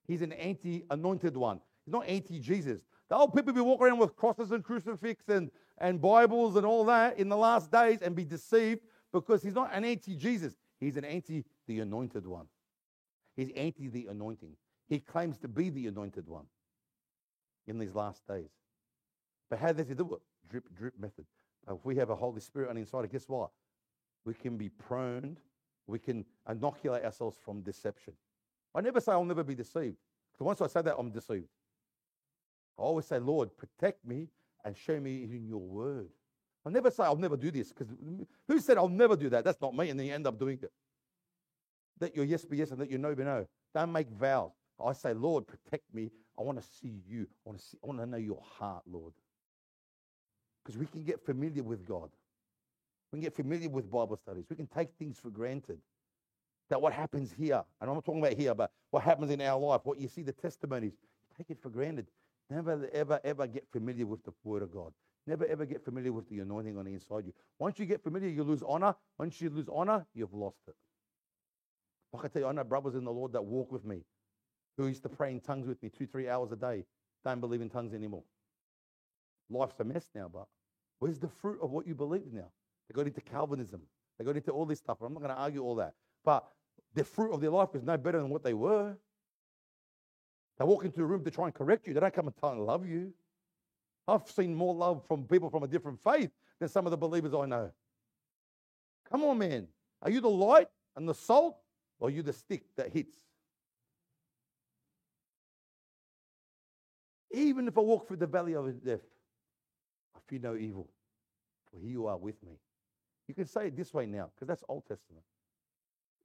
He's 0.07 0.21
an 0.21 0.33
anti 0.33 0.83
anointed 0.89 1.37
one. 1.37 1.61
He's 1.85 1.93
not 1.93 2.07
anti 2.07 2.39
Jesus. 2.39 2.81
The 3.09 3.15
old 3.15 3.33
people 3.33 3.53
be 3.53 3.61
walking 3.61 3.87
around 3.87 3.99
with 3.99 4.15
crosses 4.15 4.51
and 4.51 4.63
crucifix 4.63 5.29
and, 5.29 5.51
and 5.77 6.01
Bibles 6.01 6.55
and 6.55 6.65
all 6.65 6.85
that 6.85 7.17
in 7.17 7.29
the 7.29 7.37
last 7.37 7.71
days 7.71 8.01
and 8.01 8.15
be 8.15 8.25
deceived 8.25 8.81
because 9.11 9.43
he's 9.43 9.53
not 9.53 9.73
an 9.73 9.85
anti 9.85 10.15
Jesus. 10.15 10.55
He's 10.79 10.97
an 10.97 11.05
anti 11.05 11.45
the 11.67 11.79
anointed 11.79 12.25
one. 12.25 12.47
He's 13.35 13.51
anti 13.55 13.87
the 13.87 14.07
anointing. 14.07 14.55
He 14.87 14.99
claims 14.99 15.37
to 15.39 15.47
be 15.47 15.69
the 15.69 15.87
anointed 15.87 16.27
one 16.27 16.45
in 17.67 17.79
these 17.79 17.95
last 17.95 18.27
days. 18.27 18.49
But 19.49 19.59
how 19.59 19.71
does 19.71 19.87
he 19.87 19.93
do 19.93 20.15
it? 20.15 20.21
Drip, 20.49 20.63
drip 20.75 20.93
method. 20.99 21.25
If 21.69 21.85
we 21.85 21.95
have 21.95 22.09
a 22.09 22.15
Holy 22.15 22.41
Spirit 22.41 22.69
on 22.69 22.75
the 22.75 22.81
inside, 22.81 23.09
guess 23.11 23.29
what? 23.29 23.51
We 24.25 24.33
can 24.33 24.57
be 24.57 24.69
prone, 24.69 25.37
we 25.87 25.99
can 25.99 26.25
inoculate 26.49 27.03
ourselves 27.03 27.37
from 27.43 27.61
deception. 27.61 28.13
I 28.73 28.81
never 28.81 28.99
say 29.01 29.11
I'll 29.11 29.25
never 29.25 29.43
be 29.43 29.55
deceived. 29.55 29.97
Because 30.31 30.45
once 30.45 30.61
I 30.61 30.67
say 30.67 30.81
that, 30.81 30.95
I'm 30.97 31.11
deceived. 31.11 31.47
I 32.77 32.81
always 32.81 33.05
say, 33.05 33.19
Lord, 33.19 33.55
protect 33.57 34.05
me 34.05 34.29
and 34.65 34.75
show 34.75 34.99
me 34.99 35.23
in 35.23 35.45
your 35.47 35.59
word. 35.59 36.09
I 36.65 36.69
never 36.69 36.89
say 36.89 37.03
I'll 37.03 37.17
never 37.17 37.35
do 37.35 37.51
this 37.51 37.69
because 37.69 37.87
who 38.47 38.59
said 38.59 38.77
I'll 38.77 38.87
never 38.87 39.15
do 39.15 39.29
that? 39.29 39.43
That's 39.43 39.61
not 39.61 39.75
me, 39.75 39.89
and 39.89 39.99
then 39.99 40.07
you 40.07 40.13
end 40.13 40.25
up 40.25 40.39
doing 40.39 40.59
it. 40.61 40.71
Let 41.99 42.15
your 42.15 42.25
yes 42.25 42.45
be 42.45 42.57
yes 42.57 42.71
and 42.71 42.79
let 42.79 42.89
your 42.89 42.99
no 42.99 43.13
be 43.13 43.23
no. 43.23 43.45
Don't 43.75 43.91
make 43.91 44.09
vows. 44.09 44.51
I 44.83 44.93
say, 44.93 45.13
Lord, 45.13 45.45
protect 45.45 45.93
me. 45.93 46.09
I 46.39 46.41
want 46.41 46.61
to 46.61 46.67
see 46.81 47.01
you. 47.07 47.27
I 47.45 47.49
want 47.49 47.59
to 47.59 47.65
see. 47.65 47.77
I 47.83 47.87
want 47.87 47.99
to 47.99 48.05
know 48.05 48.17
your 48.17 48.41
heart, 48.41 48.83
Lord. 48.89 49.13
Because 50.63 50.77
we 50.79 50.85
can 50.85 51.03
get 51.03 51.23
familiar 51.25 51.63
with 51.63 51.85
God. 51.85 52.09
We 53.13 53.17
can 53.17 53.21
get 53.25 53.35
familiar 53.35 53.69
with 53.69 53.91
Bible 53.91 54.17
studies. 54.17 54.45
We 54.49 54.55
can 54.55 54.65
take 54.65 54.89
things 54.97 55.19
for 55.19 55.29
granted. 55.29 55.77
That 56.71 56.81
what 56.81 56.93
happens 56.93 57.31
here, 57.31 57.63
and 57.79 57.87
I'm 57.87 57.95
not 57.95 58.03
talking 58.03 58.25
about 58.25 58.33
here, 58.33 58.55
but 58.55 58.71
what 58.89 59.03
happens 59.03 59.29
in 59.29 59.39
our 59.39 59.59
life, 59.59 59.81
what 59.83 59.99
you 59.99 60.07
see, 60.07 60.23
the 60.23 60.31
testimonies, 60.31 60.93
take 61.37 61.51
it 61.51 61.61
for 61.61 61.69
granted. 61.69 62.07
Never, 62.49 62.89
ever, 62.91 63.19
ever 63.23 63.45
get 63.45 63.67
familiar 63.71 64.07
with 64.07 64.23
the 64.23 64.31
Word 64.43 64.63
of 64.63 64.71
God. 64.71 64.93
Never, 65.27 65.45
ever 65.45 65.63
get 65.63 65.85
familiar 65.85 66.11
with 66.11 66.27
the 66.27 66.39
anointing 66.39 66.75
on 66.75 66.85
the 66.85 66.93
inside 66.93 67.27
you. 67.27 67.33
Once 67.59 67.77
you 67.77 67.85
get 67.85 68.01
familiar, 68.01 68.29
you 68.29 68.43
lose 68.43 68.63
honor. 68.67 68.95
Once 69.19 69.39
you 69.39 69.51
lose 69.51 69.69
honor, 69.71 70.07
you've 70.15 70.33
lost 70.33 70.61
it. 70.67 70.75
I 72.15 72.27
tell 72.27 72.41
you, 72.41 72.47
I 72.47 72.51
know 72.51 72.63
brothers 72.63 72.95
in 72.95 73.03
the 73.03 73.11
Lord 73.11 73.33
that 73.33 73.45
walk 73.45 73.71
with 73.71 73.85
me 73.85 74.01
who 74.77 74.87
used 74.87 75.03
to 75.03 75.09
pray 75.09 75.31
in 75.31 75.39
tongues 75.39 75.67
with 75.67 75.81
me 75.83 75.89
two, 75.89 76.07
three 76.07 76.29
hours 76.29 76.51
a 76.51 76.55
day. 76.55 76.83
Don't 77.23 77.41
believe 77.41 77.61
in 77.61 77.69
tongues 77.69 77.93
anymore. 77.93 78.23
Life's 79.51 79.79
a 79.79 79.83
mess 79.83 80.09
now, 80.15 80.29
but 80.33 80.47
where's 80.97 81.19
the 81.19 81.29
fruit 81.29 81.59
of 81.61 81.69
what 81.69 81.85
you 81.85 81.93
believe 81.93 82.33
now? 82.33 82.49
They 82.87 82.93
got 82.93 83.07
into 83.07 83.21
Calvinism. 83.21 83.81
They 84.17 84.25
got 84.25 84.35
into 84.35 84.51
all 84.51 84.65
this 84.65 84.79
stuff. 84.79 84.97
I'm 85.01 85.13
not 85.13 85.21
going 85.21 85.33
to 85.33 85.41
argue 85.41 85.63
all 85.63 85.75
that. 85.75 85.93
But 86.23 86.45
the 86.93 87.03
fruit 87.03 87.33
of 87.33 87.41
their 87.41 87.49
life 87.49 87.69
is 87.73 87.83
no 87.83 87.97
better 87.97 88.19
than 88.19 88.29
what 88.29 88.43
they 88.43 88.53
were. 88.53 88.95
They 90.59 90.65
walk 90.65 90.85
into 90.85 91.01
a 91.01 91.05
room 91.05 91.23
to 91.23 91.31
try 91.31 91.45
and 91.45 91.53
correct 91.53 91.87
you. 91.87 91.93
They 91.93 91.99
don't 91.99 92.13
come 92.13 92.27
and 92.27 92.37
tell 92.37 92.51
and 92.51 92.65
love 92.65 92.85
you. 92.85 93.13
I've 94.07 94.29
seen 94.29 94.53
more 94.53 94.73
love 94.73 95.03
from 95.07 95.23
people 95.23 95.49
from 95.49 95.63
a 95.63 95.67
different 95.67 96.03
faith 96.03 96.29
than 96.59 96.69
some 96.69 96.85
of 96.85 96.91
the 96.91 96.97
believers 96.97 97.33
I 97.33 97.45
know. 97.45 97.71
Come 99.09 99.23
on, 99.23 99.37
man. 99.37 99.67
Are 100.01 100.09
you 100.09 100.21
the 100.21 100.29
light 100.29 100.67
and 100.95 101.07
the 101.07 101.13
salt, 101.13 101.57
or 101.99 102.09
are 102.09 102.11
you 102.11 102.21
the 102.21 102.33
stick 102.33 102.63
that 102.75 102.91
hits? 102.91 103.15
Even 107.33 107.67
if 107.67 107.77
I 107.77 107.81
walk 107.81 108.07
through 108.07 108.17
the 108.17 108.27
valley 108.27 108.53
of 108.53 108.83
death, 108.85 108.99
I 110.15 110.19
fear 110.27 110.39
no 110.39 110.55
evil, 110.55 110.89
for 111.71 111.79
he 111.79 111.87
you 111.87 112.05
are 112.05 112.17
with 112.17 112.35
me. 112.43 112.59
You 113.27 113.33
can 113.33 113.45
say 113.45 113.67
it 113.67 113.77
this 113.77 113.93
way 113.93 114.05
now, 114.05 114.29
because 114.33 114.47
that's 114.47 114.63
Old 114.67 114.83
Testament. 114.87 115.23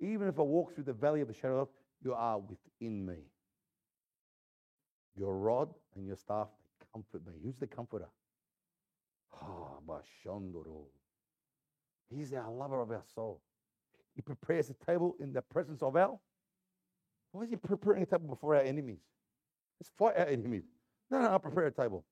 Even 0.01 0.29
if 0.29 0.39
I 0.39 0.43
walk 0.43 0.75
through 0.75 0.85
the 0.85 0.93
valley 0.93 1.21
of 1.21 1.29
the 1.29 1.35
shadow 1.35 1.61
of 1.61 1.69
death, 1.69 1.75
you 2.05 2.15
are 2.15 2.39
within 2.39 3.05
me. 3.05 3.17
Your 5.17 5.37
rod 5.37 5.69
and 5.97 6.07
your 6.07 6.17
staff 6.17 6.49
comfort 6.93 7.27
me. 7.27 7.33
Who's 7.43 7.57
the 7.57 7.67
comforter? 7.67 8.09
Ah, 9.35 9.79
Bashandoro. 9.87 10.85
He's 12.09 12.33
our 12.33 12.51
lover 12.51 12.81
of 12.81 12.91
our 12.91 13.03
soul. 13.15 13.41
He 14.15 14.23
prepares 14.23 14.71
a 14.71 14.75
table 14.75 15.17
in 15.21 15.33
the 15.33 15.43
presence 15.43 15.83
of 15.83 15.97
our. 15.97 16.19
Why 17.33 17.43
is 17.43 17.51
he 17.51 17.57
preparing 17.57 18.03
a 18.03 18.07
table 18.07 18.29
before 18.29 18.57
our 18.57 18.63
enemies? 18.63 19.01
Let's 19.81 19.91
fight 19.97 20.17
our 20.17 20.27
enemies. 20.27 20.65
No, 21.11 21.21
no, 21.21 21.29
I'll 21.29 21.39
prepare 21.39 21.67
a 21.67 21.73
table. 21.73 22.05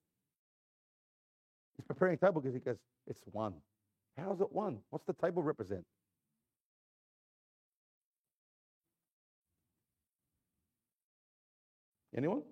He's 1.76 1.87
preparing 1.87 2.14
a 2.14 2.16
table 2.16 2.41
because 2.41 2.55
he 2.55 2.61
goes, 2.61 2.76
it's 3.07 3.20
one. 3.32 3.55
How 4.19 4.33
is 4.33 4.41
it 4.41 4.51
one? 4.51 4.79
What's 4.91 5.05
the 5.05 5.12
table 5.12 5.43
represent? 5.43 5.85
Anyone? 12.17 12.43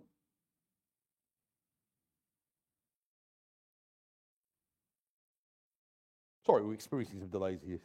Sorry, 6.44 6.62
we're 6.62 6.74
experiencing 6.74 7.20
some 7.20 7.28
delays 7.28 7.60
here. 7.64 7.80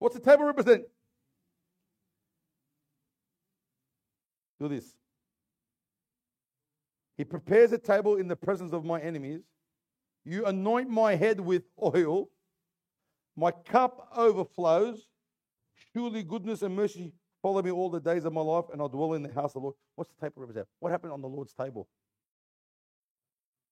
What's 0.00 0.16
the 0.16 0.20
table 0.20 0.44
represent? 0.44 0.84
Do 4.60 4.68
this. 4.68 4.97
He 7.18 7.24
prepares 7.24 7.72
a 7.72 7.78
table 7.78 8.16
in 8.16 8.28
the 8.28 8.36
presence 8.36 8.72
of 8.72 8.84
my 8.84 9.00
enemies. 9.00 9.40
You 10.24 10.46
anoint 10.46 10.88
my 10.88 11.16
head 11.16 11.40
with 11.40 11.64
oil. 11.82 12.28
My 13.36 13.50
cup 13.50 14.08
overflows. 14.16 15.08
Surely 15.92 16.22
goodness 16.22 16.62
and 16.62 16.74
mercy 16.74 17.12
follow 17.42 17.60
me 17.60 17.72
all 17.72 17.90
the 17.90 18.00
days 18.00 18.24
of 18.24 18.32
my 18.32 18.40
life, 18.40 18.66
and 18.72 18.80
I'll 18.80 18.88
dwell 18.88 19.14
in 19.14 19.22
the 19.22 19.32
house 19.32 19.50
of 19.50 19.54
the 19.54 19.60
Lord. 19.60 19.74
What's 19.96 20.10
the 20.12 20.26
table 20.26 20.42
represent? 20.42 20.68
What 20.78 20.92
happened 20.92 21.12
on 21.12 21.20
the 21.20 21.28
Lord's 21.28 21.52
table? 21.52 21.88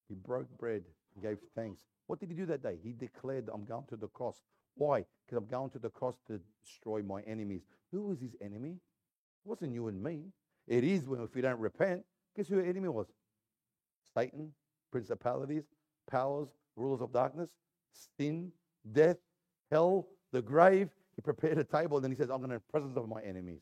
He 0.08 0.14
broke 0.14 0.48
bread 0.58 0.82
and 1.14 1.22
gave 1.22 1.38
thanks. 1.54 1.82
What 2.08 2.20
did 2.20 2.30
he 2.30 2.34
do 2.34 2.46
that 2.46 2.62
day? 2.62 2.78
He 2.82 2.92
declared, 2.92 3.48
I'm 3.52 3.64
going 3.64 3.84
to 3.90 3.96
the 3.96 4.08
cross. 4.08 4.40
Why? 4.74 5.04
Because 5.24 5.38
I'm 5.38 5.48
going 5.48 5.70
to 5.70 5.78
the 5.78 5.90
cross 5.90 6.16
to 6.28 6.40
destroy 6.64 7.02
my 7.02 7.22
enemies. 7.22 7.62
Who 7.92 8.02
was 8.02 8.20
his 8.20 8.36
enemy? 8.40 8.70
It 8.70 9.48
wasn't 9.48 9.72
you 9.72 9.88
and 9.88 10.02
me. 10.02 10.32
It 10.66 10.84
is 10.84 11.06
when 11.06 11.20
if 11.20 11.34
you 11.34 11.42
don't 11.42 11.60
repent. 11.60 12.02
Guess 12.36 12.48
who 12.48 12.56
your 12.56 12.66
enemy 12.66 12.88
was? 12.88 13.06
Satan, 14.16 14.52
principalities, 14.90 15.64
powers, 16.10 16.48
rulers 16.76 17.00
of 17.00 17.12
darkness, 17.12 17.50
sin, 18.18 18.52
death, 18.92 19.16
hell, 19.70 20.06
the 20.32 20.42
grave. 20.42 20.88
He 21.16 21.22
prepared 21.22 21.58
a 21.58 21.64
table 21.64 21.96
and 21.96 22.04
then 22.04 22.10
he 22.10 22.16
says, 22.16 22.30
I'm 22.30 22.38
going 22.38 22.50
to 22.50 22.56
in 22.56 22.62
presence 22.70 22.96
of 22.96 23.08
my 23.08 23.22
enemies. 23.22 23.60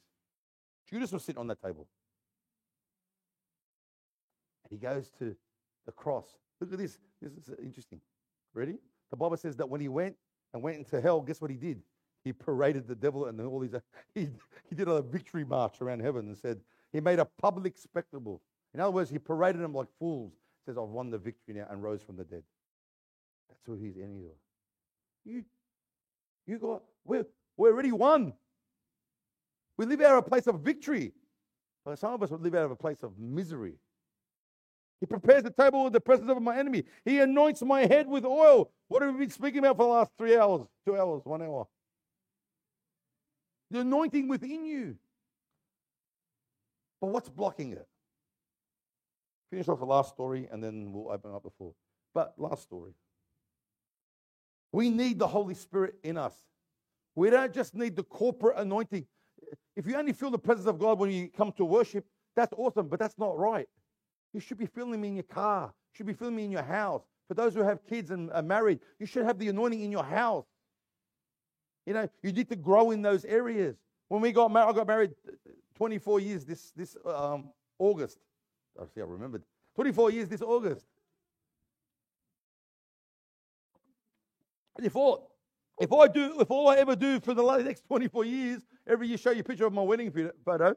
Judas 0.89 1.13
was 1.13 1.25
sitting 1.25 1.41
on 1.41 1.47
that 1.49 1.63
table. 1.63 1.87
And 4.65 4.79
he 4.79 4.79
goes 4.79 5.11
to 5.19 5.35
the 5.87 5.93
cross. 5.93 6.37
Look 6.61 6.73
at 6.73 6.79
this. 6.79 6.99
This 7.21 7.33
is 7.33 7.55
interesting. 7.63 8.01
Ready? 8.55 8.79
The 9.11 9.17
Bible 9.17 9.37
says 9.37 9.57
that 9.57 9.69
when 9.69 9.81
he 9.81 9.89
went 9.89 10.17
and 10.53 10.63
went 10.63 10.79
into 10.79 11.01
hell, 11.01 11.21
guess 11.21 11.41
what 11.41 11.51
he 11.51 11.57
did? 11.57 11.83
He 12.25 12.33
paraded 12.33 12.89
the 12.89 12.95
devil 12.95 13.27
and 13.27 13.41
all 13.41 13.61
these. 13.61 13.75
He, 14.15 14.29
he 14.69 14.75
did 14.75 14.89
a 14.89 15.03
victory 15.03 15.45
march 15.45 15.81
around 15.81 16.01
heaven 16.01 16.27
and 16.27 16.37
said, 16.37 16.61
he 16.93 17.01
made 17.01 17.19
a 17.19 17.25
public 17.25 17.77
spectacle. 17.77 18.41
In 18.73 18.81
other 18.81 18.93
words, 18.93 19.11
he 19.11 19.19
paraded 19.19 19.61
them 19.61 19.75
like 19.75 19.89
fools. 19.99 20.33
Says, 20.67 20.79
I've 20.79 20.89
won 20.89 21.11
the 21.11 21.19
victory 21.19 21.55
now 21.55 21.67
and 21.71 21.83
rose 21.83 22.03
from 22.03 22.17
the 22.17 22.25
dead. 22.25 22.43
That's 23.49 23.61
who 23.67 23.75
he's 23.75 23.97
enemy 23.97 24.27
of. 24.27 24.37
You, 25.25 25.45
you 26.47 26.59
got, 26.59 26.83
we're, 27.05 27.27
we're 27.57 27.73
already 27.73 27.93
won. 27.93 28.33
We 29.77 29.87
live 29.87 30.01
out 30.01 30.19
of 30.19 30.27
a 30.27 30.29
place 30.29 30.47
of 30.47 30.61
victory. 30.61 31.13
But 31.85 31.99
some 31.99 32.15
of 32.15 32.23
us 32.23 32.31
would 32.31 32.41
live 32.41 32.55
out 32.55 32.65
of 32.65 32.71
a 32.71 32.77
place 32.77 33.03
of 33.03 33.19
misery. 33.19 33.75
He 35.01 35.07
prepares 35.07 35.43
the 35.43 35.51
table 35.51 35.87
in 35.87 35.93
the 35.93 36.01
presence 36.01 36.31
of 36.31 36.41
my 36.41 36.57
enemy. 36.57 36.85
He 37.05 37.21
anoints 37.21 37.61
my 37.63 37.81
head 37.81 38.07
with 38.07 38.25
oil. 38.25 38.71
What 38.89 39.03
have 39.03 39.13
we 39.13 39.21
been 39.21 39.31
speaking 39.31 39.59
about 39.59 39.77
for 39.77 39.83
the 39.83 39.91
last 39.91 40.13
three 40.17 40.37
hours, 40.37 40.63
two 40.87 40.97
hours, 40.97 41.21
one 41.25 41.43
hour? 41.43 41.67
The 43.71 43.81
anointing 43.81 44.29
within 44.29 44.65
you. 44.65 44.97
But 47.01 47.09
what's 47.09 47.29
blocking 47.29 47.73
it? 47.73 47.87
Finish 49.55 49.69
off 49.69 49.79
the 49.79 49.87
last 49.87 50.13
story 50.13 50.49
and 50.51 50.61
then 50.61 50.91
we'll 50.93 51.13
open 51.13 51.33
up 51.33 51.45
the 51.45 51.51
floor. 51.51 51.75
But 52.13 52.35
last 52.39 52.65
story. 52.65 52.91
We 54.73 54.91
need 54.91 55.21
the 55.21 55.29
Holy 55.29 55.55
Spirit 55.55 55.95
in 56.03 56.19
us. 56.19 56.35
We 57.15 57.31
don't 57.31 57.55
just 57.55 57.73
need 57.77 57.95
the 57.95 58.03
corporate 58.03 58.59
anointing. 58.59 59.07
If 59.77 59.87
you 59.87 59.95
only 59.95 60.13
feel 60.13 60.33
the 60.33 60.41
presence 60.41 60.67
of 60.67 60.81
God 60.81 60.99
when 60.99 61.13
you 61.13 61.29
come 61.29 61.53
to 61.53 61.65
worship, 61.65 62.05
that's 62.35 62.53
awesome, 62.57 62.89
but 62.89 62.99
that's 62.99 63.17
not 63.17 63.39
right. 63.39 63.69
You 64.33 64.41
should 64.41 64.59
be 64.59 64.67
feeling 64.67 65.01
me 65.01 65.07
in 65.07 65.15
your 65.15 65.23
car. 65.23 65.67
You 65.67 65.99
should 65.99 66.07
be 66.07 66.15
feeling 66.15 66.35
me 66.35 66.47
in 66.47 66.51
your 66.51 66.65
house. 66.65 67.05
For 67.29 67.35
those 67.35 67.55
who 67.55 67.63
have 67.63 67.87
kids 67.87 68.11
and 68.11 68.33
are 68.33 68.43
married, 68.43 68.81
you 68.99 69.07
should 69.07 69.25
have 69.25 69.39
the 69.39 69.51
anointing 69.51 69.83
in 69.83 69.93
your 69.93 70.03
house. 70.03 70.47
You 71.87 71.95
know, 71.95 72.09
you 72.25 72.33
need 72.33 72.49
to 72.49 72.57
grow 72.57 72.91
in 72.91 73.03
those 73.03 73.25
areas. 73.25 73.77
When 74.09 74.21
we 74.21 74.33
got 74.33 74.51
married, 74.51 74.71
I 74.71 74.73
got 74.73 74.89
married 74.89 75.13
24 75.77 76.19
years 76.19 76.45
this, 76.45 76.73
this 76.75 76.97
um, 77.07 77.51
August. 77.79 78.19
I 78.81 78.85
see, 78.95 79.01
I 79.01 79.05
remembered. 79.05 79.43
24 79.77 80.11
years 80.11 80.29
this 80.29 80.43
August. 80.43 80.87
And 84.77 84.87
if 84.87 84.97
all, 84.97 85.31
if 85.81 85.93
I 85.93 86.09
do, 86.09 86.41
if 86.41 86.51
all 86.51 86.69
I 86.69 86.77
ever 86.77 86.97
do 86.97 87.21
for 87.21 87.35
the 87.35 87.57
next 87.59 87.87
24 87.87 88.25
years, 88.25 88.63
every 88.87 89.09
year 89.09 89.19
show 89.19 89.31
you 89.31 89.41
a 89.41 89.45
picture 89.45 89.67
of 89.67 89.73
my 89.73 89.83
wedding 89.83 90.13
photo, 90.45 90.75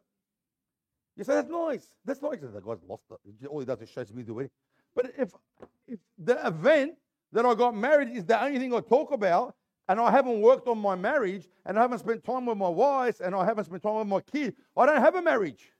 you 1.15 1.23
say 1.23 1.33
that's 1.33 1.49
nice. 1.49 1.87
That's 2.05 2.21
nice. 2.21 2.39
The 2.41 2.61
guy's 2.61 2.83
lost 2.87 3.03
it. 3.11 3.47
All 3.47 3.59
he 3.59 3.65
does 3.65 3.81
is 3.81 3.89
shows 3.89 4.13
me 4.13 4.21
the 4.21 4.33
wedding. 4.33 4.51
But 4.95 5.13
if 5.17 5.31
if 5.87 5.99
the 6.17 6.45
event 6.45 6.93
that 7.31 7.45
I 7.45 7.55
got 7.55 7.75
married 7.75 8.09
is 8.09 8.23
the 8.25 8.41
only 8.41 8.59
thing 8.59 8.73
I 8.73 8.81
talk 8.81 9.11
about, 9.11 9.55
and 9.89 9.99
I 9.99 10.11
haven't 10.11 10.41
worked 10.41 10.67
on 10.67 10.77
my 10.77 10.95
marriage, 10.95 11.47
and 11.65 11.77
I 11.77 11.81
haven't 11.81 11.99
spent 11.99 12.23
time 12.23 12.45
with 12.45 12.57
my 12.57 12.69
wife, 12.69 13.19
and 13.19 13.33
I 13.33 13.45
haven't 13.45 13.65
spent 13.65 13.81
time 13.81 13.95
with 13.95 14.07
my 14.07 14.21
kid, 14.21 14.55
I 14.75 14.85
don't 14.85 15.01
have 15.01 15.15
a 15.15 15.21
marriage. 15.21 15.71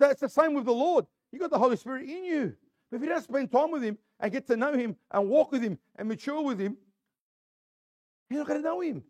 It's 0.00 0.20
the 0.20 0.28
same 0.28 0.54
with 0.54 0.64
the 0.64 0.72
Lord. 0.72 1.06
You 1.32 1.38
got 1.38 1.50
the 1.50 1.58
Holy 1.58 1.76
Spirit 1.76 2.08
in 2.08 2.24
you. 2.24 2.56
But 2.90 2.98
if 2.98 3.02
you 3.02 3.08
don't 3.08 3.22
spend 3.22 3.50
time 3.50 3.70
with 3.70 3.82
Him 3.82 3.98
and 4.20 4.32
get 4.32 4.46
to 4.48 4.56
know 4.56 4.72
Him 4.72 4.96
and 5.10 5.28
walk 5.28 5.52
with 5.52 5.62
Him 5.62 5.78
and 5.96 6.08
mature 6.08 6.42
with 6.42 6.60
Him, 6.60 6.76
you're 8.30 8.40
not 8.40 8.48
going 8.48 8.60
to 8.60 8.68
know 8.68 8.80
Him. 8.80 9.02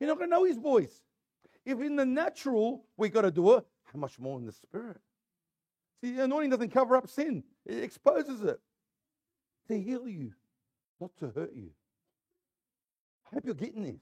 You're 0.00 0.08
not 0.08 0.18
going 0.18 0.30
to 0.30 0.36
know 0.36 0.44
His 0.44 0.56
voice. 0.56 1.02
If 1.64 1.80
in 1.80 1.96
the 1.96 2.06
natural 2.06 2.84
we 2.96 3.08
got 3.08 3.22
to 3.22 3.30
do 3.30 3.54
it, 3.54 3.64
how 3.92 3.98
much 3.98 4.18
more 4.18 4.38
in 4.38 4.46
the 4.46 4.52
Spirit? 4.52 4.98
See, 6.00 6.12
the 6.12 6.24
anointing 6.24 6.50
doesn't 6.50 6.70
cover 6.70 6.96
up 6.96 7.08
sin, 7.08 7.42
it 7.66 7.82
exposes 7.82 8.42
it 8.42 8.60
to 9.68 9.80
heal 9.80 10.08
you, 10.08 10.32
not 11.00 11.10
to 11.18 11.26
hurt 11.28 11.52
you. 11.54 11.70
I 13.26 13.34
hope 13.34 13.44
you're 13.44 13.54
getting 13.54 13.82
this. 13.82 14.00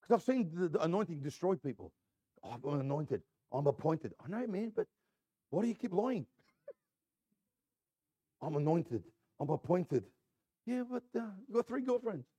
Because 0.00 0.20
I've 0.20 0.34
seen 0.34 0.50
the, 0.52 0.68
the, 0.68 0.82
anointing 0.82 1.20
destroy 1.20 1.54
people. 1.54 1.92
Oh, 2.42 2.50
I'm 2.50 2.80
anointed. 2.80 3.22
I'm 3.52 3.66
appointed. 3.66 4.14
I 4.24 4.28
know, 4.28 4.46
man, 4.46 4.72
but 4.74 4.86
why 5.50 5.62
do 5.62 5.68
you 5.68 5.74
keep 5.74 5.92
lying? 5.92 6.26
I'm 8.42 8.56
anointed. 8.56 9.02
I'm 9.40 9.50
appointed. 9.50 10.04
Yeah, 10.66 10.84
but 10.90 11.04
uh, 11.18 11.26
you 11.48 11.54
got 11.54 11.66
three 11.68 11.82
girlfriends. 11.82 12.26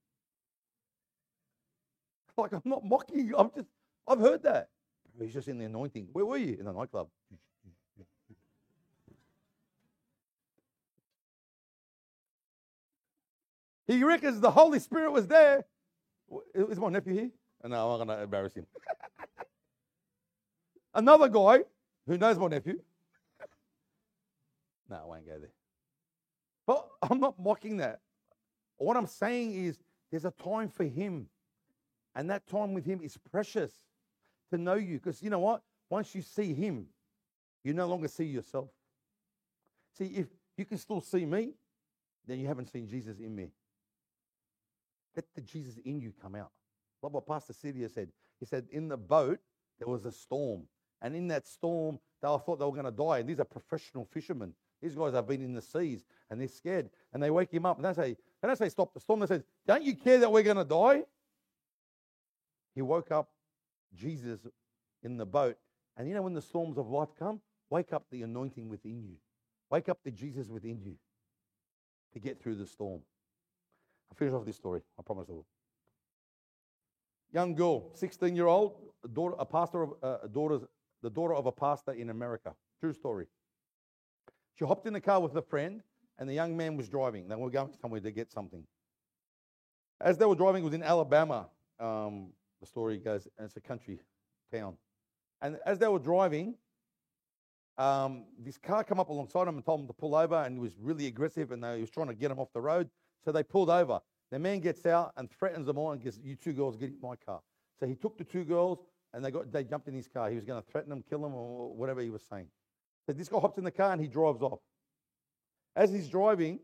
Like 2.38 2.52
I'm 2.52 2.62
not 2.64 2.84
mocking 2.84 3.26
you. 3.28 3.36
I'm 3.38 3.50
just. 3.54 3.68
I've 4.08 4.20
heard 4.20 4.42
that. 4.44 4.68
He's 5.20 5.34
just 5.34 5.48
in 5.48 5.58
the 5.58 5.66
anointing. 5.66 6.08
Where 6.12 6.26
were 6.26 6.36
you? 6.36 6.56
In 6.58 6.66
the 6.66 6.72
nightclub. 6.72 7.08
He 13.86 14.02
reckons 14.04 14.40
the 14.40 14.50
Holy 14.50 14.78
Spirit 14.80 15.12
was 15.12 15.26
there. 15.28 15.64
Is 16.54 16.78
my 16.78 16.90
nephew 16.90 17.14
here? 17.14 17.30
No, 17.64 17.92
I'm 17.92 17.98
not 17.98 18.06
going 18.06 18.18
to 18.18 18.24
embarrass 18.24 18.54
him. 18.54 18.66
Another 20.94 21.28
guy 21.28 21.60
who 22.06 22.18
knows 22.18 22.38
my 22.38 22.48
nephew. 22.48 22.80
no, 24.88 24.96
I 24.96 25.04
won't 25.06 25.26
go 25.26 25.38
there. 25.38 25.52
But 26.66 26.88
I'm 27.02 27.20
not 27.20 27.38
mocking 27.38 27.78
that. 27.78 28.00
What 28.76 28.96
I'm 28.96 29.06
saying 29.06 29.54
is 29.54 29.78
there's 30.10 30.24
a 30.24 30.30
time 30.30 30.68
for 30.68 30.84
him. 30.84 31.28
And 32.14 32.30
that 32.30 32.46
time 32.46 32.74
with 32.74 32.84
him 32.84 33.00
is 33.02 33.16
precious 33.30 33.72
to 34.52 34.58
know 34.58 34.74
you. 34.74 34.98
Because 34.98 35.22
you 35.22 35.30
know 35.30 35.40
what? 35.40 35.62
Once 35.90 36.14
you 36.14 36.22
see 36.22 36.54
him, 36.54 36.86
you 37.64 37.74
no 37.74 37.86
longer 37.86 38.08
see 38.08 38.24
yourself. 38.24 38.68
See, 39.98 40.06
if 40.06 40.26
you 40.56 40.64
can 40.64 40.78
still 40.78 41.00
see 41.00 41.24
me, 41.24 41.54
then 42.26 42.38
you 42.38 42.46
haven't 42.46 42.70
seen 42.70 42.88
Jesus 42.88 43.18
in 43.18 43.34
me. 43.34 43.50
Let 45.16 45.24
the 45.34 45.40
Jesus 45.40 45.78
in 45.84 46.00
you 46.00 46.12
come 46.20 46.34
out. 46.34 46.50
Like 47.02 47.12
what 47.12 47.26
Pastor 47.26 47.52
Celia 47.52 47.88
said. 47.88 48.08
He 48.40 48.46
said, 48.46 48.66
in 48.70 48.88
the 48.88 48.96
boat, 48.96 49.38
there 49.78 49.88
was 49.88 50.04
a 50.06 50.12
storm. 50.12 50.62
And 51.04 51.14
in 51.14 51.28
that 51.28 51.46
storm, 51.46 51.98
they 52.22 52.28
all 52.28 52.38
thought 52.38 52.58
they 52.58 52.64
were 52.64 52.72
going 52.72 52.86
to 52.86 52.90
die. 52.90 53.18
And 53.18 53.28
these 53.28 53.38
are 53.38 53.44
professional 53.44 54.06
fishermen. 54.06 54.54
These 54.80 54.94
guys 54.94 55.12
have 55.12 55.28
been 55.28 55.42
in 55.42 55.52
the 55.52 55.60
seas 55.60 56.02
and 56.30 56.40
they're 56.40 56.48
scared. 56.48 56.88
And 57.12 57.22
they 57.22 57.30
wake 57.30 57.52
him 57.52 57.66
up 57.66 57.76
and 57.76 57.84
they 57.84 57.92
say, 57.92 58.16
they 58.40 58.48
don't 58.48 58.56
say 58.56 58.70
stop 58.70 58.94
the 58.94 59.00
storm. 59.00 59.20
They 59.20 59.26
say, 59.26 59.42
don't 59.66 59.82
you 59.82 59.94
care 59.94 60.18
that 60.18 60.32
we're 60.32 60.42
going 60.42 60.56
to 60.56 60.64
die? 60.64 61.02
He 62.74 62.80
woke 62.80 63.10
up 63.12 63.28
Jesus 63.94 64.40
in 65.02 65.18
the 65.18 65.26
boat. 65.26 65.58
And 65.98 66.08
you 66.08 66.14
know 66.14 66.22
when 66.22 66.32
the 66.32 66.42
storms 66.42 66.78
of 66.78 66.88
life 66.88 67.10
come, 67.18 67.40
wake 67.68 67.92
up 67.92 68.06
the 68.10 68.22
anointing 68.22 68.70
within 68.70 69.02
you. 69.02 69.16
Wake 69.70 69.90
up 69.90 69.98
the 70.04 70.10
Jesus 70.10 70.48
within 70.48 70.80
you 70.82 70.96
to 72.14 72.18
get 72.18 72.42
through 72.42 72.54
the 72.54 72.66
storm. 72.66 73.02
I'll 74.10 74.16
finish 74.16 74.32
off 74.32 74.46
this 74.46 74.56
story. 74.56 74.80
I 74.98 75.02
promise 75.02 75.26
I 75.28 75.32
will. 75.32 75.46
Young 77.30 77.54
girl, 77.54 77.90
16 77.94 78.34
year 78.34 78.46
old, 78.46 78.76
daughter, 79.12 79.34
a 79.38 79.44
pastor 79.44 79.82
of 79.82 79.94
uh, 80.02 80.18
a 80.22 80.28
daughter's, 80.28 80.62
the 81.04 81.10
daughter 81.10 81.34
of 81.34 81.44
a 81.44 81.52
pastor 81.52 81.92
in 81.92 82.08
America. 82.08 82.54
True 82.80 82.94
story. 82.94 83.26
She 84.58 84.64
hopped 84.64 84.86
in 84.86 84.94
the 84.94 85.00
car 85.02 85.20
with 85.20 85.36
a 85.36 85.42
friend, 85.42 85.82
and 86.18 86.26
the 86.28 86.32
young 86.32 86.56
man 86.56 86.78
was 86.78 86.88
driving. 86.88 87.28
They 87.28 87.36
were 87.36 87.50
going 87.50 87.74
somewhere 87.80 88.00
to 88.00 88.10
get 88.10 88.32
something. 88.32 88.64
As 90.00 90.16
they 90.16 90.24
were 90.24 90.34
driving, 90.34 90.62
it 90.62 90.64
was 90.64 90.72
in 90.72 90.82
Alabama. 90.82 91.48
Um, 91.78 92.28
the 92.60 92.66
story 92.66 92.96
goes, 92.96 93.28
it's 93.38 93.56
a 93.56 93.60
country 93.60 94.00
town. 94.50 94.78
And 95.42 95.58
as 95.66 95.78
they 95.78 95.88
were 95.88 95.98
driving, 95.98 96.54
um, 97.76 98.24
this 98.38 98.56
car 98.56 98.82
come 98.82 98.98
up 98.98 99.10
alongside 99.10 99.46
him 99.46 99.56
and 99.56 99.64
told 99.64 99.80
him 99.80 99.86
to 99.88 99.92
pull 99.92 100.14
over, 100.14 100.36
and 100.36 100.54
he 100.54 100.60
was 100.60 100.72
really 100.80 101.06
aggressive, 101.06 101.52
and 101.52 101.62
they, 101.62 101.74
he 101.74 101.80
was 101.82 101.90
trying 101.90 102.08
to 102.08 102.14
get 102.14 102.30
him 102.30 102.38
off 102.38 102.48
the 102.54 102.62
road. 102.62 102.88
So 103.26 103.30
they 103.30 103.42
pulled 103.42 103.68
over. 103.68 104.00
The 104.30 104.38
man 104.38 104.60
gets 104.60 104.86
out 104.86 105.12
and 105.18 105.30
threatens 105.30 105.66
them 105.66 105.76
all 105.76 105.92
and 105.92 106.02
says, 106.02 106.18
"You 106.22 106.34
two 106.34 106.54
girls 106.54 106.76
get 106.76 106.90
in 106.90 106.98
my 107.02 107.16
car." 107.16 107.40
So 107.78 107.86
he 107.86 107.94
took 107.94 108.16
the 108.16 108.24
two 108.24 108.44
girls, 108.44 108.78
and 109.14 109.24
they 109.24 109.30
got 109.30 109.50
they 109.52 109.64
jumped 109.64 109.88
in 109.88 109.94
his 109.94 110.08
car. 110.08 110.28
He 110.28 110.36
was 110.36 110.44
going 110.44 110.60
to 110.60 110.68
threaten 110.68 110.90
them, 110.90 111.04
kill 111.08 111.20
them, 111.20 111.34
or 111.34 111.72
whatever 111.72 112.00
he 112.00 112.10
was 112.10 112.22
saying. 112.22 112.48
So 113.06 113.12
this 113.12 113.28
guy 113.28 113.38
hops 113.38 113.58
in 113.58 113.64
the 113.64 113.70
car 113.70 113.92
and 113.92 114.00
he 114.00 114.08
drives 114.08 114.42
off. 114.42 114.60
As 115.76 115.92
he's 115.92 116.08
driving, 116.08 116.60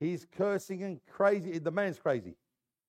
he's 0.00 0.26
cursing 0.36 0.82
and 0.82 1.00
crazy. 1.10 1.58
The 1.58 1.70
man's 1.70 1.98
crazy. 1.98 2.36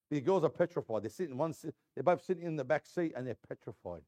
The 0.09 0.21
girls 0.21 0.43
are 0.43 0.49
petrified. 0.49 1.03
They're 1.03 1.09
sitting 1.09 1.37
one. 1.37 1.53
They're 1.95 2.03
both 2.03 2.23
sitting 2.23 2.45
in 2.45 2.55
the 2.55 2.63
back 2.63 2.85
seat 2.85 3.13
and 3.15 3.25
they're 3.25 3.37
petrified. 3.47 4.01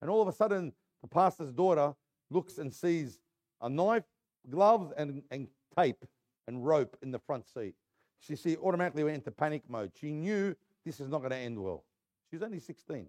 And 0.00 0.10
all 0.10 0.22
of 0.22 0.28
a 0.28 0.32
sudden, 0.32 0.72
the 1.02 1.08
pastor's 1.08 1.52
daughter 1.52 1.94
looks 2.30 2.58
and 2.58 2.72
sees 2.72 3.20
a 3.60 3.68
knife, 3.68 4.04
gloves, 4.48 4.92
and, 4.96 5.22
and 5.30 5.48
tape 5.76 6.04
and 6.48 6.66
rope 6.66 6.96
in 7.02 7.10
the 7.10 7.18
front 7.18 7.46
seat. 7.46 7.74
She, 8.18 8.36
she 8.36 8.56
automatically 8.56 9.04
went 9.04 9.16
into 9.16 9.30
panic 9.30 9.62
mode. 9.68 9.92
She 10.00 10.12
knew 10.12 10.54
this 10.84 11.00
is 11.00 11.08
not 11.08 11.18
going 11.18 11.30
to 11.30 11.36
end 11.36 11.58
well. 11.58 11.84
She 12.30 12.36
was 12.36 12.42
only 12.42 12.60
16. 12.60 13.06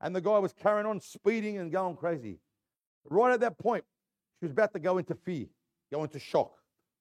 And 0.00 0.14
the 0.14 0.20
guy 0.20 0.38
was 0.38 0.52
carrying 0.52 0.86
on, 0.86 1.00
speeding 1.00 1.58
and 1.58 1.70
going 1.70 1.96
crazy. 1.96 2.38
Right 3.08 3.32
at 3.32 3.40
that 3.40 3.58
point, 3.58 3.84
she 4.40 4.46
was 4.46 4.52
about 4.52 4.72
to 4.74 4.78
go 4.78 4.98
into 4.98 5.14
fear, 5.14 5.46
go 5.92 6.02
into 6.02 6.18
shock. 6.18 6.52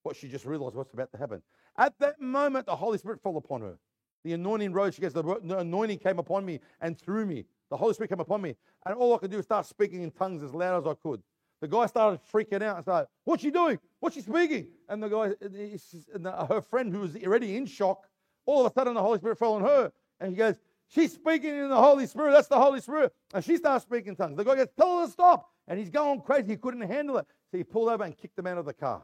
What 0.03 0.15
she 0.15 0.27
just 0.27 0.45
realized 0.45 0.75
what's 0.75 0.93
about 0.93 1.11
to 1.13 1.17
happen. 1.17 1.41
At 1.77 1.97
that 1.99 2.19
moment, 2.19 2.65
the 2.65 2.75
Holy 2.75 2.97
Spirit 2.97 3.21
fell 3.23 3.37
upon 3.37 3.61
her. 3.61 3.77
The 4.23 4.33
anointing 4.33 4.73
rose. 4.73 4.95
She 4.95 5.01
goes, 5.01 5.13
The 5.13 5.57
anointing 5.57 5.99
came 5.99 6.19
upon 6.19 6.45
me 6.45 6.59
and 6.81 6.99
through 6.99 7.25
me. 7.25 7.45
The 7.69 7.77
Holy 7.77 7.93
Spirit 7.93 8.09
came 8.09 8.19
upon 8.19 8.41
me. 8.41 8.55
And 8.85 8.95
all 8.95 9.15
I 9.15 9.17
could 9.17 9.31
do 9.31 9.37
was 9.37 9.45
start 9.45 9.65
speaking 9.65 10.03
in 10.03 10.11
tongues 10.11 10.43
as 10.43 10.53
loud 10.53 10.81
as 10.81 10.87
I 10.87 10.93
could. 10.93 11.21
The 11.61 11.67
guy 11.67 11.85
started 11.85 12.19
freaking 12.31 12.61
out 12.61 12.75
and 12.75 12.83
started, 12.83 13.07
What's 13.23 13.41
she 13.41 13.49
doing? 13.49 13.79
What's 13.99 14.15
she 14.15 14.21
speaking? 14.21 14.67
And 14.89 15.01
the 15.01 15.07
guy, 15.07 15.31
and 15.41 16.27
her 16.49 16.61
friend 16.61 16.93
who 16.93 16.99
was 16.99 17.15
already 17.17 17.55
in 17.55 17.65
shock, 17.65 18.05
all 18.45 18.65
of 18.65 18.71
a 18.71 18.73
sudden 18.73 18.93
the 18.93 19.01
Holy 19.01 19.17
Spirit 19.17 19.37
fell 19.37 19.53
on 19.53 19.61
her. 19.61 19.91
And 20.19 20.31
he 20.31 20.35
goes, 20.35 20.59
She's 20.93 21.13
speaking 21.13 21.55
in 21.55 21.69
the 21.69 21.75
Holy 21.75 22.05
Spirit. 22.05 22.33
That's 22.33 22.47
the 22.47 22.59
Holy 22.59 22.79
Spirit. 22.79 23.13
And 23.33 23.43
she 23.43 23.57
starts 23.57 23.83
speaking 23.83 24.09
in 24.09 24.15
tongues. 24.15 24.37
The 24.37 24.43
guy 24.43 24.63
Tell 24.77 24.99
her 24.99 25.05
to 25.05 25.11
stop. 25.11 25.49
And 25.67 25.79
he's 25.79 25.89
going 25.89 26.21
crazy. 26.21 26.49
He 26.49 26.57
couldn't 26.57 26.81
handle 26.81 27.17
it. 27.17 27.25
So 27.51 27.57
he 27.57 27.63
pulled 27.63 27.89
over 27.89 28.03
and 28.03 28.15
kicked 28.15 28.35
them 28.35 28.47
out 28.47 28.57
of 28.57 28.65
the 28.65 28.73
car 28.73 29.03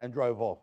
and 0.00 0.12
drove 0.12 0.40
off. 0.40 0.58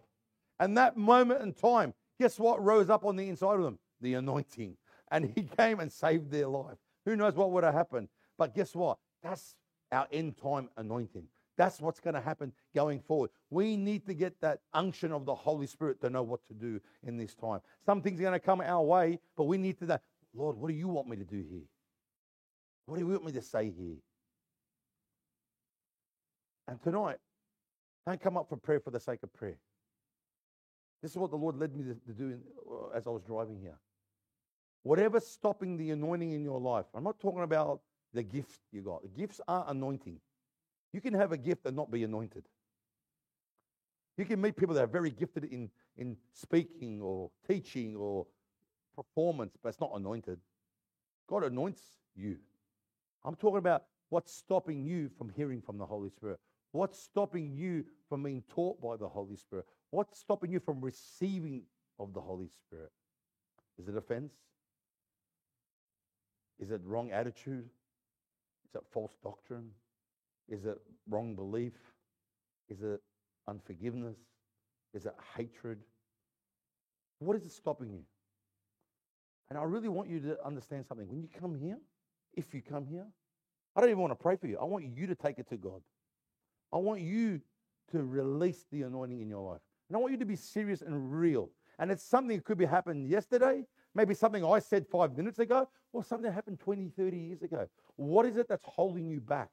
And 0.60 0.78
that 0.78 0.98
moment 0.98 1.42
in 1.42 1.54
time, 1.54 1.94
guess 2.20 2.40
what 2.40 2.64
rose 2.64 2.90
up 2.90 3.06
on 3.06 3.16
the 3.16 3.30
inside 3.30 3.56
of 3.56 3.64
them? 3.64 3.80
The 4.02 4.16
anointing. 4.16 4.76
And 5.10 5.32
he 5.36 5.44
came 5.58 5.80
and 5.80 5.92
saved 5.92 6.32
their 6.32 6.48
life. 6.48 6.78
Who 7.06 7.16
knows 7.16 7.36
what 7.36 7.52
would 7.52 7.64
have 7.64 7.74
happened? 7.74 8.10
But 8.38 8.54
guess 8.54 8.76
what? 8.76 8.98
That's 9.24 9.56
our 9.92 10.08
end 10.12 10.38
time 10.38 10.70
anointing. 10.76 11.28
That's 11.58 11.82
what's 11.82 12.00
going 12.00 12.14
to 12.14 12.22
happen 12.22 12.54
going 12.76 13.00
forward. 13.00 13.32
We 13.50 13.78
need 13.78 14.06
to 14.06 14.14
get 14.14 14.40
that 14.42 14.60
unction 14.74 15.12
of 15.12 15.26
the 15.26 15.34
Holy 15.34 15.66
Spirit 15.66 16.00
to 16.02 16.10
know 16.10 16.22
what 16.22 16.46
to 16.48 16.54
do 16.54 16.80
in 17.04 17.18
this 17.18 17.34
time. 17.34 17.62
Some 17.86 18.02
things 18.02 18.20
are 18.20 18.24
going 18.24 18.34
to 18.34 18.40
come 18.40 18.62
our 18.62 18.84
way, 18.84 19.20
but 19.36 19.46
we 19.46 19.58
need 19.58 19.80
to 19.80 20.00
Lord, 20.38 20.58
what 20.58 20.70
do 20.70 20.76
you 20.76 20.88
want 20.88 21.08
me 21.08 21.18
to 21.18 21.24
do 21.24 21.44
here? 21.50 21.66
What 22.86 22.98
do 22.98 23.02
you 23.02 23.08
want 23.08 23.26
me 23.26 23.32
to 23.34 23.42
say 23.42 23.66
here? 23.66 23.98
And 26.68 26.82
tonight, 26.82 27.18
don't 28.06 28.22
come 28.22 28.38
up 28.38 28.48
for 28.48 28.58
prayer 28.58 28.80
for 28.80 28.92
the 28.92 29.00
sake 29.00 29.24
of 29.24 29.34
prayer. 29.34 29.58
This 31.02 31.12
is 31.12 31.18
what 31.18 31.32
the 31.32 31.38
Lord 31.38 31.58
led 31.58 31.76
me 31.76 31.84
to, 31.84 32.14
do 32.14 32.38
uh, 32.70 32.96
as 32.96 33.08
I 33.08 33.10
was 33.10 33.22
driving 33.24 33.60
here. 33.60 33.78
Whatever's 34.84 35.28
stopping 35.28 35.78
the 35.78 35.92
anointing 35.92 36.32
in 36.32 36.44
your 36.44 36.60
life, 36.60 36.86
I'm 36.94 37.04
not 37.04 37.20
talking 37.20 37.44
about 37.44 37.82
the 38.14 38.24
gift 38.24 38.62
you 38.72 38.82
got. 38.82 39.04
The 39.04 39.10
gifts 39.10 39.42
are 39.48 39.66
anointing. 39.68 40.20
You 40.94 41.02
can 41.02 41.14
have 41.14 41.32
a 41.32 41.38
gift 41.38 41.66
and 41.66 41.76
not 41.76 41.92
be 41.92 42.04
anointed. 42.04 42.46
You 44.18 44.26
can 44.26 44.42
meet 44.42 44.56
people 44.56 44.76
that 44.76 44.84
are 44.84 44.88
very 44.88 45.12
gifted 45.12 45.44
in, 45.46 45.70
in 45.98 46.18
speaking 46.34 47.02
or 47.02 47.30
teaching 47.48 47.96
or 47.96 48.26
performance, 48.98 49.56
but 49.62 49.70
it's 49.70 49.80
not 49.80 49.92
anointed. 49.96 50.40
God 51.30 51.44
anoints 51.44 51.82
you. 52.16 52.38
I'm 53.24 53.36
talking 53.36 53.60
about 53.60 53.84
what's 54.10 54.34
stopping 54.34 54.84
you 54.84 55.10
from 55.18 55.30
hearing 55.30 55.62
from 55.62 55.78
the 55.78 55.86
Holy 55.86 56.10
Spirit. 56.10 56.40
What's 56.72 57.00
stopping 57.00 57.56
you 57.56 57.86
from 58.10 58.24
being 58.24 58.44
taught 58.54 58.82
by 58.82 58.98
the 58.98 59.08
Holy 59.08 59.38
Spirit? 59.38 59.66
What's 59.92 60.20
stopping 60.20 60.52
you 60.52 60.60
from 60.60 60.82
receiving 60.82 61.62
of 62.00 62.14
the 62.14 62.22
Holy 62.22 62.50
Spirit? 62.66 62.92
Is 63.80 63.88
it 63.88 63.96
offense? 63.96 64.34
Is 66.60 66.72
it 66.72 66.82
wrong 66.84 67.12
attitude? 67.12 67.70
Is 68.68 68.76
it 68.76 68.82
false 68.92 69.16
doctrine? 69.24 69.70
Is 70.50 70.66
it 70.66 70.78
wrong 71.10 71.36
belief? 71.36 71.74
Is 72.70 72.82
it 72.82 73.02
unforgiveness? 73.48 74.18
Is 74.94 75.06
it 75.06 75.16
hatred? 75.36 75.80
What 77.20 77.36
is 77.36 77.46
it 77.46 77.52
stopping 77.52 77.92
you? 77.92 78.04
And 79.50 79.58
I 79.58 79.64
really 79.64 79.90
want 79.90 80.10
you 80.10 80.20
to 80.22 80.46
understand 80.46 80.86
something. 80.86 81.08
When 81.08 81.22
you 81.22 81.30
come 81.40 81.56
here, 81.56 81.78
if 82.34 82.54
you 82.54 82.62
come 82.62 82.86
here, 82.86 83.06
I 83.76 83.82
don't 83.82 83.90
even 83.90 84.02
want 84.02 84.12
to 84.12 84.22
pray 84.22 84.36
for 84.36 84.48
you. 84.48 84.58
I 84.60 84.66
want 84.66 84.86
you 84.86 85.08
to 85.08 85.16
take 85.16 85.40
it 85.40 85.48
to 85.50 85.58
God. 85.58 85.82
I 86.74 86.78
want 86.78 87.02
you 87.02 87.40
to 87.92 88.04
release 88.04 88.66
the 88.72 88.82
anointing 88.82 89.22
in 89.22 89.30
your 89.30 89.52
life. 89.52 89.62
And 89.88 89.96
I 89.96 90.00
want 90.00 90.12
you 90.12 90.20
to 90.20 90.26
be 90.26 90.36
serious 90.36 90.82
and 90.82 91.12
real. 91.12 91.50
And 91.80 91.92
it's 91.92 92.04
something 92.04 92.36
that 92.36 92.44
could 92.44 92.58
be 92.58 92.66
happened 92.66 93.08
yesterday, 93.08 93.64
maybe 93.96 94.14
something 94.14 94.44
I 94.44 94.60
said 94.60 94.86
five 94.88 95.16
minutes 95.16 95.40
ago, 95.40 95.70
or 95.94 96.04
something 96.04 96.26
that 96.26 96.34
happened 96.34 96.60
20, 96.60 96.90
30 96.98 97.18
years 97.18 97.42
ago. 97.44 97.68
What 97.96 98.26
is 98.26 98.36
it 98.36 98.48
that's 98.50 98.66
holding 98.66 99.08
you 99.08 99.22
back? 99.22 99.50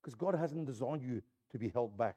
Because 0.00 0.14
God 0.14 0.34
hasn't 0.34 0.66
designed 0.66 1.02
you 1.02 1.22
to 1.50 1.58
be 1.58 1.70
held 1.70 1.96
back. 1.96 2.16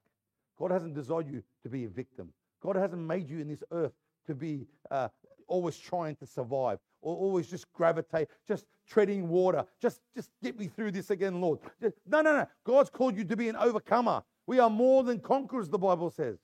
God 0.59 0.71
hasn't 0.71 0.93
designed 0.93 1.31
you 1.31 1.41
to 1.63 1.69
be 1.69 1.85
a 1.85 1.89
victim. 1.89 2.33
God 2.61 2.75
hasn't 2.75 3.01
made 3.01 3.29
you 3.29 3.39
in 3.39 3.47
this 3.47 3.63
earth 3.71 3.93
to 4.25 4.35
be 4.35 4.67
uh, 4.91 5.07
always 5.47 5.77
trying 5.77 6.15
to 6.17 6.25
survive 6.25 6.79
or 7.01 7.15
always 7.15 7.47
just 7.47 7.71
gravitate, 7.73 8.27
just 8.47 8.65
treading 8.87 9.27
water. 9.27 9.65
Just, 9.81 10.01
just 10.15 10.29
get 10.43 10.57
me 10.57 10.67
through 10.67 10.91
this 10.91 11.09
again, 11.09 11.41
Lord. 11.41 11.59
Just, 11.81 11.95
no, 12.07 12.21
no, 12.21 12.35
no. 12.35 12.47
God's 12.65 12.89
called 12.89 13.17
you 13.17 13.23
to 13.25 13.35
be 13.35 13.49
an 13.49 13.55
overcomer. 13.55 14.23
We 14.45 14.59
are 14.59 14.69
more 14.69 15.03
than 15.03 15.19
conquerors, 15.19 15.69
the 15.69 15.77
Bible 15.77 16.09
says. 16.09 16.37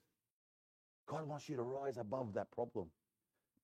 God 1.07 1.27
wants 1.27 1.49
you 1.49 1.55
to 1.55 1.63
rise 1.63 1.97
above 1.97 2.33
that 2.33 2.51
problem. 2.51 2.87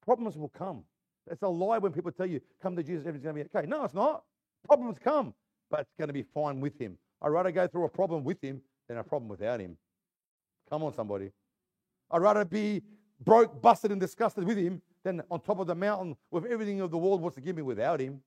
Problems 0.06 0.38
will 0.38 0.50
come. 0.50 0.84
It's 1.30 1.44
a 1.44 1.48
lie 1.48 1.78
when 1.78 1.92
people 1.92 2.12
tell 2.12 2.26
you, 2.26 2.42
come 2.62 2.76
to 2.76 2.84
Jesus, 2.84 3.06
everything's 3.06 3.24
going 3.24 3.36
to 3.36 3.44
be 3.44 3.58
okay. 3.58 3.68
No, 3.68 3.84
it's 3.84 3.94
not. 3.94 4.24
Problems 4.66 4.98
come, 5.04 5.34
but 5.70 5.82
it's 5.82 5.94
going 5.98 6.08
to 6.08 6.14
be 6.14 6.24
fine 6.24 6.60
with 6.60 6.80
Him. 6.80 6.98
I'd 7.22 7.30
rather 7.30 7.52
go 7.52 7.68
through 7.68 7.86
a 7.86 7.90
problem 7.90 8.24
with 8.24 8.42
Him 8.42 8.62
than 8.88 8.98
a 8.98 9.04
problem 9.04 9.30
without 9.30 9.60
Him. 9.60 9.78
Come 10.70 10.84
on, 10.84 10.94
somebody. 10.94 11.32
I'd 12.12 12.22
rather 12.22 12.46
be 12.46 12.82
broke, 13.24 13.62
busted, 13.62 13.92
and 13.92 14.02
disgusted 14.02 14.44
with 14.44 14.58
Him 14.58 14.82
than 15.10 15.24
on 15.32 15.42
top 15.42 15.60
of 15.60 15.68
the 15.68 15.76
mountain 15.76 16.16
with 16.32 16.46
everything 16.46 16.82
of 16.82 16.92
the 16.92 16.98
world 16.98 17.22
wants 17.22 17.36
to 17.36 17.42
give 17.42 17.56
me 17.56 17.62
without 17.62 18.00
Him. 18.00 18.22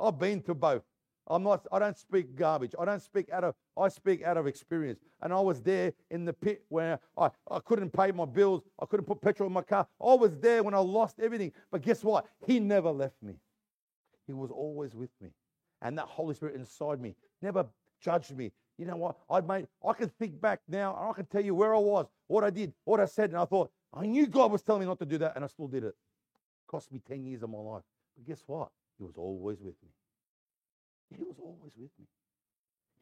I've 0.00 0.18
been 0.18 0.42
to 0.42 0.54
both. 0.54 0.82
I'm 1.28 1.42
not, 1.42 1.66
I 1.72 1.80
don't 1.80 1.98
speak 1.98 2.36
garbage. 2.36 2.72
I 2.78 2.84
don't 2.84 3.02
speak 3.02 3.30
out 3.32 3.42
of, 3.42 3.54
I 3.76 3.88
speak 3.88 4.22
out 4.22 4.36
of 4.36 4.46
experience. 4.46 5.00
And 5.22 5.32
I 5.32 5.40
was 5.40 5.60
there 5.60 5.92
in 6.10 6.24
the 6.24 6.32
pit 6.32 6.62
where 6.68 7.00
I, 7.18 7.30
I 7.50 7.58
couldn't 7.58 7.90
pay 7.92 8.12
my 8.12 8.26
bills. 8.26 8.62
I 8.80 8.86
couldn't 8.86 9.06
put 9.06 9.20
petrol 9.20 9.48
in 9.48 9.52
my 9.52 9.62
car. 9.62 9.88
I 10.00 10.14
was 10.14 10.36
there 10.38 10.62
when 10.62 10.74
I 10.74 10.78
lost 10.78 11.18
everything. 11.18 11.52
But 11.72 11.82
guess 11.82 12.04
what? 12.04 12.26
He 12.46 12.60
never 12.60 12.90
left 12.90 13.20
me. 13.22 13.34
He 14.28 14.34
was 14.34 14.50
always 14.52 14.94
with 14.94 15.10
me. 15.20 15.30
And 15.82 15.98
that 15.98 16.06
Holy 16.06 16.34
Spirit 16.34 16.54
inside 16.54 17.00
me 17.00 17.16
never 17.42 17.66
judged 18.00 18.36
me. 18.36 18.52
You 18.78 18.86
know 18.86 18.96
what? 18.96 19.16
I 19.28 19.40
made, 19.40 19.66
I 19.84 19.94
can 19.94 20.10
think 20.20 20.40
back 20.40 20.60
now 20.68 20.96
and 20.96 21.10
I 21.10 21.12
can 21.12 21.26
tell 21.26 21.44
you 21.44 21.54
where 21.54 21.74
I 21.74 21.78
was, 21.78 22.06
what 22.28 22.44
I 22.44 22.50
did, 22.50 22.72
what 22.84 23.00
I 23.00 23.06
said. 23.06 23.30
And 23.30 23.38
I 23.38 23.46
thought, 23.46 23.70
I 23.96 24.06
knew 24.06 24.26
God 24.26 24.52
was 24.52 24.62
telling 24.62 24.80
me 24.80 24.86
not 24.86 24.98
to 25.00 25.06
do 25.06 25.18
that. 25.18 25.34
And 25.36 25.44
I 25.44 25.48
still 25.48 25.68
did 25.68 25.84
it. 25.84 25.94
cost 26.68 26.92
me 26.92 27.00
10 27.06 27.24
years 27.24 27.42
of 27.42 27.50
my 27.50 27.58
life. 27.58 27.82
But 28.16 28.26
guess 28.26 28.42
what? 28.46 28.68
He 28.98 29.04
was 29.04 29.14
always 29.16 29.58
with 29.60 29.74
me. 29.82 29.90
He 31.16 31.24
was 31.24 31.36
always 31.40 31.72
with 31.76 31.90
me. 31.98 32.06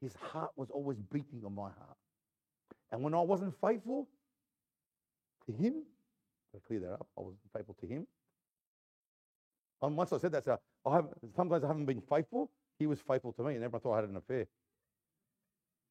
His 0.00 0.14
heart 0.14 0.50
was 0.56 0.70
always 0.70 0.98
beating 1.12 1.42
on 1.44 1.54
my 1.54 1.70
heart. 1.70 1.96
And 2.92 3.02
when 3.02 3.14
I 3.14 3.20
wasn't 3.20 3.54
faithful 3.60 4.08
to 5.46 5.52
him, 5.52 5.82
to 6.54 6.60
clear 6.66 6.80
that 6.80 6.92
up, 6.92 7.06
I 7.18 7.22
wasn't 7.22 7.40
faithful 7.56 7.76
to 7.80 7.86
him. 7.86 8.06
And 9.82 9.96
once 9.96 10.12
I 10.12 10.18
said 10.18 10.32
that, 10.32 10.44
so 10.44 10.58
I 10.86 10.94
have, 10.94 11.06
sometimes 11.36 11.64
I 11.64 11.66
haven't 11.66 11.86
been 11.86 12.02
faithful. 12.02 12.50
He 12.78 12.86
was 12.86 13.00
faithful 13.00 13.32
to 13.34 13.42
me, 13.42 13.54
and 13.54 13.64
everyone 13.64 13.80
thought 13.80 13.94
I 13.94 14.00
had 14.00 14.08
an 14.08 14.16
affair. 14.16 14.46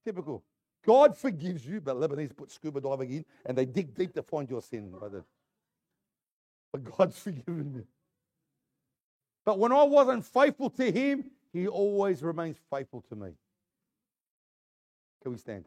Typical. 0.05 0.43
God 0.85 1.17
forgives 1.17 1.65
you, 1.65 1.79
but 1.79 1.95
Lebanese 1.95 2.35
put 2.35 2.51
scuba 2.51 2.81
diving 2.81 3.11
in 3.11 3.25
and 3.45 3.57
they 3.57 3.65
dig 3.65 3.95
deep 3.95 4.13
to 4.13 4.21
find 4.21 4.49
your 4.49 4.61
sin, 4.61 4.91
brother. 4.91 5.23
But 6.71 6.83
God's 6.83 7.17
forgiven 7.23 7.73
me. 7.73 7.83
But 9.45 9.59
when 9.59 9.71
I 9.71 9.83
wasn't 9.83 10.25
faithful 10.25 10.69
to 10.71 10.91
Him, 10.91 11.25
He 11.51 11.67
always 11.67 12.21
remains 12.21 12.57
faithful 12.69 13.01
to 13.09 13.15
me. 13.15 13.29
Can 15.21 15.31
we 15.31 15.37
stand? 15.37 15.65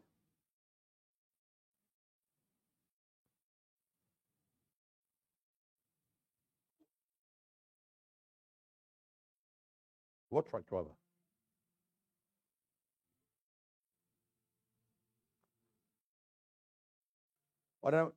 What 10.29 10.47
truck 10.49 10.67
driver? 10.67 10.89
I 17.87 17.91
don't. 17.91 18.13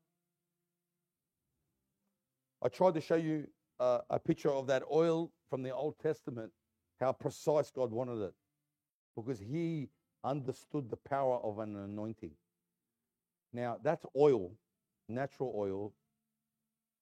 I 2.61 2.69
tried 2.69 2.95
to 2.95 3.01
show 3.01 3.15
you 3.15 3.47
uh, 3.79 4.01
a 4.11 4.19
picture 4.19 4.51
of 4.51 4.67
that 4.67 4.83
oil 4.93 5.31
from 5.49 5.63
the 5.63 5.73
Old 5.73 5.97
Testament, 6.01 6.51
how 6.99 7.13
precise 7.13 7.71
God 7.71 7.93
wanted 7.93 8.21
it, 8.21 8.35
because 9.15 9.39
He 9.39 9.89
understood 10.25 10.91
the 10.91 10.97
power 10.97 11.37
of 11.37 11.61
an 11.61 11.77
anointing. 11.77 12.33
Now, 13.53 13.79
that's 13.81 14.05
oil, 14.17 14.51
natural 15.09 15.55
oil, 15.57 15.95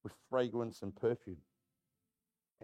with 0.04 0.12
fragrance 0.28 0.82
and 0.82 0.94
perfume. 0.94 1.38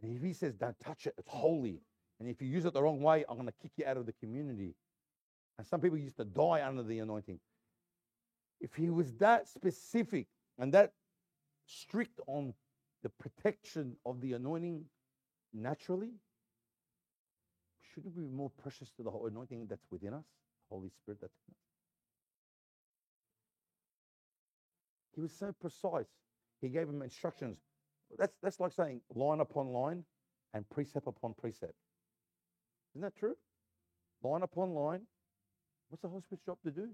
And 0.02 0.14
if 0.14 0.22
He 0.22 0.34
says, 0.34 0.52
don't 0.52 0.78
touch 0.80 1.06
it, 1.06 1.14
it's 1.16 1.30
holy. 1.30 1.80
And 2.20 2.28
if 2.28 2.42
you 2.42 2.48
use 2.48 2.66
it 2.66 2.74
the 2.74 2.82
wrong 2.82 3.00
way, 3.00 3.24
I'm 3.26 3.36
going 3.36 3.48
to 3.48 3.54
kick 3.62 3.72
you 3.78 3.86
out 3.86 3.96
of 3.96 4.04
the 4.04 4.12
community. 4.12 4.74
And 5.56 5.66
some 5.66 5.80
people 5.80 5.96
used 5.96 6.18
to 6.18 6.24
die 6.26 6.62
under 6.62 6.82
the 6.82 6.98
anointing. 6.98 7.40
If 8.64 8.74
He 8.74 8.88
was 8.88 9.12
that 9.16 9.46
specific 9.46 10.26
and 10.58 10.72
that 10.72 10.92
strict 11.66 12.18
on 12.26 12.54
the 13.02 13.10
protection 13.10 13.94
of 14.06 14.22
the 14.22 14.32
anointing 14.32 14.86
naturally, 15.52 16.12
shouldn't 17.82 18.16
we 18.16 18.22
be 18.22 18.30
more 18.30 18.50
precious 18.62 18.90
to 18.96 19.02
the 19.02 19.10
whole 19.10 19.26
anointing 19.26 19.66
that's 19.68 19.84
within 19.90 20.14
us, 20.14 20.24
Holy 20.70 20.88
Spirit 20.88 21.18
that's 21.20 21.34
us? 21.50 21.56
He 25.14 25.20
was 25.20 25.32
so 25.32 25.54
precise. 25.60 26.08
He 26.62 26.70
gave 26.70 26.88
him 26.88 27.02
instructions. 27.02 27.58
That's, 28.18 28.32
that's 28.42 28.60
like 28.60 28.72
saying 28.72 29.02
line 29.14 29.40
upon 29.40 29.68
line 29.74 30.04
and 30.54 30.68
precept 30.70 31.06
upon 31.06 31.34
precept. 31.34 31.74
Isn't 32.94 33.02
that 33.02 33.14
true? 33.14 33.36
Line 34.22 34.40
upon 34.40 34.70
line. 34.70 35.02
What's 35.90 36.00
the 36.00 36.08
Holy 36.08 36.22
Spirit's 36.22 36.46
job 36.46 36.56
to 36.64 36.70
do? 36.70 36.88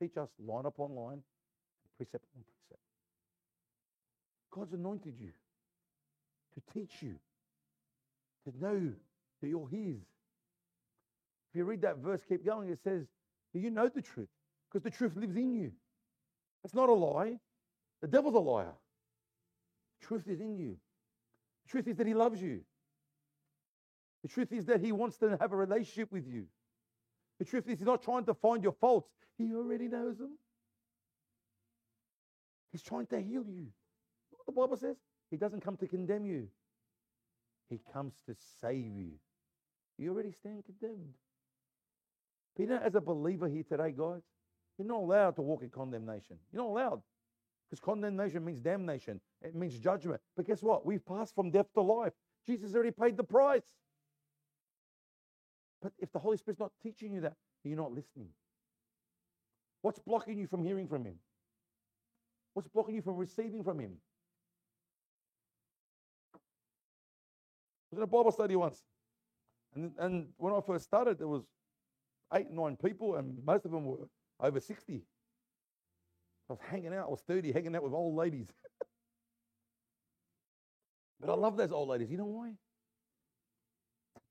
Teach 0.00 0.16
us 0.16 0.28
line 0.44 0.66
upon 0.66 0.94
line, 0.94 1.22
precept 1.96 2.24
upon 2.24 2.44
precept. 2.44 2.82
God's 4.50 4.72
anointed 4.72 5.14
you 5.18 5.30
to 6.54 6.72
teach 6.72 7.02
you, 7.02 7.14
to 8.44 8.64
know 8.64 8.92
that 9.40 9.48
you're 9.48 9.68
His. 9.68 10.00
If 11.50 11.58
you 11.58 11.64
read 11.64 11.82
that 11.82 11.98
verse, 11.98 12.20
keep 12.28 12.44
going, 12.44 12.70
it 12.70 12.78
says, 12.82 13.06
You 13.52 13.70
know 13.70 13.88
the 13.88 14.02
truth 14.02 14.28
because 14.70 14.82
the 14.82 14.90
truth 14.90 15.16
lives 15.16 15.36
in 15.36 15.54
you. 15.54 15.72
It's 16.64 16.74
not 16.74 16.88
a 16.88 16.92
lie. 16.92 17.38
The 18.00 18.08
devil's 18.08 18.34
a 18.34 18.38
liar. 18.38 18.74
Truth 20.02 20.28
is 20.28 20.40
in 20.40 20.56
you. 20.56 20.76
The 21.64 21.70
truth 21.70 21.88
is 21.88 21.96
that 21.96 22.06
He 22.06 22.14
loves 22.14 22.42
you. 22.42 22.60
The 24.22 24.28
truth 24.28 24.52
is 24.52 24.66
that 24.66 24.80
He 24.80 24.92
wants 24.92 25.16
to 25.18 25.36
have 25.40 25.52
a 25.52 25.56
relationship 25.56 26.10
with 26.12 26.26
you. 26.26 26.46
The 27.44 27.50
truth 27.50 27.68
is 27.68 27.78
He's 27.78 27.86
not 27.86 28.02
trying 28.02 28.24
to 28.24 28.32
find 28.32 28.62
your 28.62 28.72
faults, 28.72 29.10
He 29.36 29.54
already 29.54 29.86
knows 29.86 30.16
them. 30.16 30.38
He's 32.72 32.82
trying 32.82 33.06
to 33.08 33.20
heal 33.20 33.44
you. 33.46 33.66
The 34.46 34.52
Bible 34.52 34.78
says? 34.78 34.96
He 35.30 35.36
doesn't 35.36 35.60
come 35.60 35.76
to 35.76 35.86
condemn 35.86 36.24
you, 36.24 36.48
He 37.68 37.80
comes 37.92 38.14
to 38.26 38.34
save 38.62 38.96
you. 38.96 39.10
You 39.98 40.12
already 40.12 40.32
stand 40.32 40.64
condemned. 40.64 41.14
But 42.56 42.62
you 42.62 42.68
know, 42.70 42.80
as 42.82 42.94
a 42.94 43.00
believer 43.00 43.46
here 43.46 43.62
today, 43.62 43.92
guys, 43.92 44.22
you're 44.78 44.88
not 44.88 45.00
allowed 45.00 45.36
to 45.36 45.42
walk 45.42 45.62
in 45.62 45.68
condemnation. 45.68 46.38
You're 46.50 46.62
not 46.62 46.70
allowed. 46.70 47.02
Because 47.68 47.80
condemnation 47.84 48.42
means 48.42 48.60
damnation, 48.60 49.20
it 49.42 49.54
means 49.54 49.78
judgment. 49.78 50.20
But 50.34 50.46
guess 50.46 50.62
what? 50.62 50.86
We've 50.86 51.04
passed 51.04 51.34
from 51.34 51.50
death 51.50 51.66
to 51.74 51.82
life. 51.82 52.14
Jesus 52.46 52.74
already 52.74 52.90
paid 52.90 53.18
the 53.18 53.24
price. 53.24 53.74
But 55.84 55.92
if 55.98 56.10
the 56.12 56.18
Holy 56.18 56.38
Spirit's 56.38 56.60
not 56.60 56.72
teaching 56.82 57.12
you 57.12 57.20
that, 57.20 57.34
you're 57.62 57.76
not 57.76 57.92
listening. 57.92 58.30
What's 59.82 59.98
blocking 59.98 60.38
you 60.38 60.46
from 60.46 60.64
hearing 60.64 60.88
from 60.88 61.04
Him? 61.04 61.16
What's 62.54 62.68
blocking 62.68 62.94
you 62.94 63.02
from 63.02 63.16
receiving 63.16 63.62
from 63.62 63.78
Him? 63.78 63.92
I 66.34 66.38
was 67.90 67.98
in 67.98 68.02
a 68.02 68.06
Bible 68.06 68.32
study 68.32 68.56
once. 68.56 68.82
And, 69.74 69.92
and 69.98 70.28
when 70.38 70.54
I 70.54 70.60
first 70.66 70.86
started, 70.86 71.18
there 71.18 71.28
was 71.28 71.42
eight, 72.32 72.50
nine 72.50 72.78
people, 72.82 73.16
and 73.16 73.44
most 73.44 73.66
of 73.66 73.70
them 73.70 73.84
were 73.84 74.08
over 74.40 74.60
60. 74.60 75.02
I 76.48 76.52
was 76.52 76.60
hanging 76.66 76.94
out, 76.94 77.08
I 77.08 77.10
was 77.10 77.20
30, 77.28 77.52
hanging 77.52 77.76
out 77.76 77.82
with 77.82 77.92
old 77.92 78.16
ladies. 78.16 78.48
but 81.20 81.28
I 81.28 81.34
love 81.34 81.58
those 81.58 81.72
old 81.72 81.90
ladies. 81.90 82.10
You 82.10 82.16
know 82.16 82.24
why? 82.24 82.52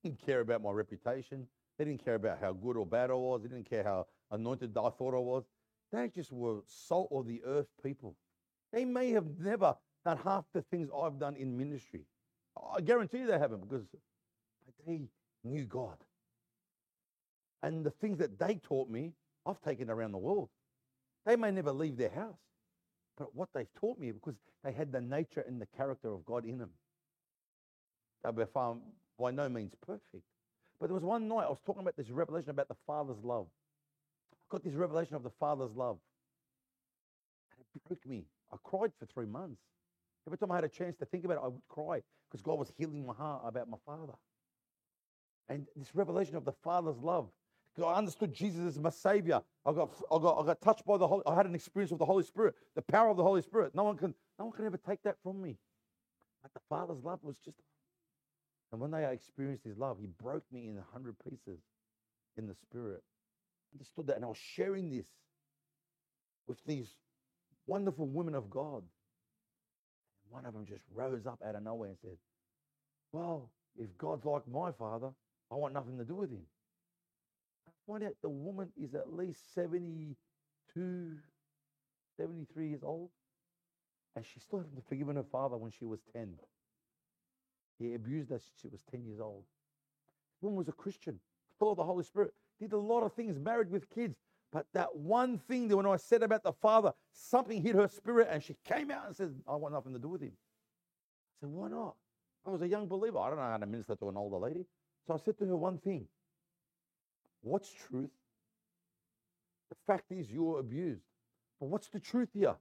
Didn't 0.04 0.24
care 0.24 0.40
about 0.40 0.62
my 0.62 0.70
reputation. 0.70 1.46
They 1.78 1.86
didn't 1.86 2.04
care 2.04 2.16
about 2.16 2.38
how 2.38 2.52
good 2.52 2.76
or 2.76 2.84
bad 2.84 3.10
I 3.10 3.14
was. 3.14 3.42
They 3.42 3.48
didn't 3.48 3.68
care 3.68 3.82
how 3.82 4.06
anointed 4.30 4.76
I 4.76 4.90
thought 4.90 5.14
I 5.14 5.18
was. 5.18 5.44
They 5.90 6.08
just 6.08 6.30
were 6.30 6.60
salt 6.66 7.08
of 7.10 7.26
the 7.26 7.40
earth 7.44 7.68
people. 7.82 8.14
They 8.70 8.84
may 8.84 9.10
have 9.12 9.24
never 9.38 9.74
done 10.04 10.18
half 10.22 10.44
the 10.52 10.60
things 10.60 10.90
I've 10.94 11.18
done 11.18 11.36
in 11.36 11.56
ministry. 11.56 12.02
I 12.74 12.82
guarantee 12.82 13.20
you 13.20 13.26
they 13.26 13.38
haven't 13.38 13.68
because 13.68 13.86
they 14.86 15.08
knew 15.42 15.64
God. 15.64 15.96
And 17.62 17.82
the 17.82 17.90
things 17.90 18.18
that 18.18 18.38
they 18.38 18.56
taught 18.56 18.90
me, 18.90 19.12
I've 19.46 19.60
taken 19.62 19.88
around 19.88 20.12
the 20.12 20.18
world. 20.18 20.50
They 21.24 21.36
may 21.36 21.50
never 21.50 21.72
leave 21.72 21.96
their 21.96 22.10
house, 22.10 22.36
but 23.16 23.34
what 23.34 23.48
they've 23.54 23.72
taught 23.80 23.98
me 23.98 24.12
because 24.12 24.34
they 24.62 24.72
had 24.72 24.92
the 24.92 25.00
nature 25.00 25.44
and 25.46 25.58
the 25.58 25.66
character 25.76 26.12
of 26.12 26.26
God 26.26 26.44
in 26.44 26.58
them. 26.58 26.70
They 28.22 28.30
were 28.30 28.46
far, 28.46 28.76
by 29.18 29.30
no 29.30 29.48
means 29.48 29.74
perfect. 29.86 30.24
But 30.80 30.88
there 30.88 30.94
was 30.94 31.04
one 31.04 31.28
night 31.28 31.44
I 31.44 31.48
was 31.48 31.60
talking 31.64 31.82
about 31.82 31.96
this 31.96 32.10
revelation 32.10 32.50
about 32.50 32.68
the 32.68 32.76
Father's 32.86 33.22
love. 33.22 33.46
I 34.32 34.44
got 34.50 34.64
this 34.64 34.74
revelation 34.74 35.14
of 35.16 35.22
the 35.22 35.30
Father's 35.30 35.74
love. 35.74 35.98
And 37.56 37.64
it 37.74 37.88
broke 37.88 38.06
me. 38.06 38.24
I 38.52 38.56
cried 38.62 38.92
for 38.98 39.06
three 39.06 39.26
months. 39.26 39.60
Every 40.26 40.38
time 40.38 40.52
I 40.52 40.56
had 40.56 40.64
a 40.64 40.68
chance 40.68 40.96
to 40.96 41.04
think 41.04 41.24
about 41.24 41.38
it, 41.38 41.40
I 41.44 41.48
would 41.48 41.62
cry 41.68 42.02
because 42.30 42.42
God 42.42 42.58
was 42.58 42.72
healing 42.76 43.06
my 43.06 43.14
heart 43.14 43.42
about 43.44 43.68
my 43.68 43.76
Father. 43.84 44.14
And 45.48 45.66
this 45.76 45.94
revelation 45.94 46.36
of 46.36 46.44
the 46.44 46.52
Father's 46.52 46.98
love. 46.98 47.28
I 47.78 47.94
understood 47.94 48.32
Jesus 48.32 48.60
as 48.60 48.78
my 48.78 48.90
Savior. 48.90 49.42
I 49.66 49.72
got, 49.72 49.90
I 50.10 50.18
got, 50.18 50.40
I 50.40 50.46
got 50.46 50.60
touched 50.60 50.86
by 50.86 50.96
the 50.96 51.06
Holy. 51.06 51.22
I 51.26 51.34
had 51.34 51.46
an 51.46 51.54
experience 51.54 51.90
with 51.90 51.98
the 51.98 52.04
Holy 52.04 52.22
Spirit, 52.22 52.54
the 52.76 52.82
power 52.82 53.10
of 53.10 53.16
the 53.16 53.22
Holy 53.24 53.42
Spirit. 53.42 53.74
No 53.74 53.82
one 53.82 53.96
can, 53.96 54.14
no 54.38 54.46
one 54.46 54.54
can 54.54 54.64
ever 54.64 54.76
take 54.76 55.02
that 55.02 55.16
from 55.22 55.42
me. 55.42 55.56
But 56.42 56.54
the 56.54 56.60
Father's 56.68 57.02
love 57.02 57.18
was 57.22 57.36
just. 57.44 57.56
And 58.82 58.92
day 58.92 59.04
I 59.04 59.12
experienced 59.12 59.64
His 59.64 59.78
love. 59.78 59.98
He 60.00 60.06
broke 60.06 60.44
me 60.52 60.68
in 60.68 60.78
a 60.78 60.92
hundred 60.92 61.16
pieces 61.28 61.60
in 62.36 62.46
the 62.46 62.54
Spirit. 62.54 63.02
I 63.72 63.76
understood 63.76 64.06
that, 64.08 64.16
and 64.16 64.24
I 64.24 64.28
was 64.28 64.38
sharing 64.38 64.90
this 64.90 65.06
with 66.46 66.58
these 66.66 66.88
wonderful 67.66 68.06
women 68.06 68.34
of 68.34 68.50
God. 68.50 68.82
And 68.82 70.30
one 70.30 70.46
of 70.46 70.54
them 70.54 70.66
just 70.66 70.82
rose 70.94 71.26
up 71.26 71.40
out 71.46 71.54
of 71.54 71.62
nowhere 71.62 71.90
and 71.90 71.98
said, 71.98 72.18
"Well, 73.12 73.50
if 73.76 73.96
God's 73.98 74.24
like 74.24 74.46
my 74.48 74.72
Father, 74.72 75.14
I 75.50 75.54
want 75.54 75.74
nothing 75.74 75.98
to 75.98 76.04
do 76.04 76.14
with 76.14 76.30
Him." 76.30 76.46
I 77.66 77.70
find 77.86 78.04
out 78.04 78.16
the 78.22 78.28
woman 78.28 78.72
is 78.76 78.94
at 78.94 79.12
least 79.12 79.54
72, 79.54 81.20
73 82.16 82.68
years 82.68 82.82
old, 82.82 83.10
and 84.16 84.24
she 84.24 84.40
still 84.40 84.60
hasn't 84.60 84.86
forgiven 84.88 85.16
her 85.16 85.24
father 85.24 85.56
when 85.56 85.70
she 85.70 85.84
was 85.84 86.00
10. 86.12 86.38
He 87.78 87.94
abused 87.94 88.30
her 88.30 88.38
since 88.38 88.52
she 88.60 88.68
was 88.68 88.82
10 88.90 89.04
years 89.04 89.20
old. 89.20 89.44
The 90.40 90.46
woman 90.46 90.58
was 90.58 90.68
a 90.68 90.72
Christian, 90.72 91.18
full 91.58 91.72
of 91.72 91.76
the 91.76 91.84
Holy 91.84 92.04
Spirit, 92.04 92.32
did 92.60 92.72
a 92.72 92.78
lot 92.78 93.02
of 93.02 93.12
things, 93.12 93.38
married 93.38 93.70
with 93.70 93.88
kids. 93.90 94.16
But 94.52 94.66
that 94.72 94.94
one 94.94 95.38
thing 95.38 95.66
that 95.68 95.76
when 95.76 95.86
I 95.86 95.96
said 95.96 96.22
about 96.22 96.44
the 96.44 96.52
father, 96.52 96.92
something 97.12 97.60
hit 97.60 97.74
her 97.74 97.88
spirit, 97.88 98.28
and 98.30 98.42
she 98.42 98.56
came 98.64 98.90
out 98.90 99.06
and 99.06 99.16
said, 99.16 99.34
I 99.48 99.56
want 99.56 99.74
nothing 99.74 99.92
to 99.94 99.98
do 99.98 100.08
with 100.08 100.20
him. 100.20 100.32
I 100.32 101.34
said, 101.40 101.50
Why 101.50 101.68
not? 101.68 101.96
I 102.46 102.50
was 102.50 102.62
a 102.62 102.68
young 102.68 102.86
believer. 102.86 103.18
I 103.18 103.28
don't 103.28 103.38
know 103.38 103.42
how 103.42 103.56
to 103.56 103.66
minister 103.66 103.96
to 103.96 104.08
an 104.08 104.16
older 104.16 104.36
lady. 104.36 104.64
So 105.06 105.14
I 105.14 105.16
said 105.16 105.38
to 105.38 105.46
her 105.46 105.56
one 105.56 105.78
thing 105.78 106.06
What's 107.42 107.72
truth? 107.72 108.10
The 109.70 109.76
fact 109.86 110.12
is, 110.12 110.30
you're 110.30 110.60
abused. 110.60 111.02
But 111.58 111.66
what's 111.66 111.88
the 111.88 112.00
truth 112.00 112.28
here? 112.32 112.54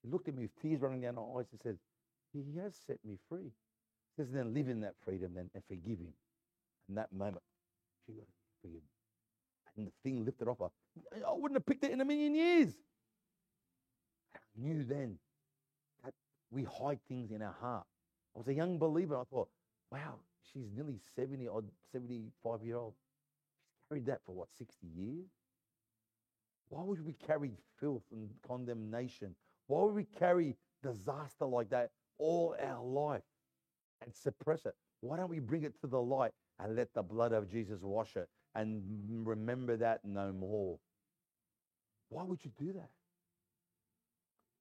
She 0.00 0.08
looked 0.08 0.28
at 0.28 0.34
me 0.34 0.42
with 0.42 0.60
tears 0.60 0.80
running 0.80 1.00
down 1.00 1.14
her 1.14 1.38
eyes 1.38 1.46
and 1.52 1.60
said, 1.62 1.78
He 2.32 2.44
has 2.58 2.74
set 2.86 2.98
me 3.04 3.18
free. 3.28 3.52
Says, 4.16 4.28
Then 4.30 4.52
live 4.52 4.68
in 4.68 4.80
that 4.80 4.94
freedom 5.04 5.32
then 5.34 5.50
and 5.54 5.62
forgive 5.68 5.98
him. 5.98 6.12
And 6.88 6.96
that 6.96 7.12
moment, 7.12 7.42
she 8.06 8.12
got 8.12 8.26
forgiven. 8.60 8.82
and 9.76 9.86
the 9.86 9.92
thing 10.02 10.24
lifted 10.24 10.48
off 10.48 10.58
her. 10.58 10.70
I 11.26 11.32
wouldn't 11.32 11.56
have 11.56 11.66
picked 11.66 11.84
it 11.84 11.92
in 11.92 12.00
a 12.00 12.04
million 12.04 12.34
years. 12.34 12.68
I 14.34 14.38
knew 14.60 14.84
then 14.84 15.18
that 16.04 16.12
we 16.50 16.64
hide 16.64 17.00
things 17.08 17.30
in 17.30 17.40
our 17.40 17.54
heart. 17.60 17.86
I 18.34 18.38
was 18.38 18.48
a 18.48 18.54
young 18.54 18.78
believer. 18.78 19.16
I 19.16 19.24
thought, 19.24 19.48
wow, 19.90 20.16
she's 20.52 20.70
nearly 20.74 20.98
70 21.16 21.48
or 21.48 21.62
75 21.92 22.62
year 22.62 22.76
old. 22.76 22.94
She's 23.70 23.88
carried 23.88 24.06
that 24.06 24.20
for 24.26 24.34
what, 24.34 24.48
60 24.58 24.86
years? 24.86 25.28
Why 26.68 26.82
would 26.82 27.04
we 27.04 27.12
carry 27.12 27.52
filth 27.78 28.04
and 28.12 28.30
condemnation? 28.46 29.34
Why 29.66 29.82
would 29.84 29.94
we 29.94 30.04
carry 30.04 30.56
disaster 30.82 31.44
like 31.44 31.70
that 31.70 31.90
all 32.18 32.56
our 32.62 32.82
life 32.82 33.22
and 34.02 34.14
suppress 34.14 34.66
it? 34.66 34.74
Why 35.00 35.16
don't 35.16 35.30
we 35.30 35.40
bring 35.40 35.64
it 35.64 35.80
to 35.80 35.86
the 35.86 36.00
light 36.00 36.32
and 36.58 36.76
let 36.76 36.92
the 36.94 37.02
blood 37.02 37.32
of 37.32 37.50
Jesus 37.50 37.80
wash 37.82 38.16
it 38.16 38.28
and 38.54 38.82
remember 39.26 39.76
that 39.76 40.04
no 40.04 40.32
more? 40.32 40.78
Why 42.08 42.22
would 42.24 42.44
you 42.44 42.50
do 42.58 42.72
that? 42.72 42.90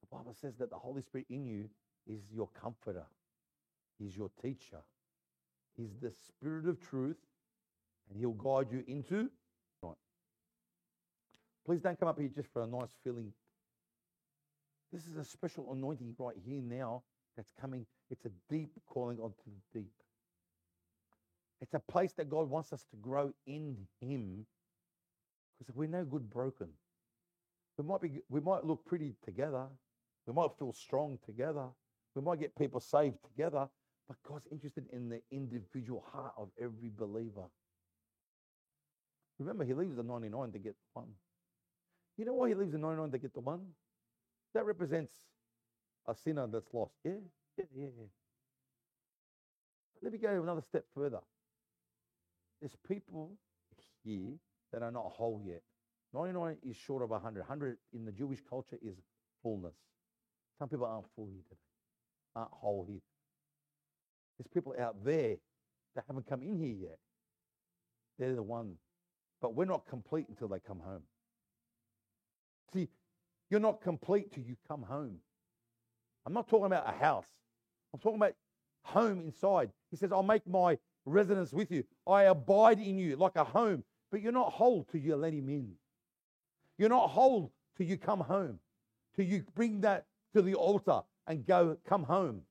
The 0.01 0.15
Bible 0.15 0.35
says 0.39 0.55
that 0.57 0.69
the 0.69 0.77
Holy 0.77 1.01
Spirit 1.01 1.27
in 1.29 1.45
you 1.45 1.69
is 2.07 2.21
your 2.33 2.49
comforter, 2.59 3.05
He's 3.99 4.15
your 4.17 4.31
teacher, 4.41 4.79
He's 5.77 5.95
the 6.01 6.11
Spirit 6.11 6.67
of 6.67 6.79
truth, 6.79 7.17
and 8.09 8.17
He'll 8.19 8.31
guide 8.31 8.71
you 8.71 8.83
into. 8.87 9.29
Please 11.63 11.81
don't 11.81 11.99
come 11.99 12.09
up 12.09 12.19
here 12.19 12.27
just 12.27 12.51
for 12.51 12.63
a 12.63 12.67
nice 12.67 12.89
feeling. 13.03 13.31
This 14.91 15.05
is 15.05 15.15
a 15.15 15.23
special 15.23 15.71
anointing 15.71 16.15
right 16.17 16.35
here 16.43 16.59
now 16.59 17.03
that's 17.35 17.51
coming. 17.59 17.85
It's 18.09 18.25
a 18.25 18.31
deep 18.49 18.71
calling 18.87 19.17
onto 19.19 19.35
the 19.45 19.79
deep. 19.79 19.91
It's 21.61 21.73
a 21.73 21.79
place 21.79 22.13
that 22.13 22.29
God 22.29 22.49
wants 22.49 22.73
us 22.73 22.83
to 22.91 22.97
grow 22.97 23.31
in 23.45 23.77
Him. 23.99 24.45
Because 25.59 25.75
we're 25.75 25.87
no 25.87 26.03
good 26.03 26.27
broken, 26.29 26.69
we 27.77 27.83
might 27.83 28.01
be 28.01 28.21
we 28.29 28.41
might 28.41 28.65
look 28.65 28.83
pretty 28.83 29.13
together, 29.23 29.67
we 30.25 30.33
might 30.33 30.49
feel 30.57 30.73
strong 30.73 31.19
together, 31.23 31.67
we 32.15 32.21
might 32.23 32.39
get 32.39 32.55
people 32.55 32.79
saved 32.79 33.17
together, 33.23 33.67
but 34.07 34.17
God's 34.27 34.47
interested 34.51 34.85
in 34.91 35.07
the 35.07 35.21
individual 35.31 36.03
heart 36.11 36.33
of 36.35 36.49
every 36.59 36.91
believer. 36.97 37.43
Remember, 39.37 39.63
He 39.63 39.73
leaves 39.73 39.95
the 39.95 40.03
99 40.03 40.51
to 40.51 40.59
get 40.59 40.75
one. 40.93 41.07
You 42.17 42.25
know 42.25 42.33
why 42.33 42.49
He 42.49 42.55
leaves 42.55 42.71
the 42.71 42.79
99 42.79 43.11
to 43.11 43.17
get 43.19 43.33
the 43.33 43.39
one? 43.39 43.61
That 44.53 44.65
represents 44.65 45.13
a 46.07 46.15
sinner 46.15 46.47
that's 46.47 46.73
lost. 46.73 46.93
Yeah, 47.03 47.13
yeah, 47.57 47.65
yeah, 47.75 47.87
yeah. 47.97 48.05
Let 50.01 50.13
me 50.13 50.17
go 50.17 50.41
another 50.41 50.63
step 50.67 50.85
further. 50.95 51.19
There's 52.59 52.75
people 52.87 53.31
here 54.03 54.33
that 54.71 54.81
are 54.81 54.91
not 54.91 55.05
whole 55.05 55.41
yet. 55.45 55.61
99 56.13 56.57
is 56.67 56.75
short 56.75 57.03
of 57.03 57.09
100. 57.09 57.39
100 57.39 57.77
in 57.93 58.05
the 58.05 58.11
Jewish 58.11 58.39
culture 58.49 58.77
is 58.81 58.95
fullness. 59.43 59.75
Some 60.59 60.69
people 60.69 60.85
aren't 60.85 61.05
full 61.15 61.27
here 61.27 61.41
today, 61.49 61.61
aren't 62.35 62.51
whole 62.51 62.85
here. 62.87 63.01
There's 64.37 64.47
people 64.53 64.75
out 64.79 65.03
there 65.03 65.37
that 65.95 66.03
haven't 66.07 66.27
come 66.27 66.41
in 66.41 66.57
here 66.59 66.75
yet. 66.89 66.97
They're 68.17 68.35
the 68.35 68.43
one. 68.43 68.75
But 69.41 69.55
we're 69.55 69.65
not 69.65 69.87
complete 69.87 70.27
until 70.29 70.47
they 70.47 70.59
come 70.59 70.79
home. 70.79 71.01
See, 72.73 72.87
you're 73.49 73.59
not 73.59 73.81
complete 73.81 74.31
till 74.31 74.43
you 74.43 74.55
come 74.67 74.83
home. 74.83 75.17
I'm 76.25 76.33
not 76.33 76.47
talking 76.47 76.65
about 76.65 76.87
a 76.87 76.97
house. 76.97 77.27
I'm 77.93 77.99
talking 77.99 78.17
about 78.17 78.33
home 78.83 79.21
inside. 79.21 79.71
He 79.89 79.97
says, 79.97 80.11
I'll 80.11 80.23
make 80.23 80.47
my 80.47 80.77
residence 81.05 81.51
with 81.51 81.71
you. 81.71 81.83
I 82.07 82.23
abide 82.23 82.79
in 82.79 82.97
you 82.97 83.15
like 83.15 83.35
a 83.35 83.43
home. 83.43 83.83
But 84.11 84.21
you're 84.21 84.31
not 84.31 84.51
whole 84.51 84.83
till 84.83 85.01
you 85.01 85.15
let 85.15 85.33
him 85.33 85.49
in. 85.49 85.71
You're 86.77 86.89
not 86.89 87.09
whole 87.09 87.51
till 87.77 87.87
you 87.87 87.97
come 87.97 88.19
home. 88.19 88.59
Till 89.15 89.25
you 89.25 89.43
bring 89.55 89.81
that 89.81 90.05
to 90.35 90.41
the 90.41 90.55
altar 90.55 91.01
and 91.27 91.45
go, 91.45 91.77
come 91.87 92.03
home. 92.03 92.41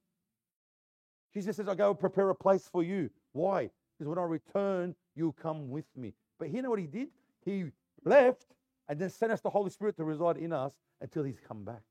Jesus 1.34 1.56
says, 1.56 1.68
I 1.68 1.74
go 1.74 1.94
prepare 1.94 2.30
a 2.30 2.34
place 2.34 2.68
for 2.70 2.82
you. 2.82 3.10
Why? 3.32 3.70
Because 3.98 4.08
when 4.08 4.18
I 4.18 4.22
return, 4.22 4.94
you'll 5.14 5.32
come 5.32 5.68
with 5.68 5.84
me. 5.96 6.14
But 6.38 6.52
you 6.52 6.62
know 6.62 6.70
what 6.70 6.78
he 6.78 6.86
did? 6.86 7.08
He 7.44 7.66
left 8.04 8.46
and 8.88 8.98
then 8.98 9.10
sent 9.10 9.30
us 9.30 9.40
the 9.40 9.50
Holy 9.50 9.70
Spirit 9.70 9.96
to 9.96 10.04
reside 10.04 10.38
in 10.38 10.52
us 10.52 10.72
until 11.00 11.22
he's 11.22 11.40
come 11.46 11.64
back. 11.64 11.82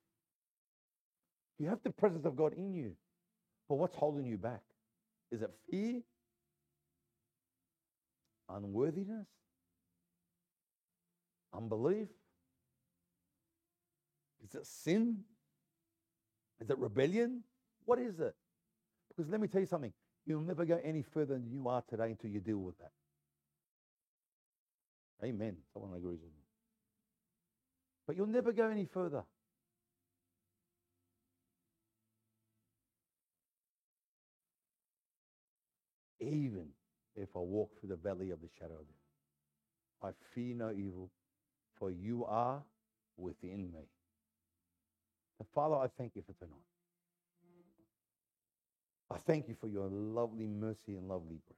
You 1.60 1.68
have 1.68 1.80
the 1.84 1.92
presence 1.92 2.26
of 2.26 2.36
God 2.36 2.54
in 2.54 2.74
you. 2.74 2.94
But 3.68 3.76
what's 3.76 3.96
holding 3.96 4.26
you 4.26 4.38
back? 4.38 4.62
Is 5.32 5.42
it 5.42 5.52
fear? 5.70 6.02
Unworthiness? 8.50 9.28
Unbelief? 11.54 12.08
Is 14.44 14.56
it 14.56 14.66
sin? 14.66 15.20
Is 16.62 16.70
it 16.70 16.78
rebellion? 16.78 17.44
What 17.86 18.00
is 18.00 18.20
it? 18.20 18.34
Because 19.10 19.30
let 19.30 19.42
me 19.42 19.48
tell 19.48 19.62
you 19.62 19.68
something. 19.68 19.94
You'll 20.26 20.42
never 20.42 20.66
go 20.66 20.80
any 20.84 21.04
further 21.04 21.34
than 21.36 21.50
you 21.50 21.68
are 21.68 21.84
today 21.90 22.12
until 22.12 22.30
you 22.30 22.40
deal 22.40 22.58
with 22.58 22.78
that. 22.80 22.92
Amen. 25.24 25.58
Someone 25.74 25.96
agrees 25.98 26.20
with 26.22 26.32
me. 26.32 26.44
But 28.08 28.16
you'll 28.16 28.28
never 28.28 28.52
go 28.52 28.70
any 28.70 28.86
further. 28.86 29.24
Even 36.20 36.68
if 37.16 37.30
I 37.36 37.40
walk 37.40 37.80
through 37.80 37.90
the 37.90 37.96
valley 37.96 38.32
of 38.32 38.42
the 38.42 38.50
shadow 38.60 38.76
of 38.76 38.88
death, 38.88 38.96
I 40.04 40.10
fear 40.34 40.56
no 40.56 40.72
evil, 40.72 41.10
for 41.78 41.92
you 41.92 42.26
are 42.26 42.62
within 43.18 43.72
me. 43.72 43.88
And 45.40 45.48
Father, 45.54 45.76
I 45.76 45.88
thank 45.98 46.16
you 46.16 46.24
for 46.26 46.34
tonight. 46.34 46.60
I 49.12 49.18
thank 49.18 49.48
you 49.48 49.56
for 49.60 49.68
your 49.68 49.88
lovely 49.88 50.46
mercy 50.46 50.96
and 50.96 51.08
lovely 51.08 51.40
grace. 51.48 51.58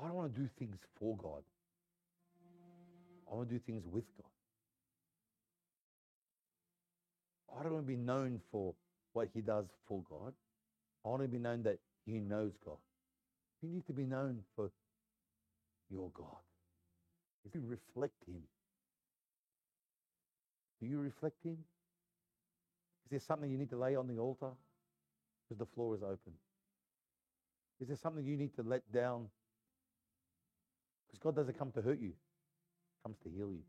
I 0.00 0.06
don't 0.06 0.14
want 0.14 0.34
to 0.34 0.40
do 0.40 0.48
things 0.58 0.78
for 0.98 1.16
God. 1.16 1.42
I 3.30 3.34
want 3.34 3.48
to 3.48 3.54
do 3.54 3.60
things 3.60 3.84
with 3.86 4.04
God. 4.16 4.39
I 7.58 7.62
don't 7.62 7.72
want 7.72 7.86
to 7.86 7.92
be 7.92 7.96
known 7.96 8.40
for 8.50 8.74
what 9.12 9.28
he 9.34 9.40
does 9.40 9.66
for 9.86 10.02
God. 10.08 10.32
I 11.04 11.08
want 11.08 11.22
to 11.22 11.28
be 11.28 11.38
known 11.38 11.62
that 11.64 11.78
he 12.06 12.20
knows 12.20 12.52
God. 12.64 12.76
You 13.62 13.68
need 13.68 13.86
to 13.86 13.92
be 13.92 14.04
known 14.04 14.40
for 14.56 14.70
your 15.90 16.10
God. 16.14 16.26
If 17.44 17.54
you 17.54 17.62
reflect 17.66 18.14
him, 18.26 18.42
do 20.80 20.86
you 20.86 20.98
reflect 21.00 21.42
him? 21.44 21.58
Is 23.04 23.10
there 23.10 23.20
something 23.20 23.50
you 23.50 23.58
need 23.58 23.70
to 23.70 23.76
lay 23.76 23.96
on 23.96 24.06
the 24.06 24.18
altar? 24.18 24.50
Because 25.48 25.58
the 25.58 25.66
floor 25.66 25.94
is 25.94 26.02
open. 26.02 26.32
Is 27.80 27.88
there 27.88 27.96
something 27.96 28.24
you 28.24 28.36
need 28.36 28.54
to 28.56 28.62
let 28.62 28.90
down? 28.92 29.26
Because 31.06 31.18
God 31.18 31.36
doesn't 31.36 31.58
come 31.58 31.72
to 31.72 31.82
hurt 31.82 32.00
you, 32.00 32.12
comes 33.02 33.16
to 33.24 33.28
heal 33.28 33.50
you. 33.50 33.64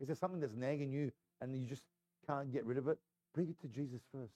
Is 0.00 0.08
there 0.08 0.16
something 0.16 0.40
that's 0.40 0.54
nagging 0.54 0.92
you 0.92 1.10
and 1.40 1.56
you 1.56 1.66
just 1.66 1.82
can't 2.26 2.52
get 2.52 2.64
rid 2.64 2.78
of 2.78 2.88
it? 2.88 2.98
Bring 3.34 3.48
it 3.48 3.60
to 3.60 3.68
Jesus 3.68 4.00
first. 4.12 4.34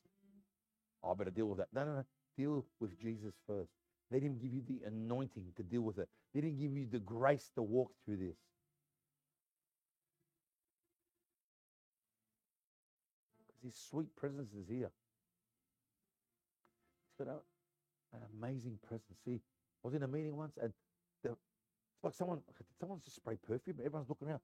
Oh, 1.02 1.12
I 1.12 1.14
better 1.14 1.30
deal 1.30 1.46
with 1.46 1.58
that. 1.58 1.68
No, 1.72 1.84
no, 1.84 1.94
no. 1.96 2.04
Deal 2.36 2.64
with 2.80 2.98
Jesus 3.00 3.34
first. 3.46 3.70
Let 4.10 4.22
him 4.22 4.38
give 4.38 4.52
you 4.52 4.62
the 4.66 4.86
anointing 4.86 5.52
to 5.56 5.62
deal 5.62 5.82
with 5.82 5.98
it. 5.98 6.08
Let 6.34 6.44
him 6.44 6.56
give 6.58 6.72
you 6.72 6.86
the 6.90 6.98
grace 6.98 7.50
to 7.56 7.62
walk 7.62 7.92
through 8.04 8.18
this. 8.18 8.36
Because 13.46 13.62
his 13.64 13.74
sweet 13.90 14.14
presence 14.16 14.52
is 14.52 14.68
here. 14.68 14.90
He's 17.18 17.26
got 17.26 17.32
a, 17.32 18.16
an 18.16 18.22
amazing 18.38 18.78
presence. 18.86 19.18
See, 19.24 19.40
I 19.84 19.88
was 19.88 19.94
in 19.94 20.02
a 20.02 20.08
meeting 20.08 20.36
once 20.36 20.56
and 20.60 20.72
the, 21.22 21.30
it's 21.30 22.04
like 22.04 22.14
someone, 22.14 22.40
someone's 22.78 23.04
just 23.04 23.16
sprayed 23.16 23.42
perfume. 23.42 23.76
Everyone's 23.80 24.08
looking 24.08 24.28
around. 24.28 24.40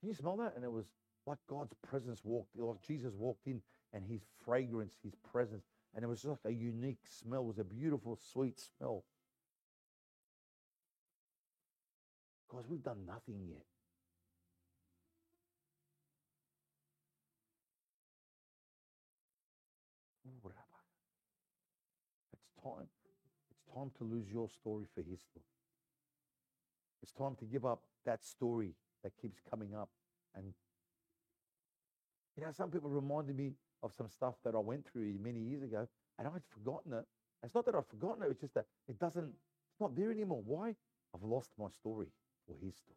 Can 0.00 0.08
you 0.08 0.14
smell 0.14 0.36
that? 0.38 0.54
And 0.56 0.64
it 0.64 0.72
was 0.72 0.86
like 1.26 1.38
God's 1.48 1.74
presence 1.88 2.20
walked, 2.24 2.56
like 2.58 2.82
Jesus 2.86 3.12
walked 3.16 3.46
in 3.46 3.60
and 3.92 4.04
his 4.04 4.22
fragrance, 4.44 4.94
his 5.02 5.14
presence. 5.32 5.64
And 5.94 6.04
it 6.04 6.08
was 6.08 6.22
just 6.22 6.44
like 6.44 6.54
a 6.54 6.56
unique 6.56 7.00
smell. 7.20 7.42
It 7.42 7.46
was 7.46 7.58
a 7.58 7.64
beautiful, 7.64 8.18
sweet 8.32 8.58
smell. 8.58 9.04
Because 12.48 12.66
we've 12.68 12.82
done 12.82 13.06
nothing 13.06 13.40
yet. 13.48 13.64
It's 22.32 22.48
time. 22.62 22.88
It's 23.50 23.74
time 23.74 23.90
to 23.98 24.04
lose 24.04 24.30
your 24.30 24.48
story 24.48 24.86
for 24.94 25.02
his 25.02 25.20
story. 25.20 25.44
It's 27.02 27.12
time 27.12 27.36
to 27.36 27.44
give 27.44 27.64
up 27.64 27.82
that 28.04 28.24
story 28.24 28.74
that 29.02 29.12
keeps 29.20 29.40
coming 29.50 29.74
up 29.74 29.88
and 30.34 30.54
You 32.36 32.44
know, 32.44 32.52
some 32.52 32.70
people 32.70 32.88
reminded 32.88 33.36
me 33.36 33.52
of 33.82 33.92
some 33.92 34.08
stuff 34.08 34.34
that 34.44 34.54
I 34.54 34.58
went 34.58 34.86
through 34.90 35.14
many 35.22 35.40
years 35.40 35.62
ago, 35.62 35.86
and 36.18 36.28
I'd 36.28 36.42
forgotten 36.48 36.92
it. 36.92 37.04
It's 37.42 37.54
not 37.54 37.66
that 37.66 37.74
I've 37.74 37.86
forgotten 37.88 38.22
it, 38.22 38.30
it's 38.30 38.40
just 38.40 38.54
that 38.54 38.66
it 38.88 38.98
doesn't, 38.98 39.24
it's 39.24 39.80
not 39.80 39.96
there 39.96 40.10
anymore. 40.10 40.42
Why? 40.44 40.74
I've 41.14 41.22
lost 41.22 41.50
my 41.58 41.68
story 41.68 42.06
or 42.46 42.56
his 42.62 42.76
story. 42.76 42.96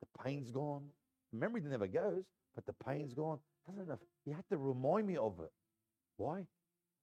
The 0.00 0.22
pain's 0.22 0.50
gone. 0.50 0.84
Memory 1.32 1.62
never 1.62 1.86
goes, 1.86 2.24
but 2.54 2.66
the 2.66 2.74
pain's 2.84 3.14
gone. 3.14 3.38
Doesn't 3.66 3.82
enough. 3.82 3.98
You 4.24 4.34
had 4.34 4.46
to 4.50 4.56
remind 4.56 5.06
me 5.06 5.16
of 5.16 5.40
it. 5.40 5.50
Why? 6.16 6.46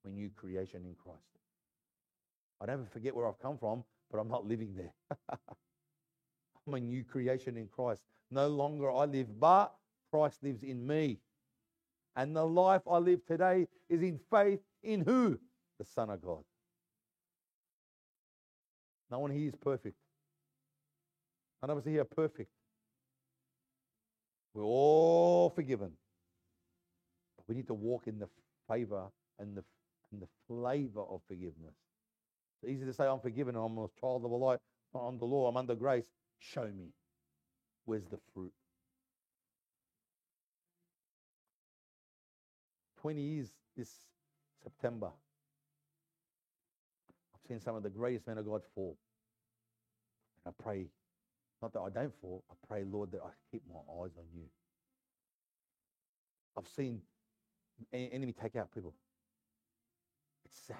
A 0.05 0.09
new 0.09 0.29
creation 0.29 0.85
in 0.85 0.95
Christ. 0.95 1.19
I 2.61 2.65
never 2.65 2.85
forget 2.85 3.15
where 3.15 3.27
I've 3.27 3.39
come 3.39 3.57
from, 3.57 3.83
but 4.11 4.19
I'm 4.19 4.29
not 4.29 4.45
living 4.45 4.73
there. 4.75 4.93
I'm 6.67 6.73
a 6.73 6.79
new 6.79 7.03
creation 7.03 7.57
in 7.57 7.67
Christ. 7.67 8.03
No 8.31 8.47
longer 8.47 8.91
I 8.91 9.05
live, 9.05 9.27
but 9.39 9.73
Christ 10.13 10.43
lives 10.43 10.61
in 10.61 10.85
me. 10.85 11.17
And 12.15 12.35
the 12.35 12.45
life 12.45 12.83
I 12.89 12.97
live 12.97 13.25
today 13.25 13.67
is 13.89 14.01
in 14.03 14.19
faith 14.31 14.59
in 14.83 15.01
who? 15.01 15.39
The 15.79 15.85
Son 15.85 16.11
of 16.11 16.21
God. 16.21 16.43
No 19.09 19.19
one 19.19 19.31
here 19.31 19.47
is 19.47 19.55
perfect. 19.55 19.95
None 21.61 21.71
of 21.71 21.79
us 21.79 21.85
here 21.85 22.01
are 22.01 22.05
perfect. 22.05 22.51
We're 24.53 24.63
all 24.63 25.49
forgiven. 25.49 25.91
But 27.37 27.45
we 27.47 27.55
need 27.55 27.67
to 27.67 27.73
walk 27.73 28.03
in 28.05 28.19
the 28.19 28.27
favor 28.69 29.05
and 29.39 29.57
the, 29.57 29.63
and 30.11 30.21
the 30.21 30.27
flavor 30.47 31.01
of 31.01 31.21
forgiveness. 31.27 31.73
It's 32.61 32.71
easy 32.71 32.85
to 32.85 32.93
say, 32.93 33.05
I'm 33.07 33.19
forgiven, 33.19 33.55
I'm 33.55 33.79
a 33.79 33.87
child 33.99 34.23
of 34.25 34.29
the 34.29 34.37
light, 34.37 34.59
I'm 34.93 35.07
under 35.07 35.25
law, 35.25 35.47
I'm 35.47 35.57
under 35.57 35.73
grace. 35.73 36.05
Show 36.37 36.65
me. 36.65 36.89
Where's 37.85 38.05
the 38.05 38.19
fruit? 38.33 38.53
20 43.03 43.21
years 43.21 43.49
this 43.75 43.89
September. 44.63 45.11
I've 47.35 47.41
seen 47.45 47.59
some 47.59 47.75
of 47.75 47.83
the 47.83 47.89
greatest 47.89 48.25
men 48.25 48.37
of 48.37 48.45
God 48.45 48.61
fall. 48.73 48.97
And 50.45 50.53
I 50.57 50.63
pray, 50.63 50.87
not 51.61 51.73
that 51.73 51.81
I 51.81 51.89
don't 51.89 52.13
fall, 52.21 52.45
I 52.49 52.53
pray, 52.65 52.85
Lord, 52.89 53.11
that 53.11 53.19
I 53.21 53.31
keep 53.51 53.61
my 53.67 53.79
eyes 54.01 54.11
on 54.17 54.23
you. 54.33 54.45
I've 56.57 56.67
seen 56.67 57.01
enemy 57.91 58.31
take 58.31 58.55
out 58.55 58.73
people. 58.73 58.93
It's 60.45 60.57
sad. 60.65 60.77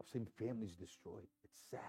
I've 0.00 0.08
seen 0.08 0.26
families 0.38 0.76
destroyed. 0.76 1.28
It's 1.44 1.60
sad. 1.70 1.80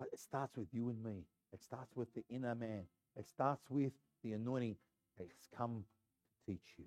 But 0.00 0.08
it 0.12 0.18
starts 0.18 0.56
with 0.56 0.66
you 0.72 0.88
and 0.88 1.00
me. 1.00 1.26
It 1.52 1.62
starts 1.62 1.94
with 1.94 2.12
the 2.12 2.24
inner 2.28 2.56
man. 2.56 2.82
It 3.16 3.28
starts 3.28 3.70
with 3.70 3.92
the 4.24 4.32
anointing 4.32 4.74
that's 5.16 5.46
come 5.56 5.84
to 6.32 6.52
teach 6.52 6.74
you. 6.76 6.86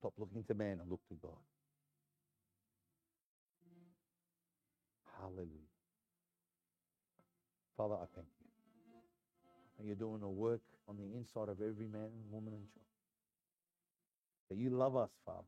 Stop 0.00 0.14
looking 0.16 0.42
to 0.44 0.54
man 0.54 0.80
and 0.80 0.90
look 0.90 1.06
to 1.08 1.14
God. 1.20 1.36
Hallelujah. 5.20 5.68
Father, 7.76 7.96
I 7.96 8.06
thank 8.14 8.26
you. 8.40 8.46
And 9.78 9.86
you're 9.86 9.96
doing 9.96 10.22
a 10.22 10.28
work 10.28 10.62
on 10.88 10.96
the 10.96 11.04
inside 11.04 11.50
of 11.50 11.60
every 11.60 11.86
man, 11.86 12.08
woman, 12.30 12.54
and 12.54 12.66
child. 12.72 12.86
That 14.48 14.56
you 14.56 14.70
love 14.70 14.96
us, 14.96 15.10
Father. 15.26 15.44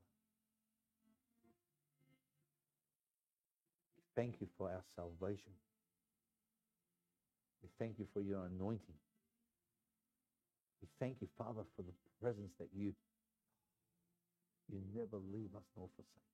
We 3.96 4.22
thank 4.22 4.40
you 4.42 4.48
for 4.58 4.68
our 4.68 4.82
salvation. 4.94 5.52
We 7.62 7.70
thank 7.78 7.98
you 7.98 8.06
for 8.12 8.20
your 8.20 8.44
anointing. 8.44 9.00
We 10.82 10.88
thank 11.00 11.16
you, 11.22 11.28
Father, 11.38 11.62
for 11.74 11.82
the 11.82 11.92
presence 12.20 12.52
that 12.58 12.68
you 12.76 12.92
you 14.73 14.81
never 14.94 15.19
leave 15.32 15.55
us 15.55 15.69
nor 15.77 15.89
forsake. 15.97 16.31